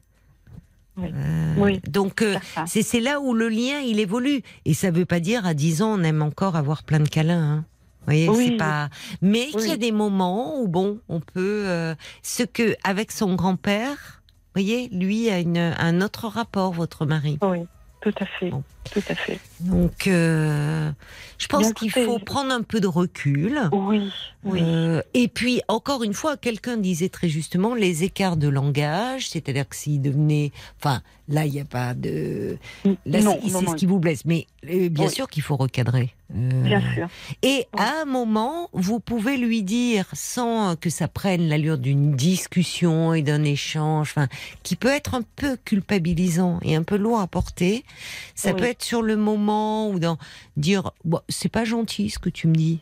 Oui. 0.98 1.08
Euh, 1.14 1.54
Oui. 1.58 1.80
Donc 1.88 2.22
euh, 2.22 2.36
c'est 2.66 3.00
là 3.00 3.22
où 3.22 3.34
le 3.34 3.48
lien 3.50 3.80
il 3.80 4.00
évolue 4.00 4.42
et 4.66 4.74
ça 4.74 4.92
veut 4.92 5.06
pas 5.06 5.20
dire 5.20 5.46
à 5.46 5.54
10 5.54 5.82
ans 5.82 5.98
on 6.00 6.04
aime 6.04 6.22
encore 6.22 6.56
avoir 6.58 6.84
plein 6.84 7.00
de 7.00 7.08
câlins. 7.08 7.42
Hein. 7.60 7.66
Vous 8.06 8.14
voyez, 8.14 8.30
Oui. 8.30 8.48
c'est 8.52 8.58
pas. 8.58 8.90
Mais 9.22 9.46
qu'il 9.48 9.62
y 9.62 9.70
a 9.70 9.74
Oui. 9.74 9.78
des 9.78 9.92
moments 9.92 10.60
où 10.60 10.68
bon, 10.68 11.00
on 11.10 11.20
peut 11.22 11.64
euh, 11.68 11.96
ce 12.22 12.44
que 12.44 12.76
avec 12.84 13.12
son 13.12 13.36
grand-père, 13.36 14.22
vous 14.56 14.62
voyez, 14.62 14.90
lui 14.90 15.30
a 15.30 15.40
une, 15.40 15.58
un 15.58 16.02
autre 16.02 16.28
rapport, 16.28 16.74
votre 16.74 17.06
mari. 17.06 17.40
Oui, 17.42 17.60
tout 18.02 18.14
à 18.20 18.26
fait. 18.26 18.50
Bon. 18.50 18.64
Tout 18.92 19.02
à 19.10 19.16
fait. 19.16 19.40
Donc, 19.62 20.08
euh, 20.08 20.92
je 21.38 21.48
pense 21.48 21.74
qu'il 21.74 21.90
faut 21.92 22.20
prendre 22.20 22.52
un 22.52 22.62
peu 22.62 22.80
de 22.80 22.88
recul. 22.88 23.62
Oui, 23.72 24.12
oui. 24.44 24.60
Euh, 24.62 25.02
et 25.14 25.28
puis, 25.28 25.62
encore 25.68 26.04
une 26.04 26.14
fois, 26.14 26.38
quelqu'un 26.38 26.78
disait 26.78 27.10
très 27.10 27.30
justement 27.30 27.74
les 27.76 28.04
écarts 28.04 28.38
de 28.38 28.48
langage, 28.50 29.30
c'est-à-dire 29.30 29.68
que 29.68 29.76
s'il 29.76 30.02
devenait, 30.02 30.52
enfin, 30.80 31.02
là, 31.30 31.46
il 31.46 31.54
n'y 31.54 31.62
a 31.62 31.66
pas 31.66 31.94
de, 31.94 32.58
là, 32.84 33.22
non, 33.22 33.40
c'est 33.42 33.52
non, 33.52 33.60
c'est 33.60 33.66
non. 33.66 33.72
ce 33.72 33.76
qui 33.78 33.86
vous 33.86 34.00
blesse, 34.00 34.26
mais 34.26 34.48
euh, 34.70 34.90
bien 34.90 35.06
Oui. 35.08 35.12
sûr 35.14 35.30
qu'il 35.30 35.44
faut 35.44 35.56
recadrer. 35.56 36.14
Bien 36.30 36.82
sûr. 36.96 37.08
Et 37.44 37.68
à 37.78 38.02
un 38.02 38.06
moment, 38.06 38.70
vous 38.74 39.00
pouvez 39.00 39.38
lui 39.38 39.62
dire, 39.62 40.08
sans 40.14 40.76
que 40.76 40.90
ça 40.90 41.08
prenne 41.08 41.48
l'allure 41.48 41.78
d'une 41.78 42.16
discussion 42.16 43.14
et 43.14 43.22
d'un 43.22 43.44
échange, 43.44 44.10
enfin, 44.10 44.28
qui 44.64 44.76
peut 44.76 44.88
être 44.90 45.14
un 45.14 45.22
peu 45.36 45.58
culpabilisant 45.64 46.60
et 46.64 46.76
un 46.76 46.82
peu 46.82 46.98
lourd 46.98 47.20
à 47.20 47.28
porter. 47.28 47.86
Ça 48.34 48.54
peut 48.56 48.64
être 48.64 48.73
sur 48.82 49.02
le 49.02 49.16
moment 49.18 49.90
ou 49.90 50.00
dans 50.00 50.18
dire, 50.58 50.92
c'est 51.30 51.52
pas 51.52 51.66
gentil 51.66 52.10
ce 52.10 52.18
que 52.20 52.30
tu 52.30 52.48
me 52.48 52.56
dis. 52.56 52.80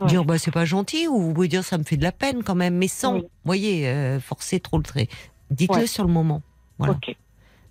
Ouais. 0.00 0.06
Dire, 0.08 0.24
bah, 0.24 0.38
c'est 0.38 0.50
pas 0.50 0.64
gentil, 0.64 1.06
ou 1.08 1.18
vous 1.20 1.32
pouvez 1.34 1.48
dire, 1.48 1.62
ça 1.62 1.78
me 1.78 1.84
fait 1.84 1.96
de 1.96 2.02
la 2.02 2.10
peine 2.12 2.42
quand 2.42 2.54
même, 2.56 2.76
mais 2.76 2.88
sans, 2.88 3.14
Oui. 3.16 3.22
voyez, 3.44 3.88
euh, 3.88 4.18
forcer 4.20 4.58
trop 4.58 4.78
le 4.78 4.82
trait. 4.82 5.08
Dites-le 5.50 5.82
Ouais. 5.82 5.86
sur 5.86 6.04
le 6.04 6.12
moment. 6.12 6.42
Voilà. 6.78 6.96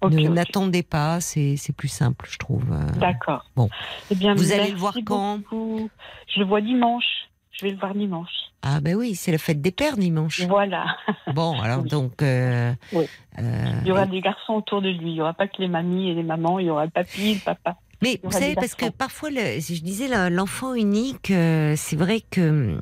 Ne-. 0.10 0.30
N'attendez 0.30 0.82
pas, 0.82 1.20
c'est 1.22 1.58
plus 1.76 1.88
simple, 1.90 2.28
je 2.30 2.38
trouve. 2.38 2.64
euh. 2.72 3.00
D'accord. 3.00 3.46
Bon. 3.56 3.70
Eh 4.10 4.16
bien, 4.16 4.34
Vous 4.34 4.52
allez 4.52 4.72
le 4.72 4.78
voir 4.78 4.96
quand? 5.06 5.38
beaucoup. 5.40 5.90
Je 6.34 6.40
le 6.40 6.46
vois 6.46 6.62
dimanche. 6.62 7.04
Je 7.52 7.66
vais 7.66 7.72
le 7.72 7.78
voir 7.78 7.94
dimanche. 7.94 8.30
Ah 8.64 8.80
ben 8.80 8.96
oui, 8.96 9.16
c'est 9.16 9.32
la 9.32 9.38
fête 9.38 9.62
des 9.62 9.72
pères 9.72 9.98
dimanche. 9.98 10.42
Voilà. 10.48 10.98
Bon, 11.34 11.60
alors 11.62 11.82
Oui. 11.84 11.90
donc... 11.90 12.22
euh, 12.22 12.74
Oui. 12.94 13.06
euh, 13.40 13.66
Il 13.82 13.88
y 13.88 13.92
aura 13.92 14.06
des 14.06 14.22
garçons 14.22 14.54
autour 14.54 14.82
de 14.82 14.90
lui. 14.90 15.10
Il 15.12 15.14
n'y 15.14 15.22
aura 15.22 15.34
pas 15.34 15.48
que 15.48 15.60
les 15.60 15.68
mamies 15.68 16.10
et 16.10 16.14
les 16.14 16.24
mamans. 16.24 16.60
Il 16.60 16.68
y 16.68 16.70
aura 16.70 16.86
le 16.86 16.92
papy, 16.92 17.36
le 17.36 17.40
papa. 17.40 17.76
Mais 18.04 18.20
vous 18.24 18.32
savez, 18.32 18.56
parce 18.56 18.74
que 18.76 18.90
parfois, 18.90 19.30
le, 19.32 19.60
si 19.60 19.76
je 19.76 19.84
disais 19.84 20.08
le- 20.08 20.34
l'enfant 20.36 20.74
unique, 20.74 21.30
euh, 21.32 21.74
c'est 21.78 21.96
vrai 21.96 22.22
que 22.22 22.72
hum, 22.72 22.82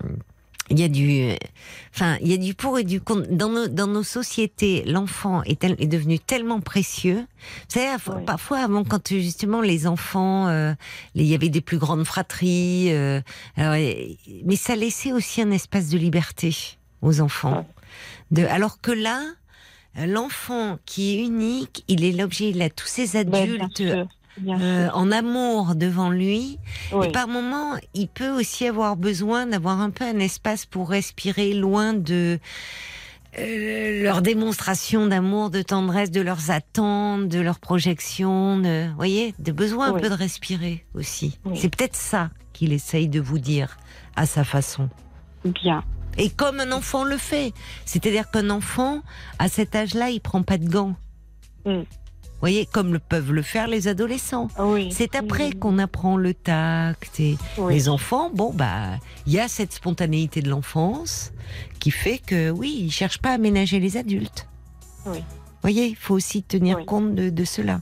il 0.69 0.79
y 0.79 0.83
a 0.83 0.87
du, 0.87 1.31
enfin, 1.93 2.17
il 2.21 2.27
y 2.27 2.33
a 2.33 2.37
du 2.37 2.53
pour 2.53 2.77
et 2.77 2.83
du 2.83 3.01
contre. 3.01 3.27
Dans 3.31 3.49
nos, 3.49 3.67
dans 3.67 3.87
nos 3.87 4.03
sociétés, 4.03 4.83
l'enfant 4.85 5.41
est, 5.43 5.63
est 5.63 5.87
devenu 5.87 6.19
tellement 6.19 6.59
précieux. 6.61 7.19
Vous 7.19 7.79
savez, 7.79 7.87
Oui. 8.07 8.23
parfois 8.25 8.59
avant, 8.59 8.83
quand 8.83 9.09
justement 9.09 9.61
les 9.61 9.87
enfants, 9.87 10.47
euh, 10.47 10.73
il 11.15 11.25
y 11.25 11.33
avait 11.33 11.49
des 11.49 11.61
plus 11.61 11.77
grandes 11.77 12.03
fratries, 12.03 12.91
euh, 12.91 13.21
alors, 13.57 13.75
mais 14.45 14.55
ça 14.55 14.75
laissait 14.75 15.11
aussi 15.11 15.41
un 15.41 15.51
espace 15.51 15.89
de 15.89 15.97
liberté 15.97 16.55
aux 17.01 17.21
enfants. 17.21 17.65
De, 18.31 18.43
alors 18.45 18.79
que 18.81 18.91
là, 18.91 19.23
l'enfant 19.95 20.77
qui 20.85 21.15
est 21.17 21.23
unique, 21.23 21.83
il 21.87 22.03
est 22.03 22.11
l'objet, 22.11 22.49
il 22.49 22.61
a 22.61 22.69
tous 22.69 22.87
ces 22.87 23.15
Ouais, 23.17 23.23
bien 23.25 23.41
adultes 23.41 23.81
euh, 24.47 24.89
en 24.93 25.11
amour 25.11 25.75
devant 25.75 26.09
lui. 26.09 26.59
Oui. 26.91 27.07
Et 27.07 27.11
par 27.11 27.27
moment, 27.27 27.75
il 27.93 28.07
peut 28.07 28.29
aussi 28.29 28.67
avoir 28.67 28.95
besoin 28.95 29.47
d'avoir 29.47 29.79
un 29.81 29.89
peu 29.89 30.05
un 30.05 30.19
espace 30.19 30.65
pour 30.65 30.89
respirer 30.89 31.53
loin 31.53 31.93
de 31.93 32.39
euh, 33.37 34.03
leur 34.03 34.21
démonstration 34.21 35.05
d'amour, 35.07 35.49
de 35.51 35.61
tendresse, 35.61 36.09
de 36.09 36.21
leurs 36.21 36.49
attentes, 36.49 37.27
de 37.27 37.39
leurs 37.39 37.59
projections, 37.59 38.57
de, 38.57 38.87
vous 38.89 38.95
voyez, 38.95 39.35
de 39.37 39.51
besoin 39.51 39.93
un 39.93 39.99
peu 39.99 40.09
de 40.09 40.15
respirer 40.15 40.85
aussi. 40.95 41.37
Oui. 41.45 41.57
C'est 41.59 41.69
peut-être 41.69 41.95
ça 41.95 42.31
qu'il 42.53 42.73
essaye 42.73 43.07
de 43.07 43.19
vous 43.19 43.39
dire 43.39 43.77
à 44.15 44.25
sa 44.25 44.43
façon. 44.43 44.89
Bien. 45.45 45.83
Et 46.17 46.29
comme 46.29 46.59
un 46.59 46.71
enfant 46.71 47.03
le 47.03 47.17
fait. 47.17 47.53
C'est-à-dire 47.85 48.29
qu'un 48.31 48.49
enfant, 48.49 49.01
à 49.37 49.47
cet 49.47 49.75
âge-là, 49.75 50.09
il 50.09 50.19
prend 50.19 50.41
pas 50.41 50.57
de 50.57 50.67
gants. 50.67 50.95
Mm. 51.65 51.81
Vous 52.39 52.43
voyez, 52.43 52.65
comme 52.65 52.93
le 52.93 52.99
peuvent 52.99 53.33
le 53.33 53.41
faire 53.41 53.67
les 53.67 53.89
adolescents. 53.89 54.47
Ah 54.55 54.65
Oui. 54.65 54.93
C'est 54.93 55.15
après 55.15 55.47
Oui. 55.47 55.59
qu'on 55.59 55.77
apprend 55.77 56.15
le 56.15 56.33
tact 56.33 57.19
et 57.19 57.37
Oui. 57.57 57.73
les 57.73 57.89
enfants. 57.89 58.29
Bon, 58.33 58.53
bah, 58.53 58.97
il 59.27 59.33
y 59.33 59.39
a 59.41 59.49
cette 59.49 59.73
spontanéité 59.73 60.41
de 60.41 60.49
l'enfance 60.49 61.33
qui 61.79 61.91
fait 61.91 62.17
que, 62.17 62.49
oui, 62.49 62.77
ils 62.83 62.91
cherchent 62.91 63.19
pas 63.19 63.31
à 63.33 63.37
ménager 63.37 63.79
les 63.81 63.97
adultes. 63.97 64.47
Oui. 65.05 65.21
voyez, 65.61 65.87
il 65.87 65.95
faut 65.97 66.13
aussi 66.15 66.41
tenir 66.41 66.85
compte 66.85 67.13
de, 67.13 67.29
de 67.29 67.43
cela. 67.43 67.81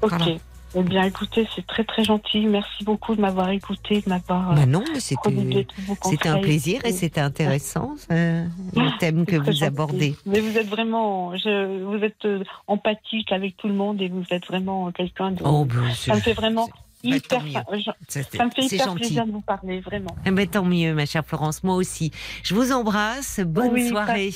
Ok. 0.00 0.08
Voilà. 0.10 0.26
Eh 0.74 0.82
bien, 0.82 1.04
écoutez, 1.04 1.46
c'est 1.54 1.66
très 1.66 1.84
très 1.84 2.02
gentil. 2.02 2.46
Merci 2.46 2.82
beaucoup 2.84 3.14
de 3.14 3.20
m'avoir 3.20 3.50
écouté, 3.50 4.00
de 4.00 4.08
m'avoir 4.08 4.52
euh, 4.52 4.54
Bah 4.54 4.66
non, 4.66 4.82
mais 4.92 5.00
c'était, 5.00 6.28
un 6.28 6.38
plaisir 6.38 6.80
et 6.84 6.92
c'était 6.92 7.20
intéressant, 7.20 7.94
euh, 8.10 8.46
le 8.74 8.98
thème 8.98 9.26
que 9.26 9.36
vous 9.36 9.44
gentil. 9.52 9.64
abordez. 9.64 10.16
Mais 10.24 10.40
vous 10.40 10.56
êtes 10.56 10.68
vraiment, 10.68 11.36
je, 11.36 11.84
vous 11.84 12.02
êtes 12.02 12.24
euh, 12.24 12.42
empathique 12.68 13.32
avec 13.32 13.56
tout 13.58 13.68
le 13.68 13.74
monde 13.74 14.00
et 14.00 14.08
vous 14.08 14.24
êtes 14.30 14.46
vraiment 14.46 14.90
quelqu'un 14.92 15.32
de. 15.32 15.42
Oh, 15.44 15.64
bah, 15.66 15.74
ça 15.94 16.14
me 16.14 16.20
fait 16.20 16.32
vraiment 16.32 16.66
bah, 16.68 16.72
hyper. 17.16 17.38
tant 17.40 17.44
mieux. 17.44 17.52
ça, 17.52 17.64
je- 17.72 17.90
c'est- 18.08 18.36
ça 18.36 18.44
me 18.46 18.50
fait 18.50 18.64
hyper 18.64 18.86
gentil. 18.86 18.98
plaisir 19.00 19.26
de 19.26 19.32
vous 19.32 19.40
parler, 19.42 19.80
vraiment. 19.80 20.16
Eh 20.24 20.30
ben, 20.30 20.46
tant 20.46 20.64
mieux, 20.64 20.94
ma 20.94 21.04
chère 21.04 21.26
Florence, 21.26 21.62
moi 21.64 21.74
aussi. 21.76 22.12
Je 22.42 22.54
vous 22.54 22.72
embrasse, 22.72 23.40
bonne 23.44 23.72
Oui, 23.74 23.88
soirée. 23.88 24.30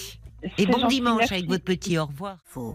Et 0.58 0.66
bon 0.66 0.78
gentil, 0.80 0.96
dimanche 0.96 1.18
merci. 1.20 1.34
avec 1.34 1.46
votre 1.48 1.64
petit 1.64 1.96
au 1.98 2.04
revoir. 2.04 2.36
Faux. 2.44 2.74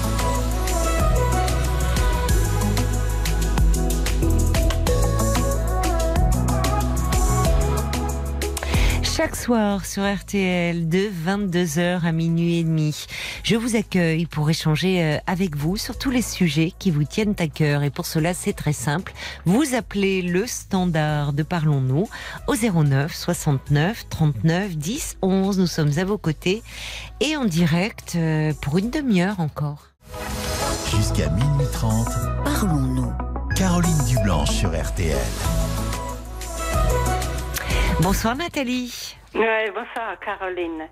Chaque 9.21 9.35
soir 9.35 9.85
sur 9.85 10.01
RTL 10.01 10.89
de 10.89 11.07
22h 11.27 12.03
à 12.03 12.11
minuit 12.11 12.57
et 12.57 12.63
demi, 12.63 13.05
je 13.43 13.55
vous 13.55 13.75
accueille 13.75 14.25
pour 14.25 14.49
échanger 14.49 15.03
euh, 15.03 15.17
avec 15.27 15.55
vous 15.55 15.77
sur 15.77 15.95
tous 15.99 16.09
les 16.09 16.23
sujets 16.23 16.73
qui 16.79 16.89
vous 16.89 17.03
tiennent 17.03 17.35
à 17.37 17.45
cœur. 17.45 17.83
Et 17.83 17.91
pour 17.91 18.07
cela, 18.07 18.33
c'est 18.33 18.53
très 18.53 18.73
simple. 18.73 19.13
Vous 19.45 19.75
appelez 19.75 20.23
le 20.23 20.47
standard 20.47 21.33
de 21.33 21.43
Parlons-nous 21.43 22.09
au 22.47 22.55
09 22.55 23.13
69 23.13 24.09
39 24.09 24.75
10 24.75 25.17
11. 25.21 25.59
Nous 25.59 25.67
sommes 25.67 25.99
à 25.99 26.03
vos 26.03 26.17
côtés 26.17 26.63
et 27.19 27.37
en 27.37 27.45
direct 27.45 28.13
euh, 28.15 28.53
pour 28.59 28.79
une 28.79 28.89
demi-heure 28.89 29.39
encore. 29.39 29.89
Jusqu'à 30.89 31.29
minuit 31.29 31.67
30, 31.71 32.07
Parlons-nous. 32.43 33.13
Caroline 33.55 34.03
Dublanche 34.07 34.49
sur 34.49 34.71
RTL. 34.71 35.15
Bonsoir 37.99 38.35
Nathalie. 38.35 39.15
Bonsoir 39.33 40.17
Caroline. 40.23 40.87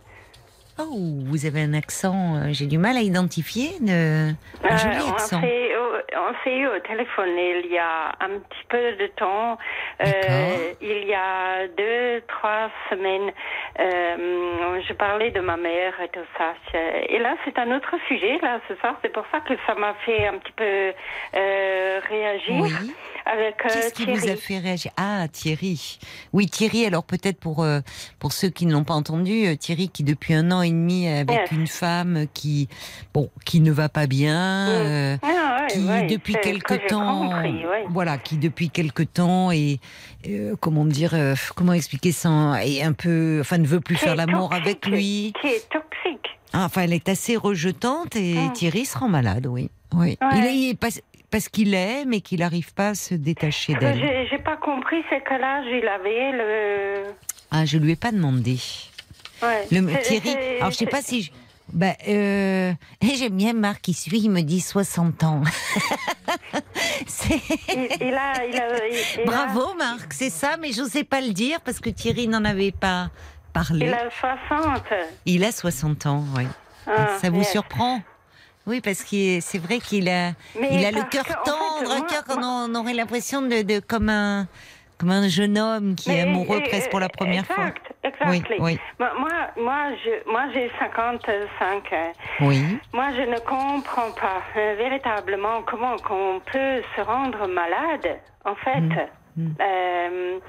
Oh, 0.82 0.86
vous 1.26 1.46
avez 1.46 1.62
un 1.62 1.74
accent, 1.74 2.36
euh, 2.38 2.48
j'ai 2.52 2.66
du 2.66 2.78
mal 2.78 2.96
à 2.96 3.02
identifier, 3.02 3.72
de... 3.82 4.30
un 4.32 4.36
Euh, 4.66 4.78
joli 4.78 4.96
on 5.06 5.12
accent. 5.12 5.42
s'est 5.42 5.48
eu- 5.72 5.76
on 6.18 6.34
s'est 6.44 6.56
eu 6.58 6.68
au 6.68 6.80
téléphone 6.80 7.30
il 7.66 7.70
y 7.72 7.78
a 7.78 8.10
un 8.22 8.40
petit 8.40 8.66
peu 8.70 8.96
de 8.98 9.08
temps, 9.18 9.58
euh, 10.02 10.72
il 10.82 11.06
y 11.06 11.14
a 11.14 11.68
deux, 11.78 12.22
trois 12.28 12.70
semaines. 12.90 13.32
Je 13.78 14.94
parlais 14.94 15.32
de 15.32 15.40
ma 15.42 15.58
mère 15.58 15.94
et 16.02 16.08
tout 16.10 16.20
ça. 16.38 16.54
Et 17.10 17.20
là, 17.20 17.36
c'est 17.46 17.58
un 17.60 17.76
autre 17.76 17.94
sujet, 18.08 18.38
là, 18.42 18.60
ce 18.68 18.76
soir. 18.78 18.96
C'est 19.02 19.12
pour 19.12 19.26
ça 19.32 19.40
que 19.42 19.54
ça 19.68 19.76
m'a 19.76 19.94
fait 20.06 20.28
un 20.28 20.38
petit 20.38 20.54
peu 20.54 20.94
réagir. 22.10 22.56
Oui. 22.62 22.72
Qu'est-ce 23.62 23.94
qui 23.94 24.06
vous 24.06 24.28
a 24.28 24.36
fait 24.36 24.58
réagir? 24.60 24.92
Ah, 24.98 25.28
Thierry. 25.32 26.00
Oui, 26.34 26.48
Thierry, 26.48 26.86
alors 26.86 27.04
peut-être 27.04 27.40
pour, 27.40 27.66
pour 28.20 28.32
ceux 28.32 28.50
qui 28.50 28.66
ne 28.66 28.74
l'ont 28.74 28.84
pas 28.84 28.96
entendu, 28.96 29.56
Thierry 29.58 29.90
qui 29.90 30.04
depuis 30.04 30.34
un 30.34 30.52
an 30.52 30.62
et 30.70 30.72
demi 30.72 31.06
est 31.06 31.20
avec 31.20 31.52
une 31.52 31.68
femme 31.68 32.26
qui, 32.34 32.68
bon, 33.14 33.30
qui 33.46 33.60
ne 33.60 33.72
va 33.72 33.90
pas 33.90 34.08
bien. 34.08 34.70
euh, 34.70 35.18
Ah, 35.22 35.66
qui 35.70 35.86
depuis 36.08 36.34
quelque 36.36 36.74
que 36.76 36.88
temps, 36.88 37.30
compris, 37.30 37.64
voilà, 37.90 38.18
qui 38.18 38.38
depuis 38.38 38.70
quelque 38.70 39.04
temps 39.04 39.52
est, 39.52 39.80
euh, 40.28 40.56
comment 40.60 40.86
dire, 40.86 41.12
euh, 41.14 41.36
comment 41.56 41.74
expliquer 41.74 42.12
ça, 42.12 42.56
est 42.66 42.82
un 42.82 42.94
peu, 42.94 43.38
enfin, 43.42 43.58
ne 43.58 43.68
veut 43.68 43.80
plus 43.82 43.96
Qui 43.96 44.02
faire 44.06 44.16
l'amour 44.16 44.52
avec 44.54 44.86
lui. 44.88 45.34
Qui 45.42 45.48
est 45.48 45.70
toxique. 45.70 46.30
Ah, 46.54 46.66
Enfin, 46.66 46.82
elle 46.84 46.94
est 46.94 47.08
assez 47.10 47.36
rejetante 47.36 48.16
et 48.16 48.34
Mm. 48.36 48.54
Thierry 48.54 48.86
se 48.86 48.98
rend 48.98 49.10
malade, 49.10 49.46
oui. 49.48 49.70
Oui. 49.96 50.18
Il 50.36 50.46
est 50.46 50.56
il 50.56 50.70
est 50.72 50.80
pas- 50.80 50.88
parce 51.32 51.48
qu'il 51.48 51.76
aime 51.76 52.12
et 52.14 52.22
qu'il 52.22 52.40
n'arrive 52.40 52.74
pas 52.74 52.90
à 52.90 52.96
se 52.96 53.14
détacher 53.14 53.74
que 53.76 53.80
d'elle. 53.80 54.28
j'ai 54.32 54.40
pas 54.40 54.58
compris, 54.58 54.98
c'est 55.12 55.22
que 55.24 55.34
là, 55.36 55.62
il 55.68 55.88
avait 55.88 56.32
le. 56.32 57.04
Ah, 57.52 57.66
je 57.66 57.78
lui 57.78 57.92
ai 57.92 57.96
pas 57.96 58.12
demandé. 58.12 58.58
Ouais. 59.42 59.68
Le 59.72 60.02
Thierry. 60.04 60.36
Alors, 60.60 60.72
je 60.72 60.78
sais 60.78 60.86
pas 60.86 61.02
si. 61.02 61.24
Je... 61.24 61.32
Bah, 61.72 61.94
euh... 62.08 62.74
j'aime 63.02 63.38
bien 63.38 63.54
Marc 63.54 63.82
qui 63.82 63.94
suit, 63.94 64.22
il 64.22 64.32
me 64.32 64.42
dit 64.42 64.62
60 64.62 65.24
ans. 65.24 65.42
Il, 67.30 67.88
il 68.02 68.14
a, 68.14 68.46
il 68.46 68.58
a, 68.58 69.26
Bravo 69.26 69.74
Marc, 69.76 70.14
c'est 70.14 70.30
ça, 70.30 70.58
mais 70.60 70.72
je 70.72 70.82
n'osais 70.82 71.04
pas 71.04 71.22
le 71.22 71.30
dire 71.30 71.60
parce 71.62 71.80
que 71.80 71.90
Thierry 71.90 72.28
n'en 72.28 72.44
avait 72.44 72.72
pas 72.72 73.10
parlé. 73.54 73.88
il 73.88 73.94
a 73.94 74.10
60. 74.10 74.84
Il 75.26 75.44
a 75.44 75.52
60 75.52 76.06
ans, 76.08 76.24
oui. 76.36 76.46
Ah, 76.88 77.18
ça 77.22 77.30
vous 77.30 77.44
surprend? 77.44 78.02
Oui, 78.66 78.82
parce 78.82 79.04
que 79.04 79.40
c'est 79.42 79.58
vrai 79.58 79.80
qu'il 79.80 80.10
a, 80.10 80.34
Mais 80.60 80.70
il 80.74 80.86
a 80.86 80.92
le 80.92 81.04
cœur 81.10 81.26
tendre, 81.44 81.92
un 81.92 82.02
cœur 82.02 82.24
qu'on 82.24 82.76
aurait 82.76 82.94
l'impression 82.94 83.42
de, 83.42 83.62
de 83.62 83.80
comme 83.80 84.10
un 84.10 84.48
comme 85.00 85.12
un 85.12 85.28
jeune 85.30 85.58
homme 85.58 85.96
qui 85.96 86.12
est 86.12 86.22
amoureux 86.22 86.58
et- 86.60 86.70
presque 86.70 86.90
pour 86.92 87.00
la 87.00 87.10
première 87.10 87.44
exact, 87.50 87.88
fois. 87.88 87.96
Exactly. 88.04 88.58
Oui, 88.60 88.74
oui. 88.74 88.80
Moi, 89.00 89.10
moi, 89.58 89.96
je, 90.04 90.30
moi, 90.32 90.44
j'ai 90.54 90.70
55 90.78 91.94
ans. 91.94 92.12
Oui. 92.42 92.62
Moi, 92.94 93.08
je 93.16 93.22
ne 93.22 93.38
comprends 93.40 94.12
pas 94.12 94.42
euh, 94.58 94.76
véritablement 94.78 95.62
comment 95.66 95.96
qu'on 95.98 96.42
peut 96.52 96.82
se 96.96 97.02
rendre 97.02 97.48
malade, 97.48 98.20
en 98.46 98.56
fait, 98.56 99.10
Mm. 99.38 99.52
Euh, 99.62 100.40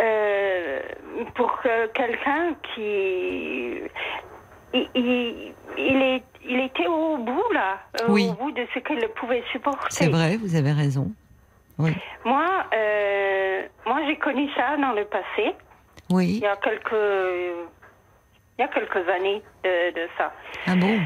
euh, 0.00 0.80
pour 1.34 1.60
que 1.60 1.86
quelqu'un 1.88 2.54
qui... 2.74 3.80
Il, 4.72 4.88
il, 4.94 5.52
il 5.76 6.02
est, 6.02 6.22
il 6.48 6.60
était 6.60 6.86
au 6.86 7.18
bout, 7.18 7.52
là, 7.52 7.78
Oui. 8.08 8.28
au 8.30 8.34
bout 8.44 8.52
de 8.52 8.64
ce 8.74 8.78
qu'il 8.78 9.06
pouvait 9.20 9.42
supporter. 9.52 9.86
C'est 9.90 10.08
vrai, 10.08 10.36
vous 10.38 10.54
avez 10.54 10.72
raison. 10.72 11.10
Oui. 11.78 11.92
Moi, 12.24 12.46
euh, 12.74 13.62
moi 13.86 13.98
j'ai 14.06 14.16
connu 14.16 14.48
ça 14.56 14.76
dans 14.76 14.92
le 14.92 15.04
passé, 15.04 15.54
il 16.10 16.16
Oui. 16.16 16.38
y 16.42 16.46
a 16.46 16.56
quelques, 16.56 16.92
il 16.92 18.60
y 18.60 18.62
a 18.62 18.68
quelques 18.68 19.08
années 19.08 19.42
de, 19.64 19.92
de 19.94 20.08
ça. 20.16 20.32
Ah 20.66 20.74
bon 20.76 20.98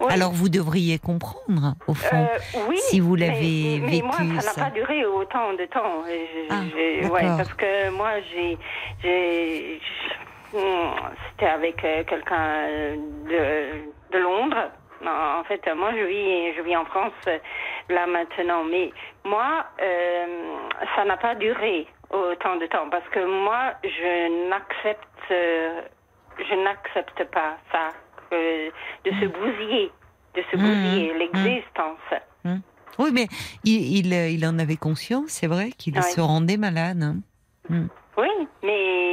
Oui. 0.00 0.06
Alors 0.12 0.30
vous 0.30 0.48
devriez 0.48 0.98
comprendre, 1.00 1.74
au 1.88 1.94
fond. 1.94 2.16
Euh, 2.16 2.60
oui, 2.68 2.76
si 2.78 3.00
vous 3.00 3.16
l'avez 3.16 3.80
mais, 3.82 4.00
moi, 4.00 4.16
vécu, 4.20 4.40
ça 4.40 4.52
n'a 4.54 4.64
pas 4.66 4.70
duré 4.70 5.04
autant 5.04 5.52
de 5.54 5.64
temps. 5.66 6.04
Je- 6.06 6.48
Ah, 6.50 7.10
ouais, 7.12 7.22
parce 7.36 7.52
que 7.54 7.90
moi, 7.90 8.10
j'ai, 8.30 9.80
hmm, 10.52 10.58
c'était 11.30 11.50
avec 11.50 11.84
euh, 11.84 12.04
quelqu'un 12.04 12.68
de, 13.28 14.16
de 14.16 14.18
Londres. 14.22 14.70
En 15.06 15.44
fait, 15.44 15.60
moi, 15.74 15.92
je 15.92 16.04
vis, 16.04 16.54
je 16.56 16.62
vis 16.62 16.76
en 16.76 16.84
France 16.86 17.12
euh, 17.28 17.38
là 17.88 18.06
maintenant, 18.06 18.64
mais 18.64 18.90
moi, 19.24 19.64
euh, 19.80 20.56
ça 20.96 21.04
n'a 21.04 21.16
pas 21.16 21.34
duré 21.36 21.86
autant 22.10 22.56
de 22.56 22.66
temps 22.66 22.88
parce 22.90 23.08
que 23.10 23.20
moi, 23.24 23.74
je 23.84 24.48
n'accepte, 24.48 25.30
euh, 25.30 25.80
je 26.38 26.54
n'accepte 26.54 27.24
pas 27.32 27.56
ça, 27.72 27.90
de 28.32 29.10
se 29.10 29.26
bousiller, 29.26 29.90
de 30.34 30.42
se 30.50 30.56
Mhm. 30.56 30.62
bousiller 30.62 31.12
Mhm. 31.12 31.18
l'existence. 31.18 31.98
Oui, 32.98 33.10
mais 33.12 33.28
il, 33.62 33.98
il, 33.98 34.12
il 34.12 34.44
en 34.46 34.58
avait 34.58 34.76
conscience, 34.76 35.28
c'est 35.28 35.46
vrai 35.46 35.70
qu'il 35.70 36.02
se 36.02 36.20
rendait 36.20 36.56
malade. 36.56 37.00
hein. 37.02 37.86
Oui, 38.16 38.48
mais 38.64 39.07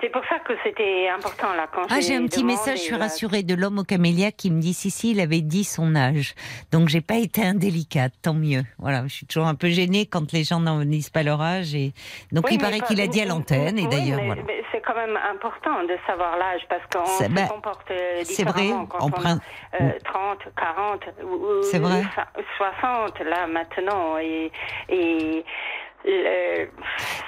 c'est 0.00 0.10
pour 0.10 0.22
ça 0.28 0.38
que 0.40 0.52
c'était 0.64 1.08
important 1.08 1.54
là 1.54 1.66
quand 1.72 1.82
Ah, 1.90 2.00
j'ai 2.00 2.16
un 2.16 2.26
petit 2.26 2.44
message, 2.44 2.78
je 2.78 2.82
suis 2.84 2.92
là. 2.92 2.98
rassurée, 3.04 3.42
de 3.42 3.54
l'homme 3.54 3.78
au 3.78 3.84
camélia 3.84 4.32
qui 4.32 4.50
me 4.50 4.60
dit 4.60 4.74
si, 4.74 4.90
si, 4.90 5.10
il 5.12 5.20
avait 5.20 5.40
dit 5.40 5.64
son 5.64 5.94
âge. 5.94 6.34
Donc, 6.72 6.88
j'ai 6.88 7.00
pas 7.00 7.16
été 7.16 7.42
indélicate, 7.44 8.12
tant 8.22 8.34
mieux. 8.34 8.62
Voilà, 8.78 9.02
je 9.06 9.12
suis 9.14 9.26
toujours 9.26 9.46
un 9.48 9.54
peu 9.54 9.68
gênée 9.68 10.06
quand 10.06 10.32
les 10.32 10.44
gens 10.44 10.60
n'en 10.60 10.84
disent 10.84 11.10
pas 11.10 11.22
leur 11.22 11.40
âge. 11.40 11.74
Et... 11.74 11.92
Donc, 12.32 12.46
Oui, 12.46 12.54
il 12.54 12.58
paraît 12.60 12.80
qu'il 12.80 13.00
a 13.00 13.06
dit 13.06 13.20
à 13.20 13.26
l'antenne, 13.26 13.78
et 13.78 13.86
d'ailleurs, 13.86 14.22
voilà. 14.24 14.42
c'est 14.72 14.80
quand 14.80 14.94
même 14.94 15.18
important 15.30 15.82
de 15.84 15.96
savoir 16.06 16.36
l'âge 16.38 16.62
parce 16.68 16.82
qu'on 16.92 17.06
se 17.06 17.28
ben, 17.30 17.46
comporte 17.48 17.90
euh, 17.90 18.20
c'est 18.24 18.44
vrai, 18.44 18.62
différemment 18.62 18.86
quand 18.86 19.04
en 19.04 19.24
a 19.24 19.34
euh, 19.80 19.90
30, 20.04 20.38
40, 20.56 21.04
ou- 21.24 21.80
vrai. 21.80 22.02
so- 22.14 22.42
60 22.80 23.20
là 23.20 23.46
maintenant 23.46 24.18
et, 24.18 24.50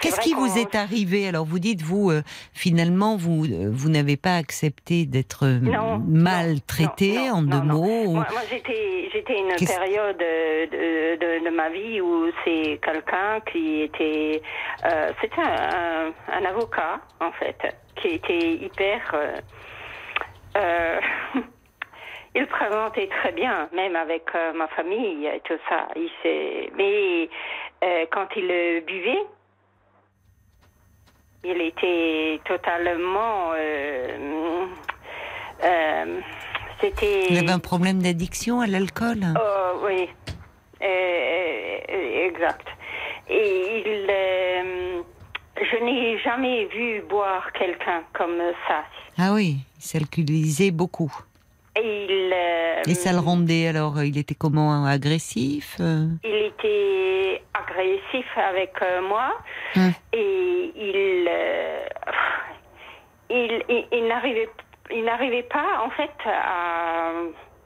Qu'est-ce 0.00 0.20
qui 0.20 0.34
vous 0.34 0.58
est 0.58 0.74
arrivé 0.74 1.28
Alors, 1.28 1.44
vous 1.44 1.58
dites, 1.58 1.82
vous, 1.82 2.10
euh, 2.10 2.22
finalement, 2.52 3.16
vous, 3.16 3.44
euh, 3.44 3.68
vous 3.70 3.88
n'avez 3.88 4.16
pas 4.16 4.36
accepté 4.36 5.04
d'être 5.06 5.44
euh, 5.46 5.60
maltraité, 6.06 7.30
en 7.30 7.42
deux 7.42 7.58
non, 7.58 7.64
non. 7.64 7.74
mots 7.74 8.02
ou- 8.06 8.12
Moi, 8.14 8.26
moi, 8.32 8.40
j'étais, 8.50 9.08
j'étais 9.12 9.38
une 9.38 9.54
période 9.66 10.16
de, 10.18 10.66
de, 10.66 11.16
de- 11.40 11.44
de 11.44 11.50
ma 11.54 11.68
vie 11.70 12.00
où 12.00 12.26
c'est 12.44 12.80
quelqu'un 12.84 13.40
qui 13.52 13.82
était, 13.82 14.42
euh, 14.84 15.12
c'était 15.20 15.40
un, 15.42 16.12
un 16.32 16.44
avocat 16.44 17.00
en 17.20 17.30
fait, 17.32 17.58
qui 17.96 18.08
était 18.08 18.54
hyper. 18.54 19.14
il 22.34 22.46
présentait 22.46 23.08
très 23.08 23.32
bien, 23.32 23.68
même 23.72 23.94
avec 23.94 24.24
euh, 24.34 24.52
ma 24.54 24.66
famille 24.68 25.26
et 25.26 25.40
tout 25.44 25.58
ça. 25.68 25.88
Il 25.96 26.08
mais 26.76 27.28
euh, 27.84 28.06
quand 28.10 28.26
il 28.36 28.82
buvait, 28.86 29.22
il 31.44 31.60
était 31.60 32.40
totalement. 32.44 33.52
euh, 33.54 34.46
c'était. 36.80 37.26
Il 37.30 37.38
avait 37.38 37.50
un 37.50 37.58
problème 37.58 38.00
d'addiction 38.00 38.60
à 38.60 38.66
l'alcool? 38.66 39.24
Oh, 39.38 39.80
oui, 39.84 40.08
exact. 42.28 42.66
Et 43.28 43.82
il, 43.84 44.06
je 45.60 45.84
n'ai 45.84 46.18
jamais 46.18 46.64
vu 46.66 47.02
boire 47.02 47.52
quelqu'un 47.52 48.02
comme 48.14 48.40
ça. 48.66 48.84
Ah 49.18 49.32
oui, 49.34 49.58
il 49.76 49.82
s'alcoolisait 49.82 50.70
beaucoup. 50.70 51.12
Et 51.74 52.04
il, 52.04 52.32
euh, 52.34 52.82
Et 52.86 52.94
ça 52.94 53.12
le 53.12 53.18
rendait 53.20 53.66
alors, 53.68 54.02
il 54.02 54.18
était 54.18 54.34
comment 54.34 54.84
agressif 54.84 55.76
euh? 55.80 56.06
Il 56.22 56.34
était 56.52 57.42
agressif 57.54 58.26
avec 58.36 58.72
euh, 58.82 59.00
moi 59.02 59.32
Hum. 59.76 59.90
et 60.12 60.70
il, 60.76 61.26
euh, 61.30 61.86
il, 63.30 63.62
il, 63.70 63.86
il 63.90 64.06
n'arrivait, 64.06 64.50
il 64.90 65.04
n'arrivait 65.04 65.44
pas 65.44 65.80
en 65.82 65.88
fait 65.90 66.10
à, 66.26 67.08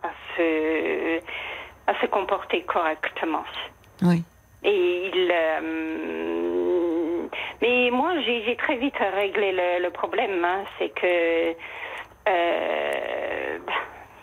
à 0.04 0.10
se, 0.36 1.18
à 1.88 2.00
se 2.00 2.06
comporter 2.06 2.62
correctement. 2.62 3.42
Oui. 4.02 4.22
Et 4.62 5.10
il, 5.12 5.32
euh, 5.32 7.26
mais 7.60 7.90
moi, 7.90 8.12
j'ai 8.24 8.44
j'ai 8.44 8.54
très 8.56 8.76
vite 8.76 8.94
réglé 9.16 9.50
le, 9.52 9.82
le 9.82 9.90
problème. 9.90 10.44
hein. 10.44 10.62
C'est 10.78 10.90
que, 10.90 11.54
euh, 12.28 13.58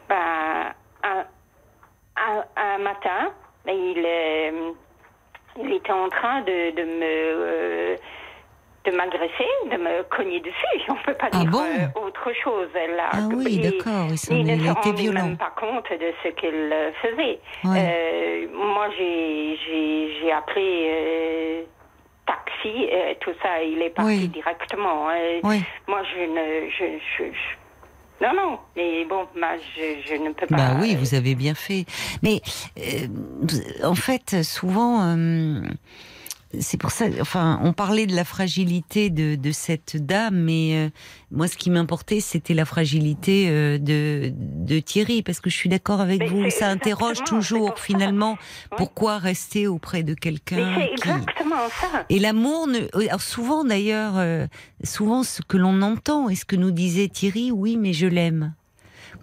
ben, 0.09 0.73
un, 1.03 1.25
un, 2.17 2.43
un 2.55 2.77
matin, 2.79 3.31
il, 3.67 4.03
euh, 4.05 4.71
il 5.61 5.73
était 5.73 5.91
en 5.91 6.09
train 6.09 6.41
de, 6.41 6.71
de 6.75 6.83
me 6.83 7.03
euh, 7.03 7.95
de 8.85 8.91
m'agresser, 8.91 9.47
de 9.71 9.77
me 9.77 10.03
cogner 10.03 10.41
dessus. 10.41 10.81
On 10.89 10.95
peut 10.95 11.13
pas 11.13 11.29
Ah 11.31 11.37
dire 11.39 11.49
bon 11.51 11.61
euh, 11.63 12.01
autre 12.05 12.31
chose 12.43 12.67
là. 12.73 13.09
Ah 13.13 13.17
oui, 13.33 13.59
d'accord, 13.59 14.07
il 14.09 14.37
il 14.37 14.45
ne 14.45 14.67
se 14.67 14.71
rendait 14.73 15.01
violent. 15.01 15.23
même 15.27 15.37
pas 15.37 15.53
compte 15.57 15.89
de 15.91 16.13
ce 16.21 16.27
qu'il 16.29 16.49
euh, 16.53 16.91
faisait. 17.01 17.39
Ouais. 17.63 17.77
Euh, 17.79 18.47
moi, 18.53 18.89
j'ai 18.97 20.31
appelé 20.33 20.87
euh, 20.89 21.63
taxi, 22.25 22.89
tout 23.21 23.33
ça. 23.41 23.61
Il 23.63 23.81
est 23.81 23.89
parti 23.91 24.11
Oui. 24.11 24.27
directement. 24.27 25.09
Euh, 25.11 25.39
Oui. 25.43 25.63
Moi, 25.87 26.01
je 26.03 26.19
ne, 26.25 26.69
je, 26.69 26.99
je- 27.17 27.31
je- 27.31 27.55
non, 28.21 28.33
non. 28.35 28.59
Mais 28.75 29.05
bon, 29.05 29.27
moi, 29.37 29.57
je, 29.75 30.01
je 30.07 30.15
ne 30.15 30.33
peux 30.33 30.47
pas. 30.47 30.55
Bah 30.55 30.77
oui, 30.81 30.95
vous 30.95 31.15
avez 31.15 31.35
bien 31.35 31.55
fait. 31.55 31.85
Mais 32.21 32.41
euh, 32.77 33.07
en 33.83 33.95
fait, 33.95 34.43
souvent, 34.43 35.01
euh, 35.03 35.61
c'est 36.59 36.77
pour 36.77 36.91
ça. 36.91 37.05
Enfin, 37.19 37.59
on 37.63 37.73
parlait 37.73 38.05
de 38.05 38.15
la 38.15 38.23
fragilité 38.23 39.09
de, 39.09 39.35
de 39.35 39.51
cette 39.51 39.97
dame, 39.97 40.35
mais 40.35 40.75
euh, 40.75 40.89
moi, 41.31 41.47
ce 41.47 41.57
qui 41.57 41.69
m'importait, 41.69 42.19
c'était 42.19 42.53
la 42.53 42.65
fragilité 42.65 43.47
euh, 43.49 43.77
de, 43.77 44.31
de 44.35 44.79
Thierry, 44.79 45.23
parce 45.23 45.39
que 45.39 45.49
je 45.49 45.55
suis 45.55 45.69
d'accord 45.69 45.99
avec 46.01 46.19
Mais 46.19 46.27
vous. 46.27 46.49
Ça 46.49 46.67
interroge 46.69 47.23
toujours, 47.25 47.69
pour 47.69 47.77
ça. 47.79 47.83
finalement, 47.85 48.37
Oui. 48.71 48.77
pourquoi 48.77 49.17
rester 49.17 49.67
auprès 49.67 50.03
de 50.03 50.13
quelqu'un 50.13 50.75
c'est 50.77 50.87
qui. 50.87 50.91
exactement 50.93 51.55
ça. 51.81 52.05
Et 52.09 52.19
l'amour, 52.19 52.67
ne... 52.67 52.79
alors 53.07 53.21
souvent 53.21 53.63
d'ailleurs, 53.63 54.13
euh, 54.17 54.45
souvent 54.83 55.23
ce 55.23 55.41
que 55.41 55.57
l'on 55.57 55.81
entend 55.81 56.29
et 56.29 56.35
ce 56.35 56.45
que 56.45 56.55
nous 56.55 56.71
disait 56.71 57.07
Thierry, 57.07 57.51
oui, 57.51 57.77
mais 57.77 57.93
je 57.93 58.07
l'aime. 58.07 58.53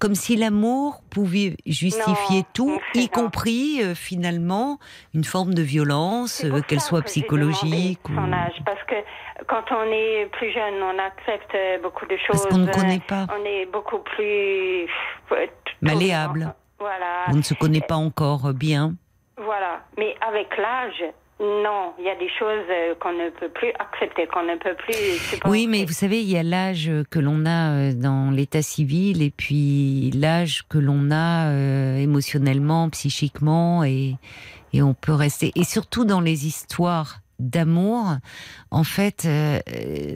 Comme 0.01 0.14
si 0.14 0.35
l'amour 0.35 1.02
pouvait 1.10 1.56
justifier 1.66 2.39
Non, 2.39 2.47
tout, 2.55 2.81
y 2.94 3.02
non. 3.02 3.09
compris 3.09 3.82
euh, 3.82 3.94
finalement 3.94 4.78
une 5.14 5.24
forme 5.24 5.55
de 5.55 5.62
violence, 5.62 6.44
euh, 6.44 6.60
qu'elle 6.62 6.81
soit 6.81 7.02
que 7.02 7.06
psychologique. 7.06 8.01
Son 8.06 8.32
âge, 8.32 8.56
parce 8.64 8.82
que 8.85 8.94
quand 9.47 9.64
on 9.70 9.85
est 9.93 10.27
plus 10.32 10.52
jeune, 10.52 10.82
on 10.82 10.98
accepte 10.98 11.55
euh, 11.55 11.78
beaucoup 11.82 12.06
de 12.06 12.16
choses. 12.16 12.43
Parce 12.43 12.47
qu'on 12.47 12.59
ne 12.59 12.72
connaît 12.72 13.02
pas. 13.06 13.27
On 13.39 13.44
est 13.44 13.66
beaucoup 13.66 13.98
plus 13.98 14.89
Malléable. 15.82 16.55
Voilà. 16.78 17.27
On 17.28 17.36
ne 17.36 17.43
se 17.43 17.55
connaît 17.55 17.81
pas 17.81 17.97
encore 17.97 18.52
bien. 18.55 18.94
Voilà. 19.36 19.82
Mais 19.98 20.14
avec 20.27 20.56
l'âge, 20.56 21.05
non, 21.41 21.95
il 21.99 22.05
y 22.05 22.11
a 22.11 22.17
des 22.17 22.29
choses 22.39 22.67
euh, 22.71 22.95
qu'on 23.01 23.12
ne 23.12 23.31
peut 23.31 23.49
plus 23.49 23.73
accepter, 23.79 24.27
qu'on 24.27 24.43
ne 24.43 24.57
peut 24.57 24.75
plus 24.77 24.95
supporter. 25.19 25.49
Oui, 25.49 25.67
mais 25.67 25.85
vous 25.87 25.93
savez, 25.95 26.21
il 26.21 26.29
y 26.31 26.37
a 26.37 26.43
l'âge 26.43 26.91
que 27.11 27.19
l'on 27.19 27.47
a 27.47 27.71
euh, 27.73 27.93
dans 27.95 28.31
l'état 28.31 28.61
civil 28.62 29.23
et 29.23 29.31
puis 29.31 30.11
l'âge 30.15 30.65
que 30.69 30.77
l'on 30.79 31.11
a 31.11 31.49
euh, 31.51 31.97
émotionnellement, 31.97 32.91
psychiquement 32.91 33.85
et, 33.85 34.17
et 34.75 34.83
on 34.83 34.93
peut 34.93 35.15
rester. 35.15 35.51
Et 35.57 35.65
surtout 35.65 36.05
dans 36.05 36.21
les 36.21 36.47
histoires 36.47 37.21
d'amour, 37.39 38.05
en 38.71 38.85
fait, 38.85 39.25
euh, 39.25 39.61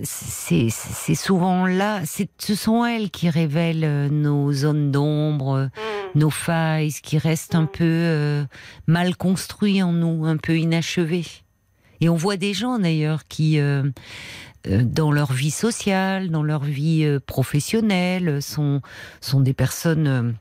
c'est 0.02 0.68
souvent 1.14 1.66
là, 1.66 2.00
c'est- 2.04 2.28
ce 2.38 2.54
sont 2.54 2.84
elles 2.84 3.10
qui 3.10 3.30
révèlent 3.30 4.08
nos 4.10 4.52
zones 4.52 4.90
d'ombre, 4.90 5.70
Mm. 5.74 5.93
Nos 6.14 6.30
failles, 6.30 6.90
ce 6.90 7.02
qui 7.02 7.18
reste 7.18 7.54
un 7.54 7.66
peu 7.66 7.84
euh, 7.84 8.44
mal 8.86 9.16
construit 9.16 9.82
en 9.82 9.92
nous, 9.92 10.24
un 10.24 10.36
peu 10.36 10.58
inachevé. 10.58 11.24
Et 12.00 12.08
on 12.08 12.16
voit 12.16 12.36
des 12.36 12.54
gens 12.54 12.78
d'ailleurs 12.78 13.26
qui, 13.26 13.58
euh, 13.58 13.84
euh, 14.66 14.82
dans 14.82 15.12
leur 15.12 15.32
vie 15.32 15.50
sociale, 15.50 16.30
dans 16.30 16.42
leur 16.42 16.64
vie 16.64 17.06
professionnelle, 17.26 18.42
sont, 18.42 18.80
sont 19.20 19.40
des 19.40 19.54
personnes 19.54 20.34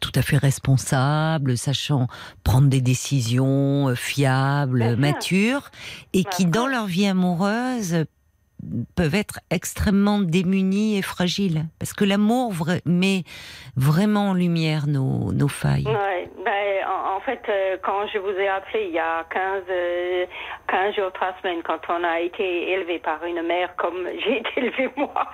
tout 0.00 0.12
à 0.14 0.22
fait 0.22 0.36
responsables, 0.36 1.56
sachant 1.56 2.08
prendre 2.44 2.68
des 2.68 2.80
décisions 2.80 3.94
fiables, 3.96 4.96
matures, 4.96 5.70
et 6.12 6.24
qui, 6.24 6.46
dans 6.46 6.66
leur 6.66 6.86
vie 6.86 7.06
amoureuse, 7.06 8.04
peuvent 8.96 9.14
être 9.14 9.40
extrêmement 9.50 10.18
démunis 10.18 10.98
et 10.98 11.02
fragiles. 11.02 11.64
Parce 11.78 11.92
que 11.92 12.04
l'amour 12.04 12.52
vra- 12.52 12.80
met 12.84 13.22
vraiment 13.76 14.30
en 14.30 14.34
lumière 14.34 14.86
nos, 14.86 15.32
nos 15.32 15.48
failles. 15.48 15.86
Ouais, 15.86 16.28
ben, 16.44 16.86
en, 16.86 17.16
en 17.16 17.20
fait, 17.20 17.40
euh, 17.48 17.76
quand 17.82 18.06
je 18.12 18.18
vous 18.18 18.30
ai 18.30 18.48
appelé 18.48 18.86
il 18.88 18.94
y 18.94 18.98
a 18.98 19.24
15, 19.30 19.62
euh, 19.70 20.26
15 20.68 20.94
jours, 20.96 21.12
3 21.12 21.34
semaines, 21.42 21.62
quand 21.64 21.80
on 21.88 22.02
a 22.04 22.20
été 22.20 22.70
élevé 22.72 22.98
par 22.98 23.24
une 23.24 23.42
mère 23.42 23.74
comme 23.76 24.06
j'ai 24.24 24.38
été 24.38 24.50
élevée 24.56 24.90
moi, 24.96 25.26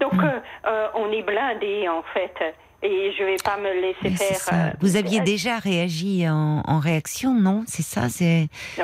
donc 0.00 0.14
Mm. 0.14 0.24
euh, 0.24 0.38
euh, 0.66 0.88
on 0.94 1.10
est 1.12 1.22
blindé 1.22 1.88
en 1.88 2.02
fait. 2.14 2.54
Et 2.84 3.12
je 3.16 3.22
vais 3.22 3.36
pas 3.44 3.56
me 3.58 3.72
laisser 3.80 4.10
faire. 4.16 4.38
euh, 4.52 4.70
Vous 4.80 4.96
aviez 4.96 5.20
déjà 5.20 5.58
réagi 5.58 6.28
en, 6.28 6.62
en 6.66 6.78
réaction, 6.80 7.32
non? 7.32 7.62
C'est 7.68 7.82
ça 7.84 8.08
c'est... 8.08 8.48
Oh, 8.80 8.82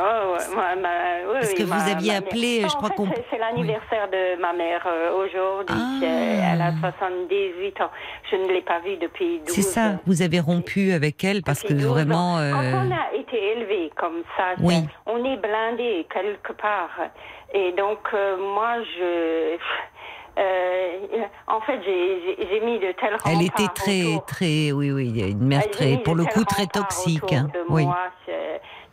moi, 0.54 0.76
ma- 0.80 1.26
oui, 1.28 1.38
Parce 1.40 1.52
que 1.54 1.62
vous 1.64 1.68
ma- 1.74 1.82
aviez 1.96 2.12
ma 2.12 2.18
appelé, 2.18 2.60
je 2.62 2.76
crois 2.76 2.90
qu'on- 2.90 3.08
c'est- 3.10 3.38
l'anniversaire 3.38 4.08
de 4.08 4.40
ma 4.40 4.52
mère 4.52 4.86
euh, 4.86 5.24
aujourd'hui. 5.24 5.76
Ah. 5.76 6.52
Elle 6.52 6.60
a 6.62 6.72
78 6.80 7.80
ans. 7.80 7.90
Je 8.30 8.36
ne 8.36 8.48
l'ai 8.52 8.62
pas 8.62 8.78
vue 8.80 8.96
depuis 8.98 9.40
12 9.40 9.54
C'est 9.54 9.62
ça, 9.62 9.98
vous 10.06 10.22
avez 10.22 10.38
rompu 10.40 10.92
avec 10.92 11.24
elle 11.24 11.42
parce 11.42 11.62
que 11.62 11.68
Depuis 11.72 11.82
12 11.82 11.90
ans. 11.90 11.94
vraiment... 11.94 12.34
Quand 12.36 12.40
euh, 12.62 12.86
on 12.86 12.90
a 12.92 13.18
été 13.18 13.36
élevé 13.52 13.90
comme 13.96 14.22
ça, 14.36 14.54
Oui. 14.60 14.76
on 15.06 15.18
est 15.24 15.36
blindé 15.38 16.06
quelque 16.14 16.52
part. 16.52 16.90
Et 17.52 17.72
donc, 17.72 17.98
euh, 18.14 18.36
moi, 18.54 18.74
je. 18.96 19.56
Euh, 20.39 20.98
en 21.47 21.60
fait, 21.62 21.81
j'ai 21.85 22.60
mis 22.60 22.78
de 22.78 22.93
tels 22.93 23.16
Elle 23.27 23.43
était 23.43 23.69
très, 23.74 24.05
autour. 24.05 24.27
très, 24.27 24.73
oui, 24.73 24.90
oui, 24.93 25.06
il 25.09 25.19
y 25.19 25.23
a 25.23 25.27
une 25.27 25.44
mère 25.47 25.69
très, 25.70 25.98
pour 25.98 26.15
le 26.15 26.24
coup, 26.24 26.44
très 26.44 26.66
toxique. 26.66 27.32
hein. 27.32 27.48
Oui. 27.69 27.85
moi, 27.85 27.97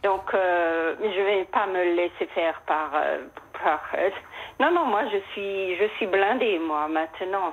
donc, 0.04 0.34
euh, 0.34 0.96
je 1.02 1.22
vais 1.22 1.46
pas 1.46 1.66
me 1.68 1.96
laisser 1.96 2.28
faire 2.36 2.62
par. 2.68 2.92
euh, 2.96 3.20
par 3.64 3.82
euh, 3.98 4.10
non, 4.60 4.72
non, 4.72 4.86
moi, 4.86 5.02
je 5.12 5.18
suis, 5.34 5.76
je 5.78 5.86
suis 5.98 6.06
blindée, 6.08 6.60
moi, 6.60 6.88
maintenant. 6.88 7.52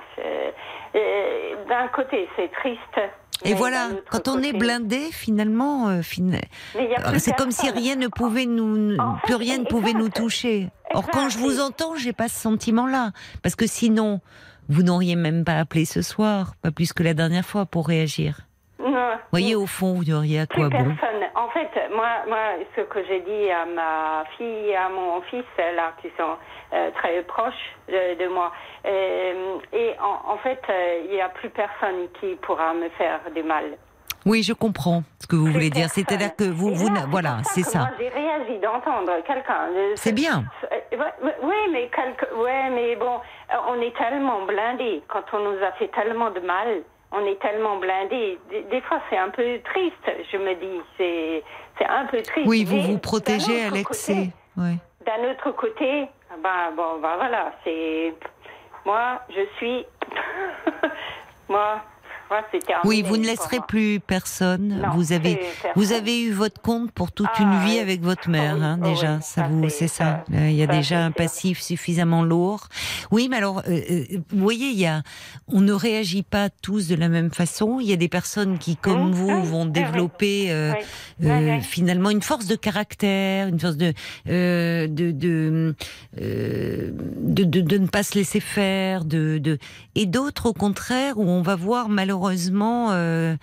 D'un 1.67 1.87
côté, 1.87 2.29
c'est 2.35 2.51
triste. 2.51 2.99
Et 3.45 3.53
voilà, 3.53 3.89
quand 4.09 4.27
on 4.27 4.41
est 4.41 4.53
blindé, 4.53 5.09
finalement, 5.11 5.89
euh, 5.89 6.01
fin- 6.01 6.37
c'est 7.17 7.35
comme 7.35 7.51
si 7.51 7.69
rien 7.69 7.95
ne 7.95 8.07
pouvait 8.07 8.45
nous, 8.45 8.95
En 8.97 9.15
fait, 9.17 9.25
plus 9.25 9.35
rien 9.35 9.57
ne 9.59 9.65
pouvait 9.65 9.93
nous 9.93 10.09
toucher. 10.09 10.69
Or, 10.93 11.07
quand 11.11 11.29
je 11.29 11.37
vous 11.37 11.59
entends, 11.59 11.95
j'ai 11.95 12.13
pas 12.13 12.27
ce 12.27 12.39
sentiment-là, 12.39 13.11
parce 13.41 13.55
que 13.55 13.67
sinon, 13.67 14.19
vous 14.69 14.83
n'auriez 14.83 15.15
même 15.15 15.43
pas 15.43 15.57
appelé 15.59 15.85
ce 15.85 16.01
soir, 16.01 16.53
pas 16.61 16.71
plus 16.71 16.93
que 16.93 17.03
la 17.03 17.13
dernière 17.13 17.45
fois, 17.45 17.65
pour 17.65 17.87
réagir. 17.87 18.37
Non. 18.79 18.89
Vous 18.89 19.19
voyez, 19.31 19.55
au 19.55 19.65
fond, 19.65 19.93
vous 19.93 20.03
diriez 20.03 20.41
à 20.41 20.45
quoi 20.45 20.69
bon 20.69 20.77
personne. 20.77 21.21
En 21.35 21.49
fait, 21.49 21.69
moi, 21.95 22.07
moi, 22.27 22.37
ce 22.75 22.81
que 22.81 22.99
j'ai 23.07 23.21
dit 23.21 23.49
à 23.49 23.65
ma 23.65 24.23
fille 24.37 24.69
et 24.69 24.75
à 24.75 24.89
mon 24.89 25.21
fils, 25.29 25.43
là, 25.57 25.93
qui 26.01 26.07
sont 26.17 26.35
euh, 26.73 26.89
très 26.91 27.21
proches 27.23 27.53
de, 27.87 28.17
de 28.23 28.27
moi, 28.29 28.51
euh, 28.85 29.57
et 29.71 29.93
en, 30.01 30.33
en 30.33 30.37
fait, 30.37 30.61
euh, 30.69 31.01
il 31.05 31.11
n'y 31.11 31.21
a 31.21 31.29
plus 31.29 31.49
personne 31.49 32.07
qui 32.19 32.35
pourra 32.41 32.73
me 32.73 32.89
faire 32.89 33.19
du 33.35 33.43
mal. 33.43 33.77
Oui, 34.25 34.41
je 34.41 34.53
comprends 34.53 35.03
ce 35.19 35.27
que 35.27 35.35
vous 35.35 35.43
Plus 35.45 35.53
voulez 35.53 35.69
dire. 35.69 35.89
C'est-à-dire 35.89 36.33
que 36.35 36.45
vous, 36.45 36.73
vous, 36.73 36.87
là, 36.87 37.01
n'a- 37.01 37.05
voilà, 37.07 37.37
c'est 37.43 37.63
ça. 37.63 37.89
J'ai 37.99 38.07
réagi 38.07 38.57
d'entendre 38.59 39.11
quelqu'un. 39.27 39.67
C'est 39.95 40.13
bien. 40.13 40.45
Oui, 41.41 41.55
mais 41.71 41.89
quelque... 41.89 42.33
ouais, 42.35 42.69
mais 42.69 42.95
bon, 42.95 43.19
on 43.67 43.81
est 43.81 43.93
tellement 43.97 44.45
blindés 44.45 45.03
quand 45.09 45.23
on 45.33 45.39
nous 45.39 45.61
a 45.63 45.71
fait 45.73 45.89
tellement 45.89 46.31
de 46.31 46.39
mal. 46.39 46.83
On 47.11 47.25
est 47.25 47.39
tellement 47.41 47.77
blindés. 47.77 48.39
Des, 48.71 48.81
fois, 48.81 49.01
c'est 49.09 49.17
un 49.17 49.29
peu 49.29 49.59
triste. 49.65 50.09
Je 50.31 50.37
me 50.37 50.55
dis, 50.55 50.81
c'est 50.97 51.43
c'est 51.77 51.85
un 51.85 52.05
peu 52.05 52.21
triste. 52.21 52.47
Oui, 52.47 52.63
vous 52.63 52.79
vous 52.81 52.97
protégez 52.99 53.65
à 53.65 53.69
l'excès. 53.71 54.29
Ouais. 54.57 54.77
D'un 55.05 55.29
autre 55.31 55.51
côté, 55.51 56.07
ben 56.41 56.71
bon, 56.75 56.99
ben 56.99 57.15
voilà, 57.15 57.53
c'est 57.63 58.13
moi, 58.85 59.21
je 59.29 59.45
suis 59.57 59.85
moi, 61.49 61.81
Oui, 62.85 63.03
vous 63.03 63.17
ne 63.17 63.25
laisserez 63.25 63.59
plus 63.67 63.99
personne. 63.99 64.79
Non, 64.81 64.89
vous 64.95 65.13
avez, 65.13 65.39
vous 65.75 65.93
avez 65.93 66.21
eu 66.23 66.31
votre 66.31 66.61
compte 66.61 66.91
pour 66.91 67.11
toute 67.11 67.29
Ah, 67.35 67.43
une 67.43 67.65
vie 67.67 67.73
oui. 67.75 67.79
avec 67.79 68.01
votre 68.01 68.29
mère, 68.29 68.55
oui, 68.57 68.63
hein, 68.63 68.79
oh 68.81 68.85
déjà. 68.87 69.15
oui, 69.15 69.21
ça 69.21 69.41
ça, 69.43 69.47
vous, 69.47 69.69
c'est- 69.69 69.87
ça. 69.87 70.03
ça- 70.03 70.23
Euh, 70.33 70.49
Il 70.49 70.55
y 70.55 70.63
a 70.63 70.65
ça, 70.67 70.71
déjà 70.71 70.99
un 71.05 71.07
sûr. 71.09 71.15
passif 71.15 71.61
suffisamment 71.61 72.23
lourd. 72.23 72.67
Oui, 73.11 73.27
mais 73.29 73.37
alors, 73.37 73.59
euh, 73.67 73.79
euh, 73.89 74.03
vous 74.31 74.39
voyez, 74.43 74.67
il 74.69 74.79
y 74.79 74.85
a, 74.87 75.03
on 75.47 75.61
ne 75.61 75.73
réagit 75.73 76.23
pas 76.23 76.49
tous 76.49 76.87
de 76.87 76.95
la 76.95 77.07
même 77.09 77.31
façon. 77.31 77.79
Il 77.79 77.87
y 77.87 77.93
a 77.93 77.97
des 77.97 78.07
personnes 78.09 78.57
qui, 78.57 78.75
comme 78.77 79.09
Mmh, 79.09 79.13
vous, 79.13 79.43
vont 79.43 79.65
développer 79.65 80.51
euh, 80.51 80.73
euh, 81.23 81.59
finalement 81.61 82.09
une 82.09 82.21
force 82.21 82.47
de 82.47 82.55
caractère, 82.55 83.47
une 83.47 83.59
force 83.59 83.77
de 83.77 83.93
euh, 84.29 84.87
de 84.87 85.11
de, 85.11 85.75
euh, 86.21 86.91
de 87.19 87.43
de 87.43 87.61
de 87.61 87.77
ne 87.77 87.87
pas 87.87 88.03
se 88.03 88.15
laisser 88.15 88.39
faire, 88.39 89.05
de 89.05 89.37
de 89.37 89.57
et 89.95 90.05
d'autres 90.05 90.47
au 90.47 90.53
contraire 90.53 91.17
où 91.17 91.23
on 91.23 91.41
va 91.41 91.55
voir 91.55 91.89
malheureusement 91.89 92.91
euh, 92.91 93.35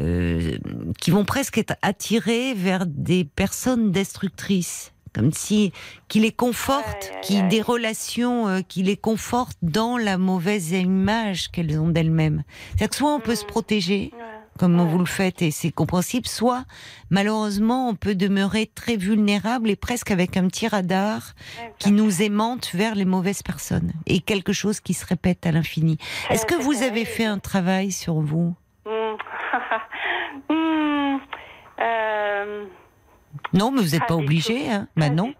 euh, 0.00 0.56
qui 1.00 1.10
vont 1.10 1.24
presque 1.24 1.58
être 1.58 1.74
attirés 1.82 2.54
vers 2.54 2.86
des 2.86 3.24
personnes 3.24 3.90
destructrices 3.90 4.92
comme 5.12 5.32
si 5.32 5.72
qui 6.08 6.20
les 6.20 6.30
confortent, 6.30 7.10
qui 7.22 7.42
des 7.44 7.62
relations 7.62 8.48
euh, 8.48 8.60
qui 8.60 8.82
les 8.82 8.98
confortent 8.98 9.56
dans 9.62 9.96
la 9.96 10.18
mauvaise 10.18 10.72
image 10.72 11.50
qu'elles 11.50 11.78
ont 11.80 11.88
d'elles-mêmes. 11.88 12.44
C'est-à-dire 12.76 12.90
que 12.90 12.96
soit 12.96 13.14
on 13.14 13.20
peut 13.20 13.34
se 13.34 13.44
Mhm. 13.44 13.48
protéger. 13.48 14.12
Comme 14.56 14.80
vous 14.82 14.98
le 14.98 15.06
faites 15.06 15.42
et 15.42 15.50
c'est 15.50 15.70
compréhensible, 15.70 16.26
soit 16.26 16.64
malheureusement 17.10 17.88
on 17.88 17.94
peut 17.94 18.14
demeurer 18.14 18.70
très 18.74 18.96
vulnérable 18.96 19.70
et 19.70 19.76
presque 19.76 20.10
avec 20.10 20.36
un 20.36 20.46
petit 20.48 20.68
radar 20.68 21.34
qui 21.78 21.92
nous 21.92 22.22
aimante 22.22 22.70
vers 22.74 22.94
les 22.94 23.04
mauvaises 23.04 23.42
personnes 23.42 23.92
et 24.06 24.20
quelque 24.20 24.52
chose 24.52 24.80
qui 24.80 24.94
se 24.94 25.06
répète 25.06 25.46
à 25.46 25.52
l'infini. 25.52 25.98
Est-ce 26.30 26.46
que 26.46 26.54
vous 26.54 26.82
avez 26.82 27.04
fait 27.04 27.24
un 27.24 27.38
travail 27.38 27.92
sur 27.92 28.20
vous 28.20 28.54
Hmm. 28.86 29.16
Hmm. 30.48 31.18
Euh, 31.80 32.66
Non, 33.56 33.70
mais 33.70 33.80
vous 33.82 33.90
n'êtes 33.92 34.06
pas 34.06 34.16
du 34.16 34.22
obligé, 34.24 34.68
hein 34.70 34.88
Bah 34.96 35.08
pas 35.08 35.14
non. 35.14 35.32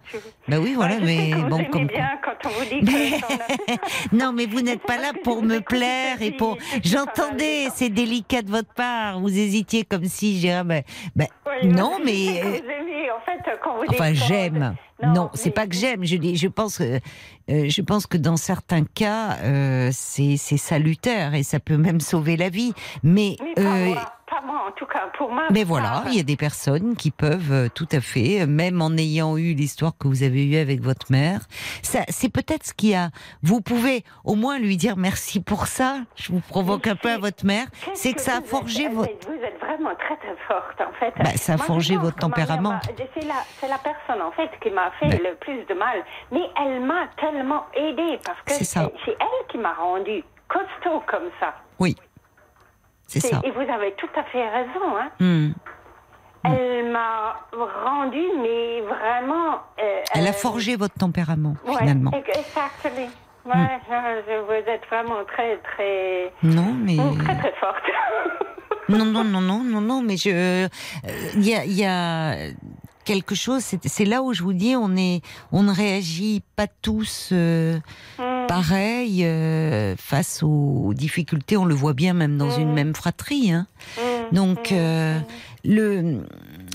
Bah 0.48 0.56
oui, 0.60 0.74
voilà, 0.74 0.98
mais 1.00 1.32
bon, 1.48 1.64
comme 1.70 1.86
bien 1.86 2.08
quand 2.24 2.48
on 2.48 2.48
vous 2.50 2.64
dit 2.64 2.80
Mais- 2.82 3.20
que 3.20 3.26
on 3.26 3.74
a- 3.74 4.16
Non, 4.24 4.32
mais 4.32 4.46
vous 4.46 4.60
n'êtes 4.62 4.82
pas 4.82 4.96
là 4.98 5.12
pour 5.22 5.42
me 5.42 5.60
plaire 5.60 6.22
et 6.22 6.30
pour. 6.32 6.56
J'entendais, 6.82 7.68
c'est 7.74 7.88
délicat 7.90 8.42
de 8.42 8.50
votre 8.50 8.72
part. 8.72 9.20
Vous 9.20 9.28
hésitiez 9.38 9.84
comme 9.84 10.04
si 10.06 10.40
j'ai. 10.40 10.52
ah 10.52 10.64
ben, 10.64 10.82
ben, 11.14 11.26
non, 11.64 11.98
mais. 12.04 12.42
Enfin, 13.88 14.12
j'aime. 14.14 14.74
Non, 15.02 15.12
Non, 15.12 15.30
c'est 15.34 15.46
mais- 15.46 15.52
pas 15.52 15.66
que 15.66 15.74
j'aime. 15.74 16.04
Je 16.04 16.16
je 16.34 16.48
pense 16.48 16.78
que, 16.78 16.98
euh, 17.50 17.68
je 17.68 17.82
pense 17.82 18.06
que 18.06 18.16
dans 18.16 18.36
certains 18.36 18.84
cas, 18.84 19.36
euh, 19.42 19.90
c'est 19.92 20.36
salutaire 20.38 21.34
et 21.34 21.42
ça 21.42 21.60
peut 21.60 21.76
même 21.76 22.00
sauver 22.00 22.36
la 22.36 22.48
vie. 22.48 22.72
Mais 23.02 23.36
euh. 23.58 23.94
Pas 24.26 24.40
moi, 24.44 24.64
en 24.68 24.72
tout 24.72 24.86
cas, 24.86 25.08
pour 25.16 25.30
moi. 25.30 25.44
Mais 25.50 25.64
voilà, 25.64 26.02
il 26.06 26.16
y 26.16 26.20
a 26.20 26.24
des 26.24 26.36
personnes 26.36 26.96
qui 26.96 27.10
peuvent 27.10 27.52
euh, 27.52 27.68
tout 27.72 27.88
à 27.92 28.00
fait, 28.00 28.42
euh, 28.42 28.46
même 28.46 28.82
en 28.82 28.90
ayant 28.96 29.36
eu 29.36 29.54
l'histoire 29.54 29.92
que 29.98 30.08
vous 30.08 30.22
avez 30.22 30.44
eue 30.44 30.56
avec 30.56 30.80
votre 30.80 31.10
mère, 31.10 31.40
ça, 31.82 32.00
c'est 32.08 32.30
peut-être 32.30 32.66
ce 32.66 32.74
qui 32.74 32.94
a. 32.94 33.10
Vous 33.42 33.60
pouvez 33.60 34.04
au 34.24 34.34
moins 34.34 34.58
lui 34.58 34.76
dire 34.76 34.96
merci 34.96 35.40
pour 35.40 35.66
ça. 35.66 35.98
Je 36.16 36.32
vous 36.32 36.40
provoque 36.40 36.86
un 36.86 36.96
peu 36.96 37.10
à 37.10 37.18
votre 37.18 37.46
mère. 37.46 37.66
C'est 37.94 38.12
que 38.12 38.20
ça 38.20 38.38
a 38.38 38.40
forgé 38.42 38.84
êtes, 38.84 38.92
votre. 38.92 39.28
Vous 39.28 39.44
êtes 39.44 39.60
vraiment 39.60 39.94
très 39.94 40.16
très 40.16 40.36
forte, 40.48 40.80
en 40.80 40.92
fait. 40.98 41.14
Bah, 41.18 41.30
ça 41.36 41.54
a 41.54 41.56
Moi, 41.56 41.66
forgé 41.66 41.96
votre 41.96 42.16
tempérament. 42.16 42.80
C'est 42.82 43.24
la, 43.24 43.34
c'est 43.60 43.68
la 43.68 43.78
personne, 43.78 44.22
en 44.22 44.32
fait, 44.32 44.50
qui 44.60 44.70
m'a 44.70 44.90
fait 44.98 45.22
le 45.22 45.36
plus 45.36 45.64
de 45.66 45.74
mal. 45.74 46.04
Mais 46.32 46.42
elle 46.60 46.80
m'a 46.80 47.06
tellement 47.20 47.64
aidée, 47.74 48.18
parce 48.24 48.40
que 48.42 48.64
C'est 48.64 48.80
elle 48.80 49.46
qui 49.48 49.58
m'a 49.58 49.74
rendu 49.74 50.24
costaud 50.48 51.02
comme 51.06 51.30
ça. 51.40 51.54
Oui, 51.78 51.96
c'est 53.06 53.20
ça. 53.20 53.40
Et 53.44 53.50
vous 53.50 53.60
avez 53.60 53.92
tout 53.96 54.08
à 54.16 54.24
fait 54.24 54.48
raison, 54.48 54.96
hein. 54.98 55.08
Hmm. 55.20 55.52
Elle 56.44 56.92
m'a 56.92 57.40
rendu, 57.84 58.22
mais 58.40 58.80
vraiment. 58.82 59.54
euh, 59.82 60.00
Elle 60.14 60.26
a 60.26 60.30
euh, 60.30 60.32
forgé 60.32 60.76
votre 60.76 60.94
tempérament 60.94 61.56
ouais, 61.66 61.76
finalement. 61.78 62.12
ex- 62.12 62.38
Exactement. 62.38 63.08
Ouais, 63.46 63.52
Hmm. 63.54 63.68
je- 63.88 64.22
je- 64.32 64.40
vous 64.44 64.70
êtes 64.70 64.86
vraiment 64.90 65.24
très, 65.24 65.56
très. 65.58 66.32
Non, 66.42 66.72
mais 66.74 66.96
Très, 67.24 67.36
très 67.38 67.52
forte. 67.60 67.82
non, 68.88 69.04
non, 69.04 69.24
non, 69.24 69.40
non, 69.40 69.62
non, 69.64 69.80
non, 69.80 70.02
mais 70.02 70.16
je, 70.16 70.30
euh, 70.30 70.68
il 71.34 71.48
y 71.48 71.54
a, 71.54 71.64
il 71.64 71.72
y 71.78 71.84
a 71.84 72.32
quelque 73.06 73.34
chose. 73.34 73.62
C'est 73.62 74.04
là 74.04 74.22
où 74.22 74.34
je 74.34 74.42
vous 74.42 74.52
dis, 74.52 74.74
on 74.76 74.94
est, 74.96 75.22
on 75.52 75.62
ne 75.62 75.72
réagit 75.72 76.42
pas 76.56 76.66
tous 76.66 77.30
euh, 77.32 77.78
Hmm. 78.18 78.46
pareil 78.46 79.24
euh, 79.24 79.94
face 79.96 80.42
aux 80.42 80.92
difficultés. 80.94 81.56
On 81.56 81.64
le 81.64 81.74
voit 81.74 81.94
bien 81.94 82.12
même 82.12 82.36
dans 82.36 82.50
une 82.50 82.72
même 82.72 82.94
fratrie. 82.94 83.50
Hein. 83.52 83.66
Hmm. 83.98 84.34
Donc 84.34 84.72
euh, 84.72 85.18
le 85.64 86.20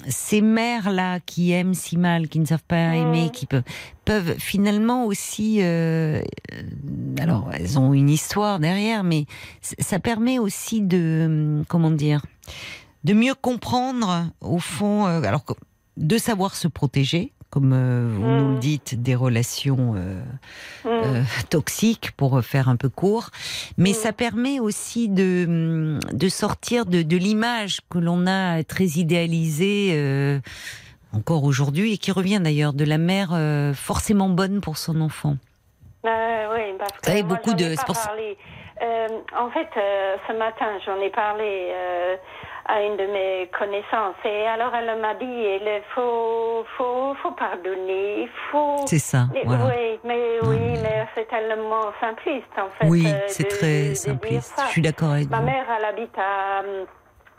ces 0.08 0.42
mères 0.42 0.90
là 0.92 1.20
qui 1.20 1.52
aiment 1.52 1.74
si 1.76 1.98
mal, 1.98 2.28
qui 2.28 2.40
ne 2.40 2.46
savent 2.46 2.64
pas 2.68 2.96
aimer, 2.96 3.30
qui 3.32 3.46
peuvent 3.46 3.64
peuvent 4.06 4.36
finalement 4.40 5.06
aussi 5.06 5.60
euh, 5.62 6.22
euh, 6.54 6.62
alors 7.20 7.50
elles 7.54 7.78
ont 7.78 7.94
une 7.94 8.10
histoire 8.10 8.60
derrière, 8.60 9.04
mais 9.04 9.26
ça 9.62 10.00
permet 10.00 10.40
aussi 10.40 10.82
de 10.82 11.24
hum, 11.26 11.64
comment 11.68 11.92
dire 11.92 12.22
de 13.04 13.14
mieux 13.14 13.34
comprendre 13.36 14.28
au 14.42 14.60
fond 14.60 15.08
euh, 15.08 15.22
alors 15.24 15.44
que- 15.46 15.54
de 15.98 16.18
savoir 16.18 16.56
se 16.56 16.68
protéger 16.68 17.32
comme 17.50 17.74
euh, 17.74 18.08
vous 18.10 18.26
nous 18.26 18.54
le 18.54 18.60
dites 18.60 19.02
des 19.04 19.14
relations 19.14 19.94
euh, 19.98 20.22
euh, 20.86 21.22
toxiques 21.50 22.12
pour 22.16 22.42
faire 22.42 22.70
un 22.70 22.78
peu 22.78 22.88
court 22.88 23.30
mais 23.78 23.92
ça 23.92 24.14
permet 24.14 24.62
aussi 24.62 25.10
de 25.10 26.00
de 26.14 26.30
sortir 26.30 26.86
de, 26.86 27.02
de 27.02 27.18
l'image 27.18 27.82
que 27.90 28.00
l'on 28.00 28.26
a 28.26 28.64
très 28.64 28.86
idéalisée 28.86 30.40
encore 31.14 31.44
aujourd'hui 31.44 31.94
et 31.94 31.98
qui 31.98 32.12
revient 32.14 32.40
d'ailleurs 32.42 32.72
de 32.74 32.86
la 32.86 32.98
mère 32.98 33.32
forcément 33.76 34.30
bonne 34.30 34.62
pour 34.62 34.78
son 34.78 35.02
enfant. 35.02 35.36
Oui, 36.06 36.10
parce 36.80 36.94
que 37.02 37.12
moi, 37.12 37.24
beaucoup 37.36 37.54
de- 37.54 37.76
pas 37.76 37.94
parlé. 37.94 38.38
En 39.38 39.50
fait, 39.52 39.68
ce 39.76 40.38
matin, 40.38 40.68
j'en 40.86 41.00
ai 41.02 41.10
parlé 41.10 41.74
à 42.74 42.82
une 42.84 42.96
de 42.96 43.06
mes 43.06 43.50
connaissances 43.60 44.16
et 44.24 44.48
alors 44.48 44.74
elle 44.74 45.00
m'a 45.02 45.14
dit 45.16 45.26
il 45.26 45.82
faut, 45.94 46.64
faut, 46.78 47.14
faut 47.22 47.32
pardonner, 47.32 48.24
il 48.24 48.30
faut. 48.50 48.78
C'est 48.88 49.00
ça, 49.00 49.26
Mais- 49.34 49.44
voilà. 49.46 49.66
Oui, 49.66 50.00
mais 50.06 50.40
oui, 50.44 50.80
mais 50.82 51.06
c'est 51.14 51.28
tellement 51.28 51.92
simpliste 52.00 52.48
en 52.58 52.70
fait. 52.78 52.88
oui, 52.88 53.04
euh, 53.08 53.20
c'est 53.28 53.44
de- 53.44 53.50
très 53.50 53.96
simpliste. 53.96 54.54
Je 54.68 54.72
suis 54.72 54.82
d'accord 54.82 55.12
avec 55.12 55.30
Ma 55.30 55.40
vous. 55.40 55.46
mère, 55.46 55.66
elle 55.78 55.86
habite 55.86 56.18
à, 56.18 56.60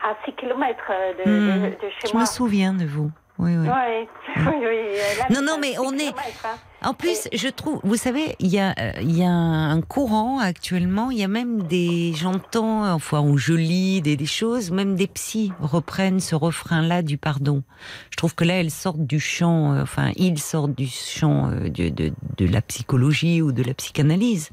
à 0.08 0.14
6 0.26 0.32
km 0.34 0.76
de, 1.24 1.30
Hmm, 1.30 1.62
de, 1.62 1.68
de 1.70 1.90
chez 2.00 2.08
Je 2.08 2.12
moi. 2.12 2.22
me 2.22 2.26
souviens 2.26 2.74
de 2.74 2.84
vous. 2.84 3.10
Oui, 3.38 3.52
oui. 3.56 3.68
Ouais. 3.68 4.08
oui, 4.36 4.66
oui, 4.68 5.34
Non, 5.34 5.40
non, 5.42 5.56
mais 5.58 5.72
6 5.72 5.78
on 5.80 5.92
est- 5.94 6.08
hein. 6.44 6.56
En 6.84 6.94
plus, 6.94 7.28
je 7.32 7.48
trouve, 7.48 7.80
vous 7.84 7.96
savez, 7.96 8.34
il 8.40 8.48
y 8.48 8.58
a, 8.58 8.74
euh, 8.78 8.92
il 9.00 9.16
y 9.16 9.22
a 9.22 9.30
un 9.30 9.80
courant 9.80 10.40
actuellement. 10.40 11.10
Il 11.10 11.18
y 11.18 11.22
a 11.22 11.28
même 11.28 11.62
des, 11.62 12.12
j'entends, 12.14 12.92
enfin, 12.92 13.20
où 13.20 13.38
je 13.38 13.52
lis 13.52 14.02
des, 14.02 14.16
des 14.16 14.26
choses, 14.26 14.70
même 14.72 14.96
des 14.96 15.06
psys 15.06 15.52
reprennent 15.60 16.18
ce 16.20 16.34
refrain-là 16.34 17.02
du 17.02 17.18
pardon. 17.18 17.62
Je 18.10 18.16
trouve 18.16 18.34
que 18.34 18.44
là, 18.44 18.54
elles 18.54 18.70
sortent 18.70 19.06
du 19.06 19.20
champ, 19.20 19.74
euh, 19.74 19.82
enfin, 19.82 20.10
ils 20.16 20.38
sortent 20.38 20.76
du 20.76 20.88
champ 20.88 21.50
euh, 21.50 21.68
de, 21.68 21.88
de, 21.88 22.12
de 22.36 22.46
la 22.46 22.62
psychologie 22.62 23.42
ou 23.42 23.52
de 23.52 23.62
la 23.62 23.74
psychanalyse. 23.74 24.50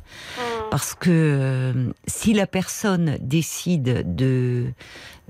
Parce 0.69 0.93
que 0.93 1.09
euh, 1.09 1.91
si 2.05 2.33
la 2.33 2.45
personne 2.45 3.17
décide 3.21 4.15
de 4.15 4.65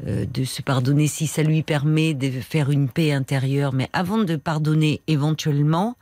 de 0.06 0.44
se 0.44 0.62
pardonner, 0.62 1.08
si 1.08 1.28
ça 1.28 1.44
lui 1.44 1.62
permet 1.64 2.14
de 2.14 2.30
faire 2.32 2.70
une 2.72 2.90
paix 2.90 3.12
intérieure, 3.12 3.74
mais 3.74 3.90
avant 3.94 4.18
de 4.20 4.36
pardonner 4.36 5.02
éventuellement, 5.08 5.96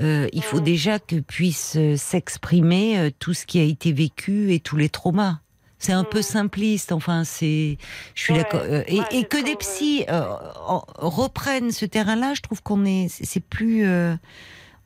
euh, 0.00 0.28
il 0.32 0.42
faut 0.42 0.60
déjà 0.60 0.98
que 0.98 1.16
puisse 1.20 1.74
euh, 1.76 1.96
s'exprimer 1.96 2.98
euh, 2.98 3.10
tout 3.18 3.34
ce 3.34 3.44
qui 3.46 3.58
a 3.60 3.62
été 3.64 3.92
vécu 3.92 4.52
et 4.52 4.60
tous 4.60 4.76
les 4.76 4.88
traumas. 4.88 5.38
C'est 5.78 5.92
un 5.92 6.04
peu 6.04 6.22
simpliste, 6.22 6.92
enfin, 6.92 7.24
c'est. 7.24 7.76
Je 8.14 8.22
suis 8.22 8.32
Ouais, 8.32 8.38
d'accord. 8.38 8.60
Euh, 8.62 8.84
et, 8.86 9.00
ouais, 9.00 9.06
et 9.10 9.20
je 9.22 9.26
que 9.26 9.44
des 9.44 9.56
psys 9.56 10.04
euh, 10.08 10.22
en- 10.68 10.84
reprennent 10.96 11.72
ce 11.72 11.84
terrain-là, 11.86 12.34
je 12.34 12.40
trouve 12.40 12.62
qu'on 12.62 12.84
est. 12.84 13.08
c'est- 13.08 13.40
plus. 13.40 13.84
euh, 13.84 14.14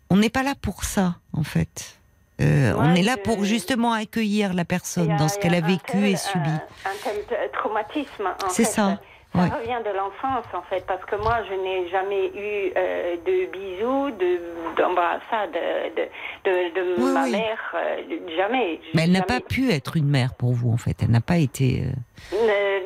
on 0.09 0.17
n'est 0.17 0.31
pas 0.31 0.43
là 0.43 0.55
pour 0.61 0.85
ça, 0.85 1.17
en 1.35 1.43
fait. 1.43 1.99
Euh, 2.41 2.75
on 2.77 2.95
est 2.95 3.03
là 3.03 3.15
je- 3.17 3.23
pour 3.23 3.45
justement 3.45 3.93
accueillir 3.93 4.53
la 4.53 4.65
personne 4.67 5.11
a- 5.11 5.17
dans 5.17 5.29
ce 5.29 5.39
qu'elle 5.39 5.55
a 5.55 5.61
vécu 5.63 5.93
tel, 5.93 6.05
et 6.05 6.17
subi. 6.17 6.49
Un, 6.49 6.91
un 6.91 6.95
tel 7.03 7.17
euh, 7.33 7.47
traumatisme. 7.53 8.27
en 8.27 8.49
C'est 8.51 8.65
fait. 8.65 8.71
ça, 8.71 8.99
Ça 9.35 9.39
ouais. 9.43 9.49
revient 9.49 9.79
de 9.85 9.91
l'enfance, 9.97 10.45
en 10.55 10.63
fait, 10.69 10.85
parce 10.87 11.05
que 11.07 11.17
moi, 11.17 11.39
je 11.49 11.55
n'ai 11.55 11.89
jamais 11.89 12.27
eu 12.29 12.73
euh, 12.77 13.17
de 13.25 13.47
bisous, 13.51 14.11
de 14.19 14.41
d'embrassades 14.77 15.53
de, 15.97 16.03
de, 16.45 16.75
de 16.75 16.95
Oui, 17.03 17.13
ma 17.13 17.25
oui. 17.25 17.33
mère, 17.33 17.59
euh, 17.75 18.03
jamais. 18.37 18.81
Mais 18.95 19.05
elle 19.05 19.13
n'a 19.13 19.23
pas 19.23 19.41
pu 19.41 19.71
être 19.71 19.97
une 19.97 20.09
mère 20.09 20.35
pour 20.35 20.53
vous, 20.53 20.71
en 20.71 20.77
fait. 20.77 20.97
Elle 21.03 21.11
n'a 21.11 21.21
pas 21.23 21.39
été. 21.39 21.85
euh, 22.35 22.81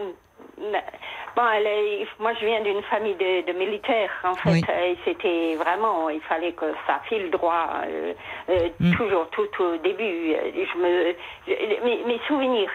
Bon, 1.41 1.47
elle 1.57 1.67
est- 1.67 2.07
moi, 2.19 2.33
je 2.39 2.45
viin 2.45 2.61
d'une 2.61 2.83
famille 2.83 3.15
de, 3.15 3.47
de 3.51 3.53
militaires, 3.59 4.11
en 4.25 4.35
fait. 4.35 4.51
Oui. 4.51 4.63
Et 4.85 4.97
C'était 5.07 5.55
vraiment, 5.55 6.11
il 6.11 6.21
fallait 6.23 6.53
que 6.53 6.67
ça 6.87 7.01
file 7.09 7.31
droit, 7.31 7.69
euh, 7.87 8.13
euh, 8.51 8.69
Mm. 8.79 8.95
toujours, 8.95 9.27
tout 9.31 9.49
au 9.63 9.77
début. 9.79 10.35
Je 10.35 10.79
me, 10.79 11.15
je- 11.49 11.85
mes, 11.85 12.05
mes 12.05 12.21
souvenirs, 12.27 12.71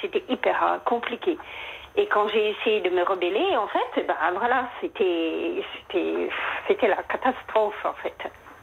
c'était 0.00 0.24
hyper 0.30 0.62
euh, 0.64 0.78
compliqué. 0.86 1.36
Et 1.96 2.06
quand 2.06 2.28
j'ai 2.28 2.50
essayé 2.50 2.80
de 2.80 2.90
me 2.90 3.02
rebeller, 3.02 3.56
en 3.56 3.66
fait, 3.68 4.06
ben 4.06 4.14
voilà, 4.38 4.68
c'était 4.80 5.62
c'était 5.88 6.28
c'était 6.68 6.88
la 6.88 7.02
catastrophe, 7.02 7.84
en 7.84 7.94
fait. 8.02 8.16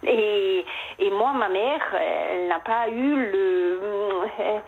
Et, 0.06 0.66
et 1.00 1.10
moi, 1.12 1.32
ma 1.34 1.50
mère, 1.50 1.82
elle 2.00 2.48
n'a 2.48 2.60
pas 2.60 2.90
eu 2.90 3.16
le. 3.32 3.80
euh, 4.40 4.60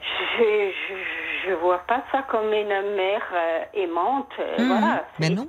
je, 0.00 0.70
je, 0.88 1.48
je 1.50 1.54
vois 1.54 1.78
pas 1.86 2.02
ça 2.12 2.22
comme 2.30 2.52
une 2.52 2.68
mère 2.96 3.22
euh, 3.32 3.64
aimante. 3.74 4.30
euh, 4.38 4.54
voilà. 4.58 5.04
Mais 5.18 5.26
C'est- 5.28 5.34
non, 5.34 5.48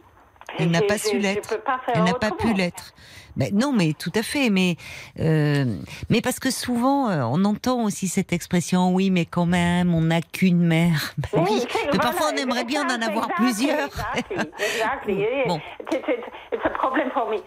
elle 0.57 0.71
n'a 0.71 0.81
pas 0.81 0.97
su 0.97 1.17
l'être. 1.19 1.53
Elle 1.93 2.03
n'a 2.03 2.13
pas 2.13 2.31
pu 2.31 2.53
l'être. 2.53 2.93
Ben 3.37 3.49
non, 3.53 3.71
mais 3.71 3.93
tout 3.97 4.11
à 4.15 4.23
fait. 4.23 4.49
Mais 4.49 4.75
euh, 5.19 5.63
mais 6.09 6.19
parce 6.19 6.39
que 6.39 6.51
souvent, 6.51 7.09
euh, 7.09 7.21
on 7.23 7.45
entend 7.45 7.83
aussi 7.83 8.09
cette 8.09 8.33
expression. 8.33 8.93
Oui, 8.93 9.09
mais 9.09 9.23
quand 9.25 9.45
même, 9.45 9.93
on 9.95 10.01
n'a 10.01 10.21
qu'une 10.21 10.59
mère. 10.61 11.13
Ben 11.33 11.45
oui. 11.49 11.59
c'est- 11.69 11.77
Mais 11.85 11.91
voilà, 11.93 11.99
parfois, 11.99 12.27
on 12.33 12.37
aimerait 12.37 12.65
bien 12.65 12.83
en 12.85 13.01
avoir 13.01 13.29
exactly, 13.29 13.45
plusieurs. 13.45 13.85
Exactly, 13.87 14.37
exactly. 14.59 15.25
Bon. 15.47 15.61
It's, 15.79 15.95
it's, 16.09 16.27
it's 16.51 16.65
a 16.65 16.69
problem 16.71 17.09
for 17.11 17.29
me. 17.29 17.37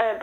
Euh, 0.00 0.14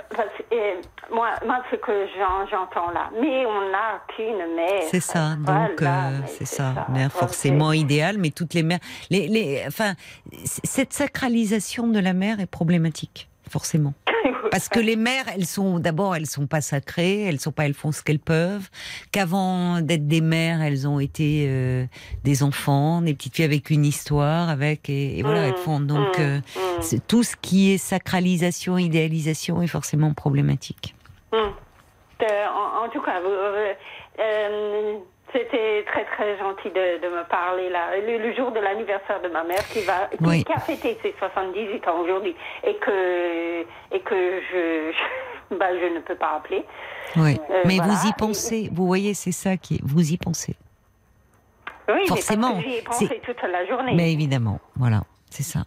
euh, 0.52 0.82
moi, 1.14 1.30
moi, 1.46 1.60
ce 1.72 1.78
que 1.78 2.06
j'en- 2.18 2.46
j'entends 2.48 2.92
là, 2.92 3.10
mais 3.22 3.46
on 3.46 3.72
n'a 3.72 4.02
qu'une 4.16 4.56
mère. 4.56 4.82
C'est 4.90 5.00
ça, 5.00 5.36
donc 5.38 5.46
Voilà, 5.80 6.08
euh, 6.10 6.20
c'est 6.28 6.46
ça, 6.46 6.74
ça. 6.76 6.88
mère 6.92 7.12
forcément 7.12 7.72
idéale, 7.72 8.18
mais 8.20 8.32
toutes 8.32 8.54
les 8.54 8.64
mères, 8.64 8.80
les, 9.10 9.28
les, 9.30 9.64
enfin, 9.68 9.94
cette 10.44 10.92
sacralisation 10.92 11.88
de 11.88 12.00
la 12.00 12.12
mère 12.14 12.40
est 12.42 12.52
problématique, 12.52 13.30
forcément. 13.50 13.94
Parce 14.52 14.68
que 14.70 14.80
les 14.80 14.96
mères, 14.98 15.26
elles 15.34 15.46
sont 15.46 15.80
d'abord, 15.80 16.16
elles 16.16 16.28
sont 16.28 16.46
pas 16.46 16.62
sacrées, 16.62 17.22
elles 17.24 17.40
sont 17.40 17.52
pas, 17.52 17.66
elles 17.66 17.74
font 17.74 17.92
ce 17.92 18.04
qu'elles 18.04 18.20
peuvent. 18.20 18.70
Qu'avant 19.12 19.82
d'être 19.82 20.08
des 20.08 20.22
mères, 20.22 20.62
elles 20.62 20.88
ont 20.88 21.00
été 21.00 21.46
euh, 21.48 21.86
des 22.24 22.44
enfants, 22.44 23.02
des 23.02 23.14
petites 23.14 23.36
filles 23.38 23.46
avec 23.46 23.70
une 23.70 23.86
histoire, 23.86 24.50
avec 24.50 24.90
et, 24.90 25.18
et 25.18 25.24
voilà, 25.24 25.48
elles 25.48 25.56
font 25.58 25.80
donc 25.80 26.18
mm, 26.18 26.22
euh, 26.22 26.38
mm. 26.40 26.82
c'est- 26.82 27.08
tout 27.08 27.24
ce 27.24 27.36
qui 27.42 27.72
est 27.72 27.78
sacralisation, 27.78 28.78
idéalisation 28.78 29.62
est 29.62 29.68
forcément 29.68 30.14
problématique. 30.14 30.96
Euh, 32.24 32.46
en, 32.48 32.86
en 32.86 32.90
tout 32.90 33.02
cas, 33.02 33.20
vous, 33.22 33.30
euh, 33.30 33.74
euh, 34.20 34.98
c'était 35.34 35.84
très 35.88 36.06
très 36.06 36.38
gentil 36.38 36.70
de, 36.70 37.02
de 37.02 37.08
me 37.08 37.24
parler 37.30 37.70
là. 37.70 37.98
Le, 37.98 38.18
le 38.18 38.34
jour 38.36 38.52
de 38.52 38.60
l'anniversaire 38.60 39.22
de 39.22 39.30
ma 39.30 39.44
mère 39.44 39.66
qui 39.70 39.82
va 39.82 40.08
qui, 40.12 40.18
Oui. 40.24 40.44
qui 40.44 40.52
a 40.54 40.60
fêté 40.60 40.98
ses 41.02 41.14
78 41.20 41.88
ans 41.88 42.00
aujourd'hui 42.00 42.36
et 42.66 42.76
que 42.76 43.62
et 43.96 44.00
que 44.02 44.42
je 44.52 44.92
je, 45.50 45.56
bah, 45.58 45.68
je 45.80 45.86
ne 45.94 46.00
peux 46.02 46.16
pas 46.16 46.36
appeler. 46.38 46.66
Oui, 47.16 47.38
Euh, 47.50 47.64
mais 47.66 47.78
voilà. 47.78 47.94
vous 47.94 48.08
y 48.08 48.14
pensez. 48.14 48.70
Vous 48.72 48.86
voyez, 48.88 49.14
c'est 49.14 49.32
ça 49.34 49.58
qui 49.58 49.76
est. 49.76 49.82
Vous 49.84 50.12
y 50.14 50.18
pensez. 50.18 50.56
Oui, 51.90 52.06
Forcément, 52.08 52.60
j'y 52.62 52.76
ai 52.76 52.82
pensé 52.84 53.22
toute 53.26 53.42
la 53.42 53.66
journée. 53.66 53.94
Mais 53.96 54.14
évidemment, 54.14 54.60
voilà, 54.78 55.02
c'est 55.30 55.44
ça. 55.44 55.62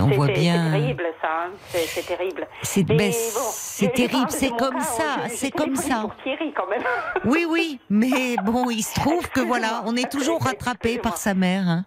On 0.00 0.08
voit 0.08 0.26
bien- 0.26 0.70
C'est 0.72 0.78
terrible, 0.80 1.04
ça. 1.22 1.28
hein. 1.46 1.50
C'est 1.68 1.78
c'est 1.86 2.06
terrible. 2.06 2.46
C'est 2.62 2.82
ben, 2.82 2.96
bon, 2.98 3.88
terrible, 3.94 4.26
c'est 4.30 4.50
comme 4.50 4.74
cas, 4.74 4.80
ça, 4.80 5.04
je 5.28 5.34
c'est 5.34 5.50
comme 5.50 5.76
ça. 5.76 6.00
pour 6.02 6.16
Thierry, 6.22 6.52
quand 6.54 6.66
même. 6.68 6.82
Oui, 7.24 7.46
oui, 7.48 7.78
mais 7.88 8.36
bon, 8.44 8.68
il 8.70 8.82
se 8.82 8.94
trouve 9.00 9.28
que 9.30 9.40
voilà, 9.40 9.82
on 9.86 9.96
est 9.96 10.10
toujours 10.10 10.42
rattrapé 10.44 10.98
par 10.98 11.16
sa 11.16 11.34
mère. 11.34 11.62
hein. 11.68 11.84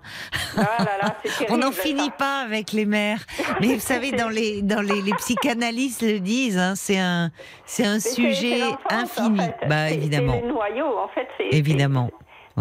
Ah 0.57 0.83
là 0.83 0.97
là, 1.01 1.15
c'est 1.23 1.29
On 1.43 1.45
terrible, 1.45 1.59
n'en 1.65 1.71
finit 1.71 2.11
pas 2.11 2.39
avec 2.41 2.71
les 2.71 2.85
mères. 2.85 3.19
Mais 3.61 3.67
vous 3.75 3.79
savez, 3.79 4.11
dans 4.11 4.29
les 4.29 4.61
dans 4.61 4.81
les, 4.81 5.01
les 5.01 5.13
psychanalystes 5.13 6.01
le 6.03 6.19
disent, 6.19 6.57
hein, 6.57 6.73
c'est 6.75 6.97
un 6.99 7.31
c'est 7.65 7.85
un 7.85 7.99
sujet 7.99 8.61
infini. 8.89 9.41
en 9.41 9.43
fait. 9.43 9.67
Bah 9.67 9.89
évidemment, 9.91 10.33
C'est 10.39 10.47
le 10.47 10.53
noyau, 10.53 10.97
en 10.97 11.07
fait. 11.09 11.27
c'est- 11.37 11.55
évidemment. 11.55 12.09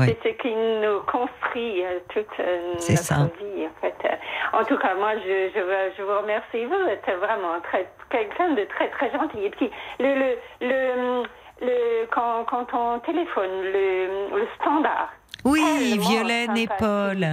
C'est 0.04 0.18
ce 0.22 0.28
qui 0.42 0.54
nous 0.54 1.00
construit 1.10 1.84
euh, 1.84 1.98
toute 2.12 2.26
euh, 2.40 2.72
notre 2.74 2.82
ça. 3.02 3.14
vie, 3.40 3.66
en 3.66 3.80
fait. 3.80 3.94
En 4.52 4.64
tout 4.64 4.76
cas, 4.78 4.94
moi, 4.94 5.12
je, 5.16 5.48
je, 5.54 5.60
je 5.96 6.02
vous 6.02 6.18
remercie. 6.20 6.64
Vous 6.66 6.88
êtes 6.88 7.08
vraiment 7.18 7.60
très, 7.62 7.88
quelqu'un 8.10 8.50
de 8.50 8.64
très, 8.64 8.88
très 8.90 9.10
gentil. 9.10 9.44
Et 9.44 9.50
puis, 9.50 9.70
le, 9.98 10.14
le, 10.14 10.36
le, 10.60 11.22
le- 11.62 12.06
quand, 12.10 12.44
quand 12.44 12.66
on 12.74 12.98
téléphone, 13.00 13.62
le, 13.62 14.36
le 14.38 14.46
standard, 14.60 15.12
Oui, 15.44 15.98
Violaine 15.98 16.56
et. 16.56 16.68
Paul. 16.78 17.26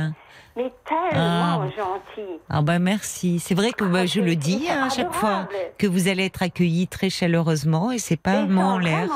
Mais 0.56 0.72
tellement 0.88 1.62
Ah. 1.62 1.68
gentil. 1.76 2.30
Ah 2.50 2.62
ben 2.62 2.80
merci. 2.80 3.40
C'est 3.40 3.56
vrai 3.56 3.72
que 3.72 3.84
bah, 3.84 4.06
je 4.06 4.22
le 4.22 4.36
dis 4.36 4.68
hein, 4.70 4.88
à 4.88 4.90
chaque 4.90 5.14
fois 5.14 5.48
que 5.78 5.88
vous 5.88 6.08
allez 6.08 6.26
être 6.26 6.44
accueillis 6.44 6.88
très 6.88 7.10
chaleureusement 7.10 7.92
et 7.92 7.98
c'est 8.00 8.18
pas 8.18 8.46
mot 8.46 8.62
en 8.62 8.78
l'air. 8.80 9.10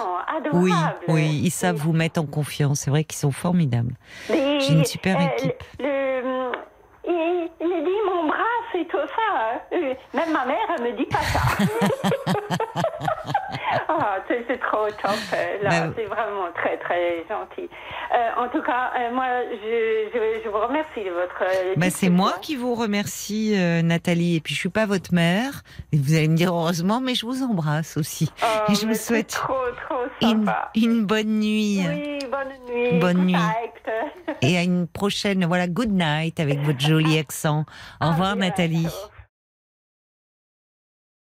Oui, 0.54 0.72
oui, 1.08 1.42
ils 1.44 1.52
savent 1.52 1.78
vous 1.78 1.94
mettre 1.94 2.20
en 2.22 2.26
confiance. 2.26 2.82
C'est 2.82 2.90
vrai 2.92 3.04
qu'ils 3.04 3.18
sont 3.18 3.32
formidables. 3.32 3.96
J'ai 4.30 4.72
une 4.72 4.86
super 4.86 5.18
euh, 5.20 5.26
équipe. 5.38 5.64
Le, 5.80 6.52
il, 7.08 7.50
il 7.62 7.84
dit 7.86 8.00
mon 8.06 8.28
bras, 8.28 8.38
c'est 8.72 8.86
tout 8.88 8.98
ça. 8.98 9.62
Euh, 9.74 9.94
Même 10.14 10.32
ma 10.32 10.46
mère, 10.46 10.58
elle 10.78 10.84
me 10.84 10.98
dit 10.98 11.06
pas 11.06 11.22
ça. 11.22 11.40
Ah, 13.90 14.18
c'est 14.28 14.60
trop 14.60 14.88
top. 15.02 15.12
euh, 15.34 15.64
Là, 15.64 15.88
c'est 15.96 16.06
vraiment 16.06 16.52
très 16.56 16.78
très 16.78 17.26
gentil. 17.30 17.70
Euh, 18.14 18.44
en 18.44 18.48
tout 18.50 18.62
cas, 18.62 18.92
euh, 18.98 19.12
moi, 19.14 19.26
je, 19.52 20.10
je, 20.14 20.44
je 20.44 20.50
vous 20.50 20.60
remercie 20.60 21.04
de 21.04 21.10
votre. 21.10 21.42
euh, 21.44 21.74
Bah, 21.78 21.90
c'est 21.90 22.10
moi 22.10 22.34
qui 22.42 22.56
vous 22.56 22.76
remercie, 22.76 23.56
Nathalie. 23.84 24.36
Et 24.38 24.40
puis, 24.40 24.54
je 24.54 24.60
suis 24.60 24.70
pas 24.70 24.86
votre 24.86 25.14
mère. 25.14 25.62
Et 25.92 25.98
vous 25.98 26.14
allez 26.14 26.28
me 26.28 26.36
dire 26.36 26.54
heureusement, 26.54 27.00
mais 27.02 27.16
je 27.16 27.26
vous 27.26 27.44
embrasse 27.44 27.98
aussi. 27.98 28.32
Oh, 28.44 28.72
et 28.72 28.76
je 28.76 28.86
vous 28.88 28.94
souhaite 28.94 29.28
trop 29.30 29.54
trop 29.90 30.04
une, 30.76 31.06
bonne 31.06 31.40
nuit. 31.40 31.82
Oui, 31.88 32.20
bonne 32.30 32.76
nuit. 32.76 33.00
Bonne 33.00 33.18
good 33.18 33.26
nuit. 33.26 33.34
night. 33.34 34.38
Et 34.42 34.58
à 34.58 34.64
une 34.64 34.88
prochaine, 34.88 35.46
voilà, 35.46 35.68
good 35.68 35.92
night 35.92 36.40
avec 36.40 36.60
votre 36.60 36.78
joli 37.00 37.20
accent. 37.20 37.66
Au 38.02 38.10
revoir, 38.10 38.36
bientôt. 38.36 38.50
Nathalie. 38.62 38.88